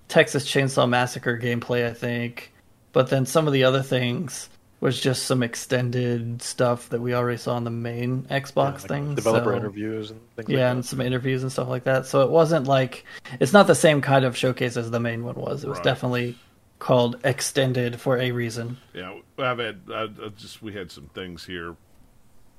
Texas 0.08 0.46
Chainsaw 0.46 0.88
Massacre 0.88 1.38
gameplay, 1.38 1.86
I 1.86 1.94
think, 1.94 2.51
but 2.94 3.10
then 3.10 3.26
some 3.26 3.48
of 3.48 3.54
the 3.54 3.64
other 3.64 3.82
things 3.82 4.50
was 4.80 5.00
just 5.00 5.24
some 5.26 5.44
extended 5.44 6.42
stuff 6.42 6.90
that 6.90 7.00
we 7.02 7.14
already 7.14 7.38
saw 7.38 7.54
on 7.56 7.64
the 7.64 7.70
main 7.70 8.24
Xbox 8.24 8.56
Yeah, 8.56 8.72
like 8.72 8.82
thing. 8.88 9.16
developer 9.16 9.52
so- 9.52 9.58
interviews 9.58 10.10
and 10.10 10.20
things 10.36 10.50
Yeah, 10.50 10.58
like 10.66 10.72
and 10.72 10.80
that. 10.84 10.88
some 10.88 11.02
interviews 11.02 11.44
and 11.44 11.52
stuff 11.52 11.68
like 11.68 11.84
that. 11.84 12.08
So 12.08 12.22
it 12.22 12.32
wasn't 12.32 12.66
like 12.68 13.06
it's 13.40 13.54
not 13.54 13.68
the 13.68 13.76
same 13.76 14.02
kind 14.02 14.26
of 14.26 14.36
showcase 14.36 14.78
as 14.78 14.90
the 14.90 15.00
main 15.00 15.24
one 15.24 15.36
was. 15.36 15.64
It 15.64 15.70
was 15.70 15.78
Right. 15.78 15.84
definitely 15.86 16.36
called 16.80 17.18
extended 17.24 18.02
for 18.02 18.18
a 18.18 18.32
reason. 18.32 18.78
Yeah, 18.94 19.20
I've 19.38 19.60
had 19.60 19.82
I, 19.94 20.04
I 20.06 20.30
just 20.36 20.64
we 20.64 20.74
had 20.74 20.92
some 20.92 21.06
things 21.14 21.46
here, 21.46 21.76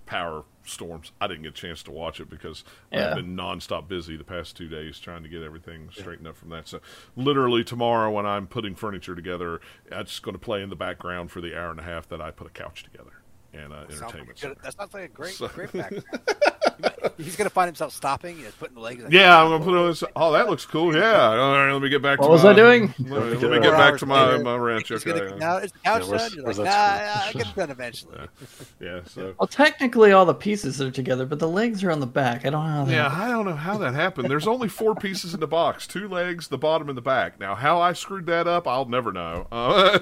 power 0.07 0.45
storms. 0.65 1.13
I 1.21 1.27
didn't 1.27 1.43
get 1.43 1.51
a 1.51 1.53
chance 1.53 1.83
to 1.85 1.91
watch 1.91 2.21
it 2.21 2.29
because 2.31 2.65
Yeah. 2.93 3.11
I've 3.11 3.17
been 3.17 3.37
nonstop 3.37 3.89
busy 3.89 4.17
the 4.17 4.25
past 4.25 4.57
two 4.57 4.69
days 4.69 4.99
trying 4.99 5.23
to 5.23 5.29
get 5.29 5.43
everything 5.43 5.89
straightened 5.93 6.29
up 6.29 6.37
from 6.37 6.51
that. 6.51 6.69
So 6.69 6.81
literally 7.17 7.65
tomorrow 7.65 8.11
when 8.11 8.27
I'm 8.27 8.47
putting 8.47 8.75
furniture 8.75 9.15
together, 9.15 9.61
I'm 9.91 10.07
going 10.23 10.35
to 10.35 10.39
play 10.39 10.63
in 10.63 10.71
the 10.71 10.77
background 10.77 11.31
for 11.31 11.41
the 11.41 11.59
hour 11.59 11.71
and 11.71 11.81
a 11.81 11.85
half 11.85 12.09
that 12.09 12.21
I 12.21 12.31
put 12.31 12.47
a 12.47 12.51
couch 12.51 12.83
together 12.85 13.13
and 13.53 13.73
uh, 13.73 13.89
Sounds 13.89 13.91
like 13.91 14.01
a 14.01 14.05
entertainment. 14.05 14.41
good- 14.41 14.59
that's 14.63 14.79
not 14.79 14.95
like 14.95 15.05
a 15.05 15.09
great, 15.09 15.35
So- 15.35 15.49
great 15.49 15.73
background. 15.73 16.05
He 16.83 16.89
might- 16.89 17.13
He's 17.23 17.37
gonna 17.37 17.51
find 17.51 17.69
himself 17.69 17.93
stopping 17.93 18.43
and 18.45 18.59
putting 18.59 18.75
the 18.75 18.81
legs. 18.81 19.05
like, 19.05 19.13
Yeah, 19.13 19.41
I'm 19.41 19.51
gonna 19.51 19.65
put 19.65 19.75
on 19.77 19.89
this. 19.89 20.03
Oh, 20.17 20.33
that 20.33 20.49
looks 20.49 20.65
cool. 20.67 20.95
Yeah. 20.95 21.21
All 21.31 21.53
right, 21.55 21.73
let 21.73 21.81
me 21.83 21.89
get 21.89 22.03
back. 22.03 22.19
To 22.19 22.23
What 22.23 22.29
to 22.29 22.33
was 22.33 22.45
my, 22.45 22.51
I 22.51 22.55
doing? 22.55 22.95
Let 22.99 23.09
me, 23.09 23.35
let 23.37 23.51
me 23.51 23.61
get 23.61 23.73
back 23.73 23.99
to 23.99 24.07
my, 24.07 24.31
later, 24.33 24.43
my 24.45 24.57
ranch. 24.57 24.89
He's 24.89 25.07
Okay. 25.07 25.19
gonna, 25.19 25.37
now 25.37 25.57
is 25.59 25.73
the 25.73 25.79
couch 25.81 26.03
Yeah, 26.03 26.09
where's- 26.09 26.35
You're 26.35 26.45
where's 26.45 26.59
like, 26.59 26.67
nah, 26.67 26.73
I 26.75 27.31
get 27.33 27.47
it 27.49 27.55
done 27.57 27.71
eventually. 27.71 28.19
Yeah. 28.81 29.01
So. 29.07 29.35
Well, 29.39 29.47
technically, 29.47 30.11
all 30.13 30.25
the 30.27 30.35
pieces 30.35 30.81
are 30.83 30.91
together, 30.91 31.25
but 31.25 31.39
the 31.39 31.49
legs 31.49 31.85
are 31.85 31.91
on 31.93 32.01
the 32.01 32.07
back. 32.07 32.45
I 32.45 32.51
don't 32.51 32.65
know 32.65 32.71
how 32.73 32.85
that. 32.87 32.93
Yeah, 32.93 33.09
I 33.13 33.29
don't 33.29 33.45
know 33.45 33.55
how 33.55 33.79
that 33.79 33.95
happened. 33.95 34.29
There's 34.29 34.49
only 34.49 34.69
four 34.69 34.95
pieces 34.97 35.35
in 35.35 35.41
the 35.41 35.47
box: 35.47 35.87
two 35.87 36.09
legs, 36.09 36.49
the 36.49 36.59
bottom, 36.59 36.89
and 36.89 36.99
the 36.99 37.03
back. 37.03 37.39
Now, 37.39 37.55
how 37.55 37.81
I 37.81 37.93
screwed 37.93 38.27
that 38.27 38.49
up, 38.49 38.67
I'll 38.67 38.87
never 38.87 39.13
know. 39.13 39.47
Uh, 39.53 39.99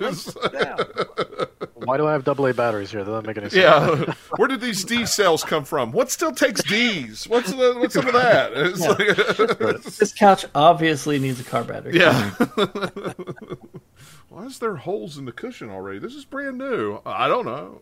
Yeah. 0.55 0.77
Why 1.85 1.97
do 1.97 2.07
I 2.07 2.13
have 2.13 2.25
double 2.25 2.47
A 2.47 2.55
batteries 2.55 2.91
here? 2.91 3.05
That 3.05 3.11
doesn't 3.11 3.27
make 3.27 3.37
any 3.39 3.51
sense. 3.51 3.55
yeah, 3.63 4.15
where 4.37 4.49
did 4.49 4.61
these 4.61 4.85
D 4.85 5.07
cells 5.07 5.43
come 5.45 5.65
from? 5.65 5.93
What 5.93 6.11
still 6.11 6.33
takes 6.33 6.63
D's? 6.63 7.27
What's 7.29 7.51
the, 7.51 7.75
what's 7.79 7.95
some 7.95 8.07
of 8.07 8.13
that? 8.15 8.53
It's 8.57 8.81
like- 8.81 9.83
This 9.99 10.13
couch 10.13 10.45
obviously 10.55 11.19
needs 11.19 11.41
a 11.41 11.45
car 11.45 11.65
battery. 11.65 11.99
yeah. 11.99 12.31
Why 14.29 14.45
is 14.47 14.61
there 14.61 14.77
holes 14.77 15.19
in 15.19 15.25
the 15.25 15.33
cushion 15.33 15.71
already? 15.71 15.99
This 15.99 16.15
is 16.15 16.25
brand 16.25 16.57
new. 16.57 17.01
I 17.05 17.27
don't 17.27 17.45
know. 17.45 17.81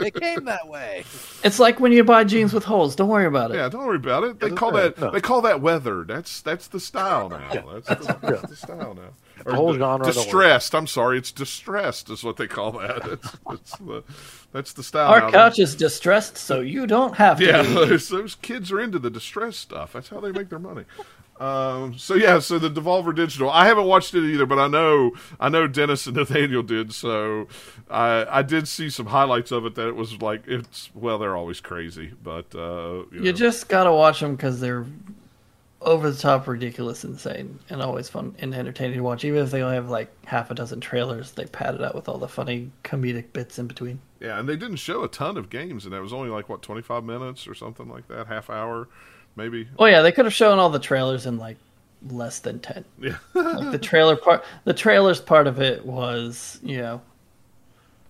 it 0.00 0.14
came 0.14 0.44
that 0.46 0.66
way. 0.66 1.04
It's 1.44 1.60
like 1.60 1.78
when 1.78 1.92
you 1.92 2.02
buy 2.02 2.24
jeans 2.24 2.52
with 2.52 2.64
holes. 2.64 2.96
Don't 2.96 3.08
worry 3.08 3.26
about 3.26 3.52
it. 3.52 3.54
yeah, 3.58 3.68
don't 3.68 3.86
worry 3.86 3.96
about 3.96 4.24
it. 4.24 4.40
They 4.40 4.50
call 4.50 4.72
that 4.72 4.98
No. 4.98 5.12
they 5.12 5.20
call 5.20 5.42
that 5.42 5.60
weathered. 5.60 6.08
That's 6.08 6.40
that's 6.42 6.66
the 6.66 6.80
style 6.80 7.28
now. 7.28 7.48
That's, 7.50 7.86
the, 8.04 8.18
that's 8.20 8.42
the 8.50 8.56
style 8.56 8.94
now. 8.94 9.10
The 9.44 9.54
whole 9.54 9.74
genre, 9.76 10.06
distressed. 10.06 10.74
I'm 10.74 10.86
sorry, 10.86 11.18
it's 11.18 11.32
distressed 11.32 12.10
is 12.10 12.22
what 12.24 12.36
they 12.36 12.46
call 12.46 12.72
that. 12.72 13.02
It's, 13.12 13.36
it's 13.50 13.76
the, 13.78 14.04
that's 14.52 14.72
the 14.72 14.82
style. 14.82 15.10
Our 15.10 15.30
couch 15.30 15.58
is 15.58 15.74
distressed, 15.74 16.36
so 16.38 16.60
you 16.60 16.86
don't 16.86 17.16
have 17.16 17.38
to. 17.38 17.44
Yeah, 17.44 17.62
those, 17.62 18.08
those 18.08 18.34
kids 18.36 18.70
are 18.72 18.80
into 18.80 18.98
the 18.98 19.10
distress 19.10 19.56
stuff. 19.56 19.92
That's 19.94 20.08
how 20.08 20.20
they 20.20 20.32
make 20.32 20.48
their 20.48 20.58
money. 20.58 20.84
Um, 21.40 21.98
so 21.98 22.14
yeah, 22.14 22.38
so 22.38 22.58
the 22.58 22.70
Devolver 22.70 23.14
Digital. 23.14 23.50
I 23.50 23.66
haven't 23.66 23.86
watched 23.86 24.14
it 24.14 24.22
either, 24.22 24.46
but 24.46 24.58
I 24.60 24.68
know 24.68 25.12
I 25.40 25.48
know 25.48 25.66
Dennis 25.66 26.06
and 26.06 26.16
Nathaniel 26.18 26.62
did. 26.62 26.92
So 26.92 27.48
I 27.90 28.26
I 28.28 28.42
did 28.42 28.68
see 28.68 28.90
some 28.90 29.06
highlights 29.06 29.50
of 29.50 29.66
it 29.66 29.74
that 29.74 29.88
it 29.88 29.96
was 29.96 30.20
like 30.22 30.44
it's 30.46 30.90
well 30.94 31.18
they're 31.18 31.36
always 31.36 31.60
crazy, 31.60 32.12
but 32.22 32.54
uh, 32.54 33.04
you, 33.10 33.20
You 33.20 33.20
know. 33.24 33.32
just 33.32 33.68
gotta 33.68 33.90
watch 33.92 34.20
them 34.20 34.36
because 34.36 34.60
they're 34.60 34.86
over 35.84 36.10
the 36.10 36.18
top, 36.18 36.46
ridiculous, 36.46 37.04
insane, 37.04 37.58
and 37.70 37.82
always 37.82 38.08
fun 38.08 38.34
and 38.38 38.54
entertaining 38.54 38.96
to 38.96 39.02
watch. 39.02 39.24
Even 39.24 39.42
if 39.42 39.50
they 39.50 39.62
only 39.62 39.76
have 39.76 39.88
like 39.90 40.10
half 40.26 40.50
a 40.50 40.54
dozen 40.54 40.80
trailers, 40.80 41.32
they 41.32 41.44
pad 41.46 41.74
it 41.74 41.82
out 41.82 41.94
with 41.94 42.08
all 42.08 42.18
the 42.18 42.28
funny 42.28 42.70
comedic 42.84 43.32
bits 43.32 43.58
in 43.58 43.66
between. 43.66 44.00
yeah, 44.20 44.38
and 44.38 44.48
they 44.48 44.56
didn't 44.56 44.76
show 44.76 45.02
a 45.04 45.08
ton 45.08 45.36
of 45.36 45.50
games, 45.50 45.84
and 45.84 45.92
that 45.92 46.02
was 46.02 46.12
only 46.12 46.28
like 46.30 46.48
what 46.48 46.62
25 46.62 47.04
minutes 47.04 47.46
or 47.46 47.54
something 47.54 47.88
like 47.88 48.08
that, 48.08 48.26
half 48.26 48.50
hour, 48.50 48.88
maybe. 49.36 49.68
Oh 49.78 49.86
yeah, 49.86 50.02
they 50.02 50.12
could 50.12 50.24
have 50.24 50.34
shown 50.34 50.58
all 50.58 50.70
the 50.70 50.78
trailers 50.78 51.26
in 51.26 51.38
like 51.38 51.56
less 52.08 52.40
than 52.40 52.58
ten. 52.60 52.84
Yeah, 53.00 53.16
Like 53.34 53.70
the 53.72 53.78
trailer 53.78 54.16
part, 54.16 54.44
the 54.64 54.74
trailers 54.74 55.20
part 55.20 55.46
of 55.46 55.60
it 55.60 55.86
was, 55.86 56.58
you 56.62 56.78
know, 56.78 57.00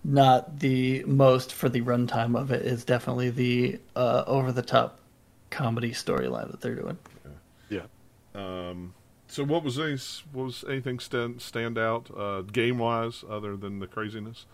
not 0.03 0.59
the 0.59 1.03
most 1.05 1.53
for 1.53 1.69
the 1.69 1.81
runtime 1.81 2.37
of 2.37 2.51
it. 2.51 2.65
Is 2.65 2.83
definitely 2.83 3.29
the 3.29 3.79
uh, 3.95 4.23
over 4.27 4.51
the 4.51 4.61
top 4.61 4.99
comedy 5.49 5.91
storyline 5.91 6.49
that 6.51 6.61
they're 6.61 6.75
doing. 6.75 6.97
Yeah. 8.35 8.73
So 9.27 9.43
what 9.43 9.63
was 9.63 9.79
any 9.79 9.97
was 10.33 10.63
anything 10.69 10.99
stand 10.99 11.41
stand 11.41 11.77
out 11.77 12.09
uh, 12.15 12.41
game 12.41 12.77
wise 12.77 13.23
other 13.27 13.55
than 13.57 13.79
the 13.79 13.87
craziness? 13.87 14.45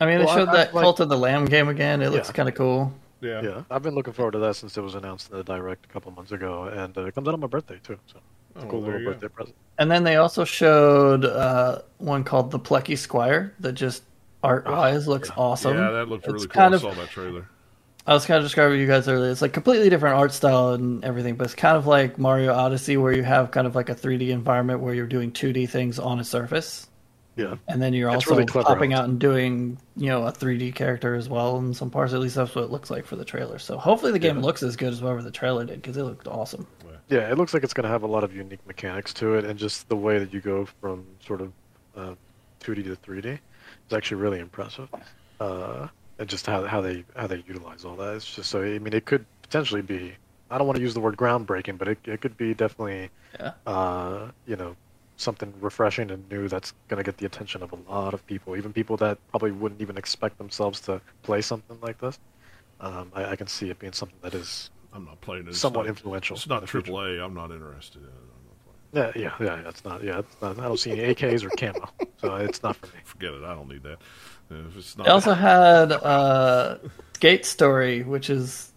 I 0.00 0.06
mean, 0.06 0.18
they 0.18 0.24
Well, 0.24 0.34
I- 0.34 0.38
showed 0.40 0.48
I 0.48 0.52
that 0.56 0.74
like- 0.74 0.82
Cult 0.82 1.00
of 1.00 1.08
the 1.08 1.16
Lamb 1.16 1.44
game 1.46 1.68
again. 1.68 2.02
It 2.02 2.10
looks 2.10 2.28
Yeah. 2.28 2.32
kind 2.34 2.48
of 2.48 2.54
cool. 2.54 2.92
Yeah, 3.20 3.40
Yeah, 3.40 3.62
I've 3.70 3.82
been 3.82 3.94
looking 3.94 4.12
forward 4.12 4.32
to 4.32 4.38
that 4.40 4.56
since 4.56 4.76
it 4.76 4.82
was 4.82 4.94
announced 4.94 5.30
in 5.30 5.38
the 5.38 5.44
direct 5.44 5.86
a 5.86 5.88
couple 5.88 6.12
months 6.12 6.32
ago, 6.32 6.64
and 6.64 6.96
uh, 6.98 7.06
it 7.06 7.14
comes 7.14 7.26
out 7.26 7.32
on 7.32 7.40
my 7.40 7.46
birthday 7.46 7.80
too. 7.82 7.98
So 8.06 8.18
it's 8.54 8.64
Oh, 8.64 8.66
a 8.66 8.70
cool 8.70 8.80
well, 8.80 8.86
little 8.88 9.00
you 9.00 9.06
go. 9.06 9.12
birthday 9.12 9.28
present. 9.28 9.56
And 9.78 9.90
then 9.90 10.04
they 10.04 10.16
also 10.16 10.44
showed 10.44 11.24
uh, 11.24 11.78
one 11.98 12.24
called 12.24 12.50
the 12.50 12.58
Plucky 12.58 12.96
Squire 12.96 13.54
that 13.60 13.72
just 13.72 14.02
art 14.42 14.66
wise 14.66 15.08
looks 15.08 15.30
awesome. 15.38 15.78
yeah, 15.78 15.90
that 15.92 16.08
looked 16.08 16.24
It's 16.24 16.32
really 16.34 16.46
cool. 16.48 16.52
kind 16.52 16.74
I 16.74 16.76
of- 16.76 16.82
saw 16.82 16.90
that 16.92 17.08
trailer. 17.08 17.48
I 18.06 18.12
was 18.12 18.26
kind 18.26 18.36
of 18.38 18.44
describing 18.44 18.80
you 18.80 18.86
guys 18.86 19.08
earlier. 19.08 19.30
It's 19.30 19.40
like 19.40 19.52
completely 19.54 19.88
different 19.88 20.16
art 20.16 20.32
style 20.32 20.72
and 20.72 21.02
everything, 21.04 21.36
but 21.36 21.44
it's 21.44 21.54
kind 21.54 21.76
of 21.76 21.86
like 21.86 22.18
Mario 22.18 22.52
Odyssey, 22.52 22.96
where 22.98 23.12
you 23.14 23.22
have 23.22 23.50
kind 23.50 23.66
of 23.66 23.74
like 23.74 23.88
a 23.88 23.94
3D 23.94 24.28
environment 24.28 24.80
where 24.80 24.92
you're 24.94 25.06
doing 25.06 25.32
2D 25.32 25.68
things 25.70 25.98
on 25.98 26.20
a 26.20 26.24
surface, 26.24 26.86
Yeah, 27.36 27.54
and 27.66 27.80
then 27.80 27.94
you're 27.94 28.10
It's 28.10 28.26
also 28.26 28.32
really 28.36 28.44
popping 28.46 28.92
out 28.92 29.06
and 29.06 29.18
doing 29.18 29.78
you 29.96 30.08
know 30.08 30.26
a 30.26 30.32
3D 30.32 30.74
character 30.74 31.14
as 31.14 31.30
well 31.30 31.56
in 31.58 31.72
some 31.72 31.90
parts. 31.90 32.12
At 32.12 32.20
least 32.20 32.34
that's 32.34 32.54
what 32.54 32.64
it 32.64 32.70
looks 32.70 32.90
like 32.90 33.06
for 33.06 33.16
the 33.16 33.24
trailer. 33.24 33.58
So 33.58 33.78
hopefully 33.78 34.12
the 34.12 34.18
game 34.18 34.36
Yeah. 34.36 34.42
looks 34.42 34.62
as 34.62 34.76
good 34.76 34.92
as 34.92 35.00
whatever 35.00 35.22
the 35.22 35.30
trailer 35.30 35.64
did 35.64 35.80
because 35.80 35.96
it 35.96 36.02
looked 36.02 36.28
awesome. 36.28 36.66
yeah. 37.08 37.30
It 37.30 37.38
looks 37.38 37.54
like 37.54 37.64
it's 37.64 37.74
going 37.74 37.84
to 37.84 37.90
have 37.90 38.02
a 38.02 38.06
lot 38.06 38.22
of 38.22 38.34
unique 38.36 38.66
mechanics 38.66 39.14
to 39.14 39.34
it, 39.34 39.46
and 39.46 39.58
just 39.58 39.88
the 39.88 39.96
way 39.96 40.18
that 40.18 40.32
you 40.34 40.40
go 40.42 40.66
from 40.82 41.06
sort 41.26 41.40
of 41.40 41.52
uh, 41.96 42.14
2D 42.60 42.84
to 42.84 42.96
3D 42.96 43.38
is 43.88 43.92
actually 43.96 44.20
really 44.20 44.40
impressive. 44.40 44.88
Uh, 45.40 45.88
and 46.18 46.28
just 46.28 46.46
how 46.46 46.64
how 46.64 46.80
they 46.80 47.04
how 47.16 47.26
they 47.26 47.42
utilize 47.46 47.84
all 47.84 47.96
that. 47.96 48.16
It's 48.16 48.34
just 48.34 48.50
so 48.50 48.62
I 48.62 48.78
mean, 48.78 48.92
it 48.92 49.04
could 49.06 49.24
potentially 49.42 49.82
be. 49.82 50.14
I 50.50 50.58
don't 50.58 50.66
want 50.66 50.76
to 50.76 50.82
use 50.82 50.94
the 50.94 51.00
word 51.00 51.16
groundbreaking, 51.16 51.78
but 51.78 51.88
it 51.88 51.98
it 52.04 52.20
could 52.20 52.36
be 52.36 52.54
definitely 52.54 53.10
Yeah. 53.38 53.52
uh, 53.66 54.30
you 54.46 54.56
know, 54.56 54.76
something 55.16 55.52
refreshing 55.60 56.10
and 56.10 56.28
new 56.30 56.48
that's 56.48 56.72
going 56.88 56.98
to 56.98 57.04
get 57.04 57.16
the 57.18 57.26
attention 57.26 57.62
of 57.62 57.72
a 57.72 57.76
lot 57.90 58.14
of 58.14 58.24
people, 58.26 58.56
even 58.56 58.72
people 58.72 58.96
that 58.98 59.18
probably 59.30 59.50
wouldn't 59.52 59.80
even 59.80 59.96
expect 59.96 60.38
themselves 60.38 60.80
to 60.82 61.00
play 61.22 61.40
something 61.40 61.78
like 61.80 61.98
this. 61.98 62.18
Um, 62.80 63.10
I, 63.14 63.24
I 63.32 63.36
can 63.36 63.46
see 63.46 63.70
it 63.70 63.78
being 63.78 63.92
something 63.92 64.18
that 64.22 64.34
is 64.34 64.70
I'm 64.92 65.04
not 65.04 65.20
playing 65.20 65.46
it. 65.46 65.50
It's 65.50 65.58
somewhat 65.58 65.82
not- 65.82 65.88
influential. 65.88 66.36
It's 66.36 66.46
in 66.46 66.50
not 66.50 66.60
the 66.60 66.66
future. 66.68 66.92
AAA. 66.92 67.24
I'm 67.24 67.34
not 67.34 67.50
interested 67.50 68.02
in 68.02 68.08
it. 68.08 68.12
I'm 68.12 68.44
not 68.46 69.12
playing. 69.12 69.14
Yeah, 69.16 69.30
yeah, 69.40 69.46
yeah. 69.56 69.62
yeah, 69.62 69.68
It's 69.68 69.84
not. 69.84 70.04
Yeah, 70.04 70.18
it's 70.20 70.36
not, 70.42 70.58
I 70.58 70.62
don't 70.62 70.78
see 70.78 70.92
any 70.92 71.14
AKs 71.14 71.42
or 71.44 71.50
camo, 71.50 71.88
so 72.18 72.36
it's 72.36 72.62
not 72.62 72.76
for 72.76 72.86
me. 72.86 73.02
Forget 73.04 73.32
it. 73.34 73.42
I 73.42 73.54
don't 73.54 73.68
need 73.68 73.82
that. 73.82 73.98
If 74.50 74.76
it's 74.76 74.96
not, 74.96 75.04
They 75.04 75.10
also 75.10 75.32
had 75.34 75.92
uh, 75.92 76.78
Skate 77.14 77.44
Story, 77.46 78.02
which 78.02 78.30
is 78.30 78.72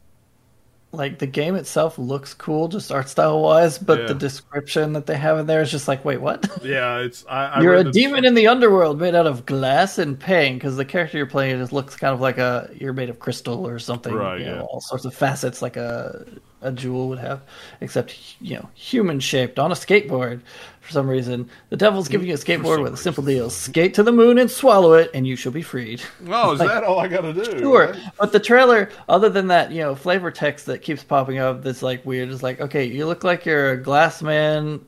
like 0.94 1.20
the 1.20 1.28
game 1.28 1.56
itself 1.56 2.00
looks 2.00 2.34
cool, 2.34 2.70
just 2.70 2.92
art 2.92 3.10
style 3.10 3.42
wise, 3.42 3.78
but 3.78 4.00
Yeah. 4.00 4.08
the 4.08 4.14
description 4.14 4.94
that 4.94 5.06
they 5.06 5.18
have 5.18 5.38
in 5.38 5.46
there 5.46 5.62
is 5.62 5.70
just 5.70 5.88
like, 5.88 6.06
wait, 6.06 6.22
what? 6.22 6.48
yeah, 6.64 7.00
it's. 7.00 7.26
I, 7.30 7.46
I 7.48 7.62
you're 7.62 7.76
a 7.76 7.84
demon 7.84 8.24
in 8.26 8.34
the 8.36 8.48
underworld 8.48 9.00
made 9.00 9.14
out 9.14 9.28
of 9.28 9.46
glass 9.46 9.98
and 9.98 10.18
pain 10.20 10.56
because 10.56 10.78
the 10.78 10.86
character 10.86 11.18
you're 11.18 11.28
playing 11.28 11.60
just 11.60 11.74
looks 11.74 11.96
kind 11.98 12.14
of 12.14 12.22
like 12.22 12.38
a 12.38 12.70
you're 12.74 12.94
made 12.94 13.10
of 13.10 13.20
crystal 13.20 13.68
or 13.68 13.80
something. 13.80 14.16
Right, 14.16 14.40
You 14.40 14.46
know, 14.46 14.56
yeah. 14.56 14.62
all 14.62 14.82
sorts 14.82 15.04
of 15.06 15.14
facets 15.14 15.62
like 15.62 15.76
a 15.76 16.26
a 16.62 16.72
jewel 16.72 17.10
would 17.10 17.20
have, 17.20 17.42
except 17.82 18.18
you 18.42 18.56
know 18.56 18.70
human 18.74 19.20
shaped 19.20 19.60
on 19.60 19.72
a 19.72 19.76
skateboard. 19.76 20.42
For 20.88 20.94
some 20.94 21.10
reason, 21.10 21.50
the 21.70 21.76
devil's 21.76 22.08
giving 22.08 22.30
you 22.30 22.34
a 22.36 22.38
skateboard 22.38 22.82
with 22.82 22.94
a 22.94 22.98
simple 22.98 23.22
deal: 23.22 23.50
skate 23.50 23.94
to 23.96 24.04
the 24.04 24.14
moon 24.14 24.38
and 24.38 24.50
swallow 24.50 24.94
it, 24.94 25.12
and 25.14 25.28
you 25.28 25.36
shall 25.36 25.52
be 25.52 25.62
freed. 25.62 26.02
Oh, 26.30 26.54
is 26.54 26.60
that 26.66 26.86
all 26.86 26.98
I 27.00 27.10
got 27.10 27.22
to 27.22 27.34
do? 27.34 27.60
Sure, 27.60 27.88
Right? 27.92 28.02
but 28.18 28.32
the 28.32 28.40
trailer, 28.40 28.90
other 29.10 29.28
than 29.28 29.48
that, 29.48 29.70
you 29.74 29.82
know, 29.82 29.96
flavor 29.96 30.32
text 30.32 30.66
that 30.68 30.82
keeps 30.82 31.04
popping 31.04 31.40
up 31.40 31.62
that's 31.62 31.84
like 31.84 32.06
weird 32.06 32.30
is 32.30 32.42
like, 32.42 32.62
okay, 32.62 32.86
you 32.86 33.06
look 33.06 33.26
like 33.26 33.46
you're 33.46 33.72
a 33.72 33.78
glass 33.78 34.22
man 34.22 34.80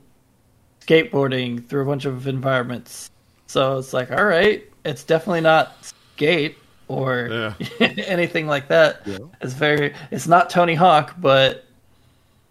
skateboarding 0.86 1.66
through 1.68 1.82
a 1.82 1.86
bunch 1.86 2.06
of 2.06 2.26
environments. 2.26 3.10
So 3.46 3.76
it's 3.78 3.92
like, 3.92 4.10
all 4.10 4.24
right, 4.24 4.64
it's 4.86 5.04
definitely 5.04 5.42
not 5.42 5.76
skate 5.84 6.56
or 6.88 7.54
anything 7.80 8.46
like 8.46 8.68
that. 8.68 9.02
It's 9.42 9.52
very, 9.52 9.92
it's 10.10 10.26
not 10.26 10.48
Tony 10.48 10.74
Hawk, 10.74 11.14
but 11.18 11.66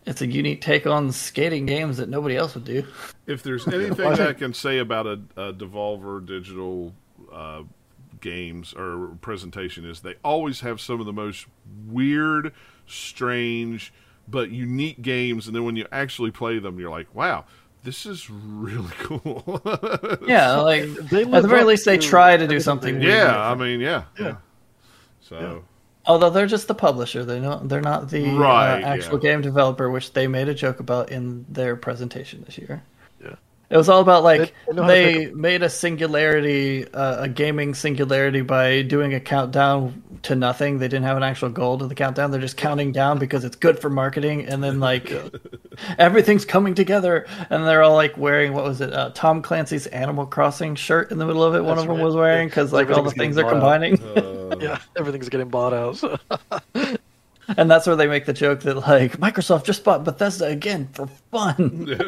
it's 0.10 0.22
a 0.22 0.28
unique 0.28 0.62
take 0.62 0.88
on 0.88 1.12
skating 1.12 1.66
games 1.66 1.98
that 1.98 2.10
nobody 2.10 2.36
else 2.36 2.56
would 2.56 2.66
do. 2.66 2.84
If 3.28 3.44
there's 3.44 3.68
anything 3.74 4.06
I 4.06 4.34
can 4.34 4.54
say 4.54 4.80
about 4.80 5.06
a, 5.06 5.20
a 5.38 5.54
Devolver 5.54 6.26
Digital 6.26 6.94
uh, 7.32 7.64
games 8.20 8.74
or 8.74 9.18
presentation 9.22 9.86
is 9.86 10.02
they 10.02 10.16
always 10.24 10.62
have 10.62 10.82
some 10.82 11.00
of 11.00 11.06
the 11.06 11.14
most 11.14 11.46
weird, 11.88 12.54
strange, 12.88 13.94
but 14.28 14.50
unique 14.52 15.02
games, 15.02 15.48
and 15.48 15.56
then 15.56 15.64
when 15.64 15.76
you 15.76 15.86
actually 15.92 16.32
play 16.32 16.60
them, 16.60 16.80
you're 16.80 16.92
like, 16.92 17.14
wow. 17.16 17.46
This 17.82 18.06
is 18.06 18.30
really 18.30 18.92
cool. 19.00 19.62
Yeah, 20.28 20.58
like 20.62 20.84
They 20.84 21.22
at 21.24 21.42
the 21.44 21.48
very 21.48 21.64
least, 21.64 21.86
they 21.86 21.98
try 21.98 22.36
to 22.36 22.46
do 22.46 22.60
something. 22.60 22.96
they- 23.00 23.06
weird. 23.06 23.18
yeah, 23.20 23.50
I 23.50 23.56
mean, 23.56 23.80
yeah, 23.80 24.04
yeah. 24.20 24.36
So 25.22 25.64
Although 26.10 26.32
they're 26.32 26.48
just 26.48 26.68
the 26.68 26.74
publisher, 26.74 27.24
they 27.24 27.40
know 27.40 27.62
they're 27.64 27.82
not 27.82 28.10
the 28.10 28.32
Right, 28.32 28.82
uh, 28.82 28.88
actual 28.88 29.24
yeah. 29.24 29.32
game 29.32 29.42
developer, 29.42 29.92
which 29.92 30.14
they 30.14 30.26
made 30.26 30.50
a 30.50 30.56
joke 30.56 30.80
about 30.80 31.12
in 31.12 31.46
their 31.48 31.76
presentation 31.76 32.44
this 32.48 32.58
year. 32.58 32.82
Yeah. 33.70 33.76
It 33.76 33.78
was 33.78 33.88
all 33.90 34.02
about 34.02 34.24
like 34.24 34.40
They- 34.40 34.52
they 34.68 34.74
know 34.76 34.82
how 34.84 34.88
to 34.88 34.94
they 34.94 35.26
pick 35.28 35.36
made 35.36 35.64
a 35.64 35.70
singularity, 35.70 36.92
uh, 36.92 37.24
a 37.24 37.30
gaming 37.30 37.74
singularity 37.76 38.42
by 38.42 38.82
doing 38.82 39.14
a 39.14 39.20
countdown 39.20 40.02
to 40.24 40.36
nothing. 40.36 40.80
They 40.80 40.88
didn't 40.88 41.06
have 41.06 41.18
an 41.18 41.24
actual 41.24 41.50
goal 41.50 41.78
to 41.78 41.88
the 41.88 41.94
countdown. 41.96 42.32
They're 42.32 42.42
just 42.42 42.58
counting 42.58 42.92
down 42.92 43.20
because 43.20 43.44
it's 43.46 43.56
good 43.56 43.80
for 43.80 43.90
marketing. 43.90 44.46
And 44.48 44.64
then 44.64 44.80
like 44.80 45.14
everything's 46.00 46.46
coming 46.46 46.74
together, 46.74 47.26
and 47.50 47.66
they're 47.66 47.84
all 47.84 47.96
like 47.96 48.18
wearing 48.18 48.54
what 48.54 48.64
was 48.64 48.82
it? 48.82 48.92
Uh, 48.92 49.12
Tom 49.14 49.42
Clancy's 49.42 49.88
Animal 49.88 50.26
Crossing 50.26 50.76
shirt 50.76 51.12
in 51.12 51.18
the 51.20 51.26
middle 51.26 51.44
of 51.44 51.54
it. 51.56 51.60
One 51.62 51.76
That's 51.78 51.82
of 51.88 51.96
them 51.96 52.04
was 52.04 52.16
wearing 52.16 52.48
because 52.48 52.74
like 52.74 52.90
all 52.90 53.04
the 53.04 53.12
things 53.12 53.38
are 53.38 53.44
getting 53.44 53.60
bought 53.60 53.84
out. 53.84 53.98
combining. 54.00 54.60
Yeah, 54.60 54.80
everything's 54.98 55.30
getting 55.30 55.48
bought 55.48 55.74
out. 55.74 55.96
So. 55.96 56.18
And 57.58 57.70
that's 57.70 57.88
where 57.88 57.96
they 57.96 58.08
make 58.08 58.26
the 58.26 58.34
joke 58.34 58.62
that 58.62 58.76
like 58.76 59.18
Microsoft 59.18 59.64
just 59.66 59.84
bought 59.84 60.04
Bethesda 60.04 60.46
again 60.46 60.88
for 60.94 61.08
fun. 61.32 61.86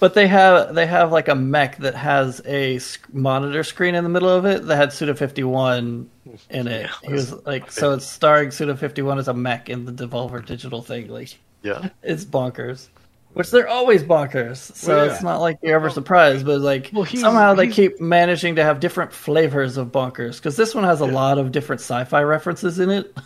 but 0.00 0.14
they 0.14 0.26
have 0.26 0.74
they 0.74 0.86
have 0.86 1.12
like 1.12 1.28
a 1.28 1.34
mech 1.34 1.76
that 1.78 1.94
has 1.94 2.40
a 2.46 2.78
sc- 2.78 3.12
monitor 3.12 3.62
screen 3.62 3.94
in 3.94 4.02
the 4.04 4.10
middle 4.10 4.30
of 4.30 4.46
it 4.46 4.64
that 4.66 4.76
had 4.76 4.92
Suda 4.92 5.14
51 5.14 6.08
in 6.50 6.68
it. 6.68 6.90
He 7.04 7.12
was 7.12 7.32
like 7.46 7.70
so 7.70 7.92
it's 7.92 8.06
starring 8.06 8.50
Suda 8.50 8.76
51 8.76 9.18
as 9.18 9.28
a 9.28 9.34
mech 9.34 9.68
in 9.68 9.84
the 9.84 9.92
Devolver 9.92 10.44
Digital 10.44 10.82
thing 10.82 11.08
like 11.08 11.38
Yeah. 11.62 11.90
it's 12.02 12.24
bonkers. 12.24 12.88
Which 13.32 13.50
they're 13.50 13.68
always 13.68 14.02
bonkers, 14.02 14.56
so 14.74 14.96
Well, 14.96 15.06
yeah. 15.06 15.12
it's 15.12 15.22
not 15.22 15.40
like 15.40 15.58
you're 15.62 15.76
ever 15.76 15.88
surprised. 15.88 16.44
But 16.44 16.60
like 16.60 16.90
Well, 16.92 17.06
somehow 17.06 17.54
they 17.54 17.68
keep 17.68 18.00
managing 18.00 18.56
to 18.56 18.64
have 18.64 18.80
different 18.80 19.12
flavors 19.12 19.76
of 19.76 19.88
bonkers. 19.88 20.36
Because 20.36 20.56
this 20.56 20.74
one 20.74 20.84
has 20.84 21.00
a 21.00 21.06
lot 21.06 21.38
of 21.38 21.52
different 21.52 21.80
sci-fi 21.80 22.22
references 22.22 22.80
in 22.80 22.90
it. 22.90 23.16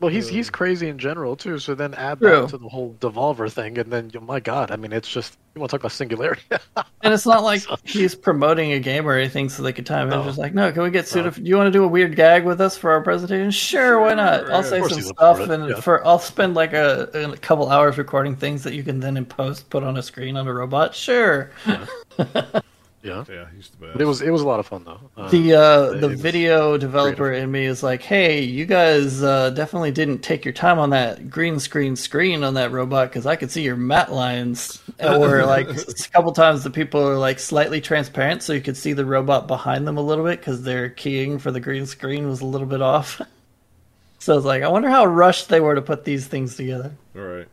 Well, 0.00 0.10
he's 0.10 0.28
he's 0.28 0.48
crazy 0.48 0.88
in 0.88 0.98
general 0.98 1.34
too. 1.34 1.58
So 1.58 1.74
then 1.74 1.92
add 1.94 2.20
True. 2.20 2.42
that 2.42 2.50
to 2.50 2.58
the 2.58 2.68
whole 2.68 2.94
Devolver 3.00 3.50
thing, 3.50 3.78
and 3.78 3.92
then 3.92 4.12
oh 4.16 4.20
my 4.20 4.38
God, 4.38 4.70
I 4.70 4.76
mean, 4.76 4.92
it's 4.92 5.08
just 5.08 5.36
you 5.54 5.60
want 5.60 5.70
to 5.70 5.76
talk 5.76 5.82
about 5.82 5.92
singularity? 5.92 6.42
And 7.00 7.14
it's 7.14 7.26
not 7.26 7.44
like 7.44 7.62
he's 7.84 8.16
promoting 8.16 8.72
a 8.72 8.80
game 8.80 9.06
or 9.06 9.14
anything 9.14 9.48
so 9.48 9.62
they 9.62 9.72
could 9.72 9.86
time 9.86 10.08
it. 10.08 10.10
No. 10.10 10.18
It's 10.18 10.26
just 10.26 10.38
like, 10.38 10.52
no, 10.52 10.72
can 10.72 10.82
we 10.82 10.90
get 10.90 11.06
Suda? 11.06 11.30
Do 11.30 11.40
you 11.42 11.56
want 11.56 11.68
to 11.68 11.70
do 11.70 11.84
a 11.84 11.88
weird 11.88 12.16
gag 12.16 12.44
with 12.44 12.60
us 12.60 12.76
for 12.76 12.90
our 12.90 13.00
presentation? 13.02 13.52
Sure, 13.52 14.00
why 14.00 14.14
not? 14.14 14.50
I'll 14.50 14.64
say 14.64 14.82
some 14.82 15.00
stuff, 15.00 15.38
and 15.38 15.70
yeah. 15.70 15.80
for 15.80 16.04
I'll 16.04 16.18
spend 16.18 16.54
like 16.54 16.72
a, 16.72 17.08
a 17.14 17.36
couple 17.36 17.70
hours 17.70 17.98
recording 17.98 18.34
things 18.34 18.64
that 18.64 18.74
you 18.74 18.82
can 18.82 18.98
then 18.98 19.16
in 19.16 19.24
post 19.24 19.70
put 19.70 19.84
on 19.84 19.96
a 19.96 20.02
screen 20.02 20.36
on 20.36 20.48
a 20.48 20.52
robot. 20.52 20.92
Sure. 20.92 21.52
yeah. 21.66 21.86
yeah, 23.02 23.46
he's 23.54 23.68
the 23.70 23.76
best. 23.78 23.92
But 23.92 24.02
it 24.02 24.04
was 24.04 24.22
it 24.22 24.30
was 24.30 24.42
a 24.42 24.46
lot 24.46 24.58
of 24.58 24.66
fun 24.66 24.84
though. 24.84 25.00
Uh, 25.16 25.28
The 25.28 25.54
uh, 25.54 25.82
it 25.92 26.00
the 26.00 26.08
video 26.08 26.76
developer 26.76 27.32
in 27.32 27.50
me 27.50 27.64
is 27.64 27.82
like, 27.82 28.02
hey, 28.02 28.42
you 28.42 28.66
guys 28.66 29.22
uh, 29.22 29.50
definitely 29.50 29.92
didn't 29.92 30.18
take 30.18 30.44
your 30.44 30.54
time 30.54 30.78
on 30.78 30.90
that 30.90 31.30
green 31.30 31.60
screen 31.60 31.94
screen 31.96 32.42
on 32.42 32.54
that 32.54 32.72
robot 32.72 33.08
because 33.08 33.24
I 33.24 33.36
could 33.36 33.50
see 33.50 33.62
your 33.62 33.76
matte 33.76 34.12
lines. 34.12 34.82
Or 35.00 35.46
like 35.46 35.68
a 35.68 35.84
couple 36.12 36.32
times 36.32 36.64
the 36.64 36.70
people 36.70 37.00
are 37.00 37.16
like 37.16 37.38
slightly 37.38 37.80
transparent, 37.80 38.42
so 38.42 38.52
you 38.52 38.60
could 38.60 38.76
see 38.76 38.94
the 38.94 39.04
robot 39.04 39.46
behind 39.46 39.86
them 39.86 39.96
a 39.96 40.02
little 40.02 40.24
bit 40.24 40.40
because 40.40 40.64
their 40.64 40.88
keying 40.88 41.38
for 41.38 41.52
the 41.52 41.60
green 41.60 41.86
screen 41.86 42.26
was 42.26 42.40
a 42.40 42.46
little 42.46 42.66
bit 42.66 42.82
off. 42.82 43.20
so 44.18 44.36
it's 44.36 44.44
like, 44.44 44.64
I 44.64 44.68
wonder 44.68 44.90
how 44.90 45.06
rushed 45.06 45.48
they 45.50 45.60
were 45.60 45.76
to 45.76 45.82
put 45.82 46.04
these 46.04 46.26
things 46.26 46.56
together. 46.56 46.90
All 47.14 47.22
right. 47.22 47.48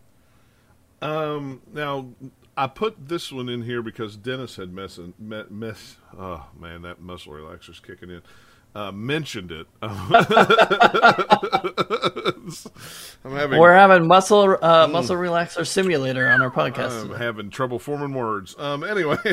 Um. 1.04 1.62
Now, 1.72 2.08
I 2.58 2.68
put 2.68 3.10
this 3.10 3.32
one 3.32 3.50
in 3.50 3.64
here 3.64 3.82
because 3.82 4.16
Dennis 4.16 4.56
had 4.56 4.74
mess 4.74 4.98
me, 4.98 5.44
mess. 5.50 5.98
Oh 6.18 6.48
man, 6.60 6.84
that 6.84 7.02
muscle 7.02 7.34
relaxer's 7.34 7.80
kicking 7.80 8.10
in. 8.10 8.22
Uh, 8.74 8.92
mentioned 8.92 9.52
it. 9.54 9.68
I'm 9.82 10.02
having 13.32 13.60
We're 13.60 13.74
having 13.74 14.06
muscle 14.06 14.58
uh, 14.62 14.88
muscle 14.88 15.16
relaxer 15.16 15.66
simulator 15.66 16.28
on 16.28 16.42
our 16.42 16.52
podcast. 16.52 17.02
I'm 17.02 17.08
today. 17.08 17.24
having 17.24 17.50
trouble 17.50 17.80
forming 17.80 18.14
words. 18.14 18.54
Um. 18.58 18.84
Anyway, 18.84 19.18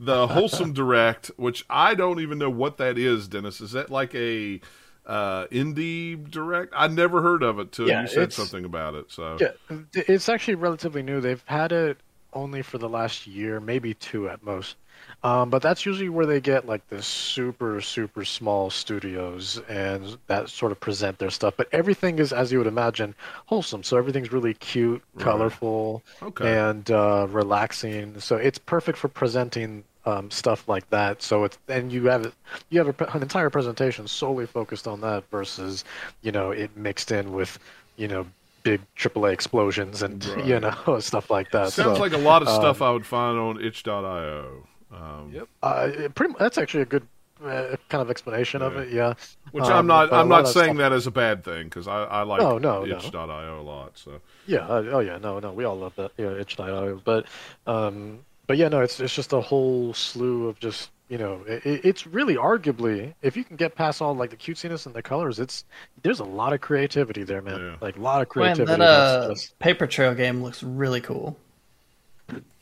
the 0.00 0.28
wholesome 0.28 0.72
direct, 0.72 1.32
which 1.36 1.64
I 1.68 1.96
don't 1.96 2.20
even 2.20 2.38
know 2.38 2.50
what 2.50 2.76
that 2.76 2.96
is. 2.96 3.26
Dennis, 3.26 3.60
is 3.60 3.72
that 3.72 3.90
like 3.90 4.14
a 4.14 4.60
uh, 5.04 5.46
indie 5.48 6.30
direct? 6.30 6.72
I 6.76 6.86
never 6.86 7.22
heard 7.22 7.42
of 7.42 7.58
it 7.58 7.72
till 7.72 7.88
Yeah, 7.88 8.02
you 8.02 8.08
said 8.08 8.32
something 8.32 8.64
about 8.64 8.94
it. 8.94 9.10
So 9.10 9.36
Yeah, 9.40 9.78
it's 9.94 10.28
actually 10.28 10.54
relatively 10.54 11.02
new. 11.02 11.20
They've 11.20 11.42
had 11.46 11.72
it 11.72 11.98
only 12.32 12.62
for 12.62 12.78
the 12.78 12.88
last 12.88 13.26
year, 13.26 13.60
maybe 13.60 13.94
two 13.94 14.28
at 14.28 14.42
most. 14.42 14.76
Um, 15.22 15.50
but 15.50 15.62
that's 15.62 15.84
usually 15.86 16.08
where 16.08 16.26
they 16.26 16.40
get 16.40 16.66
like 16.66 16.86
the 16.88 17.02
super, 17.02 17.80
super 17.80 18.24
small 18.24 18.70
studios 18.70 19.60
and 19.68 20.16
that 20.26 20.48
sort 20.50 20.72
of 20.72 20.80
present 20.80 21.18
their 21.18 21.30
stuff. 21.30 21.54
But 21.56 21.68
everything 21.72 22.18
is, 22.18 22.32
as 22.32 22.52
you 22.52 22.58
would 22.58 22.66
imagine, 22.66 23.14
wholesome. 23.46 23.82
So 23.82 23.96
everything's 23.96 24.32
really 24.32 24.54
cute, 24.54 25.02
Right. 25.14 25.24
colorful, 25.24 26.02
Okay. 26.22 26.44
and 26.46 26.90
uh, 26.90 27.26
relaxing. 27.30 28.20
So 28.20 28.36
it's 28.36 28.58
perfect 28.58 28.98
for 28.98 29.08
presenting 29.08 29.84
um, 30.06 30.30
stuff 30.30 30.68
like 30.68 30.88
that. 30.90 31.22
So 31.22 31.44
it's 31.44 31.58
and 31.68 31.92
you 31.92 32.06
have 32.06 32.26
it, 32.26 32.34
you 32.70 32.78
have 32.82 32.88
a, 33.00 33.04
an 33.14 33.22
entire 33.22 33.50
presentation 33.50 34.06
solely 34.08 34.46
focused 34.46 34.88
on 34.88 35.00
that 35.02 35.28
versus, 35.30 35.84
you 36.22 36.32
know, 36.32 36.50
it 36.50 36.76
mixed 36.76 37.10
in 37.12 37.32
with, 37.32 37.58
you 37.96 38.08
know, 38.08 38.26
big 38.62 38.80
AAA 38.96 39.32
explosions 39.32 40.02
and 40.02 40.24
Right. 40.36 40.44
you 40.46 40.60
know 40.60 40.98
stuff 41.00 41.30
like 41.30 41.50
that. 41.52 41.72
Sounds 41.72 41.96
so, 41.96 42.02
like 42.02 42.12
a 42.12 42.18
lot 42.18 42.42
of 42.42 42.48
um, 42.48 42.54
stuff 42.60 42.82
I 42.82 42.90
would 42.90 43.06
find 43.06 43.38
on 43.38 43.60
itch.io. 43.64 44.66
Um, 44.92 45.30
Yep. 45.32 45.48
uh, 45.62 45.90
pretty. 46.14 46.34
That's 46.38 46.58
actually 46.58 46.82
a 46.82 46.86
good 46.86 47.06
uh, 47.44 47.76
kind 47.88 48.02
of 48.02 48.10
explanation 48.10 48.60
of 48.60 48.76
it. 48.76 48.90
Yeah. 48.92 49.14
Which 49.52 49.64
Um, 49.64 49.72
I'm 49.72 49.86
not. 49.86 50.10
but 50.10 50.16
a 50.16 50.18
I'm 50.20 50.28
not 50.28 50.46
saying 50.48 50.74
stuff- 50.74 50.76
that 50.78 50.92
as 50.92 51.06
a 51.06 51.10
bad 51.10 51.42
thing 51.44 51.64
because 51.64 51.88
I, 51.88 52.04
I 52.04 52.22
like 52.22 52.40
No, 52.40 52.58
no, 52.58 52.84
no. 52.84 52.96
itch.io 52.96 53.60
a 53.60 53.62
lot. 53.62 53.96
So 53.96 54.20
Yeah. 54.46 54.66
Uh, 54.66 54.82
oh 54.92 54.98
yeah. 55.00 55.16
No. 55.18 55.38
No. 55.38 55.52
We 55.52 55.64
all 55.64 55.78
love 55.78 55.94
that. 55.96 56.10
Yeah. 56.18 56.32
Itch.io. 56.32 57.00
But, 57.04 57.26
um, 57.66 58.20
but 58.46 58.56
yeah. 58.58 58.68
No. 58.68 58.80
It's 58.80 59.00
it's 59.00 59.14
just 59.14 59.32
a 59.32 59.40
whole 59.40 59.94
slew 59.94 60.48
of 60.48 60.58
just 60.60 60.90
you 61.10 61.18
know. 61.18 61.42
It, 61.46 61.84
it's 61.84 62.06
really 62.06 62.36
arguably 62.36 63.12
if 63.20 63.36
you 63.36 63.44
can 63.44 63.56
get 63.56 63.74
past 63.74 64.00
all 64.00 64.14
like 64.14 64.30
the 64.30 64.36
cutesiness 64.36 64.86
and 64.86 64.94
the 64.94 65.02
colors, 65.02 65.38
it's 65.38 65.64
there's 66.02 66.20
a 66.20 66.24
lot 66.24 66.54
of 66.54 66.62
creativity 66.62 67.22
there, 67.24 67.42
man. 67.42 67.60
Yeah. 67.60 67.76
Like 67.82 67.96
a 67.98 68.00
lot 68.00 68.22
of 68.22 68.28
Man, 68.34 68.54
creativity. 68.56 68.78
that 68.78 68.80
uh, 68.80 69.28
that's 69.28 69.42
just, 69.42 69.58
paper 69.58 69.86
trail 69.86 70.14
game 70.14 70.42
looks 70.42 70.62
really 70.62 71.02
cool. 71.02 71.36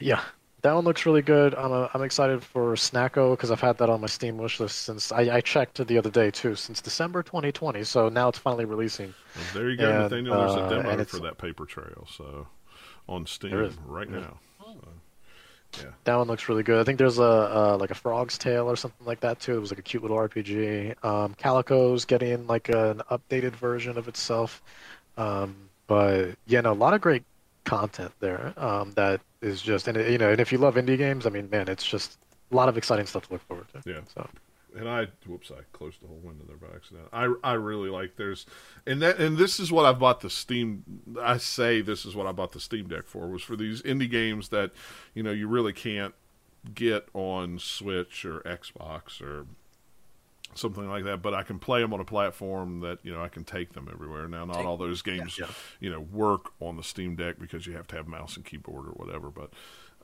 yeah. 0.00 0.22
That 0.62 0.72
one 0.72 0.84
looks 0.84 1.06
really 1.06 1.22
good. 1.22 1.54
I'm 1.54 1.70
uh, 1.70 1.86
I'm 1.94 2.02
excited 2.02 2.42
for 2.42 2.74
Snacko 2.74 3.30
because 3.34 3.52
I've 3.52 3.60
had 3.60 3.78
that 3.78 3.88
on 3.88 4.00
my 4.00 4.08
Steam 4.08 4.38
wish 4.38 4.58
list 4.58 4.82
since 4.82 5.12
I, 5.12 5.36
I 5.36 5.40
checked 5.40 5.86
the 5.86 5.96
other 5.98 6.10
day 6.10 6.32
too, 6.32 6.56
since 6.56 6.80
December 6.80 7.22
2020. 7.22 7.84
So 7.84 8.08
now 8.08 8.28
it's 8.28 8.38
finally 8.38 8.64
releasing. 8.64 9.14
Well, 9.36 9.44
there 9.54 9.70
you 9.70 9.76
go, 9.76 9.88
And, 9.88 10.02
Nathaniel. 10.02 10.36
There's 10.36 10.56
uh, 10.56 10.64
a 10.66 10.68
demo 10.70 10.90
and 10.90 11.08
for 11.08 11.20
that 11.20 11.38
paper 11.38 11.64
trail. 11.64 12.08
So 12.10 12.48
on 13.08 13.24
Steam 13.26 13.70
right 13.86 14.08
Yeah. 14.10 14.18
now. 14.18 14.38
So, 14.64 14.88
yeah. 15.76 15.90
That 16.04 16.16
one 16.16 16.26
looks 16.28 16.48
really 16.48 16.62
good. 16.62 16.80
I 16.80 16.84
think 16.84 16.98
there's 16.98 17.18
a 17.18 17.22
uh, 17.22 17.76
like 17.78 17.90
a 17.90 17.94
Frog's 17.94 18.38
Tale 18.38 18.68
or 18.70 18.76
something 18.76 19.06
like 19.06 19.20
that 19.20 19.38
too. 19.40 19.56
It 19.56 19.60
was 19.60 19.70
like 19.70 19.78
a 19.78 19.82
cute 19.82 20.02
little 20.02 20.16
RPG. 20.16 21.04
Um, 21.04 21.34
Calico's 21.34 22.04
getting 22.04 22.46
like 22.46 22.68
an 22.68 23.02
updated 23.10 23.52
version 23.52 23.98
of 23.98 24.08
itself. 24.08 24.62
Um, 25.16 25.54
but 25.86 26.30
yeah, 26.46 26.60
no, 26.62 26.72
a 26.72 26.74
lot 26.74 26.94
of 26.94 27.00
great 27.00 27.24
content 27.64 28.12
there. 28.20 28.54
Um, 28.56 28.92
that 28.92 29.20
is 29.42 29.60
just 29.60 29.88
and 29.88 29.96
it- 29.96 30.10
you 30.10 30.18
know, 30.18 30.30
and 30.30 30.40
if 30.40 30.52
you 30.52 30.58
love 30.58 30.76
indie 30.76 30.96
games, 30.98 31.26
I 31.26 31.30
mean, 31.30 31.48
man, 31.50 31.68
it's 31.68 31.84
just 31.84 32.18
a 32.50 32.56
lot 32.56 32.68
of 32.68 32.78
exciting 32.78 33.06
stuff 33.06 33.26
to 33.26 33.32
look 33.34 33.42
forward 33.46 33.66
to. 33.74 33.82
Yeah. 33.90 34.00
So 34.14 34.28
and 34.78 34.88
I 34.88 35.08
whoops, 35.26 35.50
I 35.50 35.62
closed 35.72 36.00
the 36.00 36.06
whole 36.06 36.20
window 36.22 36.44
there 36.46 36.56
by 36.56 36.74
accident. 36.74 37.08
I 37.12 37.34
I 37.42 37.54
really 37.54 37.90
like 37.90 38.16
there's 38.16 38.46
and 38.86 39.02
that 39.02 39.18
and 39.18 39.36
this 39.36 39.58
is 39.58 39.72
what 39.72 39.84
I 39.84 39.92
bought 39.92 40.20
the 40.20 40.30
Steam 40.30 41.02
I 41.20 41.38
say 41.38 41.80
this 41.80 42.04
is 42.04 42.14
what 42.14 42.26
I 42.26 42.32
bought 42.32 42.52
the 42.52 42.60
Steam 42.60 42.86
Deck 42.86 43.06
for 43.06 43.28
was 43.28 43.42
for 43.42 43.56
these 43.56 43.82
indie 43.82 44.10
games 44.10 44.50
that 44.50 44.70
you 45.14 45.22
know 45.22 45.32
you 45.32 45.48
really 45.48 45.72
can't 45.72 46.14
get 46.74 47.08
on 47.12 47.58
Switch 47.58 48.24
or 48.24 48.40
Xbox 48.40 49.20
or 49.20 49.46
something 50.54 50.88
like 50.88 51.04
that 51.04 51.22
but 51.22 51.34
I 51.34 51.42
can 51.42 51.58
play 51.58 51.80
them 51.80 51.92
on 51.92 52.00
a 52.00 52.04
platform 52.04 52.80
that 52.80 52.98
you 53.02 53.12
know 53.12 53.22
I 53.22 53.28
can 53.28 53.44
take 53.44 53.72
them 53.72 53.88
everywhere 53.92 54.28
now 54.28 54.44
not 54.44 54.56
Take- 54.56 54.66
all 54.66 54.76
those 54.76 55.02
games 55.02 55.38
yeah. 55.38 55.46
you 55.80 55.90
know 55.90 56.00
work 56.00 56.52
on 56.60 56.76
the 56.76 56.82
Steam 56.84 57.16
Deck 57.16 57.36
because 57.40 57.66
you 57.66 57.72
have 57.74 57.86
to 57.88 57.96
have 57.96 58.06
mouse 58.06 58.36
and 58.36 58.44
keyboard 58.44 58.86
or 58.86 58.92
whatever 58.92 59.30
but 59.30 59.50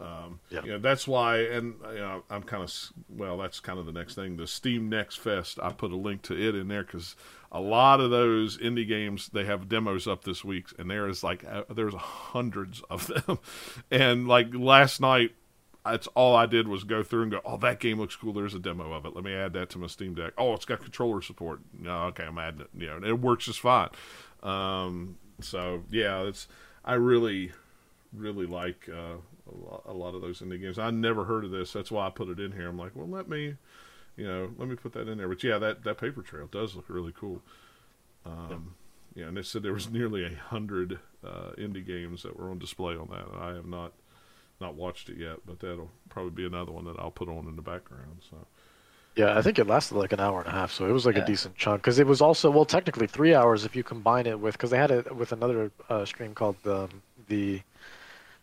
um, 0.01 0.41
Yeah. 0.51 0.63
you 0.65 0.73
know, 0.73 0.79
that's 0.79 1.07
why, 1.07 1.39
and 1.39 1.75
you 1.93 1.99
know, 1.99 2.25
I'm 2.31 2.43
kind 2.43 2.63
of 2.63 2.73
well. 3.09 3.39
That's 3.39 3.61
kind 3.61 3.79
of 3.79 3.87
the 3.87 3.93
next 3.93 4.15
thing. 4.15 4.37
The 4.37 4.47
Steam 4.47 4.89
Next 4.89 5.17
Fest. 5.17 5.59
I 5.63 5.71
put 5.73 5.93
a 5.93 5.97
link 5.97 6.23
to 6.23 6.35
it 6.37 6.55
in 6.55 6.69
there 6.69 6.83
because 6.83 7.15
a 7.53 7.61
lot 7.61 8.01
of 8.01 8.11
those 8.11 8.59
indie 8.59 8.87
games 8.89 9.29
they 9.29 9.45
have 9.45 9.69
demos 9.69 10.09
up 10.09 10.25
this 10.25 10.45
week, 10.45 10.67
and 10.79 10.91
there 10.91 11.09
is 11.09 11.23
like 11.23 11.45
uh, 11.45 11.63
there's 11.73 11.95
hundreds 11.95 12.83
of 12.91 13.07
them. 13.27 13.39
and 13.91 14.27
like 14.27 14.49
last 14.53 15.01
night, 15.01 15.31
that's 15.87 16.09
all 16.09 16.35
I 16.35 16.47
did 16.47 16.67
was 16.67 16.83
go 16.83 17.03
through 17.05 17.23
and 17.23 17.31
go, 17.31 17.41
oh, 17.45 17.57
that 17.59 17.79
game 17.79 18.01
looks 18.01 18.17
cool. 18.17 18.33
There's 18.33 18.55
a 18.55 18.59
demo 18.59 18.93
of 18.93 19.07
it. 19.07 19.15
Let 19.15 19.23
me 19.25 19.33
add 19.33 19.53
that 19.53 19.71
to 19.71 19.79
my 19.79 19.87
Steam 19.87 20.15
Deck. 20.15 20.33
Oh, 20.37 20.55
it's 20.55 20.65
got 20.65 20.81
controller 20.81 21.23
support. 21.23 21.61
No, 21.79 22.05
okay, 22.07 22.25
I'm 22.25 22.39
adding 22.39 22.63
it. 22.63 22.71
You 22.77 22.89
know, 22.89 22.97
and 22.97 23.05
it 23.05 23.21
works 23.21 23.45
just 23.45 23.61
fine. 23.61 23.91
Um, 24.43 25.19
so 25.41 25.85
yeah, 25.91 26.23
it's 26.23 26.49
I 26.85 26.95
really 26.95 27.53
really 28.13 28.47
like 28.47 28.89
uh, 28.89 29.17
a, 29.51 29.57
lot, 29.57 29.83
a 29.87 29.93
lot 29.93 30.15
of 30.15 30.23
those 30.23 30.41
indie 30.41 30.61
games. 30.61 30.79
I 30.79 30.91
never 30.91 31.25
heard 31.25 31.45
of 31.45 31.51
this. 31.51 31.73
That's 31.73 31.91
why 31.91 32.07
I 32.07 32.11
put 32.11 32.29
it 32.29 32.41
in 32.41 32.53
here. 32.53 32.69
I'm 32.69 32.79
like, 32.79 32.93
well, 32.95 33.09
let 33.09 33.29
me, 33.29 33.55
you 34.17 34.27
know, 34.27 34.51
let 34.59 34.69
me 34.69 34.77
put 34.77 34.93
that 34.95 35.09
in 35.09 35.19
there. 35.19 35.29
But 35.29 35.43
yeah, 35.45 35.59
that 35.59 35.85
that 35.85 35.99
paper 35.99 36.23
trail 36.23 36.47
does 36.51 36.75
look 36.75 36.87
really 36.89 37.13
cool. 37.13 37.43
Um, 38.25 38.75
yeah, 39.15 39.27
and 39.27 39.39
it 39.39 39.47
said 39.47 39.63
there 39.63 39.73
was 39.73 39.91
nearly 39.91 40.25
a 40.25 40.35
hundred 40.35 40.99
uh, 41.25 41.53
indie 41.59 41.87
games 41.87 42.23
that 42.23 42.39
were 42.39 42.51
on 42.51 42.59
display 42.59 42.95
on 42.97 43.09
that. 43.11 43.27
I 43.39 43.55
have 43.55 43.67
not 43.67 43.93
not 44.61 44.75
watched 44.75 45.09
it 45.09 45.19
yet, 45.19 45.39
but 45.47 45.61
that'll 45.61 45.91
probably 46.09 46.31
be 46.31 46.47
another 46.47 46.73
one 46.73 46.85
that 46.85 46.97
I'll 46.99 47.11
put 47.11 47.29
on 47.29 47.47
in 47.49 47.57
the 47.57 47.63
background. 47.63 48.23
So 48.31 48.37
yeah, 49.17 49.39
I 49.39 49.43
think 49.43 49.59
it 49.59 49.67
lasted 49.67 49.95
like 49.97 50.13
an 50.13 50.21
hour 50.21 50.41
and 50.41 50.49
a 50.49 50.53
half, 50.53 50.73
so 50.73 50.89
it 50.89 50.93
was 50.93 51.07
like 51.07 51.17
Yeah. 51.17 51.23
a 51.23 51.27
decent 51.27 51.55
chunk. 51.57 51.83
Because 51.83 51.99
it 51.99 52.07
was 52.07 52.21
also 52.21 52.51
well, 52.51 52.65
technically 52.65 53.07
three 53.07 53.35
hours 53.35 53.65
if 53.65 53.77
you 53.77 53.85
combine 53.85 54.27
it 54.27 54.41
with 54.41 54.55
because 54.55 54.71
they 54.71 54.79
had 54.79 54.91
it 54.91 55.15
with 55.15 55.33
another 55.33 55.71
uh, 55.89 56.05
stream 56.05 56.35
called 56.35 56.57
um, 56.67 57.03
the 57.29 57.63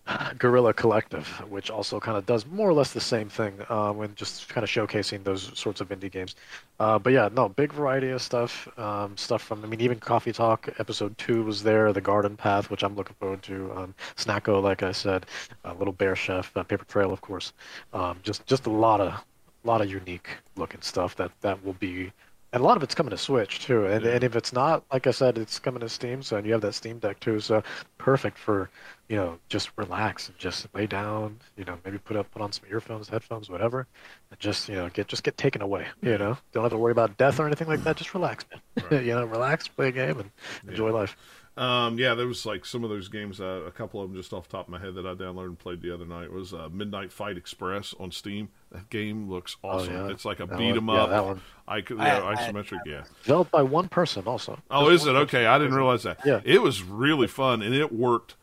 Guerrilla 0.40 0.73
Collective, 0.73 1.28
which 1.49 1.69
also 1.69 1.99
kind 1.99 2.18
of 2.18 2.26
does 2.26 2.45
more 2.45 2.68
or 2.68 2.73
less 2.73 2.91
the 2.91 2.99
same 2.99 3.30
thing 3.30 3.53
uh, 3.69 3.91
when 3.91 4.14
just 4.15 4.49
kind 4.49 4.64
of 4.64 4.69
showcasing 4.69 5.23
those 5.23 5.57
sorts 5.57 5.80
of 5.82 5.90
indie 5.90 6.11
games. 6.11 6.36
Uh, 6.80 6.98
but 6.98 7.14
yeah, 7.14 7.30
no, 7.32 7.48
big 7.49 7.72
variety 7.72 8.10
of 8.10 8.22
stuff. 8.22 8.68
Um, 8.80 9.15
stuff 9.15 9.41
from, 9.44 9.64
I 9.64 9.68
mean, 9.68 9.82
even 9.82 9.99
Coffee 9.99 10.32
Talk 10.34 10.69
episode 10.80 11.18
two 11.18 11.44
was 11.44 11.61
there, 11.64 11.94
The 11.94 12.02
Garden 12.02 12.36
Path, 12.36 12.69
which 12.72 12.84
I'm 12.84 12.95
looking 12.95 13.15
forward 13.19 13.44
to. 13.44 13.72
Um, 13.76 13.95
Snacko, 14.18 14.61
like 14.61 14.82
I 14.84 14.91
said, 14.91 15.26
uh, 15.64 15.73
Little 15.73 15.94
Bear 15.94 16.15
Chef, 16.15 16.56
uh, 16.57 16.64
Paper 16.64 16.86
Trail, 16.86 17.11
of 17.11 17.22
course. 17.22 17.53
Um, 17.94 18.19
just 18.23 18.45
just 18.48 18.65
a 18.65 18.72
lot 18.72 18.99
of 19.02 19.23
lot 19.64 19.82
of 19.82 19.90
unique 19.90 20.30
looking 20.56 20.82
stuff 20.82 21.15
that 21.18 21.32
that 21.41 21.64
will 21.64 21.73
be. 21.73 22.11
And 22.53 22.61
a 22.61 22.65
lot 22.65 22.76
of 22.76 22.84
it's 22.84 22.95
coming 22.95 23.11
to 23.11 23.18
Switch 23.18 23.60
too, 23.60 23.86
and 23.86 24.03
Yeah. 24.03 24.11
and 24.15 24.23
if 24.23 24.36
it's 24.36 24.52
not, 24.52 24.84
like 24.91 25.07
I 25.07 25.11
said, 25.11 25.38
it's 25.38 25.60
coming 25.60 25.80
to 25.82 25.90
Steam. 25.90 26.22
So 26.23 26.36
and 26.38 26.45
you 26.45 26.52
have 26.53 26.61
that 26.61 26.73
Steam 26.73 26.99
Deck 26.99 27.19
too, 27.19 27.40
so 27.40 27.64
perfect 27.98 28.38
for 28.38 28.69
you 29.11 29.17
know, 29.17 29.38
just 29.49 29.71
relax 29.75 30.29
and 30.29 30.38
just 30.38 30.67
lay 30.73 30.88
down, 30.88 31.38
you 31.57 31.65
know, 31.65 31.77
maybe 31.83 31.97
put 31.97 32.15
up 32.15 32.31
put 32.31 32.41
on 32.41 32.53
some 32.53 32.63
earphones, 32.71 33.09
headphones, 33.09 33.49
whatever, 33.49 33.85
and 34.29 34.39
just 34.39 34.69
you 34.69 34.75
know 34.75 34.88
get 34.88 35.09
just 35.09 35.23
get 35.23 35.35
taken 35.38 35.61
away. 35.61 35.85
You 36.01 36.17
know, 36.17 36.38
don't 36.53 36.63
have 36.63 36.71
to 36.71 36.77
worry 36.77 36.93
about 36.93 37.17
death 37.17 37.38
or 37.38 37.45
anything 37.45 37.67
like 37.67 37.83
that. 37.83 37.97
Just 37.97 38.13
relax, 38.13 38.45
man. 38.49 38.61
Right. 38.89 39.03
you 39.03 39.13
know, 39.13 39.25
relax, 39.25 39.67
play 39.67 39.89
a 39.89 39.91
game, 39.91 40.19
and 40.21 40.31
enjoy 40.65 40.88
Yeah. 40.88 40.93
life. 40.93 41.17
Um, 41.57 41.99
yeah, 41.99 42.15
there 42.15 42.27
was 42.27 42.45
like 42.45 42.65
some 42.65 42.85
of 42.85 42.89
those 42.89 43.09
games, 43.09 43.41
uh, 43.41 43.63
a 43.67 43.71
couple 43.71 44.01
of 44.01 44.09
them 44.09 44.17
just 44.17 44.31
off 44.31 44.47
the 44.47 44.55
top 44.55 44.67
of 44.67 44.71
my 44.71 44.79
head 44.79 44.95
that 44.95 45.05
I 45.05 45.13
downloaded 45.13 45.47
and 45.47 45.59
played 45.59 45.81
the 45.81 45.93
other 45.93 46.05
night. 46.05 46.23
It 46.23 46.31
was 46.31 46.53
uh, 46.53 46.69
Midnight 46.71 47.11
Fight 47.11 47.35
Express 47.35 47.93
on 47.99 48.11
Steam. 48.11 48.47
That 48.71 48.89
game 48.89 49.29
looks 49.29 49.57
awesome. 49.61 49.93
Oh, 49.93 50.05
yeah. 50.07 50.13
It's 50.13 50.23
like 50.23 50.39
a 50.39 50.45
That 50.45 50.57
beat 50.57 50.77
'em 50.77 50.88
one- 50.88 50.95
yeah, 50.95 51.03
up, 51.03 51.09
that 51.09 51.25
one. 51.25 51.41
I 51.67 51.81
could, 51.81 51.99
I- 51.99 52.05
yeah, 52.05 52.23
I- 52.23 52.35
isometric. 52.35 52.79
Yeah. 52.85 53.03
Developed 53.23 53.51
by 53.51 53.63
one 53.63 53.89
person, 53.89 54.23
also. 54.25 54.59
Oh, 54.71 54.89
is 54.89 55.05
it 55.05 55.11
okay? 55.13 55.45
I 55.45 55.57
didn't 55.59 55.73
realize 55.75 56.03
that. 56.03 56.19
Yeah. 56.25 56.39
it 56.45 56.61
was 56.61 56.83
really 56.83 57.27
fun 57.27 57.61
and 57.61 57.75
it 57.75 57.91
worked 57.91 58.35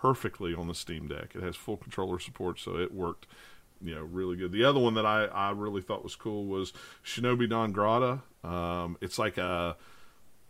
perfectly 0.00 0.54
on 0.54 0.68
the 0.68 0.74
Steam 0.74 1.08
Deck. 1.08 1.34
It 1.34 1.42
has 1.42 1.56
full 1.56 1.76
controller 1.76 2.18
support, 2.18 2.58
so 2.58 2.76
it 2.76 2.94
worked, 2.94 3.26
you 3.82 3.94
know, 3.94 4.02
really 4.02 4.36
good. 4.36 4.52
The 4.52 4.64
other 4.64 4.80
one 4.80 4.94
that 4.94 5.06
I 5.06 5.24
I 5.26 5.50
really 5.50 5.82
thought 5.82 6.02
was 6.02 6.16
cool 6.16 6.46
was 6.46 6.72
Shinobi 7.04 7.48
Non 7.48 7.72
Grata. 7.72 8.20
Um, 8.42 8.96
it's 9.00 9.18
like 9.18 9.36
a, 9.38 9.76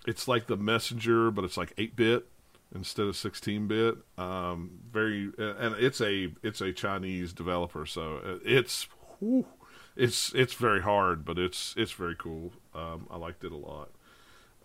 it's 0.06 0.28
like 0.28 0.46
the 0.46 0.56
Messenger, 0.56 1.30
but 1.30 1.44
it's 1.44 1.56
like 1.56 1.72
eight 1.78 1.96
bit 1.96 2.26
instead 2.74 3.06
of 3.06 3.16
16 3.16 3.66
bit. 3.66 3.96
Um, 4.16 4.78
very, 4.90 5.32
and 5.38 5.74
it's 5.76 6.00
a 6.00 6.32
it's 6.42 6.60
a 6.60 6.72
Chinese 6.72 7.32
developer, 7.32 7.86
so 7.86 8.40
it's. 8.44 8.86
whew, 9.18 9.46
it's 9.96 10.32
it's 10.34 10.54
very 10.54 10.80
hard, 10.80 11.24
but 11.24 11.38
it's 11.38 11.74
it's 11.76 11.92
very 11.92 12.14
cool. 12.14 12.52
Um, 12.74 13.06
I 13.10 13.16
liked 13.16 13.44
it 13.44 13.52
a 13.52 13.56
lot. 13.56 13.90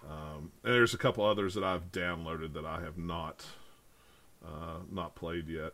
Um, 0.08 0.52
and 0.64 0.74
there's 0.74 0.94
a 0.94 1.00
couple 1.00 1.26
others 1.26 1.56
that 1.56 1.64
I've 1.64 1.92
downloaded 1.92 2.54
that 2.54 2.66
I 2.66 2.82
have 2.82 2.98
not 2.98 3.44
uh, 4.46 4.80
not 4.92 5.16
played 5.16 5.48
yet. 5.48 5.74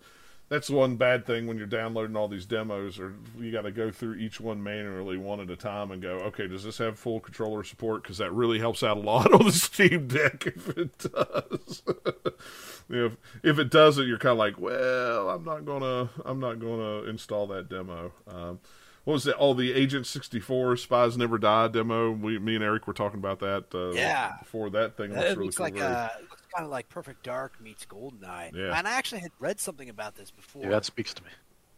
That's 0.49 0.69
one 0.69 0.98
bad 0.98 1.26
thing 1.26 1.48
when 1.48 1.57
you're 1.57 1.65
downloading 1.65 2.18
all 2.18 2.27
these 2.27 2.45
demos, 2.45 2.99
or 2.99 3.14
you 3.39 3.53
got 3.53 3.61
to 3.61 3.72
go 3.72 3.89
through 3.89 4.15
each 4.15 4.41
one 4.41 4.61
manually, 4.61 5.15
one 5.15 5.39
at 5.39 5.49
a 5.49 5.56
time, 5.56 5.91
and 5.91 6.02
go, 6.02 6.15
okay, 6.26 6.45
does 6.45 6.65
this 6.65 6.77
have 6.80 6.99
full 6.99 7.22
controller 7.22 7.64
support? 7.64 8.03
Because 8.03 8.18
that 8.18 8.34
really 8.34 8.60
helps 8.60 8.84
out 8.84 8.98
a 8.98 8.99
lot 8.99 9.31
on 9.39 9.45
the 9.45 9.52
Steam 9.53 10.07
Deck 10.10 10.45
if 10.48 10.68
it 10.77 10.98
does. 10.98 11.84
if 12.89 13.15
if 13.43 13.60
it 13.60 13.69
doesn't, 13.72 14.06
you're 14.07 14.18
kind 14.18 14.34
of 14.34 14.39
like, 14.39 14.60
well, 14.60 15.30
I'm 15.30 15.45
not 15.45 15.64
gonna 15.65 16.10
I'm 16.26 16.39
not 16.41 16.60
gonna 16.60 17.03
install 17.03 17.48
that 17.48 17.69
demo. 17.69 18.11
Um, 18.27 18.60
what 19.06 19.14
was 19.14 19.23
that? 19.23 19.38
Oh, 19.39 19.53
the 19.53 19.73
Agent 19.73 20.06
64 20.06 20.76
Spies 20.77 21.18
Never 21.18 21.38
Die 21.38 21.68
demo. 21.69 22.11
We, 22.11 22.38
me 22.39 22.56
and 22.56 22.64
Eric 22.64 22.88
were 22.88 22.93
talking 22.93 23.19
about 23.19 23.39
that. 23.39 23.73
Uh, 23.73 23.91
Yeah. 23.93 24.34
Before 24.39 24.69
that 24.72 24.98
thing 24.98 25.11
looks 25.11 25.23
really 25.30 25.45
looks 25.45 25.56
cool. 25.57 25.64
like 25.64 25.73
Very- 25.76 25.93
uh, 25.95 26.10
kind 26.56 26.65
of 26.65 26.72
like 26.72 26.90
Perfect 26.90 27.23
Dark 27.23 27.60
meets 27.61 27.86
Goldeneye. 27.86 28.52
Yeah. 28.53 28.78
And 28.78 28.88
I 28.88 28.91
actually 28.94 29.22
had 29.22 29.32
read 29.40 29.60
something 29.60 29.90
about 29.90 30.15
this 30.15 30.32
before, 30.32 30.64
Yeah, 30.64 30.69
that 30.69 30.86
speaks 30.86 31.14
to 31.15 31.23
me. 31.23 31.30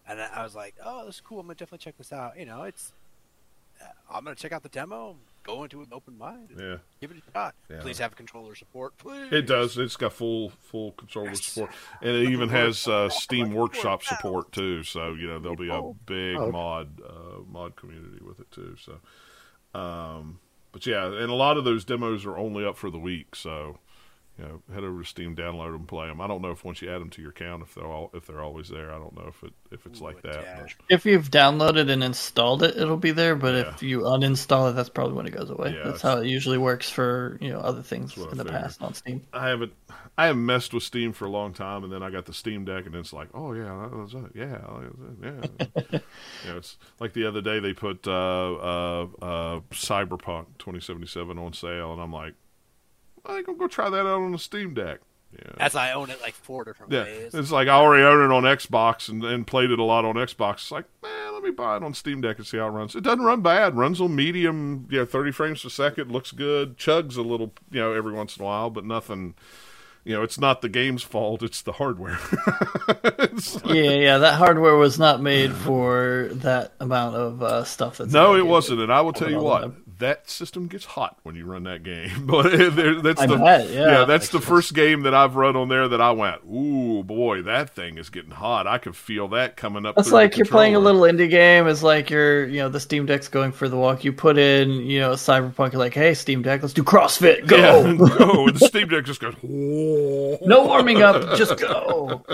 and 0.08 0.22
I 0.22 0.28
I 0.28 0.44
was 0.44 0.56
like, 0.56 0.76
"Oh, 0.84 1.06
this 1.06 1.16
is 1.16 1.22
cool. 1.22 1.40
I'm 1.40 1.46
gonna 1.48 1.56
definitely 1.56 1.80
check 1.84 1.98
this 1.98 2.12
out." 2.14 2.38
You 2.40 2.46
know, 2.46 2.64
it's 2.64 2.94
uh, 3.82 3.86
I'm 4.12 4.24
gonna 4.24 4.36
check 4.36 4.52
out 4.52 4.64
the 4.64 4.70
demo, 4.70 5.18
go 5.44 5.64
into 5.64 5.78
it 5.78 5.80
with 5.82 5.88
an 5.90 5.94
open 5.96 6.18
mind, 6.18 6.50
and 6.52 6.60
yeah. 6.60 6.76
give 7.02 7.12
it 7.12 7.18
a 7.18 7.32
shot. 7.32 7.56
Yeah. 7.70 7.82
Please 7.82 7.98
have 8.00 8.16
controller 8.16 8.54
support, 8.56 8.98
please. 8.98 9.32
It 9.32 9.48
does. 9.48 9.78
It's 9.78 9.96
got 9.96 10.14
full 10.14 10.50
full 10.50 10.92
controller 10.94 11.30
Yes. 11.30 11.46
support, 11.46 11.72
and 12.02 12.12
it 12.12 12.30
even 12.30 12.50
has 12.50 12.88
uh, 12.88 13.10
Steam 13.10 13.54
Workshop 13.54 14.04
support 14.04 14.52
too. 14.52 14.84
So 14.84 15.14
you 15.14 15.28
know 15.28 15.40
there'll 15.40 15.58
be 15.58 15.70
a 15.70 15.82
big 16.06 16.38
Oh, 16.38 16.44
okay. 16.44 16.52
mod 16.52 17.02
uh, 17.02 17.40
mod 17.48 17.76
community 17.76 18.24
with 18.24 18.40
it 18.40 18.52
too. 18.52 18.76
So, 18.80 19.00
um, 19.80 20.40
but 20.72 20.86
yeah, 20.86 21.06
and 21.06 21.30
a 21.30 21.34
lot 21.36 21.58
of 21.58 21.64
those 21.66 21.84
demos 21.86 22.26
are 22.26 22.38
only 22.38 22.66
up 22.66 22.78
for 22.78 22.90
the 22.90 23.00
week. 23.00 23.36
So, 23.36 23.80
you 24.38 24.44
know, 24.46 24.62
head 24.74 24.84
over 24.84 25.02
to 25.04 25.08
Steam, 25.08 25.36
download 25.36 25.74
them, 25.74 25.86
play 25.86 26.08
them. 26.08 26.20
I 26.20 26.26
don't 26.28 26.42
know 26.42 26.52
if 26.52 26.64
once 26.66 26.82
you 26.82 26.90
add 26.92 27.02
them 27.02 27.10
to 27.12 27.22
your 27.22 27.30
account, 27.32 27.62
if 27.62 27.76
they're 27.76 27.86
all 27.86 28.10
if 28.16 28.26
they're 28.26 28.42
always 28.42 28.68
there. 28.70 28.92
I 28.92 28.98
don't 28.98 29.16
know 29.16 29.28
if 29.28 29.44
it 29.44 29.54
if 29.72 29.86
it's 29.86 30.02
Ooh, 30.02 30.06
like 30.06 30.22
that. 30.24 30.40
attach. 30.40 30.78
If 30.90 31.06
you've 31.06 31.30
downloaded 31.30 31.90
and 31.92 32.04
installed 32.04 32.64
it, 32.64 32.76
it'll 32.78 32.98
be 32.98 33.12
there. 33.12 33.36
But 33.36 33.54
Yeah. 33.56 33.74
if 33.74 33.84
you 33.84 34.02
uninstall 34.02 34.70
it, 34.72 34.76
that's 34.76 34.90
probably 34.90 35.14
when 35.14 35.28
it 35.28 35.32
goes 35.36 35.50
away. 35.52 35.76
Yeah, 35.76 35.84
that's 35.84 36.02
how 36.02 36.18
it 36.18 36.28
usually 36.28 36.58
works 36.58 36.90
for 36.90 37.38
you 37.42 37.50
know 37.52 37.60
other 37.60 37.84
things 37.84 38.16
That's 38.16 38.18
what 38.18 38.30
I 38.30 38.32
in 38.32 38.38
the 38.38 38.46
figured. 38.46 38.62
past 38.64 38.82
on 38.82 38.94
Steam. 38.96 39.28
I 39.34 39.50
haven't 39.50 39.74
I 40.18 40.28
haven't 40.28 40.46
messed 40.46 40.74
with 40.74 40.84
Steam 40.84 41.14
for 41.14 41.26
a 41.26 41.30
long 41.30 41.54
time, 41.54 41.84
and 41.84 41.92
then 41.94 42.02
I 42.04 42.10
got 42.10 42.26
the 42.26 42.34
Steam 42.34 42.66
Deck, 42.66 42.86
and 42.86 42.96
it's 42.96 43.14
like, 43.14 43.30
oh 43.34 43.54
yeah, 43.54 43.66
that 43.90 43.96
was 43.96 44.14
it. 44.14 44.32
Yeah, 44.36 44.58
that 44.58 45.48
it. 45.62 45.86
yeah. 45.92 46.00
you 46.44 46.50
know, 46.52 46.58
it's 46.58 46.78
like 47.00 47.14
the 47.14 47.26
other 47.26 47.42
day 47.42 47.60
they 47.60 47.74
put 47.74 48.08
uh, 48.08 48.12
uh, 48.12 49.04
uh, 49.22 49.60
Cyberpunk 49.72 50.46
2077 50.60 51.38
on 51.38 51.54
sale, 51.54 51.94
and 51.94 52.02
I'm 52.02 52.14
like, 52.14 52.34
I 53.26 53.34
think 53.36 53.48
I'm 53.48 53.56
gonna 53.56 53.60
go 53.60 53.68
try 53.68 53.90
that 53.90 54.02
out 54.02 54.22
on 54.22 54.32
the 54.32 54.40
Steam 54.40 54.74
Deck. 54.74 55.00
Yeah. 55.34 55.52
As 55.58 55.76
I 55.76 55.94
own 55.94 56.12
it 56.12 56.22
like 56.22 56.36
four 56.36 56.64
different 56.64 56.92
Yeah, 56.92 57.04
ways. 57.06 57.34
it's 57.34 57.50
like 57.52 57.68
I 57.68 57.72
already 57.72 58.04
own 58.04 58.24
it 58.24 58.32
on 58.36 58.44
Xbox 58.44 59.10
and, 59.10 59.24
and 59.24 59.48
played 59.48 59.72
it 59.72 59.80
a 59.80 59.84
lot 59.84 60.06
on 60.06 60.14
Xbox. 60.14 60.54
It's 60.56 60.72
like, 60.72 60.86
man, 61.02 61.34
let 61.34 61.42
me 61.42 61.50
buy 61.50 61.76
it 61.78 61.82
on 61.84 61.96
Steam 61.96 62.22
Deck 62.22 62.38
and 62.38 62.46
see 62.46 62.58
how 62.58 62.68
it 62.68 62.72
runs. 62.72 62.96
It 62.96 63.02
doesn't 63.04 63.24
run 63.26 63.42
bad. 63.42 63.76
Runs 63.76 64.00
on 64.00 64.16
medium, 64.16 64.88
you 64.92 65.00
know, 65.00 65.06
30 65.06 65.32
frames 65.32 65.64
per 65.64 65.70
second. 65.70 66.12
Looks 66.12 66.32
good. 66.32 66.78
Chugs 66.78 67.18
a 67.18 67.22
little, 67.24 67.52
you 67.72 67.80
know, 67.80 67.94
every 67.94 68.14
once 68.14 68.38
in 68.38 68.44
a 68.44 68.46
while, 68.46 68.70
but 68.70 68.86
nothing. 68.86 69.34
You 70.06 70.14
know, 70.14 70.22
it's 70.22 70.38
not 70.38 70.62
the 70.62 70.70
game's 70.70 71.02
fault. 71.02 71.42
It's 71.42 71.62
the 71.64 71.72
hardware. 71.74 72.20
It's 73.34 73.56
like- 73.64 73.74
Yeah, 73.74 73.92
yeah, 73.92 74.18
that 74.20 74.36
hardware 74.36 74.76
was 74.76 75.00
not 75.00 75.22
made 75.22 75.52
for 75.54 76.30
that 76.34 76.74
amount 76.80 77.16
of 77.16 77.42
uh, 77.42 77.64
stuff 77.64 77.98
that's 77.98 78.12
no, 78.14 78.36
it 78.36 78.46
wasn't. 78.46 78.82
And 78.82 78.92
I 78.94 79.02
will 79.02 79.14
tell 79.14 79.30
you 79.32 79.38
all 79.38 79.46
what, 79.46 79.62
time. 79.62 79.83
That 80.00 80.30
system 80.30 80.68
gets 80.68 80.86
hot 80.86 81.20
when 81.24 81.36
you 81.36 81.46
run 81.46 81.64
that 81.64 81.84
game. 81.84 82.28
But 82.34 82.44
that's 83.04 83.22
I 83.22 83.28
the 83.28 83.38
bet, 83.38 83.70
yeah. 83.70 84.06
that's 84.06 84.30
the 84.30 84.40
first 84.40 84.74
game 84.74 85.02
that 85.02 85.14
I've 85.14 85.36
run 85.36 85.56
on 85.56 85.68
there 85.68 85.88
that 85.88 86.02
I 86.02 86.12
went, 86.12 86.42
ooh 86.46 87.04
boy, 87.04 87.44
that 87.44 87.70
thing 87.70 87.98
is 87.98 88.10
getting 88.10 88.32
hot. 88.32 88.66
I 88.66 88.78
can 88.80 88.94
feel 88.94 89.28
that 89.30 89.56
coming 89.56 89.86
up. 89.86 89.98
It's 89.98 90.12
like 90.12 90.36
you're 90.36 90.46
playing 90.46 90.76
a 90.76 90.80
little 90.80 91.02
indie 91.02 91.30
game. 91.30 91.68
It's 91.68 91.84
like 91.84 92.10
you're, 92.10 92.48
you 92.48 92.60
know, 92.60 92.70
the 92.70 92.80
Steam 92.80 93.06
Deck's 93.06 93.28
going 93.28 93.52
for 93.52 93.70
the 93.70 93.78
walk. 93.78 94.04
You 94.04 94.14
put 94.14 94.38
in, 94.38 94.72
you 94.72 95.00
know, 95.00 95.12
Cyberpunk. 95.12 95.74
You're 95.74 95.80
like, 95.80 95.94
hey, 95.94 96.14
Steam 96.14 96.42
Deck, 96.42 96.62
let's 96.62 96.74
do 96.74 96.84
CrossFit. 96.84 97.46
Go. 97.46 97.58
Yeah, 97.58 97.94
go. 98.18 98.48
And 98.48 98.56
the 98.58 98.66
Steam 98.68 98.88
Deck 98.88 99.06
just 99.06 99.20
goes. 99.20 99.36
"Whoa." 99.42 100.40
no 100.42 100.66
warming 100.66 101.04
up. 101.04 101.38
Just 101.38 101.60
go. 101.60 102.26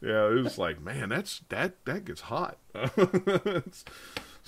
Yeah, 0.00 0.28
it 0.28 0.42
was 0.42 0.58
like, 0.58 0.80
man, 0.80 1.08
that's 1.08 1.42
that 1.48 1.84
that 1.84 2.04
gets 2.04 2.20
hot. 2.22 2.56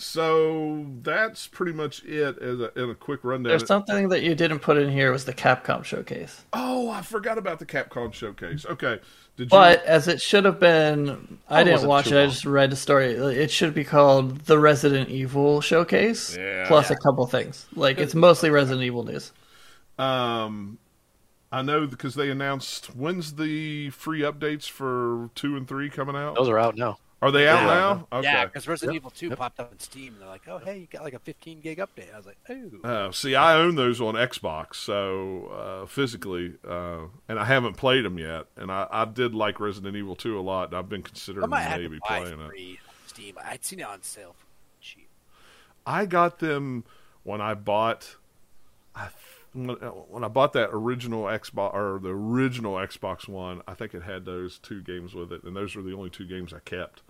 So 0.01 0.87
that's 1.03 1.47
pretty 1.47 1.73
much 1.73 2.03
it 2.05 2.39
as 2.39 2.61
a, 2.61 2.73
in 2.83 2.91
a 2.91 2.95
quick 2.95 3.21
rundown. 3.23 3.51
There's 3.51 3.67
something 3.67 4.09
that 4.09 4.23
you 4.23 4.35
didn't 4.35 4.61
put 4.61 4.77
in 4.79 4.91
here 4.91 5.13
was 5.13 5.25
the 5.25 5.35
Capcom 5.35 5.85
showcase. 5.85 6.45
oh, 6.53 6.89
I 6.91 7.03
forgot 7.03 7.39
about 7.39 7.59
the 7.59 7.67
Capcom 7.67 8.13
showcase. 8.13 8.65
Okay, 8.67 8.99
did 9.37 9.45
you? 9.45 9.49
But 9.51 9.85
as 9.85 10.09
it 10.09 10.21
should 10.21 10.45
have 10.45 10.59
been, 10.59 11.39
I 11.49 11.61
Oh, 11.61 11.65
didn't 11.65 11.73
was 11.75 11.85
it 11.85 11.89
watch 11.89 12.07
it. 12.13 12.23
I 12.23 12.27
just 12.27 12.45
read 12.45 12.71
the 12.71 12.77
story. 12.77 13.13
It 13.13 13.51
should 13.51 13.75
be 13.75 13.85
called 13.85 14.41
the 14.47 14.59
Resident 14.59 15.11
Evil 15.11 15.61
Showcase, 15.61 16.37
Yeah. 16.37 16.67
plus 16.67 16.91
a 16.91 16.97
couple 16.97 17.27
things. 17.27 17.67
Like 17.77 17.99
it's 17.99 18.15
mostly 18.15 18.51
Resident 18.51 18.85
Evil 18.85 19.05
news. 19.05 19.33
Um, 19.99 20.79
I 21.53 21.63
know 21.63 21.87
because 21.87 22.15
they 22.15 22.31
announced 22.31 22.87
when's 22.97 23.35
the 23.35 23.91
free 23.91 24.21
updates 24.21 24.69
for 24.69 25.31
two 25.35 25.57
and 25.57 25.67
three 25.69 25.91
coming 25.91 26.17
out. 26.17 26.37
Those 26.37 26.49
are 26.49 26.59
out 26.59 26.77
now. 26.77 26.99
Are 27.23 27.31
they 27.31 27.47
out 27.47 27.61
Yeah. 27.63 27.67
now? 27.67 28.09
Okay. 28.13 28.29
Yeah, 28.33 28.47
because 28.47 28.67
Resident 28.67 28.95
Yep. 28.95 29.01
Evil 29.01 29.11
2 29.11 29.37
popped 29.37 29.61
up 29.61 29.71
in 29.73 29.79
Steam, 29.79 30.15
and 30.15 30.23
they're 30.23 30.29
like, 30.29 30.49
oh, 30.49 30.57
hey, 30.59 30.79
you 30.79 30.87
got 30.87 31.03
like 31.03 31.13
a 31.13 31.19
15 31.19 31.61
gig 31.61 31.79
update. 31.79 32.13
I 32.15 32.17
was 32.17 32.25
like, 32.27 32.39
oh. 32.49 32.89
Uh, 32.89 33.13
see, 33.13 33.35
I 33.35 33.55
own 33.57 33.75
those 33.75 34.01
on 34.01 34.15
Xbox, 34.15 34.77
so 34.77 35.47
uh, 35.49 35.87
physically, 35.87 36.55
uh, 36.67 37.01
and 37.29 37.39
I 37.39 37.45
haven't 37.45 37.75
played 37.75 38.07
them 38.07 38.19
yet. 38.19 38.47
And 38.57 38.73
I, 38.73 38.87
I 38.91 39.05
did 39.05 39.35
like 39.35 39.61
Resident 39.61 39.97
Evil 39.97 40.17
2 40.17 40.39
a 40.39 40.41
lot. 40.41 40.69
And 40.69 40.79
I've 40.79 40.89
been 40.89 41.03
considering 41.03 41.49
might 41.51 41.69
maybe 41.77 41.97
to 41.97 42.03
buy 42.09 42.21
playing 42.23 42.41
it. 42.41 42.45
on 42.45 42.53
Steam. 43.07 43.39
I'd 43.45 43.65
seen 43.67 43.81
it 43.81 43.87
on 43.87 44.03
sale 44.03 44.35
for 44.39 44.47
cheap. 44.83 45.09
I 45.87 46.07
got 46.07 46.39
them 46.39 46.85
when 47.23 47.41
I 47.43 47.53
bought. 47.55 48.17
I 48.95 49.09
when 49.53 49.69
when 49.69 50.23
I 50.25 50.29
bought 50.29 50.53
that 50.53 50.71
original 50.73 51.25
Xbox 51.25 51.75
or 51.75 51.99
the 52.01 52.11
original 52.11 52.75
Xbox 52.77 53.27
One, 53.29 53.63
I 53.67 53.75
think 53.75 53.95
it 53.95 54.05
had 54.05 54.25
those 54.25 54.59
two 54.59 54.81
games 54.81 55.13
with 55.13 55.33
it, 55.33 55.43
and 55.43 55.55
those 55.57 55.75
were 55.75 55.83
the 55.83 55.93
only 55.93 56.09
two 56.09 56.25
games 56.27 56.53
I 56.55 56.61
kept. 56.61 57.03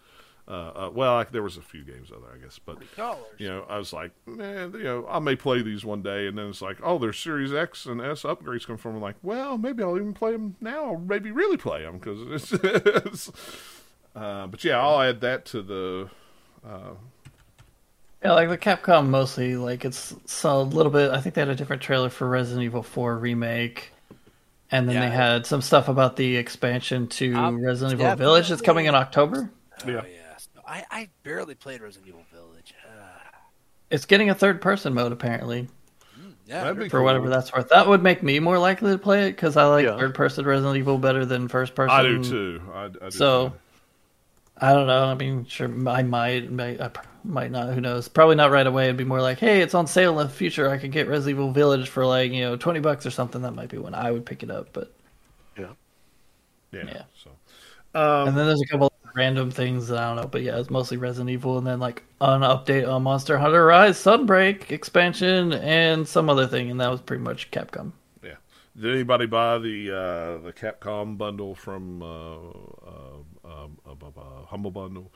Uh, 0.51 0.87
uh, 0.87 0.91
well, 0.93 1.15
I, 1.15 1.25
there 1.25 1.45
was 1.45 1.57
a 1.57 1.63
few 1.63 1.85
games 1.85 2.11
other, 2.11 2.27
I 2.35 2.39
guess, 2.43 2.59
but 2.59 2.81
$40. 2.97 3.17
you 3.39 3.49
know, 3.49 3.65
I 3.69 3.79
was 3.79 3.93
like, 3.93 4.11
man, 4.27 4.73
you 4.73 4.83
know, 4.83 5.07
I 5.09 5.21
may 5.21 5.37
play 5.37 5.63
these 5.63 5.85
one 5.85 6.03
day, 6.03 6.27
and 6.27 6.37
then 6.37 6.49
it's 6.49 6.61
like, 6.61 6.79
oh, 6.83 6.99
there's 6.99 7.21
Series 7.21 7.53
X 7.53 7.87
and 7.87 8.01
S 8.01 8.25
upgrades 8.25 8.67
come 8.67 8.77
from. 8.77 8.97
I'm 8.97 9.01
like, 9.01 9.15
well, 9.23 9.57
maybe 9.59 9.85
I'll 9.85 9.95
even 9.97 10.13
play 10.13 10.33
them 10.33 10.57
now, 10.61 10.87
or 10.87 10.99
maybe 10.99 11.31
really 11.31 11.57
play 11.57 11.83
them 11.83 11.99
because 11.99 12.21
it's. 12.53 12.53
it's 12.65 13.31
uh, 14.17 14.49
but 14.49 14.65
yeah, 14.65 14.81
I'll 14.81 15.01
add 15.01 15.21
that 15.21 15.45
to 15.47 15.63
the. 15.63 16.11
Uh, 16.67 16.95
Yeah, 18.25 18.33
like 18.33 18.49
the 18.49 18.59
Capcom 18.59 19.07
mostly, 19.09 19.55
like 19.55 19.85
it's, 19.85 20.11
it's 20.13 20.43
a 20.43 20.57
little 20.59 20.91
bit. 20.91 21.13
I 21.13 21.21
think 21.21 21.37
they 21.37 21.43
had 21.43 21.49
a 21.49 21.55
different 21.55 21.81
trailer 21.81 22.11
for 22.11 22.29
Resident 22.29 22.65
Evil 22.65 22.83
4 22.83 23.19
remake, 23.19 23.93
and 24.73 24.89
then 24.89 24.97
Yeah. 24.97 25.09
they 25.09 25.15
had 25.15 25.47
some 25.47 25.63
stuff 25.63 25.89
about 25.89 26.17
the 26.17 26.37
expansion 26.37 27.07
to 27.07 27.35
Um, 27.37 27.65
Resident 27.65 28.01
Evil 28.01 28.17
Village 28.17 28.49
that's 28.49 28.63
coming 28.63 28.87
in 28.87 28.97
October. 28.97 29.49
Yeah. 29.87 30.03
Oh, 30.03 30.07
yes. 30.07 30.07
No, 30.07 30.20
I, 30.71 30.85
I 30.91 31.09
barely 31.25 31.55
played 31.57 31.81
Resident 31.81 32.09
Evil 32.09 32.25
Village. 32.33 32.75
Uh, 32.87 33.01
It's 33.91 34.05
getting 34.05 34.31
a 34.31 34.35
third 34.35 34.61
person 34.63 34.95
mode 34.95 35.11
apparently, 35.11 35.69
yeah, 36.47 36.73
for 36.73 36.89
cool. 36.89 37.03
whatever 37.05 37.29
that's 37.29 37.53
worth. 37.53 37.69
That 37.71 37.89
would 37.89 38.03
make 38.05 38.23
me 38.23 38.39
more 38.39 38.57
likely 38.59 38.93
to 38.93 38.99
play 38.99 39.27
it 39.27 39.33
because 39.33 39.57
I 39.57 39.65
like 39.65 39.85
Yeah. 39.85 39.99
third 39.99 40.15
person 40.15 40.45
Resident 40.45 40.77
Evil 40.77 40.97
better 40.99 41.27
than 41.27 41.49
first 41.49 41.75
person. 41.75 41.97
I 41.97 42.03
do 42.03 42.23
too. 42.23 42.63
I, 42.73 42.85
I 42.85 42.89
do 42.89 43.11
So, 43.11 43.49
too. 43.49 43.55
I 44.59 44.73
don't 44.73 44.87
know. 44.87 45.05
I 45.07 45.15
mean, 45.15 45.45
sure, 45.47 45.67
I 45.89 46.03
might, 46.03 46.53
might, 46.53 46.81
I 46.81 46.91
might 47.25 47.51
not. 47.51 47.73
Who 47.75 47.81
knows? 47.81 48.07
Probably 48.09 48.37
not 48.37 48.51
right 48.53 48.67
away. 48.67 48.85
It'd 48.85 48.97
be 48.97 49.05
more 49.05 49.23
like, 49.23 49.39
hey, 49.41 49.63
it's 49.63 49.75
on 49.75 49.87
sale 49.89 50.21
in 50.21 50.27
the 50.29 50.33
future. 50.33 50.71
I 50.71 50.79
could 50.79 50.93
get 50.93 51.09
Resident 51.09 51.39
Evil 51.41 51.51
Village 51.53 51.89
for 51.89 52.07
like 52.07 52.31
you 52.31 52.43
know 52.43 52.57
twenty 52.57 52.79
bucks 52.81 53.05
or 53.07 53.11
something. 53.11 53.43
That 53.43 53.53
might 53.53 53.71
be 53.71 53.79
when 53.79 53.95
I 53.95 54.11
would 54.13 54.25
pick 54.25 54.43
it 54.45 54.51
up. 54.53 54.69
But 54.73 54.93
yeah. 55.59 55.67
yeah. 56.73 57.03
So 57.25 57.31
and 57.95 58.37
then 58.37 58.47
there's 58.47 58.61
a 58.63 58.67
couple 58.67 58.87
of 58.87 58.93
random 59.17 59.51
things 59.51 59.89
that 59.89 59.99
I 59.99 60.07
don't 60.09 60.17
know. 60.23 60.29
But 60.29 60.43
yeah, 60.43 60.59
it's 60.59 60.71
mostly 60.71 60.97
Resident 60.97 61.31
Evil, 61.31 61.59
and 61.59 61.67
then 61.67 61.81
like 61.81 62.03
an 62.21 62.43
update 62.43 62.89
on 62.89 63.03
Monster 63.03 63.39
Hunter 63.39 63.65
Rise 63.67 63.99
Sunbreak 63.99 64.71
expansion 64.71 65.53
and 65.53 66.07
some 66.07 66.29
other 66.31 66.47
thing, 66.47 66.71
and 66.71 66.81
that 66.81 66.91
was 66.91 67.01
pretty 67.01 67.23
much 67.23 67.51
Capcom. 67.51 67.93
yeah. 68.23 68.35
Did 68.81 68.95
anybody 68.95 69.27
buy 69.27 69.59
the 69.59 69.91
uh, 69.91 70.45
the 70.45 70.53
Capcom 70.53 71.19
bundle 71.19 71.55
from 71.55 72.03
uh, 72.03 72.37
uh, 72.37 73.19
um, 73.45 73.79
uh, 73.87 73.91
uh, 73.91 74.21
uh, 74.21 74.45
Humble 74.47 74.71
Bundle 74.71 75.13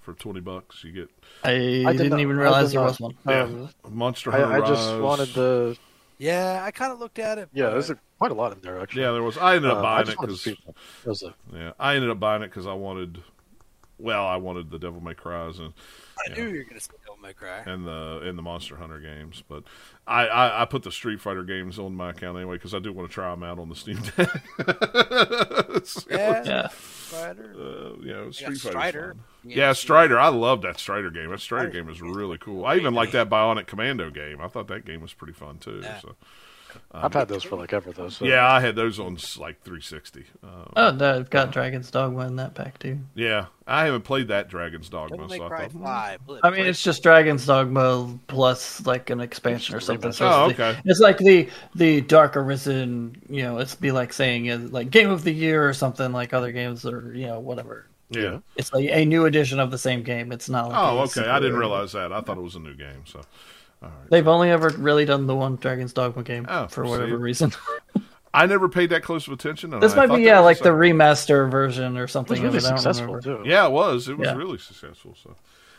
for 0.00 0.12
twenty 0.14 0.40
bucks? 0.40 0.84
You 0.84 0.92
get 0.92 1.08
I, 1.42 1.84
I 1.86 1.92
did 1.92 2.02
didn't 2.02 2.20
even 2.20 2.36
realize 2.36 2.72
did 2.72 2.78
there 2.78 2.82
was 2.82 3.00
one. 3.00 3.16
yeah, 3.26 3.42
Um, 3.42 3.70
Monster 3.88 4.30
Hunter 4.30 4.46
I, 4.46 4.58
I 4.58 4.60
just 4.60 4.98
wanted 4.98 5.28
the 5.34 5.76
yeah, 6.18 6.60
I 6.64 6.70
kind 6.70 6.92
of 6.92 6.98
looked 6.98 7.18
at 7.18 7.38
it. 7.38 7.48
yeah. 7.52 7.66
but- 7.66 7.70
There's 7.72 7.90
a, 7.90 7.98
quite 8.18 8.30
a 8.30 8.34
lot 8.34 8.52
in 8.52 8.60
there 8.60 8.80
actually. 8.80 9.02
Yeah, 9.02 9.12
there 9.12 9.22
was. 9.22 9.38
I 9.38 9.56
ended 9.56 9.70
up 9.70 9.78
Uh, 9.78 9.82
buying 9.82 10.08
it 10.08 10.16
because 10.20 10.42
see 10.42 10.58
there 10.66 10.74
was 11.10 11.22
a 11.22 11.34
yeah, 11.54 11.72
I 11.78 11.94
ended 11.94 12.10
up 12.10 12.18
buying 12.20 12.42
it 12.42 12.48
because 12.48 12.66
I 12.66 12.72
wanted. 12.74 13.22
Well, 14.00 14.24
I 14.26 14.36
wanted 14.36 14.70
the 14.70 14.78
Devil 14.78 15.00
May 15.00 15.14
Cry's 15.14 15.58
and 15.58 15.72
I 16.28 16.34
knew 16.34 16.44
you 16.48 16.58
were 16.58 16.62
going 16.64 16.74
to 16.74 16.80
say 16.80 16.92
Devil 17.02 17.07
May 17.28 17.32
Cry. 17.34 17.62
and 17.66 17.86
the 17.86 18.20
and 18.24 18.36
the 18.38 18.42
Monster 18.42 18.76
Hunter 18.76 18.98
games, 18.98 19.42
but 19.48 19.64
I, 20.06 20.26
I, 20.26 20.62
I 20.62 20.64
put 20.64 20.82
the 20.82 20.90
Street 20.90 21.20
Fighter 21.20 21.42
games 21.44 21.78
on 21.78 21.94
my 21.94 22.10
account 22.10 22.36
anyway 22.38 22.56
because 22.56 22.74
I 22.74 22.78
do 22.78 22.92
want 22.92 23.08
to 23.10 23.14
try 23.14 23.30
them 23.30 23.42
out 23.42 23.58
on 23.58 23.68
the 23.68 23.74
Steam 23.76 23.98
Deck. 24.16 24.28
So, 25.84 26.00
Yeah, 26.10 26.42
Yeah. 26.44 26.68
Strider. 26.68 27.54
uh, 27.56 28.02
you 28.02 28.12
know, 28.12 28.30
Street 28.30 28.58
Fighter. 28.58 28.70
Strider. 28.70 29.16
Yeah, 29.44 29.72
Strider. 29.72 30.18
I 30.18 30.28
love 30.28 30.62
that 30.62 30.78
Strider 30.78 31.10
game. 31.10 31.30
That 31.30 31.40
Strider 31.40 31.68
Strider 31.70 31.84
game 31.84 31.92
is 31.92 32.00
really 32.02 32.36
cool. 32.38 32.66
I 32.66 32.76
even 32.76 32.94
like 32.94 33.12
that 33.12 33.28
Bionic 33.30 33.66
Commando 33.66 34.10
game. 34.10 34.40
I 34.40 34.48
thought 34.48 34.66
that 34.68 34.84
game 34.84 35.00
was 35.00 35.12
pretty 35.12 35.32
fun 35.34 35.58
too. 35.58 35.80
Yeah. 35.82 36.00
So 36.00 36.16
I've 36.92 37.12
had 37.12 37.28
those 37.28 37.42
for 37.44 37.56
like 37.56 37.72
ever 37.72 37.92
though. 37.92 38.08
So. 38.08 38.24
yeah, 38.24 38.50
I 38.50 38.60
had 38.60 38.74
those 38.76 38.98
on 38.98 39.14
like 39.38 39.62
360. 39.62 40.24
Um, 40.42 40.72
Oh, 40.76 40.90
no, 40.90 41.16
I've 41.16 41.30
got 41.30 41.50
Dragon's 41.52 41.90
Dogma 41.90 42.26
in 42.26 42.36
that 42.36 42.54
pack 42.54 42.78
too. 42.78 42.98
yeah, 43.14 43.46
I 43.66 43.84
haven't 43.84 44.02
played 44.02 44.28
that 44.28 44.48
Dragon's 44.48 44.88
Dogma, 44.88 45.16
Devil 45.16 45.28
so 45.36 45.44
I 45.44 45.48
thought, 45.48 45.72
hmm. 45.72 45.82
5. 45.84 46.20
Will 46.26 46.34
it 46.36 46.40
I 46.44 46.50
mean, 46.50 46.66
it's 46.66 46.82
just 46.82 47.02
Dragon's 47.02 47.46
Dogma 47.46 48.18
plus 48.26 48.84
like 48.86 49.10
an 49.10 49.20
expansion 49.20 49.74
or 49.74 49.80
something. 49.80 50.12
So 50.12 50.26
Oh, 50.26 50.48
it's 50.48 50.56
the- 50.56 50.64
okay. 50.70 50.80
It's 50.84 51.00
like 51.00 51.18
the 51.18 51.48
the 51.74 52.00
Dark 52.02 52.36
Arisen. 52.36 53.20
You 53.28 53.42
know, 53.42 53.58
it's 53.58 53.74
be 53.74 53.92
like 53.92 54.12
saying 54.12 54.50
uh, 54.50 54.58
like 54.70 54.90
Game 54.90 55.10
of 55.10 55.24
the 55.24 55.32
Year 55.32 55.68
or 55.68 55.72
something 55.74 56.12
like 56.12 56.32
other 56.32 56.52
games 56.52 56.84
or 56.86 57.12
you 57.14 57.26
know 57.26 57.40
whatever. 57.40 57.86
yeah. 58.10 58.38
It's 58.56 58.72
like 58.72 58.88
a 58.90 59.04
new 59.04 59.26
edition 59.26 59.60
of 59.60 59.70
the 59.70 59.78
same 59.78 60.02
game. 60.02 60.32
It's 60.32 60.48
not. 60.48 60.70
Like 60.70 60.78
Oh, 60.78 60.98
okay. 61.00 61.28
I 61.28 61.38
didn't 61.40 61.58
realize 61.58 61.92
that. 61.92 62.12
I 62.12 62.20
thought 62.22 62.38
it 62.38 62.42
was 62.42 62.54
a 62.56 62.60
new 62.60 62.74
game. 62.74 63.02
So, 63.04 63.18
all 63.18 63.24
right. 63.82 63.92
They've 64.10 64.26
only 64.28 64.50
ever 64.50 64.70
really 64.76 65.04
done 65.04 65.26
the 65.26 65.36
one 65.36 65.56
Dragon's 65.56 65.92
Dogma 65.92 66.22
game 66.22 66.46
Oh, 66.48 66.66
for 66.66 66.84
see. 66.84 66.90
whatever 66.90 67.16
reason. 67.16 67.52
I 68.34 68.46
never 68.46 68.68
paid 68.68 68.90
that 68.90 69.02
close 69.02 69.26
of 69.26 69.32
attention. 69.32 69.72
and 69.72 69.82
this 69.82 69.94
I 69.94 70.06
might 70.06 70.16
be 70.16 70.22
yeah, 70.22 70.40
like 70.40 70.58
the 70.58 70.64
second- 70.64 70.78
remaster 70.80 71.50
version 71.50 71.96
or 71.96 72.00
It 72.00 72.02
was 72.04 72.12
something. 72.12 72.42
really 72.42 72.58
of 72.58 72.64
it. 72.64 72.66
I 72.66 72.68
don't 72.70 72.78
successful 72.78 73.14
remember. 73.14 73.42
too. 73.44 73.48
Yeah, 73.48 73.66
it 73.66 73.72
was. 73.72 74.08
It 74.08 74.18
was 74.18 74.26
Yeah. 74.26 74.34
really 74.36 74.58
successful. 74.58 75.16
So 75.22 75.34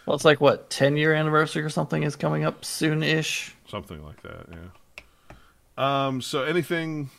Well, 0.06 0.16
it's 0.16 0.26
like 0.26 0.42
what 0.42 0.70
ten 0.70 0.98
year 0.98 1.14
anniversary 1.14 1.62
or 1.64 1.70
something 1.70 2.02
is 2.04 2.16
coming 2.16 2.44
up 2.46 2.66
soon 2.66 3.04
ish. 3.04 3.56
something 3.68 4.04
like 4.04 4.22
that. 4.24 4.48
Yeah. 4.50 5.36
Um. 5.78 6.22
So 6.22 6.44
anything, 6.44 7.10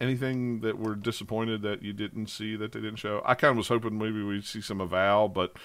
anything 0.00 0.60
that 0.60 0.78
we're 0.78 0.94
disappointed 0.96 1.62
that 1.62 1.82
you 1.82 1.92
didn't 1.92 2.26
see 2.26 2.56
that 2.56 2.72
they 2.72 2.80
didn't 2.80 2.96
show? 2.98 3.22
I 3.24 3.34
kind 3.34 3.52
of 3.52 3.56
was 3.56 3.68
hoping 3.68 3.96
maybe 3.98 4.22
we'd 4.22 4.44
see 4.44 4.60
some 4.60 4.80
Avowed, 4.80 5.32
but 5.34 5.56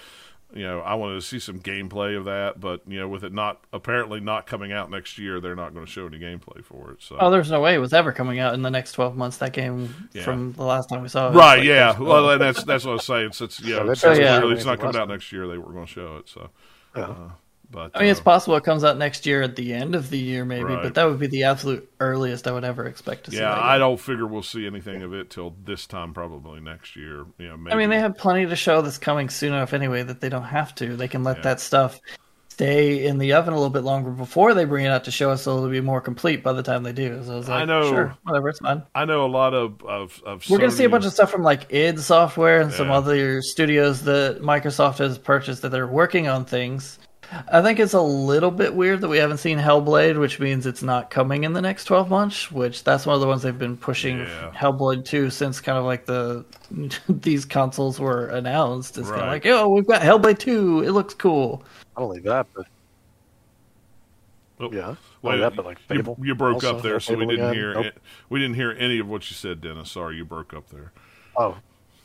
you 0.52 0.62
know, 0.62 0.80
I 0.80 0.94
wanted 0.94 1.14
to 1.14 1.22
see 1.22 1.38
some 1.38 1.60
gameplay 1.60 2.16
of 2.18 2.24
that. 2.24 2.58
But 2.60 2.82
you 2.86 2.98
know, 2.98 3.08
with 3.08 3.24
it 3.24 3.32
not 3.32 3.62
apparently 3.72 4.20
not 4.20 4.46
coming 4.46 4.72
out 4.72 4.90
next 4.90 5.18
year, 5.18 5.40
they're 5.40 5.54
not 5.56 5.74
going 5.74 5.86
to 5.86 5.90
show 5.90 6.06
any 6.06 6.18
gameplay 6.18 6.64
for 6.64 6.90
it. 6.92 7.02
So. 7.02 7.16
Oh, 7.20 7.30
there's 7.30 7.50
no 7.50 7.60
way 7.60 7.74
it 7.74 7.78
was 7.78 7.92
ever 7.92 8.12
coming 8.12 8.38
out 8.38 8.54
in 8.54 8.62
the 8.62 8.70
next 8.70 8.92
12 8.92 9.16
months. 9.16 9.36
That 9.38 9.52
game 9.52 10.08
Yeah. 10.12 10.22
from 10.24 10.52
the 10.52 10.64
last 10.64 10.88
time 10.88 11.02
we 11.02 11.08
saw 11.08 11.28
it. 11.30 11.34
Right, 11.34 11.58
like, 11.58 11.66
yeah. 11.66 11.92
there's 11.92 11.98
no- 11.98 12.04
Well, 12.04 12.38
that's 12.38 12.64
that's 12.64 12.84
what 12.84 12.90
I 12.92 12.94
was 12.94 13.04
saying. 13.06 13.32
Since 13.32 13.60
yeah, 13.60 13.76
So 13.78 13.86
since 13.86 14.02
basically 14.02 14.24
clearly 14.26 14.54
it's 14.56 14.64
not 14.64 14.80
coming 14.80 14.96
out 14.96 15.08
next 15.08 15.30
year, 15.32 15.46
they 15.46 15.58
were 15.58 15.72
going 15.72 15.86
to 15.86 15.92
show 15.92 16.16
it. 16.16 16.28
So, 16.28 16.50
Yeah. 16.96 17.02
uh, 17.04 17.30
But 17.72 17.92
I 17.94 18.00
mean, 18.00 18.08
it's 18.10 18.20
uh, 18.20 18.24
possible 18.24 18.56
it 18.56 18.64
comes 18.64 18.82
out 18.82 18.98
next 18.98 19.26
year 19.26 19.42
at 19.42 19.54
the 19.54 19.72
end 19.72 19.94
of 19.94 20.10
the 20.10 20.18
year, 20.18 20.44
maybe, 20.44 20.64
Right. 20.64 20.82
but 20.82 20.94
that 20.94 21.04
would 21.04 21.20
be 21.20 21.28
the 21.28 21.44
absolute 21.44 21.88
earliest 22.00 22.48
I 22.48 22.52
would 22.52 22.64
ever 22.64 22.84
expect 22.86 23.24
to 23.26 23.30
see. 23.30 23.36
yeah, 23.38 23.56
I 23.58 23.78
don't 23.78 24.00
figure 24.00 24.26
we'll 24.26 24.42
see 24.42 24.66
anything 24.66 25.02
of 25.02 25.14
it 25.14 25.30
till 25.30 25.54
this 25.64 25.86
time, 25.86 26.12
probably 26.12 26.60
next 26.60 26.96
year. 26.96 27.26
Know, 27.38 27.56
maybe. 27.56 27.72
I 27.72 27.76
mean, 27.76 27.90
they 27.90 28.00
have 28.00 28.16
plenty 28.16 28.46
to 28.46 28.56
show 28.56 28.82
that's 28.82 28.98
coming 28.98 29.28
soon 29.28 29.52
enough 29.52 29.72
anyway 29.72 30.02
that 30.02 30.20
they 30.20 30.28
don't 30.28 30.42
have 30.44 30.74
to. 30.76 30.96
They 30.96 31.06
can 31.08 31.22
let 31.22 31.36
Yeah. 31.38 31.42
that 31.44 31.60
stuff 31.60 32.00
stay 32.48 33.06
in 33.06 33.16
the 33.18 33.32
oven 33.32 33.54
a 33.54 33.56
little 33.56 33.70
bit 33.70 33.84
longer 33.84 34.10
before 34.10 34.52
they 34.52 34.64
bring 34.66 34.84
it 34.84 34.88
out 34.88 35.04
to 35.04 35.10
show 35.10 35.30
us, 35.30 35.42
so 35.42 35.56
it'll 35.56 35.70
be 35.70 35.80
more 35.80 36.00
complete 36.00 36.42
by 36.42 36.52
the 36.52 36.62
time 36.62 36.82
they 36.82 36.92
do. 36.92 37.22
So 37.24 37.32
I 37.32 37.36
was 37.36 37.48
like, 37.48 37.62
I 37.62 37.64
know- 37.64 37.88
sure, 37.88 38.14
whatever, 38.24 38.48
it's 38.50 38.58
fine. 38.58 38.82
I 38.94 39.04
know 39.06 39.24
a 39.24 39.28
lot 39.30 39.54
of 39.54 39.82
of, 39.84 40.20
of 40.26 40.44
We're 40.50 40.58
gonna 40.58 40.70
see 40.70 40.84
a 40.84 40.88
bunch 40.90 41.06
of 41.06 41.12
stuff 41.12 41.30
from 41.30 41.42
like 41.42 41.72
id 41.72 42.00
Software 42.00 42.60
and 42.60 42.70
some 42.72 42.90
other 42.90 43.40
studios 43.40 44.02
that 44.02 44.42
Microsoft 44.42 44.98
has 44.98 45.16
purchased 45.18 45.62
that 45.62 45.70
they're 45.70 45.86
working 45.86 46.28
on 46.28 46.44
things. 46.44 46.98
I 47.52 47.62
think 47.62 47.78
it's 47.78 47.92
a 47.94 48.00
little 48.00 48.50
bit 48.50 48.74
weird 48.74 49.00
that 49.02 49.08
we 49.08 49.18
haven't 49.18 49.38
seen 49.38 49.58
Hellblade, 49.58 50.18
which 50.18 50.40
means 50.40 50.66
it's 50.66 50.82
not 50.82 51.10
coming 51.10 51.44
in 51.44 51.52
the 51.52 51.60
next 51.62 51.84
twelve 51.84 52.10
months. 52.10 52.50
Which 52.50 52.82
that's 52.82 53.06
one 53.06 53.14
of 53.14 53.20
the 53.20 53.26
ones 53.26 53.42
they've 53.42 53.56
been 53.58 53.76
pushing 53.76 54.18
Yeah. 54.20 54.50
Hellblade 54.54 55.04
to 55.06 55.30
since 55.30 55.60
kind 55.60 55.78
of 55.78 55.84
like 55.84 56.06
the 56.06 56.44
these 57.08 57.44
consoles 57.44 58.00
were 58.00 58.26
announced. 58.28 58.98
It's 58.98 59.08
kind 59.08 59.22
of 59.22 59.28
like, 59.28 59.46
oh, 59.46 59.68
we've 59.68 59.86
got 59.86 60.02
Hellblade 60.02 60.38
two. 60.38 60.82
It 60.82 60.90
looks 60.90 61.14
cool. 61.14 61.62
Not 61.96 62.04
only 62.04 62.20
that, 62.20 62.46
but 62.54 62.66
Oh, 64.62 64.70
yeah. 64.70 64.94
Wait, 65.22 65.32
only 65.34 65.40
that, 65.40 65.56
but 65.56 65.64
like 65.64 65.78
you, 65.88 65.96
Fable. 65.96 66.18
you 66.20 66.34
broke 66.34 66.56
also. 66.56 66.76
up 66.76 66.82
there, 66.82 67.00
so 67.00 67.14
we 67.14 67.24
didn't 67.24 67.46
again. 67.46 67.54
hear 67.54 67.74
Nope. 67.74 67.86
it. 67.86 67.98
We 68.28 68.40
didn't 68.40 68.56
hear 68.56 68.72
any 68.72 68.98
of 68.98 69.08
what 69.08 69.30
you 69.30 69.34
said, 69.34 69.62
Dennis. 69.62 69.90
Sorry, 69.92 70.16
you 70.16 70.24
broke 70.26 70.52
up 70.52 70.68
there. 70.68 70.92
Oh, 71.34 71.56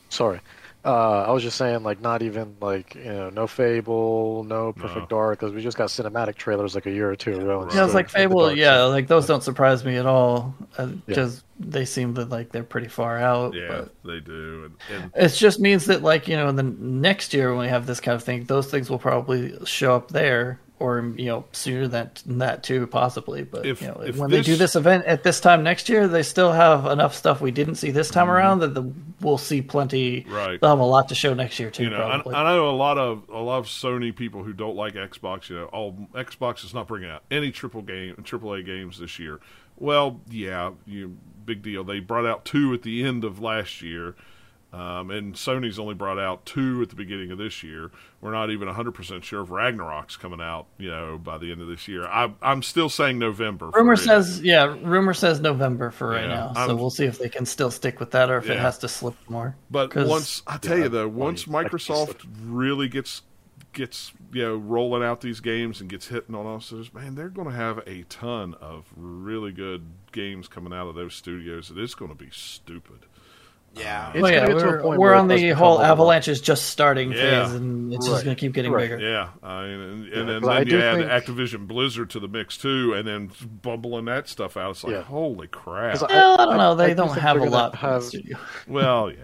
sorry. 0.08 0.40
Uh, 0.86 1.24
I 1.26 1.32
was 1.32 1.42
just 1.42 1.56
saying, 1.56 1.82
like, 1.82 2.00
not 2.00 2.22
even 2.22 2.54
like 2.60 2.94
you 2.94 3.04
know, 3.04 3.30
no 3.30 3.46
Fable, 3.48 4.44
no 4.44 4.72
Perfect 4.72 5.08
Dark, 5.08 5.40
because 5.40 5.52
we 5.52 5.60
just 5.60 5.76
got 5.76 5.88
cinematic 5.88 6.36
trailers 6.36 6.76
like 6.76 6.86
a 6.86 6.90
year 6.92 7.10
or 7.10 7.16
two 7.16 7.32
ago. 7.32 7.62
and 7.62 7.66
Right. 7.66 7.74
Yeah, 7.74 7.82
it's 7.82 7.90
still 7.90 7.94
like 7.94 8.08
Fable. 8.08 8.52
Yeah, 8.54 8.76
side. 8.76 8.84
like 8.86 9.08
those 9.08 9.26
don't 9.26 9.42
surprise 9.42 9.84
me 9.84 9.96
at 9.96 10.06
all 10.06 10.54
Yeah. 10.78 10.86
because 11.04 11.42
they 11.58 11.84
seem 11.84 12.14
that 12.14 12.28
like 12.28 12.52
they're 12.52 12.62
pretty 12.62 12.86
far 12.88 13.18
out. 13.18 13.54
Yeah, 13.54 13.66
but- 13.68 13.94
they 14.04 14.20
do. 14.20 14.70
And, 14.90 15.02
and 15.02 15.12
It 15.16 15.30
just 15.30 15.58
means 15.58 15.86
that, 15.86 16.02
like, 16.02 16.28
you 16.28 16.36
know, 16.36 16.48
in 16.48 16.54
the 16.56 16.62
next 16.62 17.34
year 17.34 17.50
when 17.50 17.60
we 17.62 17.68
have 17.68 17.86
this 17.86 17.98
kind 17.98 18.14
of 18.14 18.22
thing, 18.22 18.44
those 18.44 18.70
things 18.70 18.88
will 18.88 19.00
probably 19.00 19.58
show 19.64 19.96
up 19.96 20.12
there, 20.12 20.60
or 20.78 21.12
you 21.16 21.24
know, 21.26 21.44
sooner 21.52 21.88
than 21.88 22.10
that 22.26 22.62
too, 22.62 22.86
possibly. 22.86 23.42
But 23.44 23.64
If- 23.64 23.80
you 23.80 23.88
know, 23.88 24.02
if 24.04 24.16
when 24.16 24.30
they 24.30 24.42
do 24.42 24.52
this- 24.52 24.58
this 24.58 24.76
event 24.76 25.06
at 25.06 25.22
this 25.22 25.40
time 25.40 25.62
next 25.62 25.88
year, 25.88 26.06
they 26.06 26.22
still 26.22 26.52
have 26.52 26.84
enough 26.86 27.14
stuff 27.14 27.40
we 27.40 27.50
didn't 27.50 27.76
see 27.76 27.90
this 27.90 28.08
Mm-hmm. 28.08 28.14
time 28.14 28.30
around 28.30 28.58
that 28.60 28.74
the, 28.74 28.92
we'll 29.20 29.38
see 29.38 29.62
plenty. 29.62 30.26
Right. 30.28 30.60
They'll 30.60 30.70
have 30.70 30.78
a 30.78 30.84
lot 30.84 31.08
to 31.08 31.14
show 31.14 31.32
next 31.34 31.58
year 31.58 31.70
too. 31.70 31.84
you 31.84 31.90
know, 31.90 32.02
I, 32.06 32.10
probably. 32.16 32.34
I 32.34 32.42
know 32.54 32.68
a 32.68 32.76
lot 32.76 32.98
of 32.98 33.22
a 33.32 33.38
lot 33.40 33.58
of 33.58 33.66
Sony 33.66 34.14
people 34.14 34.42
who 34.44 34.52
don't 34.52 34.76
like 34.76 34.94
Xbox. 34.94 35.48
You 35.48 35.56
know, 35.56 35.70
oh, 35.72 35.92
Xbox 36.14 36.64
is 36.64 36.74
not 36.74 36.88
bringing 36.88 37.08
out 37.10 37.22
any 37.30 37.50
triple 37.50 37.82
game, 37.82 38.16
triple 38.24 38.52
A 38.52 38.62
games 38.62 38.98
this 38.98 39.18
year. 39.18 39.40
Well, 39.78 40.20
yeah, 40.30 40.72
you 40.86 41.16
big 41.44 41.62
deal. 41.62 41.84
They 41.84 42.00
brought 42.00 42.26
out 42.26 42.44
two 42.44 42.72
at 42.74 42.82
the 42.82 43.04
end 43.04 43.24
of 43.24 43.40
last 43.40 43.80
year, 43.82 44.14
um, 44.76 45.10
and 45.10 45.34
Sony's 45.34 45.78
only 45.78 45.94
brought 45.94 46.18
out 46.18 46.44
two 46.44 46.82
at 46.82 46.88
the 46.90 46.96
beginning 46.96 47.30
of 47.30 47.38
this 47.38 47.62
year. 47.62 47.90
We're 48.20 48.32
not 48.32 48.50
even 48.50 48.66
100 48.66 48.92
percent 48.92 49.24
sure 49.24 49.42
if 49.42 49.48
Ragnarok's 49.50 50.16
coming 50.16 50.40
out. 50.40 50.66
You 50.78 50.90
know, 50.90 51.18
by 51.18 51.38
the 51.38 51.50
end 51.52 51.60
of 51.60 51.68
this 51.68 51.88
year. 51.88 52.06
I, 52.06 52.32
I'm 52.42 52.62
still 52.62 52.88
saying 52.88 53.18
November. 53.18 53.70
Rumor 53.74 53.94
it. 53.94 53.98
says, 53.98 54.40
yeah, 54.42 54.76
rumor 54.82 55.14
says 55.14 55.40
November 55.40 55.90
for 55.90 56.08
right 56.08 56.22
Yeah, 56.22 56.28
now. 56.28 56.52
So 56.54 56.60
I'm- 56.60 56.76
we'll 56.78 56.90
see 56.90 57.06
if 57.06 57.18
they 57.18 57.28
can 57.28 57.46
still 57.46 57.70
stick 57.70 58.00
with 58.00 58.10
that 58.10 58.30
or 58.30 58.38
if 58.38 58.50
it 58.50 58.58
has 58.58 58.78
to 58.78 58.88
slip 58.88 59.14
more. 59.28 59.56
But 59.70 59.90
'Cause- 59.90 60.08
once 60.08 60.42
I 60.46 60.58
tell 60.58 60.78
you 60.78 60.88
though, 60.88 61.08
once 61.08 61.46
you- 61.46 61.52
Microsoft 61.52 62.26
really 62.44 62.88
gets 62.88 63.22
gets 63.72 64.12
you 64.32 64.42
know 64.42 64.56
rolling 64.56 65.02
out 65.02 65.20
these 65.20 65.40
games 65.40 65.82
and 65.82 65.90
gets 65.90 66.08
hitting 66.08 66.34
on 66.34 66.46
us, 66.46 66.70
there's- 66.70 66.92
man, 66.94 67.14
they're 67.14 67.28
going 67.28 67.48
to 67.48 67.54
have 67.54 67.78
a 67.86 68.02
ton 68.04 68.54
of 68.54 68.86
really 68.96 69.52
good 69.52 69.84
games 70.12 70.48
coming 70.48 70.72
out 70.72 70.88
of 70.88 70.94
those 70.94 71.14
studios. 71.14 71.70
It 71.70 71.78
is 71.78 71.94
going 71.94 72.10
to 72.10 72.16
be 72.16 72.30
stupid. 72.32 73.06
Yeah. 73.78 74.10
It's 74.12 74.22
Well, 74.22 74.30
yeah, 74.32 74.40
gonna 74.46 74.54
get 74.54 74.60
to 74.60 74.66
a 74.68 74.70
we're, 74.72 74.82
point 74.82 75.00
we're 75.00 75.14
on 75.14 75.28
the 75.28 75.50
whole 75.50 75.78
a 75.80 75.84
Avalanche 75.84 76.28
is 76.28 76.40
just 76.40 76.66
starting 76.70 77.12
Yeah. 77.12 77.44
phase, 77.46 77.54
and 77.54 77.92
it's 77.92 78.06
Right. 78.08 78.12
just 78.14 78.24
going 78.24 78.36
to 78.36 78.40
keep 78.40 78.52
getting 78.54 78.72
Right. 78.72 78.88
bigger. 78.88 78.98
Yeah, 78.98 79.28
I 79.42 79.62
mean, 79.66 79.70
and, 79.80 79.92
and, 79.92 80.06
Yeah, 80.06 80.22
then, 80.24 80.40
'cause 80.40 80.48
I 80.48 80.58
then 80.64 80.68
you 80.68 80.80
add 80.80 81.24
think- 81.26 81.38
Activision 81.38 81.66
Blizzard 81.66 82.08
to 82.10 82.20
the 82.20 82.28
mix 82.28 82.56
too, 82.56 82.94
and 82.94 83.06
then 83.06 83.30
bumbling 83.62 84.06
that 84.06 84.28
stuff 84.28 84.56
out. 84.56 84.70
It's 84.70 84.84
like 84.84 84.94
Yeah. 84.94 85.02
holy 85.02 85.48
crap. 85.48 85.98
'Cause 85.98 86.08
Well, 86.08 86.40
I 86.40 86.44
don't 86.46 86.56
know. 86.56 86.74
They 86.74 86.88
do 86.88 86.94
don't 86.94 87.18
have 87.18 87.36
a 87.36 87.44
lot. 87.44 87.74
have- 87.76 88.04
in 88.14 88.34
well, 88.66 89.10
yeah. 89.10 89.18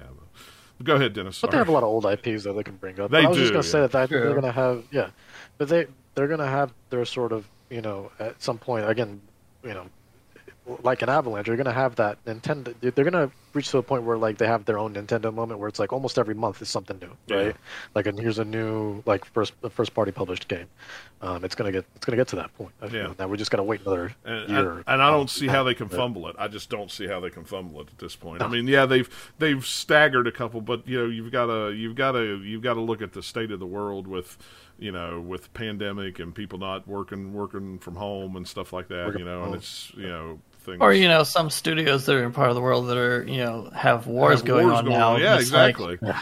Go 0.82 0.96
ahead, 0.96 1.12
Dennis. 1.12 1.40
But 1.40 1.52
they 1.52 1.56
have 1.58 1.68
a 1.68 1.72
lot 1.72 1.84
of 1.84 1.88
old 1.88 2.04
IPs 2.06 2.42
that 2.44 2.54
they 2.54 2.62
can 2.64 2.74
bring 2.76 2.98
up. 3.00 3.10
They 3.10 3.18
But 3.22 3.26
I 3.26 3.28
was 3.28 3.36
do, 3.38 3.42
just 3.44 3.52
gonna 3.52 3.62
say 3.62 3.78
yeah. 3.78 3.86
that, 3.86 4.10
that 4.10 4.10
they're 4.10 4.34
gonna 4.34 4.50
have 4.52 4.82
yeah, 4.90 5.10
but 5.56 5.68
they 5.68 5.86
they're 6.16 6.26
gonna 6.28 6.46
have 6.46 6.72
their 6.90 7.04
sort 7.04 7.30
of 7.32 7.46
you 7.70 7.80
know 7.80 8.10
at 8.18 8.42
some 8.42 8.58
point 8.58 8.88
again 8.88 9.20
you 9.64 9.72
know 9.74 9.86
like 10.82 11.02
an 11.02 11.08
Avalanche, 11.08 11.46
you're 11.46 11.56
gonna 11.56 11.72
have 11.72 11.96
that 11.96 12.24
Nintendo. 12.24 12.74
They're 12.80 13.04
gonna 13.04 13.30
reach 13.54 13.70
to 13.70 13.78
a 13.78 13.82
point 13.82 14.04
where 14.04 14.16
like 14.16 14.38
they 14.38 14.46
have 14.46 14.64
their 14.64 14.78
own 14.78 14.94
Nintendo 14.94 15.32
moment 15.32 15.60
where 15.60 15.68
it's 15.68 15.78
like 15.78 15.92
almost 15.92 16.18
every 16.18 16.34
month 16.34 16.62
is 16.62 16.68
something 16.70 16.98
new, 17.00 17.34
right? 17.36 17.46
Yeah. 17.48 17.52
Like 17.94 18.06
and 18.06 18.18
here's 18.18 18.38
a 18.38 18.44
new 18.44 19.02
like 19.06 19.24
first 19.26 19.52
first 19.70 19.94
party 19.94 20.10
published 20.12 20.48
game. 20.48 20.66
Um, 21.20 21.44
it's 21.44 21.54
gonna 21.54 21.72
get 21.72 21.84
it's 21.96 22.04
gonna 22.04 22.16
get 22.16 22.28
to 22.28 22.36
that 22.36 22.54
point. 22.56 22.72
I. 22.80 22.86
Yeah. 22.86 23.12
Now 23.18 23.28
we 23.28 23.36
just 23.36 23.50
gotta 23.50 23.62
wait 23.62 23.80
another 23.82 24.14
And, 24.24 24.48
year. 24.48 24.70
and, 24.72 24.84
and 24.86 25.02
I 25.02 25.10
don't 25.10 25.30
see 25.30 25.46
how 25.48 25.62
they 25.64 25.74
can 25.74 25.88
Yeah. 25.90 25.96
fumble 25.96 26.26
it. 26.28 26.36
I 26.38 26.48
just 26.48 26.70
don't 26.70 26.90
see 26.90 27.06
how 27.06 27.20
they 27.20 27.30
can 27.30 27.44
fumble 27.44 27.80
it 27.80 27.88
at 27.88 27.98
this 27.98 28.16
point. 28.16 28.42
I 28.42 28.48
mean, 28.48 28.66
yeah, 28.66 28.86
they've 28.86 29.08
they've 29.38 29.64
staggered 29.64 30.26
a 30.26 30.32
couple, 30.32 30.60
but 30.60 30.86
you 30.88 30.98
know, 30.98 31.06
you've 31.08 31.30
got 31.32 31.46
to 31.46 31.70
you've 31.72 31.94
got 31.96 32.12
to 32.12 32.42
you've 32.42 32.62
got 32.62 32.74
to 32.74 32.80
look 32.80 33.02
at 33.02 33.12
the 33.12 33.22
state 33.22 33.50
of 33.50 33.60
the 33.60 33.66
world 33.66 34.06
with 34.06 34.36
you 34.78 34.90
know 34.90 35.20
with 35.20 35.52
pandemic 35.54 36.18
and 36.18 36.34
people 36.34 36.58
not 36.58 36.88
working 36.88 37.32
working 37.34 37.78
from 37.78 37.94
home 37.96 38.34
and 38.36 38.48
stuff 38.48 38.72
like 38.72 38.88
that. 38.88 39.16
You 39.18 39.24
know, 39.24 39.44
and 39.44 39.54
it's 39.54 39.92
you 39.96 40.08
know 40.08 40.40
things 40.62 40.78
Or 40.80 40.92
you 40.92 41.08
know, 41.08 41.22
some 41.22 41.50
studios 41.50 42.06
that 42.06 42.16
are 42.16 42.24
in 42.24 42.32
part 42.32 42.48
of 42.48 42.54
the 42.54 42.60
world 42.60 42.88
that 42.88 42.96
are 42.96 43.24
you 43.24 43.38
know 43.38 43.70
have 43.74 44.06
wars 44.06 44.40
have 44.40 44.46
going 44.46 44.66
wars 44.66 44.78
on 44.78 44.84
going 44.86 44.98
now. 44.98 45.16
Yeah, 45.16 45.38
It's 45.38 45.52
like, 45.52 45.78
exactly. 45.78 46.12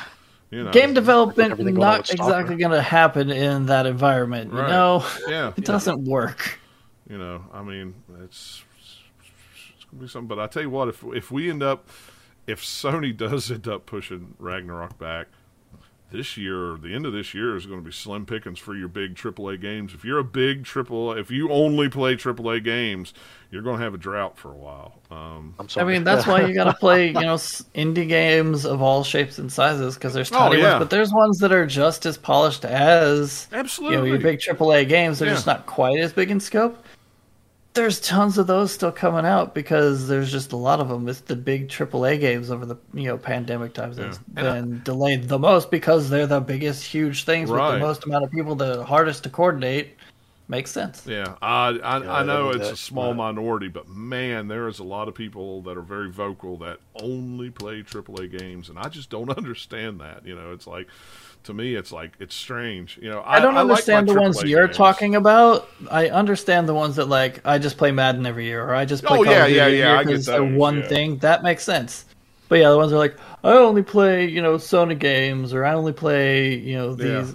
You 0.50 0.64
know, 0.64 0.72
game 0.72 0.94
development 0.94 1.52
everything 1.52 1.74
not 1.74 2.08
with 2.08 2.12
exactly 2.12 2.56
going 2.56 2.72
to 2.72 2.82
happen 2.82 3.30
in 3.30 3.66
that 3.66 3.86
environment. 3.86 4.52
Right. 4.52 4.62
You 4.66 4.68
know, 4.68 5.06
Yeah, 5.28 5.52
it 5.56 5.64
doesn't 5.64 6.04
work. 6.04 6.58
You 7.08 7.18
know, 7.18 7.44
I 7.52 7.62
mean, 7.62 7.94
it's 8.24 8.62
it's 9.76 9.84
gonna 9.84 10.02
be 10.02 10.08
something. 10.08 10.28
But 10.28 10.40
I 10.40 10.46
tell 10.48 10.62
you 10.62 10.70
what, 10.70 10.88
if 10.88 11.04
if 11.04 11.30
we 11.30 11.50
end 11.50 11.62
up, 11.62 11.88
if 12.46 12.62
Sony 12.62 13.16
does 13.16 13.50
end 13.50 13.68
up 13.68 13.86
pushing 13.86 14.34
Ragnarok 14.38 14.98
back 14.98 15.28
this 16.10 16.36
year, 16.36 16.76
the 16.76 16.92
end 16.94 17.06
of 17.06 17.12
this 17.12 17.34
year 17.34 17.56
is 17.56 17.66
going 17.66 17.80
to 17.80 17.84
be 17.84 17.92
slim 17.92 18.26
pickings 18.26 18.58
for 18.58 18.74
your 18.74 18.88
big 18.88 19.14
AAA 19.14 19.60
games. 19.60 19.94
If 19.94 20.04
you're 20.04 20.18
a 20.18 20.24
big 20.24 20.64
AAA, 20.64 21.18
if 21.20 21.30
you 21.30 21.50
only 21.50 21.88
play 21.88 22.16
AAA 22.16 22.64
games, 22.64 23.14
you're 23.50 23.62
going 23.62 23.78
to 23.78 23.84
have 23.84 23.94
a 23.94 23.98
drought 23.98 24.36
for 24.38 24.50
a 24.52 24.56
while. 24.56 25.00
Um, 25.10 25.54
I'm 25.58 25.68
I 25.76 25.84
mean, 25.84 26.04
that's 26.04 26.26
why 26.26 26.44
you 26.46 26.54
got 26.54 26.64
to 26.64 26.74
play, 26.80 27.08
you 27.08 27.12
know, 27.14 27.34
indie 27.34 28.08
games 28.08 28.64
of 28.66 28.82
all 28.82 29.04
shapes 29.04 29.38
and 29.38 29.52
sizes 29.52 29.94
because 29.94 30.14
there's 30.14 30.30
Oh, 30.32 30.52
yeah. 30.52 30.72
ones, 30.72 30.78
but 30.80 30.90
there's 30.90 31.12
ones 31.12 31.38
that 31.38 31.52
are 31.52 31.66
just 31.66 32.06
as 32.06 32.16
polished 32.16 32.64
as 32.64 33.46
you 33.50 33.56
know 33.56 33.60
absolutely. 33.60 34.10
your 34.10 34.18
big 34.18 34.40
AAA 34.40 34.88
games. 34.88 35.18
They're 35.18 35.28
Yeah. 35.28 35.34
just 35.34 35.46
not 35.46 35.66
quite 35.66 35.98
as 35.98 36.12
big 36.12 36.30
in 36.30 36.40
scope. 36.40 36.82
There's 37.72 38.00
tons 38.00 38.36
of 38.36 38.48
those 38.48 38.72
still 38.72 38.90
coming 38.90 39.24
out 39.24 39.54
because 39.54 40.08
there's 40.08 40.32
just 40.32 40.50
a 40.52 40.56
lot 40.56 40.80
of 40.80 40.88
them. 40.88 41.08
It's 41.08 41.20
the 41.20 41.36
big 41.36 41.68
AAA 41.68 42.18
games 42.18 42.50
over 42.50 42.66
the 42.66 42.76
you 42.92 43.04
know 43.04 43.16
pandemic 43.16 43.74
times 43.74 43.96
that's 43.96 44.18
Yeah. 44.36 44.40
And 44.40 44.48
I- 44.48 44.52
been 44.60 44.82
delayed 44.82 45.28
the 45.28 45.38
most 45.38 45.70
because 45.70 46.10
they're 46.10 46.26
the 46.26 46.40
biggest, 46.40 46.84
huge 46.84 47.24
things 47.24 47.48
with 47.50 47.60
the 47.60 47.78
most 47.78 48.04
amount 48.04 48.24
of 48.24 48.30
people, 48.32 48.56
the 48.56 48.84
hardest 48.84 49.22
to 49.24 49.30
coordinate. 49.30 49.96
Makes 50.48 50.72
sense. 50.72 51.06
Yeah, 51.06 51.36
I 51.40 51.68
I, 51.78 52.02
Yeah, 52.02 52.12
I 52.12 52.22
know 52.24 52.52
that- 52.52 52.60
it's 52.62 52.70
a 52.72 52.76
small 52.76 53.08
yeah. 53.10 53.12
minority, 53.12 53.68
but 53.68 53.88
man, 53.88 54.48
there 54.48 54.66
is 54.66 54.80
a 54.80 54.84
lot 54.84 55.06
of 55.06 55.14
people 55.14 55.62
that 55.62 55.76
are 55.76 55.82
very 55.82 56.10
vocal 56.10 56.56
that 56.56 56.80
only 57.00 57.50
play 57.50 57.84
AAA 57.84 58.26
games, 58.36 58.68
and 58.68 58.76
I 58.76 58.88
just 58.88 59.10
don't 59.10 59.30
understand 59.38 60.00
that. 60.00 60.26
You 60.26 60.34
know, 60.34 60.50
it's 60.52 60.66
like 60.66 60.88
to 61.44 61.54
me, 61.54 61.74
it's 61.74 61.92
like 61.92 62.12
it's 62.18 62.34
strange. 62.34 62.98
You 63.02 63.10
know, 63.10 63.20
I, 63.20 63.38
I 63.38 63.40
don't 63.40 63.56
I 63.56 63.62
like 63.62 63.88
understand 63.88 64.08
the 64.08 64.14
ones 64.14 64.42
you're 64.42 64.68
games. 64.68 64.76
talking 64.76 65.14
about. 65.16 65.68
I 65.90 66.08
understand 66.08 66.68
the 66.68 66.74
ones 66.74 66.96
that 66.96 67.06
like 67.06 67.40
I 67.46 67.58
just 67.58 67.78
play 67.78 67.92
Madden 67.92 68.26
every 68.26 68.44
year, 68.46 68.64
or 68.64 68.74
I 68.74 68.84
just 68.84 69.04
play 69.04 69.18
Oh, 69.18 69.24
Call 69.24 69.34
yeah, 69.34 69.44
of 69.44 69.52
Duty 69.52 69.54
yeah, 69.54 69.66
yeah, 69.68 69.86
year 69.86 69.96
I 69.96 70.04
get 70.04 70.22
'cause 70.22 70.24
they're 70.24 70.40
those, 70.40 70.48
one 70.48 70.82
yeah. 70.82 70.88
thing. 70.88 71.18
That 71.18 71.42
makes 71.42 71.64
sense. 71.64 72.04
But 72.48 72.56
yeah, 72.60 72.70
the 72.70 72.76
ones 72.76 72.90
that 72.90 72.96
are 72.96 73.00
like 73.00 73.16
I 73.44 73.52
only 73.52 73.82
play 73.82 74.26
you 74.28 74.42
know 74.42 74.56
Sony 74.56 74.98
games, 74.98 75.54
or 75.54 75.64
I 75.64 75.74
only 75.74 75.92
play 75.92 76.54
you 76.56 76.76
know 76.76 76.94
Yeah. 76.96 77.26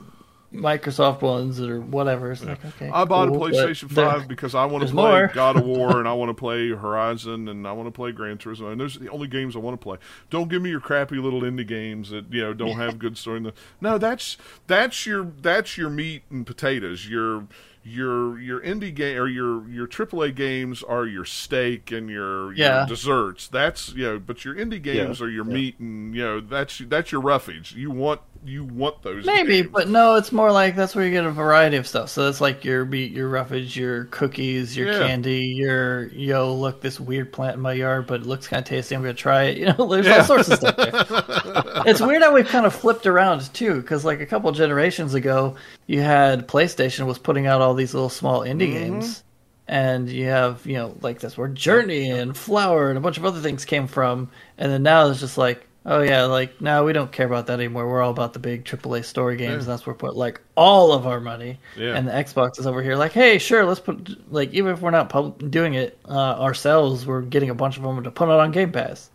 These 0.55 0.63
Microsoft 0.63 1.21
ones 1.21 1.61
or 1.61 1.81
whatever. 1.81 2.31
It's 2.31 2.43
like 2.43 2.63
okay, 2.65 2.89
I 2.89 3.05
bought 3.05 3.29
cool, 3.29 3.45
a 3.45 3.49
PlayStation 3.51 3.91
Five 3.91 4.27
because 4.27 4.55
I 4.55 4.65
want 4.65 4.87
to 4.87 4.93
play 4.93 5.11
more. 5.11 5.27
God 5.33 5.57
of 5.57 5.65
War 5.65 5.99
and 5.99 6.07
I 6.07 6.13
want 6.13 6.29
to 6.29 6.33
play 6.33 6.69
Horizon 6.69 7.47
and 7.47 7.67
I 7.67 7.71
want 7.71 7.87
to 7.87 7.91
play 7.91 8.11
Gran 8.11 8.37
Turismo, 8.37 8.71
and 8.71 8.79
those 8.79 8.95
are 8.95 8.99
the 8.99 9.09
only 9.09 9.27
games 9.27 9.55
I 9.55 9.59
want 9.59 9.79
to 9.79 9.83
play. 9.83 9.97
Don't 10.29 10.49
give 10.49 10.61
me 10.61 10.69
your 10.69 10.79
crappy 10.79 11.17
little 11.17 11.41
indie 11.41 11.67
games 11.67 12.09
that 12.09 12.31
you 12.31 12.41
know 12.41 12.53
don't 12.53 12.77
have 12.77 12.99
good 12.99 13.17
story. 13.17 13.37
In 13.37 13.43
the, 13.43 13.53
no, 13.81 13.97
that's 13.97 14.37
that's 14.67 15.05
your 15.05 15.31
that's 15.41 15.77
your 15.77 15.89
meat 15.89 16.23
and 16.29 16.45
potatoes. 16.45 17.07
Your 17.07 17.47
your 17.87 18.39
your 18.39 18.59
indie 18.61 18.93
game 18.93 19.15
or 19.15 19.27
your 19.27 19.69
your 19.69 19.87
AAA 19.87 20.33
games 20.35 20.81
are 20.81 21.05
your 21.05 21.23
steak 21.23 21.91
and 21.91 22.09
your, 22.09 22.51
Yeah. 22.53 22.79
your 22.79 22.87
desserts. 22.87 23.47
That's 23.47 23.93
you 23.93 24.03
know, 24.05 24.19
but 24.19 24.43
your 24.43 24.55
indie 24.55 24.81
games 24.81 25.21
are 25.21 25.29
your 25.29 25.45
yeah. 25.45 25.53
meat 25.53 25.79
and 25.79 26.15
you 26.15 26.23
know 26.23 26.39
that's 26.39 26.79
that's 26.87 27.11
your 27.11 27.21
roughage. 27.21 27.75
You 27.75 27.91
want 27.91 28.21
you 28.45 28.63
want 28.63 29.01
those. 29.01 29.25
Maybe, 29.25 29.61
games. 29.63 29.69
but 29.73 29.89
no, 29.89 30.15
it's 30.15 30.31
more 30.31 30.51
like 30.51 30.75
that's 30.75 30.93
where 30.95 31.03
you 31.03 31.11
get 31.11 31.25
a 31.25 31.31
variety 31.31 31.77
of 31.77 31.87
stuff. 31.87 32.09
So 32.09 32.25
that's 32.25 32.39
like 32.39 32.63
your 32.63 32.85
beet, 32.85 33.11
your 33.11 33.27
roughage, 33.27 33.75
your 33.75 34.05
cookies, 34.05 34.77
your 34.77 34.91
Yeah. 34.91 34.99
candy, 35.07 35.45
your 35.55 36.07
yo, 36.09 36.53
look 36.53 36.79
this 36.81 36.99
weird 36.99 37.33
plant 37.33 37.55
in 37.55 37.61
my 37.61 37.73
yard, 37.73 38.05
but 38.07 38.21
it 38.21 38.27
looks 38.27 38.47
kind 38.47 38.61
of 38.61 38.67
tasty. 38.69 38.95
I'm 38.95 39.01
gonna 39.01 39.13
try 39.15 39.43
it. 39.45 39.57
You 39.65 39.73
know, 39.73 39.87
there's 39.87 40.05
Yeah. 40.05 40.17
all 40.19 40.23
sorts 40.25 40.49
of 40.49 40.59
stuff 40.59 40.75
there. 40.77 40.91
it's 41.87 41.99
weird 42.01 42.21
how 42.21 42.33
we've 42.33 42.47
kind 42.47 42.65
of 42.67 42.73
flipped 42.75 43.07
around 43.07 43.51
too, 43.53 43.81
because 43.81 44.05
like 44.05 44.21
a 44.21 44.25
couple 44.27 44.51
generations 44.51 45.13
ago, 45.15 45.55
you 45.87 46.01
had 46.01 46.47
PlayStation 46.47 47.07
was 47.07 47.17
putting 47.17 47.47
out 47.47 47.61
all 47.61 47.73
these 47.73 47.93
little 47.93 48.09
small 48.09 48.41
indie 48.41 48.69
Mm-hmm. 48.71 48.73
games, 48.93 49.23
and 49.67 50.07
you 50.07 50.27
have 50.27 50.63
you 50.65 50.73
know 50.75 50.95
like 51.01 51.19
that's 51.19 51.35
where 51.37 51.47
Journey 51.47 52.11
and 52.11 52.37
Flower 52.37 52.89
and 52.89 52.97
a 52.99 53.01
bunch 53.01 53.17
of 53.17 53.25
other 53.25 53.39
things 53.41 53.65
came 53.65 53.87
from, 53.87 54.29
and 54.59 54.71
then 54.71 54.83
now 54.83 55.07
it's 55.09 55.19
just 55.19 55.37
like. 55.37 55.65
Oh 55.87 56.01
yeah, 56.01 56.23
like 56.23 56.59
no, 56.61 56.83
we 56.83 56.93
don't 56.93 57.11
care 57.11 57.27
about 57.27 57.45
that 57.47 57.53
anymore. 57.59 57.87
We're 57.87 58.01
all 58.01 58.09
about 58.11 58.33
the 58.33 58.39
big 58.39 58.63
AAA 58.65 59.05
story 59.05 59.37
games, 59.37 59.49
Yeah. 59.51 59.57
and 59.59 59.67
that's 59.67 59.85
where 59.85 59.93
we 59.93 59.97
put 59.99 60.15
like 60.15 60.41
all 60.55 60.91
of 60.93 61.05
our 61.05 61.19
money. 61.19 61.59
Yeah. 61.77 61.95
And 61.95 62.07
the 62.07 62.11
Xbox 62.11 62.59
is 62.59 62.65
over 62.65 62.81
here, 62.81 62.95
like, 62.95 63.11
hey, 63.11 63.37
sure, 63.37 63.63
let's 63.65 63.79
put 63.79 64.31
like 64.31 64.51
even 64.53 64.71
if 64.73 64.81
we're 64.81 64.89
not 64.89 65.09
pub- 65.09 65.51
doing 65.51 65.75
it 65.75 65.99
uh, 66.09 66.11
ourselves, 66.41 67.05
we're 67.05 67.21
getting 67.21 67.51
a 67.51 67.55
bunch 67.55 67.77
of 67.77 67.83
them 67.83 68.03
to 68.03 68.09
put 68.09 68.25
it 68.29 68.31
on 68.31 68.51
Game 68.51 68.71
Pass. 68.71 69.11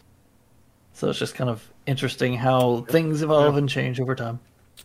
So 0.92 1.08
it's 1.10 1.18
just 1.18 1.34
kind 1.34 1.50
of 1.50 1.68
interesting 1.86 2.34
how 2.34 2.82
things 2.88 3.22
evolve 3.22 3.54
Yeah. 3.54 3.58
and 3.58 3.68
change 3.68 4.00
over 4.00 4.14
time. 4.14 4.38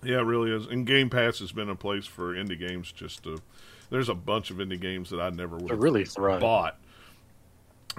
Yeah, 0.04 0.18
it 0.20 0.24
really 0.26 0.52
is. 0.52 0.66
And 0.66 0.86
Game 0.88 1.10
Pass 1.10 1.40
has 1.40 1.52
been 1.52 1.70
a 1.70 1.76
place 1.76 2.06
for 2.08 2.34
indie 2.34 2.58
games. 2.60 2.92
Just 2.92 3.24
to, 3.24 3.38
there's 3.92 4.10
a 4.10 4.16
bunch 4.16 4.50
of 4.50 4.58
indie 4.58 4.80
games 4.80 5.10
that 5.12 5.20
I 5.22 5.30
never 5.30 5.56
would 5.58 5.70
have 5.70 5.80
really 5.80 6.06
thrive. 6.06 6.42
bought 6.42 6.80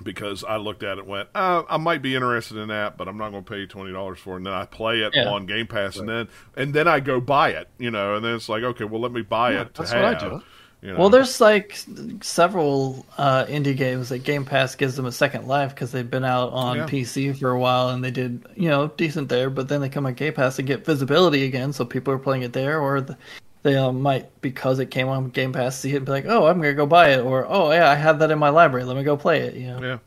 because 0.02 0.44
I 0.44 0.56
looked 0.56 0.82
at 0.82 0.98
it 0.98 1.01
and 1.01 1.09
went, 1.09 1.28
uh, 1.35 1.62
I 1.68 1.77
might 1.78 2.02
be 2.02 2.14
interested 2.14 2.56
in 2.59 2.68
that, 2.68 2.97
but 2.97 3.09
I'm 3.09 3.16
not 3.16 3.31
going 3.31 3.44
to 3.44 3.51
pay 3.51 3.66
twenty 3.66 3.93
dollars 3.93 4.18
for 4.18 4.35
it. 4.35 4.36
And 4.39 4.47
then 4.47 4.52
I 4.52 4.66
play 4.66 5.01
it 5.01 5.12
Yeah. 5.14 5.28
on 5.28 5.47
Game 5.47 5.66
Pass, 5.66 5.97
and 5.97 6.09
then 6.09 6.28
and 6.56 6.74
then 6.74 6.86
I 6.89 7.01
go 7.01 7.20
buy 7.20 7.51
it, 7.51 7.68
you 7.78 7.90
know. 7.90 8.16
And 8.16 8.24
then 8.24 8.35
it's 8.35 8.48
like, 8.48 8.62
okay, 8.62 8.85
well, 8.85 9.01
let 9.01 9.12
me 9.12 9.23
buy 9.23 9.52
Yeah, 9.52 9.62
it 9.62 9.74
that's 9.74 9.93
what 9.93 10.05
I 10.05 10.14
do. 10.14 10.43
You 10.82 10.93
know? 10.93 10.98
Well, 11.01 11.10
there's 11.10 11.40
like 11.40 11.77
several 12.23 13.06
uh, 13.16 13.47
indie 13.47 13.77
games 13.77 14.10
that 14.10 14.18
Game 14.20 14.44
Pass 14.44 14.74
gives 14.74 14.94
them 14.94 15.06
a 15.06 15.10
second 15.12 15.47
life 15.48 15.74
because 15.74 15.90
they've 15.90 16.09
been 16.09 16.24
out 16.24 16.52
on 16.52 16.77
Yeah. 16.77 16.86
PC 16.86 17.32
for 17.39 17.51
a 17.51 17.59
while 17.59 17.89
and 17.89 18.05
they 18.05 18.10
did, 18.10 18.47
you 18.55 18.68
know, 18.68 18.89
decent 18.97 19.28
there. 19.28 19.51
But 19.51 19.68
then 19.68 19.81
they 19.81 19.89
come 19.89 20.06
on 20.06 20.14
Game 20.14 20.35
Pass 20.35 20.59
and 20.59 20.68
get 20.68 20.85
visibility 20.85 21.44
again, 21.44 21.73
so 21.73 21.85
people 21.85 22.12
are 22.12 22.18
playing 22.18 22.43
it 22.43 22.52
there, 22.52 22.78
or 22.81 23.01
the, 23.01 23.16
they 23.62 23.76
uh, 23.76 23.92
might 23.92 24.40
because 24.40 24.78
it 24.78 24.90
came 24.90 25.08
on 25.08 25.30
Game 25.30 25.52
Pass 25.52 25.78
see 25.78 25.92
it 25.92 25.96
and 25.96 26.06
be 26.06 26.12
like, 26.12 26.26
oh, 26.26 26.46
I'm 26.46 26.60
gonna 26.60 26.74
go 26.74 26.86
buy 26.86 27.10
it, 27.10 27.20
or 27.20 27.46
oh 27.48 27.72
yeah, 27.72 27.90
I 27.90 27.94
have 27.94 28.18
that 28.20 28.30
in 28.30 28.38
my 28.38 28.48
library, 28.48 28.84
let 28.84 28.96
me 28.96 29.02
go 29.02 29.16
play 29.16 29.40
it. 29.40 29.54
You 29.54 29.68
know. 29.68 29.80
Yeah, 29.80 29.98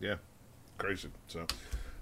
yeah, 0.00 0.14
crazy. 0.78 1.08
So, 1.28 1.46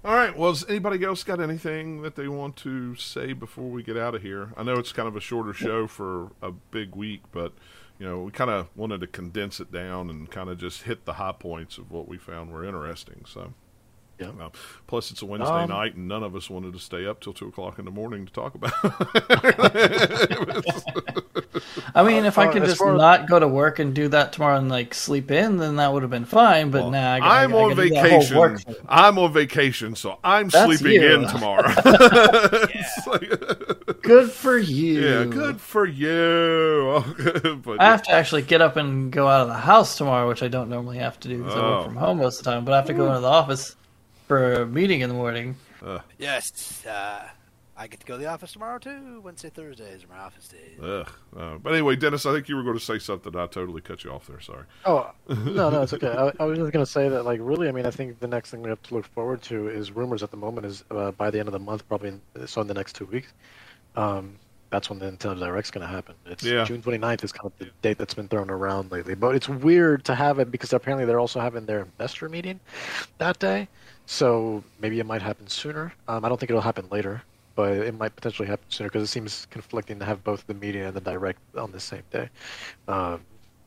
all 0.03 0.13
right. 0.13 0.37
Well, 0.37 0.51
has 0.51 0.65
anybody 0.67 1.03
else 1.03 1.23
got 1.23 1.39
anything 1.39 2.01
that 2.01 2.15
they 2.15 2.27
want 2.27 2.55
to 2.57 2.95
say 2.95 3.33
before 3.33 3.69
we 3.69 3.83
get 3.83 3.97
out 3.97 4.15
of 4.15 4.21
here? 4.21 4.51
I 4.57 4.63
know 4.63 4.73
it's 4.73 4.91
kind 4.91 5.07
of 5.07 5.15
a 5.15 5.21
shorter 5.21 5.53
show 5.53 5.87
for 5.87 6.31
a 6.41 6.51
big 6.51 6.95
week, 6.95 7.21
but 7.31 7.53
you 7.99 8.05
know, 8.05 8.23
we 8.23 8.31
kind 8.31 8.51
of 8.51 8.67
wanted 8.75 8.99
to 9.01 9.07
condense 9.07 9.59
it 9.59 9.71
down 9.71 10.09
and 10.09 10.29
kind 10.29 10.49
of 10.49 10.57
just 10.57 10.83
hit 10.83 11.05
the 11.05 11.13
high 11.13 11.31
points 11.31 11.77
of 11.77 11.91
what 11.91 12.07
we 12.07 12.17
found 12.17 12.51
were 12.51 12.65
interesting. 12.65 13.23
So. 13.27 13.53
Yeah. 14.19 14.31
Plus, 14.87 15.11
it's 15.11 15.21
a 15.21 15.25
Wednesday 15.25 15.63
Um, 15.63 15.69
night, 15.69 15.95
and 15.95 16.07
none 16.07 16.23
of 16.23 16.35
us 16.35 16.49
wanted 16.49 16.73
to 16.73 16.79
stay 16.79 17.05
up 17.05 17.19
till 17.19 17.33
two 17.33 17.47
o'clock 17.49 17.79
in 17.79 17.85
the 17.85 17.91
morning 17.91 18.25
to 18.25 18.31
talk 18.31 18.55
about. 18.55 18.71
I 21.93 22.03
mean, 22.03 22.25
if 22.25 22.37
I 22.37 22.47
Uh, 22.47 22.51
could 22.51 22.63
as 22.63 22.69
just 22.69 22.79
far 22.81 22.93
not 22.95 23.27
go 23.27 23.39
to 23.39 23.47
work 23.47 23.79
and 23.79 23.93
do 23.93 24.07
that 24.09 24.33
tomorrow 24.33 24.57
and 24.57 24.69
like 24.69 24.93
sleep 24.93 25.31
in, 25.31 25.57
then 25.57 25.77
that 25.77 25.91
would 25.93 26.01
have 26.03 26.11
been 26.11 26.25
fine. 26.25 26.69
But 26.71 26.83
Well, 26.83 26.91
nah, 26.91 27.13
I, 27.15 27.43
I'm 27.43 27.53
I, 27.53 27.57
I 27.57 27.61
on 27.63 27.69
gotta 27.75 27.89
do 27.89 27.95
that 27.95 28.11
whole 28.33 28.47
vacation. 28.49 28.75
I'm 28.87 29.17
on 29.19 29.33
vacation, 29.33 29.95
so 29.95 30.19
I'm 30.23 30.49
That's 30.49 30.77
sleeping 30.79 31.01
you. 31.01 31.15
in 31.15 31.27
tomorrow. 31.27 31.73
Like- 33.07 33.31
Good 34.01 34.31
for 34.31 34.57
you. 34.57 35.01
yeah, 35.01 35.23
good 35.25 35.59
for 35.59 35.85
you. 35.85 37.03
but 37.63 37.81
I 37.81 37.85
have 37.85 38.03
to 38.03 38.11
actually 38.11 38.43
get 38.43 38.61
up 38.61 38.75
and 38.77 39.11
go 39.11 39.27
out 39.27 39.41
of 39.41 39.47
the 39.47 39.53
house 39.55 39.97
tomorrow, 39.97 40.27
which 40.27 40.43
I 40.43 40.47
don't 40.47 40.69
normally 40.69 40.99
have 40.99 41.19
to 41.21 41.27
do 41.27 41.39
because 41.39 41.55
I 41.55 41.59
Oh. 41.59 41.71
work 41.77 41.85
from 41.85 41.95
home 41.95 42.17
most 42.19 42.39
of 42.39 42.45
the 42.45 42.51
time. 42.51 42.65
But 42.65 42.73
I 42.73 42.77
have 42.77 42.85
to 42.85 42.93
go 42.93 43.07
into 43.07 43.21
the 43.21 43.27
office 43.27 43.75
for 44.27 44.53
a 44.53 44.65
meeting 44.65 45.01
in 45.01 45.09
the 45.09 45.15
morning. 45.15 45.55
Yes, 46.17 46.85
uh, 46.85 47.27
I 47.77 47.87
get 47.87 47.99
to 47.99 48.05
go 48.05 48.13
to 48.15 48.23
the 48.23 48.29
office 48.29 48.53
tomorrow 48.53 48.79
too. 48.79 49.21
Wednesday, 49.21 49.49
Thursdays 49.49 50.03
are 50.03 50.07
my 50.07 50.17
office 50.19 50.47
days. 50.47 50.79
Ugh. 50.81 51.09
Uh, 51.37 51.57
but 51.57 51.73
anyway, 51.73 51.95
Dennis, 51.95 52.25
I 52.25 52.33
think 52.33 52.47
you 52.49 52.55
were 52.55 52.63
going 52.63 52.77
to 52.77 52.83
say 52.83 52.97
something. 52.99 53.35
I 53.35 53.45
totally 53.47 53.81
cut 53.81 54.03
you 54.03 54.11
off 54.11 54.27
there. 54.27 54.39
Sorry. 54.39 54.63
Oh 54.85 55.11
no, 55.27 55.69
no, 55.69 55.81
it's 55.81 55.93
okay. 55.93 56.07
I, 56.09 56.31
I 56.41 56.45
was 56.45 56.57
just 56.57 56.71
gonna 56.71 56.85
say 56.85 57.09
that, 57.09 57.23
like, 57.23 57.39
really, 57.43 57.67
I 57.67 57.71
mean, 57.71 57.85
I 57.85 57.91
think 57.91 58.19
the 58.19 58.27
next 58.27 58.49
thing 58.51 58.61
we 58.61 58.69
have 58.69 58.81
to 58.83 58.93
look 58.95 59.05
forward 59.07 59.41
to 59.43 59.67
is 59.67 59.91
rumors. 59.91 60.23
At 60.23 60.31
the 60.31 60.37
moment, 60.37 60.65
is 60.65 60.83
uh, 60.89 61.11
by 61.11 61.29
the 61.29 61.37
end 61.39 61.47
of 61.47 61.53
the 61.53 61.59
month, 61.59 61.87
probably 61.87 62.09
in, 62.09 62.47
so 62.47 62.61
in 62.61 62.67
the 62.67 62.73
next 62.73 62.93
two 62.95 63.05
weeks. 63.05 63.33
Um, 63.95 64.37
that's 64.71 64.89
when 64.89 64.99
the 64.99 65.05
Nintendo 65.05 65.39
Direct's 65.39 65.69
gonna 65.71 65.87
happen. 65.87 66.15
It's 66.25 66.43
Yeah. 66.43 66.65
June 66.65 66.81
29th 66.81 67.23
is 67.23 67.31
kind 67.31 67.45
of 67.45 67.57
the 67.59 67.71
date 67.81 67.97
that's 67.97 68.13
been 68.13 68.27
thrown 68.27 68.49
around 68.49 68.91
lately. 68.91 69.15
But 69.15 69.35
it's 69.35 69.47
weird 69.47 70.03
to 70.05 70.15
have 70.15 70.39
it 70.39 70.49
because 70.51 70.73
apparently 70.73 71.05
they're 71.05 71.19
also 71.19 71.39
having 71.39 71.65
their 71.65 71.81
investor 71.81 72.27
meeting 72.27 72.59
that 73.19 73.37
day. 73.39 73.67
So 74.05 74.63
maybe 74.79 74.99
it 74.99 75.05
might 75.05 75.21
happen 75.21 75.47
sooner. 75.47 75.93
Um, 76.07 76.23
I 76.25 76.29
don't 76.29 76.39
think 76.39 76.49
it'll 76.49 76.61
happen 76.61 76.87
later, 76.91 77.23
but 77.55 77.71
it 77.73 77.97
might 77.97 78.15
potentially 78.15 78.47
happen 78.47 78.65
sooner 78.69 78.89
because 78.89 79.03
it 79.03 79.11
seems 79.11 79.47
conflicting 79.49 79.99
to 79.99 80.05
have 80.05 80.23
both 80.23 80.45
the 80.47 80.53
media 80.53 80.87
and 80.87 80.95
the 80.95 81.01
direct 81.01 81.39
on 81.57 81.71
the 81.71 81.79
same 81.79 82.03
day. 82.11 82.29
Um, 82.87 83.21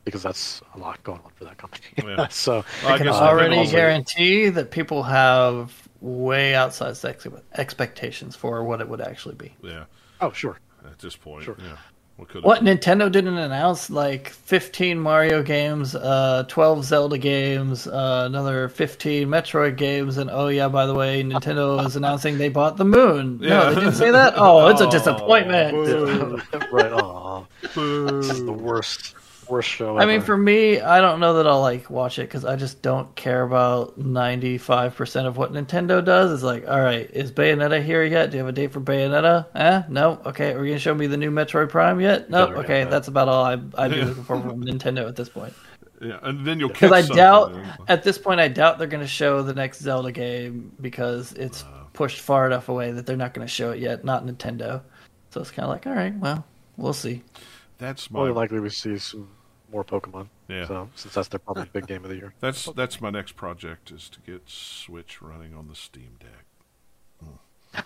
because 0.05 0.23
that's 0.23 0.61
a 0.73 0.77
lot 0.79 1.03
going 1.03 1.19
on 1.23 1.31
for 1.35 1.43
that 1.43 1.57
company. 1.57 1.83
Yeah. 1.97 2.27
so 2.29 2.63
Well, 2.83 2.91
I 2.91 2.93
I 2.93 2.97
can 2.97 3.07
guess 3.07 3.15
I 3.15 3.27
already 3.27 3.57
also- 3.57 3.71
guarantee 3.71 4.49
that 4.49 4.71
people 4.71 5.03
have 5.03 5.87
way 6.01 6.53
outsized 6.53 7.07
ex- 7.07 7.27
expectations 7.55 8.35
for 8.35 8.63
what 8.63 8.79
it 8.81 8.87
would 8.89 9.01
actually 9.01 9.35
be. 9.35 9.53
Yeah. 9.61 9.83
oh 10.21 10.31
sure. 10.31 10.57
At 10.85 10.97
this 10.99 11.15
point, 11.17 11.43
Sure. 11.43 11.57
yeah. 11.61 11.75
What 12.19 12.27
could 12.27 12.43
What 12.43 12.63
Nintendo 12.63 13.09
didn't 13.09 13.37
announce 13.37 13.89
like 13.89 14.27
15 14.29 14.99
Mario 14.99 15.41
games, 15.41 15.95
uh, 15.95 16.43
12 16.49 16.83
Zelda 16.83 17.17
games, 17.17 17.87
uh, 17.87 18.23
another 18.27 18.67
15 18.67 19.25
Metroid 19.29 19.77
games, 19.77 20.17
and 20.17 20.29
oh 20.29 20.49
yeah, 20.49 20.67
by 20.67 20.85
the 20.85 20.93
way, 20.93 21.23
Nintendo 21.23 21.85
is 21.87 21.95
announcing 21.95 22.37
they 22.37 22.49
bought 22.49 22.75
the 22.75 22.83
moon. 22.83 23.39
Yeah. 23.41 23.49
No, 23.49 23.69
they 23.73 23.79
didn't 23.79 23.95
say 23.95 24.11
that. 24.11 24.33
Oh, 24.35 24.67
it's 24.67 24.81
a 24.81 24.87
Oh, 24.87 24.91
disappointment. 24.91 25.71
boo. 25.71 26.41
right. 26.73 26.91
Oh, 26.91 27.47
this 27.61 28.29
is 28.31 28.43
the 28.43 28.51
worst, 28.51 29.15
worst 29.49 29.69
show. 29.69 29.97
I 29.97 30.05
mean, 30.05 30.21
for 30.21 30.37
me, 30.37 30.79
I 30.79 31.01
don't 31.01 31.19
know 31.19 31.35
that 31.35 31.47
I'll 31.47 31.61
like 31.61 31.89
watch 31.89 32.19
it 32.19 32.23
because 32.23 32.45
I 32.45 32.55
just 32.55 32.81
don't 32.81 33.13
care 33.15 33.43
about 33.43 33.99
95% 33.99 35.25
of 35.25 35.37
what 35.37 35.53
Nintendo 35.53 36.03
does. 36.03 36.31
It's 36.31 36.43
like, 36.43 36.67
all 36.67 36.79
right, 36.79 37.09
is 37.11 37.31
Bayonetta 37.31 37.83
here 37.83 38.03
yet? 38.03 38.31
Do 38.31 38.37
you 38.37 38.43
have 38.43 38.49
a 38.49 38.51
date 38.55 38.71
for 38.71 38.81
Bayonetta? 38.81 39.47
Eh? 39.55 39.83
No? 39.89 40.21
Okay, 40.25 40.53
are 40.53 40.59
you 40.59 40.71
going 40.71 40.73
to 40.73 40.79
show 40.79 40.93
me 40.93 41.07
the 41.07 41.17
new 41.17 41.31
Metroid 41.31 41.69
Prime 41.69 41.99
yet? 41.99 42.29
No? 42.29 42.47
Don't 42.47 42.57
Okay, 42.57 42.81
about 42.81 42.91
that's 42.91 43.07
about 43.07 43.27
all 43.27 43.43
I, 43.45 43.53
I'd 43.77 43.91
be 43.91 44.01
looking 44.03 44.23
for 44.23 44.41
from 44.41 44.63
Nintendo 44.63 45.07
at 45.07 45.15
this 45.15 45.29
point. 45.29 45.53
Yeah, 46.01 46.19
and 46.23 46.45
then 46.45 46.59
you'll 46.59 46.69
Because 46.69 46.91
I 46.91 47.01
doubt, 47.01 47.53
and- 47.53 47.67
at 47.87 48.03
this 48.03 48.17
point, 48.17 48.39
I 48.39 48.47
doubt 48.47 48.77
they're 48.77 48.87
going 48.87 49.03
to 49.03 49.07
show 49.07 49.43
the 49.43 49.53
next 49.53 49.81
Zelda 49.81 50.11
game 50.11 50.71
because 50.79 51.33
it's 51.33 51.65
pushed 51.93 52.21
far 52.21 52.45
enough 52.45 52.69
away 52.69 52.91
that 52.91 53.05
they're 53.05 53.17
not 53.17 53.33
going 53.33 53.45
to 53.45 53.53
show 53.53 53.71
it 53.71 53.79
yet. 53.79 54.05
Not 54.05 54.25
Nintendo. 54.25 54.81
So 55.31 55.41
it's 55.41 55.51
kind 55.51 55.65
of 55.65 55.69
like, 55.69 55.85
all 55.85 55.93
right, 55.93 56.15
well, 56.15 56.45
we'll 56.77 56.93
see. 56.93 57.23
That's 57.77 58.09
more 58.09 58.23
my 58.23 58.27
than 58.27 58.35
likely 58.35 58.59
we 58.59 58.69
see 58.69 58.97
some 58.97 59.29
more 59.71 59.83
Pokemon. 59.83 60.27
Yeah. 60.47 60.67
So 60.67 60.89
since 60.95 61.13
that's 61.13 61.27
their 61.27 61.39
probably 61.39 61.67
big 61.71 61.87
game 61.87 62.03
of 62.03 62.09
the 62.09 62.15
year. 62.15 62.33
that's 62.39 62.65
that's 62.75 63.01
my 63.01 63.09
next 63.09 63.35
project 63.35 63.91
is 63.91 64.09
to 64.09 64.19
get 64.21 64.41
Switch 64.49 65.21
running 65.21 65.53
on 65.53 65.67
the 65.67 65.75
Steam 65.75 66.17
Deck. 66.19 66.45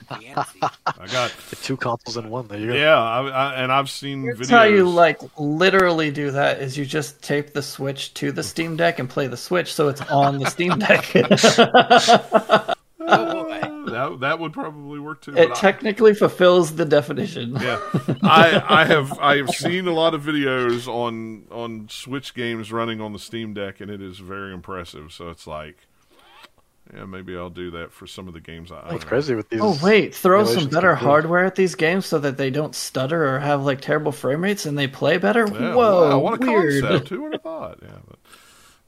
Fancy. 0.07 0.59
I 0.61 1.07
got 1.07 1.33
Get 1.49 1.59
two 1.61 1.77
consoles 1.77 2.17
in 2.17 2.29
one. 2.29 2.47
There 2.47 2.59
you 2.59 2.67
go. 2.67 2.73
yeah, 2.73 2.97
I, 2.97 3.27
I, 3.27 3.53
and 3.55 3.71
I've 3.71 3.89
seen 3.89 4.25
That's 4.25 4.39
videos. 4.39 4.49
how 4.49 4.63
you 4.63 4.87
like 4.89 5.19
literally 5.37 6.11
do 6.11 6.31
that 6.31 6.61
is 6.61 6.77
you 6.77 6.85
just 6.85 7.21
tape 7.21 7.53
the 7.53 7.61
Switch 7.61 8.13
to 8.15 8.31
the 8.31 8.43
Steam 8.43 8.77
Deck 8.77 8.99
and 8.99 9.09
play 9.09 9.27
the 9.27 9.37
Switch 9.37 9.73
so 9.73 9.89
it's 9.89 10.01
on 10.01 10.39
the 10.39 10.49
Steam 10.49 10.79
Deck. 10.79 11.11
oh 12.99 13.43
boy. 13.43 13.72
That 13.93 14.19
that 14.19 14.39
would 14.39 14.53
probably 14.53 14.99
work 14.99 15.21
too. 15.21 15.31
it 15.31 15.49
but 15.49 15.57
I- 15.57 15.59
technically 15.61 16.13
fulfills 16.13 16.75
the 16.75 16.85
definition. 16.85 17.55
yeah, 17.61 17.79
I 18.21 18.63
I 18.81 18.85
have 18.93 19.17
I 19.19 19.37
have 19.37 19.49
seen 19.49 19.87
a 19.87 19.93
lot 19.93 20.13
of 20.13 20.21
videos 20.23 20.87
on 20.87 21.45
on 21.51 21.87
Switch 21.89 22.33
games 22.33 22.71
running 22.71 22.99
on 22.99 23.13
the 23.13 23.19
Steam 23.19 23.53
Deck, 23.53 23.81
and 23.81 23.89
it 23.89 24.01
is 24.01 24.19
very 24.19 24.53
impressive. 24.53 25.13
So 25.13 25.29
it's 25.29 25.47
like, 25.47 25.77
yeah, 26.93 27.05
maybe 27.05 27.35
I'll 27.37 27.49
do 27.49 27.71
that 27.71 27.91
for 27.91 28.07
some 28.07 28.27
of 28.27 28.33
the 28.33 28.41
games 28.41 28.71
I. 28.71 28.79
I 28.79 28.95
It's 28.95 29.05
crazy 29.05 29.35
with 29.35 29.47
oh, 29.53 29.71
these. 29.71 29.83
Oh 29.83 29.85
wait, 29.85 30.15
throw 30.15 30.43
some 30.45 30.67
better 30.67 30.95
can 30.95 31.05
hardware 31.05 31.45
at 31.45 31.55
these 31.55 31.75
games 31.75 32.05
so 32.05 32.19
that 32.19 32.37
they 32.37 32.49
don't 32.49 32.75
stutter 32.75 33.35
or 33.35 33.39
have 33.39 33.63
like 33.63 33.81
terrible 33.81 34.11
frame 34.11 34.43
rates 34.43 34.65
and 34.65 34.77
they 34.77 34.87
play 34.87 35.17
better. 35.17 35.47
Yeah, 35.47 35.75
Whoa, 35.75 36.09
wow, 36.09 36.19
what 36.19 36.43
a 36.43 36.45
weird. 36.45 36.83
concept! 36.83 37.09
Who 37.09 37.21
would 37.23 37.33
have 37.33 37.41
thought? 37.41 37.79
Yeah, 37.81 37.99
but, 38.07 38.19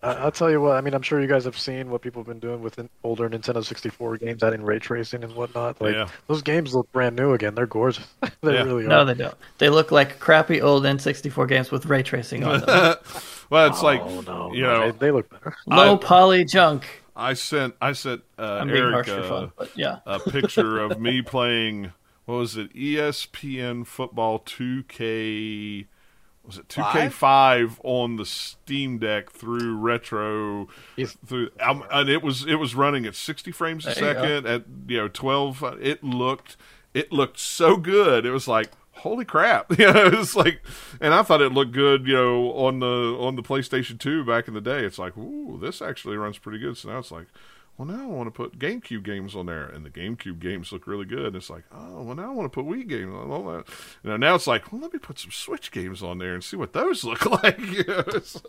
I, 0.03 0.11
I'll 0.13 0.31
tell 0.31 0.51
you 0.51 0.61
what. 0.61 0.75
I 0.77 0.81
mean, 0.81 0.93
I'm 0.93 1.01
sure 1.01 1.19
you 1.21 1.27
guys 1.27 1.45
have 1.45 1.57
seen 1.57 1.89
what 1.89 2.01
people 2.01 2.21
have 2.21 2.27
been 2.27 2.39
doing 2.39 2.61
with 2.61 2.79
older 3.03 3.29
Nintendo 3.29 3.63
64 3.65 4.17
games, 4.17 4.43
adding 4.43 4.61
ray 4.63 4.79
tracing 4.79 5.23
and 5.23 5.33
whatnot. 5.35 5.81
Like 5.81 5.95
Yeah. 5.95 6.07
those 6.27 6.41
games 6.41 6.75
look 6.75 6.91
brand 6.91 7.15
new 7.15 7.33
again. 7.33 7.55
They're 7.55 7.65
gorgeous. 7.65 8.05
they 8.41 8.53
Yeah. 8.53 8.63
really 8.63 8.85
are. 8.85 8.89
No, 8.89 9.05
they 9.05 9.13
don't. 9.15 9.35
They 9.57 9.69
look 9.69 9.91
like 9.91 10.19
crappy 10.19 10.61
old 10.61 10.83
N64 10.83 11.47
games 11.47 11.71
with 11.71 11.85
ray 11.85 12.03
tracing 12.03 12.43
on 12.43 12.61
them. 12.61 12.95
well, 13.49 13.67
it's 13.67 13.81
like 13.81 14.01
oh 14.01 14.21
no, 14.21 14.53
you 14.53 14.61
know, 14.63 14.91
they, 14.91 14.97
they 15.07 15.11
look 15.11 15.29
better. 15.29 15.55
Low 15.67 15.95
I- 15.95 15.97
poly 15.97 16.45
junk. 16.45 17.03
I 17.17 17.33
sent 17.33 17.75
I 17.81 17.93
sent 17.93 18.23
uh, 18.37 18.65
Eric 18.67 19.07
harsh 19.07 19.09
uh, 19.09 19.47
fun, 19.57 19.67
yeah. 19.75 19.99
a 20.05 20.19
picture 20.19 20.79
of 20.79 20.99
me 20.99 21.21
playing 21.25 21.93
what 22.25 22.35
was 22.35 22.57
it? 22.57 22.73
ESPN 22.75 23.85
Football 23.87 24.39
2K. 24.39 25.85
Was 26.45 26.57
it 26.57 26.71
Five? 26.71 27.11
2K5 27.13 27.77
on 27.83 28.15
the 28.17 28.25
Steam 28.25 28.97
Deck 28.99 29.31
through 29.31 29.75
retro 29.77 30.67
Yes. 30.95 31.17
through 31.25 31.49
um, 31.59 31.83
and 31.91 32.09
it 32.09 32.21
was 32.21 32.45
it 32.45 32.55
was 32.55 32.75
running 32.75 33.05
at 33.05 33.15
60 33.15 33.51
frames 33.51 33.85
a 33.85 33.93
There 33.95 34.07
you 34.09 34.13
second 34.13 34.45
at 34.47 34.63
you 34.87 34.97
know 34.97 35.07
12 35.07 35.63
uh, 35.63 35.75
it 35.81 36.03
looked 36.03 36.57
it 36.93 37.11
looked 37.11 37.39
so 37.39 37.77
good. 37.77 38.25
It 38.25 38.31
was 38.31 38.47
like 38.47 38.71
holy 38.91 39.25
crap. 39.25 39.71
You 39.79 39.91
know 39.91 40.05
it 40.05 40.13
was 40.13 40.35
like 40.35 40.61
and 41.01 41.13
I 41.13 41.23
thought 41.23 41.41
it 41.41 41.51
looked 41.51 41.71
good 41.73 42.07
you 42.07 42.13
know 42.13 42.51
on 42.53 42.79
the 42.79 43.17
on 43.19 43.35
the 43.35 43.43
PlayStation 43.43 43.99
2 43.99 44.23
back 44.25 44.47
in 44.47 44.53
the 44.53 44.61
day. 44.61 44.83
It's 44.85 44.99
like 44.99 45.17
ooh 45.17 45.57
this 45.61 45.81
actually 45.81 46.17
runs 46.17 46.37
pretty 46.37 46.59
good. 46.59 46.77
So 46.77 46.89
now 46.89 46.99
it's 46.99 47.11
like 47.11 47.27
well 47.77 47.87
now 47.87 48.03
I 48.03 48.05
want 48.05 48.27
to 48.27 48.31
put 48.31 48.57
GameCube 48.59 49.03
games 49.03 49.35
on 49.35 49.45
there 49.47 49.65
and 49.65 49.85
the 49.85 49.89
GameCube 49.89 50.39
games 50.39 50.71
look 50.71 50.87
really 50.87 51.05
good 51.05 51.25
and 51.27 51.35
it's 51.35 51.49
like 51.49 51.63
oh 51.73 52.03
well 52.03 52.15
now 52.15 52.31
I 52.31 52.33
want 52.33 52.51
to 52.51 52.55
put 52.55 52.65
Wii 52.65 52.87
games 52.87 53.13
on 53.13 53.29
all 53.31 53.43
that 53.51 53.65
you 54.03 54.09
know 54.09 54.17
now 54.17 54.35
it's 54.35 54.47
like 54.47 54.71
well 54.71 54.81
let 54.81 54.93
me 54.93 54.99
put 54.99 55.19
some 55.19 55.31
Switch 55.31 55.71
games 55.71 56.01
on 56.03 56.17
there 56.17 56.33
and 56.33 56.43
see 56.43 56.57
what 56.57 56.73
those 56.73 57.03
look 57.05 57.25
like 57.43 57.59
you 57.59 57.83
know, 57.85 57.99
it's- 57.99 58.41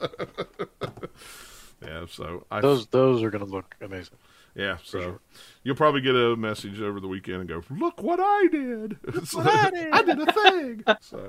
yeah 1.82 2.06
so 2.08 2.46
I 2.50 2.60
Those 2.60 2.86
those 2.88 3.22
are 3.22 3.30
gonna 3.30 3.44
look 3.44 3.74
amazing. 3.80 4.16
yeah, 4.54 4.78
so 4.82 5.00
sure. 5.00 5.20
You'll 5.66 5.74
probably 5.76 6.00
get 6.00 6.14
a 6.14 6.36
message 6.36 6.80
over 6.80 7.00
the 7.00 7.08
weekend 7.08 7.40
and 7.40 7.48
go, 7.48 7.62
"Look 7.70 8.00
what 8.02 8.20
I 8.22 8.46
did! 8.50 8.96
So, 9.26 9.38
what 9.38 9.48
I 9.48 9.70
did." 9.70 9.92
I 9.92 10.02
did 10.02 10.20
a 10.20 10.32
thing." 10.32 10.84
So, 11.00 11.28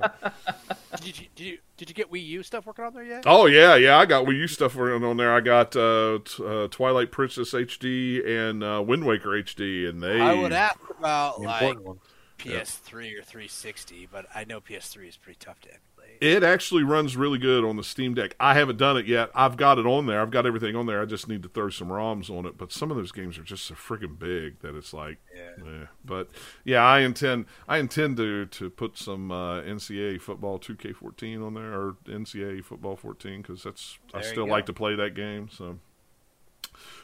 Did 1.02 1.20
you 1.20 1.28
did 1.36 1.46
you 1.46 1.58
did 1.78 1.90
you 1.90 1.96
get 1.96 2.12
Wii 2.12 2.26
U 2.28 2.44
stuff 2.44 2.66
working 2.68 2.86
on 2.86 2.94
there 2.94 3.04
yet? 3.04 3.24
oh 3.26 3.48
yeah, 3.48 3.76
yeah, 3.76 3.98
I 3.98 4.06
got 4.06 4.26
Wii 4.26 4.38
U 4.38 4.48
stuff 4.48 4.76
working 4.76 5.04
on 5.04 5.18
there. 5.18 5.34
I 5.34 5.42
got 5.42 5.76
uh, 5.76 6.20
t- 6.24 6.44
uh, 6.46 6.68
Twilight 6.68 7.12
Princess 7.12 7.52
HD 7.54 8.26
and 8.26 8.64
uh, 8.64 8.84
Wind 8.86 9.04
Waker 9.06 9.30
HD, 9.30 9.90
and 9.90 10.02
they 10.02 10.22
I 10.22 10.34
would 10.34 10.54
ask 10.54 10.80
about 11.00 11.42
like 11.42 11.64
important. 11.78 12.00
PS3 12.38 13.18
or 13.18 13.24
360, 13.24 14.08
but 14.12 14.28
I 14.34 14.44
know 14.44 14.62
PS3 14.62 15.08
is 15.10 15.18
pretty 15.18 15.40
tough 15.40 15.60
to 15.62 15.70
emulate. 15.70 15.84
It 16.22 16.44
actually 16.44 16.84
runs 16.84 17.16
really 17.16 17.38
good 17.38 17.64
on 17.64 17.78
the 17.78 17.84
Steam 17.84 18.14
Deck. 18.14 18.36
I 18.40 18.54
haven't 18.54 18.78
done 18.78 18.98
it 18.98 19.06
yet. 19.06 19.30
I've 19.36 19.58
got 19.58 19.78
it 19.80 19.86
on 19.86 20.06
there. 20.06 20.22
I've 20.22 20.32
got 20.32 20.46
everything 20.46 20.76
on 20.76 20.86
there. 20.86 21.02
I 21.02 21.06
just 21.06 21.28
need 21.28 21.44
to 21.44 21.50
throw 21.50 21.70
some 21.70 21.90
ROMs 21.90 22.30
on 22.30 22.46
it. 22.46 22.58
But 22.58 22.72
some 22.72 22.92
of 22.92 22.98
those 22.98 23.12
games 23.12 23.38
are 23.38 23.44
just 23.44 23.66
so 23.66 23.76
freaking 23.76 24.18
big 24.18 24.60
that 24.60 24.76
it's 24.76 24.94
like, 24.94 25.18
Yeah. 25.36 25.66
Yeah, 25.66 25.86
but 26.06 26.30
yeah, 26.64 26.84
I 26.84 27.00
intend 27.00 27.46
I 27.68 27.78
intend 27.78 28.18
to 28.18 28.46
to 28.46 28.70
put 28.70 28.98
some 28.98 29.32
uh, 29.32 29.62
NCAA 29.62 30.22
football 30.22 30.60
2K14 30.60 31.46
on 31.46 31.54
there 31.54 31.74
or 31.74 31.96
NCAA 32.06 32.64
football 32.64 32.96
14 32.96 33.42
because 33.42 33.64
that's 33.64 33.98
I 34.14 34.20
There 34.20 34.28
you 34.28 34.34
still 34.34 34.48
like 34.48 34.66
to 34.68 34.74
play 34.74 34.96
that 34.96 35.16
game. 35.16 35.50
So, 35.52 35.80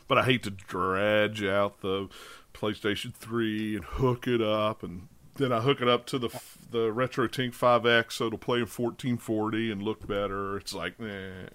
but 0.07 0.17
I 0.17 0.23
hate 0.23 0.43
to 0.43 0.51
dredge 0.51 1.43
out 1.43 1.81
the 1.81 2.09
PlayStation 2.53 3.13
3 3.13 3.77
and 3.77 3.85
hook 3.85 4.27
it 4.27 4.41
up 4.41 4.83
and. 4.83 5.07
Then 5.35 5.51
I 5.51 5.61
hook 5.61 5.81
it 5.81 5.87
up 5.87 6.05
to 6.07 6.19
the 6.19 6.29
the 6.69 6.89
RetroTINK 6.91 7.53
5X, 7.55 8.13
so 8.13 8.27
it'll 8.27 8.39
play 8.39 8.57
in 8.57 8.65
1440 8.65 9.71
and 9.71 9.81
look 9.83 10.07
better. 10.07 10.57
It's 10.57 10.73
like, 10.73 10.93
eh. 10.99 11.47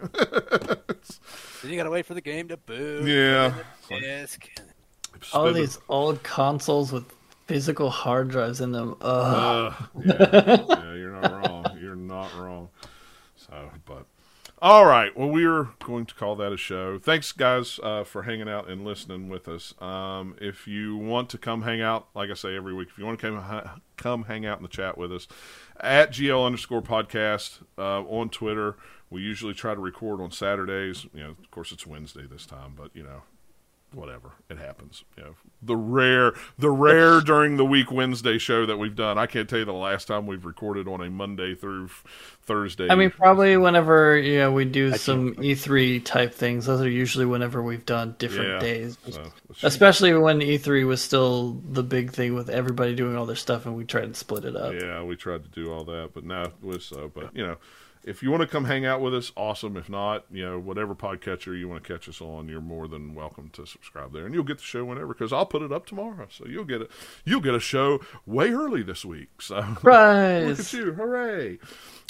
It's- 0.89 1.21
Then 1.63 1.71
you 1.73 1.77
gotta 1.77 1.91
wait 1.91 2.07
for 2.07 2.15
the 2.15 2.21
game 2.21 2.49
to 2.49 2.57
boot. 2.57 3.05
Yeah. 3.07 3.47
and 3.91 4.03
the 4.03 4.07
Disc. 4.07 4.49
All 5.33 5.45
spend 5.45 5.57
a- 5.57 5.61
these 5.61 5.79
old 5.89 6.23
consoles 6.23 6.93
with 6.93 7.05
physical 7.47 7.91
hard 7.91 8.29
drives 8.29 8.61
in 8.61 8.73
them. 8.73 8.95
Ugh. 9.01 9.75
Uh, 9.75 9.87
yeah, 10.05 10.65
yeah, 10.69 10.95
you're 10.95 11.21
not 11.21 11.33
wrong. 11.47 11.65
You're 11.81 11.97
not 11.97 12.35
wrong. 12.39 12.69
So, 13.37 13.71
but 13.87 14.05
all 14.61 14.87
right. 14.87 15.17
Well, 15.17 15.29
we're 15.29 15.69
going 15.85 16.07
to 16.07 16.15
call 16.15 16.35
that 16.37 16.53
a 16.53 16.57
show. 16.57 16.99
Thanks, 16.99 17.31
guys, 17.33 17.79
uh, 17.83 18.03
for 18.03 18.23
hanging 18.23 18.49
out 18.49 18.69
and 18.69 18.85
listening 18.85 19.29
with 19.29 19.47
us. 19.47 19.73
Um, 19.81 20.35
if 20.41 20.67
you 20.67 20.97
want 20.97 21.31
to 21.31 21.39
come 21.39 21.63
hang 21.63 21.81
out, 21.81 22.09
like 22.15 22.31
I 22.31 22.35
say 22.35 22.57
every 22.57 22.75
week, 22.75 22.89
if 22.91 22.99
you 22.99 23.07
want 23.07 23.21
to 23.21 23.31
come 23.31 23.83
come 23.97 24.25
hang 24.25 24.47
out 24.47 24.59
in 24.59 24.63
the 24.63 24.69
chat 24.69 24.97
with 24.97 25.13
us 25.13 25.29
at 25.81 26.11
GL 26.11 26.45
underscore 26.45 26.83
podcast 26.83 27.61
uh, 27.77 28.03
on 28.03 28.31
Twitter. 28.31 28.77
We 29.11 29.23
usually 29.23 29.55
try 29.55 29.75
to 29.75 29.81
record 29.81 30.21
on 30.21 30.31
Saturdays. 30.31 31.07
You 31.15 31.23
know, 31.23 31.31
of 31.31 31.51
course, 31.51 31.73
it's 31.73 31.87
Wednesday 31.87 32.27
this 32.31 32.47
time, 32.47 32.75
but 32.77 32.91
you 32.95 33.03
know, 33.03 33.23
whatever 33.93 34.33
it 34.51 34.59
happens 34.59 35.03
you 35.17 35.23
know 35.23 35.35
the 35.63 35.77
rare 35.77 36.33
the 36.59 36.71
rare 36.71 37.21
during 37.25 37.57
the 37.57 37.65
week 37.65 37.91
wednesday 37.91 38.37
show 38.39 38.67
that 38.67 38.77
we've 38.77 38.95
done 38.97 39.17
i 39.17 39.27
can't 39.27 39.49
tell 39.49 39.59
you 39.59 39.65
the 39.65 39.73
last 39.73 40.07
time 40.07 40.27
we've 40.27 40.45
recorded 40.45 40.87
on 40.87 41.01
a 41.01 41.09
monday 41.09 41.55
through 41.55 41.89
thursday 42.43 42.89
I 42.91 42.95
mean, 42.97 43.11
probably 43.11 43.57
whenever 43.57 44.17
yeah 44.19 44.49
we 44.51 44.65
do 44.67 44.93
I 44.93 44.97
some 44.97 45.35
E3 45.35 46.05
type 46.05 46.35
things. 46.35 46.67
Those 46.67 46.81
are 46.81 46.89
usually 46.89 47.27
whenever 47.27 47.63
we've 47.63 47.85
done 47.87 48.15
different 48.19 48.51
Yeah, 48.51 48.59
days. 48.59 48.99
so, 49.11 49.23
Especially 49.63 50.13
when 50.15 50.41
E3 50.41 50.87
was 50.87 51.01
still 51.03 51.61
the 51.71 51.83
big 51.83 52.13
thing 52.13 52.35
with 52.35 52.49
everybody 52.51 52.95
doing 52.95 53.17
all 53.17 53.27
their 53.27 53.37
stuff, 53.37 53.67
and 53.67 53.77
we 53.77 53.85
tried 53.85 54.13
to 54.13 54.15
split 54.15 54.45
it 54.45 54.57
up. 54.57 54.75
yeah 54.75 55.03
we 55.03 55.17
tried 55.17 55.43
to 55.45 55.49
do 55.51 55.73
all 55.73 55.85
that 55.85 56.11
but 56.15 56.25
now 56.25 56.43
it 56.43 56.53
was 56.63 56.85
so 56.85 57.11
but 57.15 57.35
you 57.37 57.47
know 57.47 57.57
if 58.09 58.23
you 58.23 58.31
want 58.31 58.41
to 58.41 58.47
come 58.47 58.65
hang 58.65 58.87
out 58.87 59.01
with 59.01 59.15
us 59.15 59.31
awesome 59.37 59.77
if 59.77 59.89
not 59.89 60.25
you 60.31 60.45
know 60.45 60.59
whatever 60.59 60.95
podcatcher 60.95 61.59
you 61.59 61.69
want 61.69 61.83
to 61.83 61.93
catch 61.93 62.09
us 62.09 62.21
on 62.21 62.49
you're 62.49 62.61
more 62.61 62.89
than 62.89 63.15
welcome 63.15 63.49
to 63.51 63.67
subscribe 63.67 64.13
there 64.13 64.25
and 64.25 64.35
you'll 64.35 64.43
get 64.45 64.59
the 64.59 64.65
show 64.65 64.85
whenever 64.85 65.09
because 65.09 65.33
i'll 65.33 65.47
put 65.47 65.63
it 65.63 65.73
up 65.73 65.87
tomorrow 65.87 66.27
so 66.31 66.47
you'll 66.47 66.65
get 66.65 66.81
it 66.81 66.91
you'll 67.25 67.41
get 67.41 67.55
a 67.55 67.61
show 67.61 68.01
way 68.27 68.51
early 68.51 68.83
this 68.83 69.05
week 69.05 69.29
so 69.41 69.57
Look 70.49 70.61
at 70.61 70.73
you. 70.73 70.93
Hooray. 70.93 71.59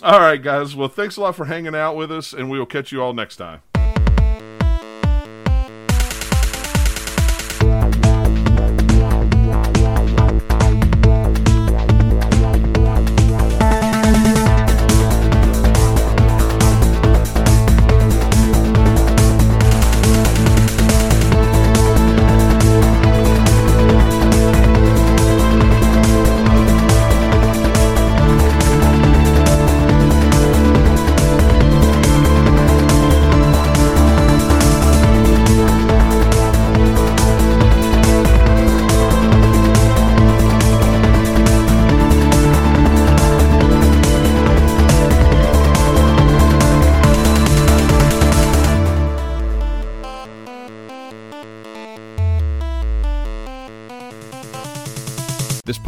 All 0.02 0.20
right, 0.20 0.40
guys. 0.40 0.76
Well, 0.76 0.88
thanks 0.88 1.16
a 1.16 1.20
lot 1.20 1.34
for 1.34 1.46
hanging 1.46 1.74
out 1.74 1.96
with 1.96 2.12
us, 2.12 2.32
and 2.32 2.48
we 2.48 2.58
will 2.58 2.66
catch 2.66 2.92
you 2.92 3.02
all 3.02 3.12
next 3.12 3.36
time. 3.36 3.62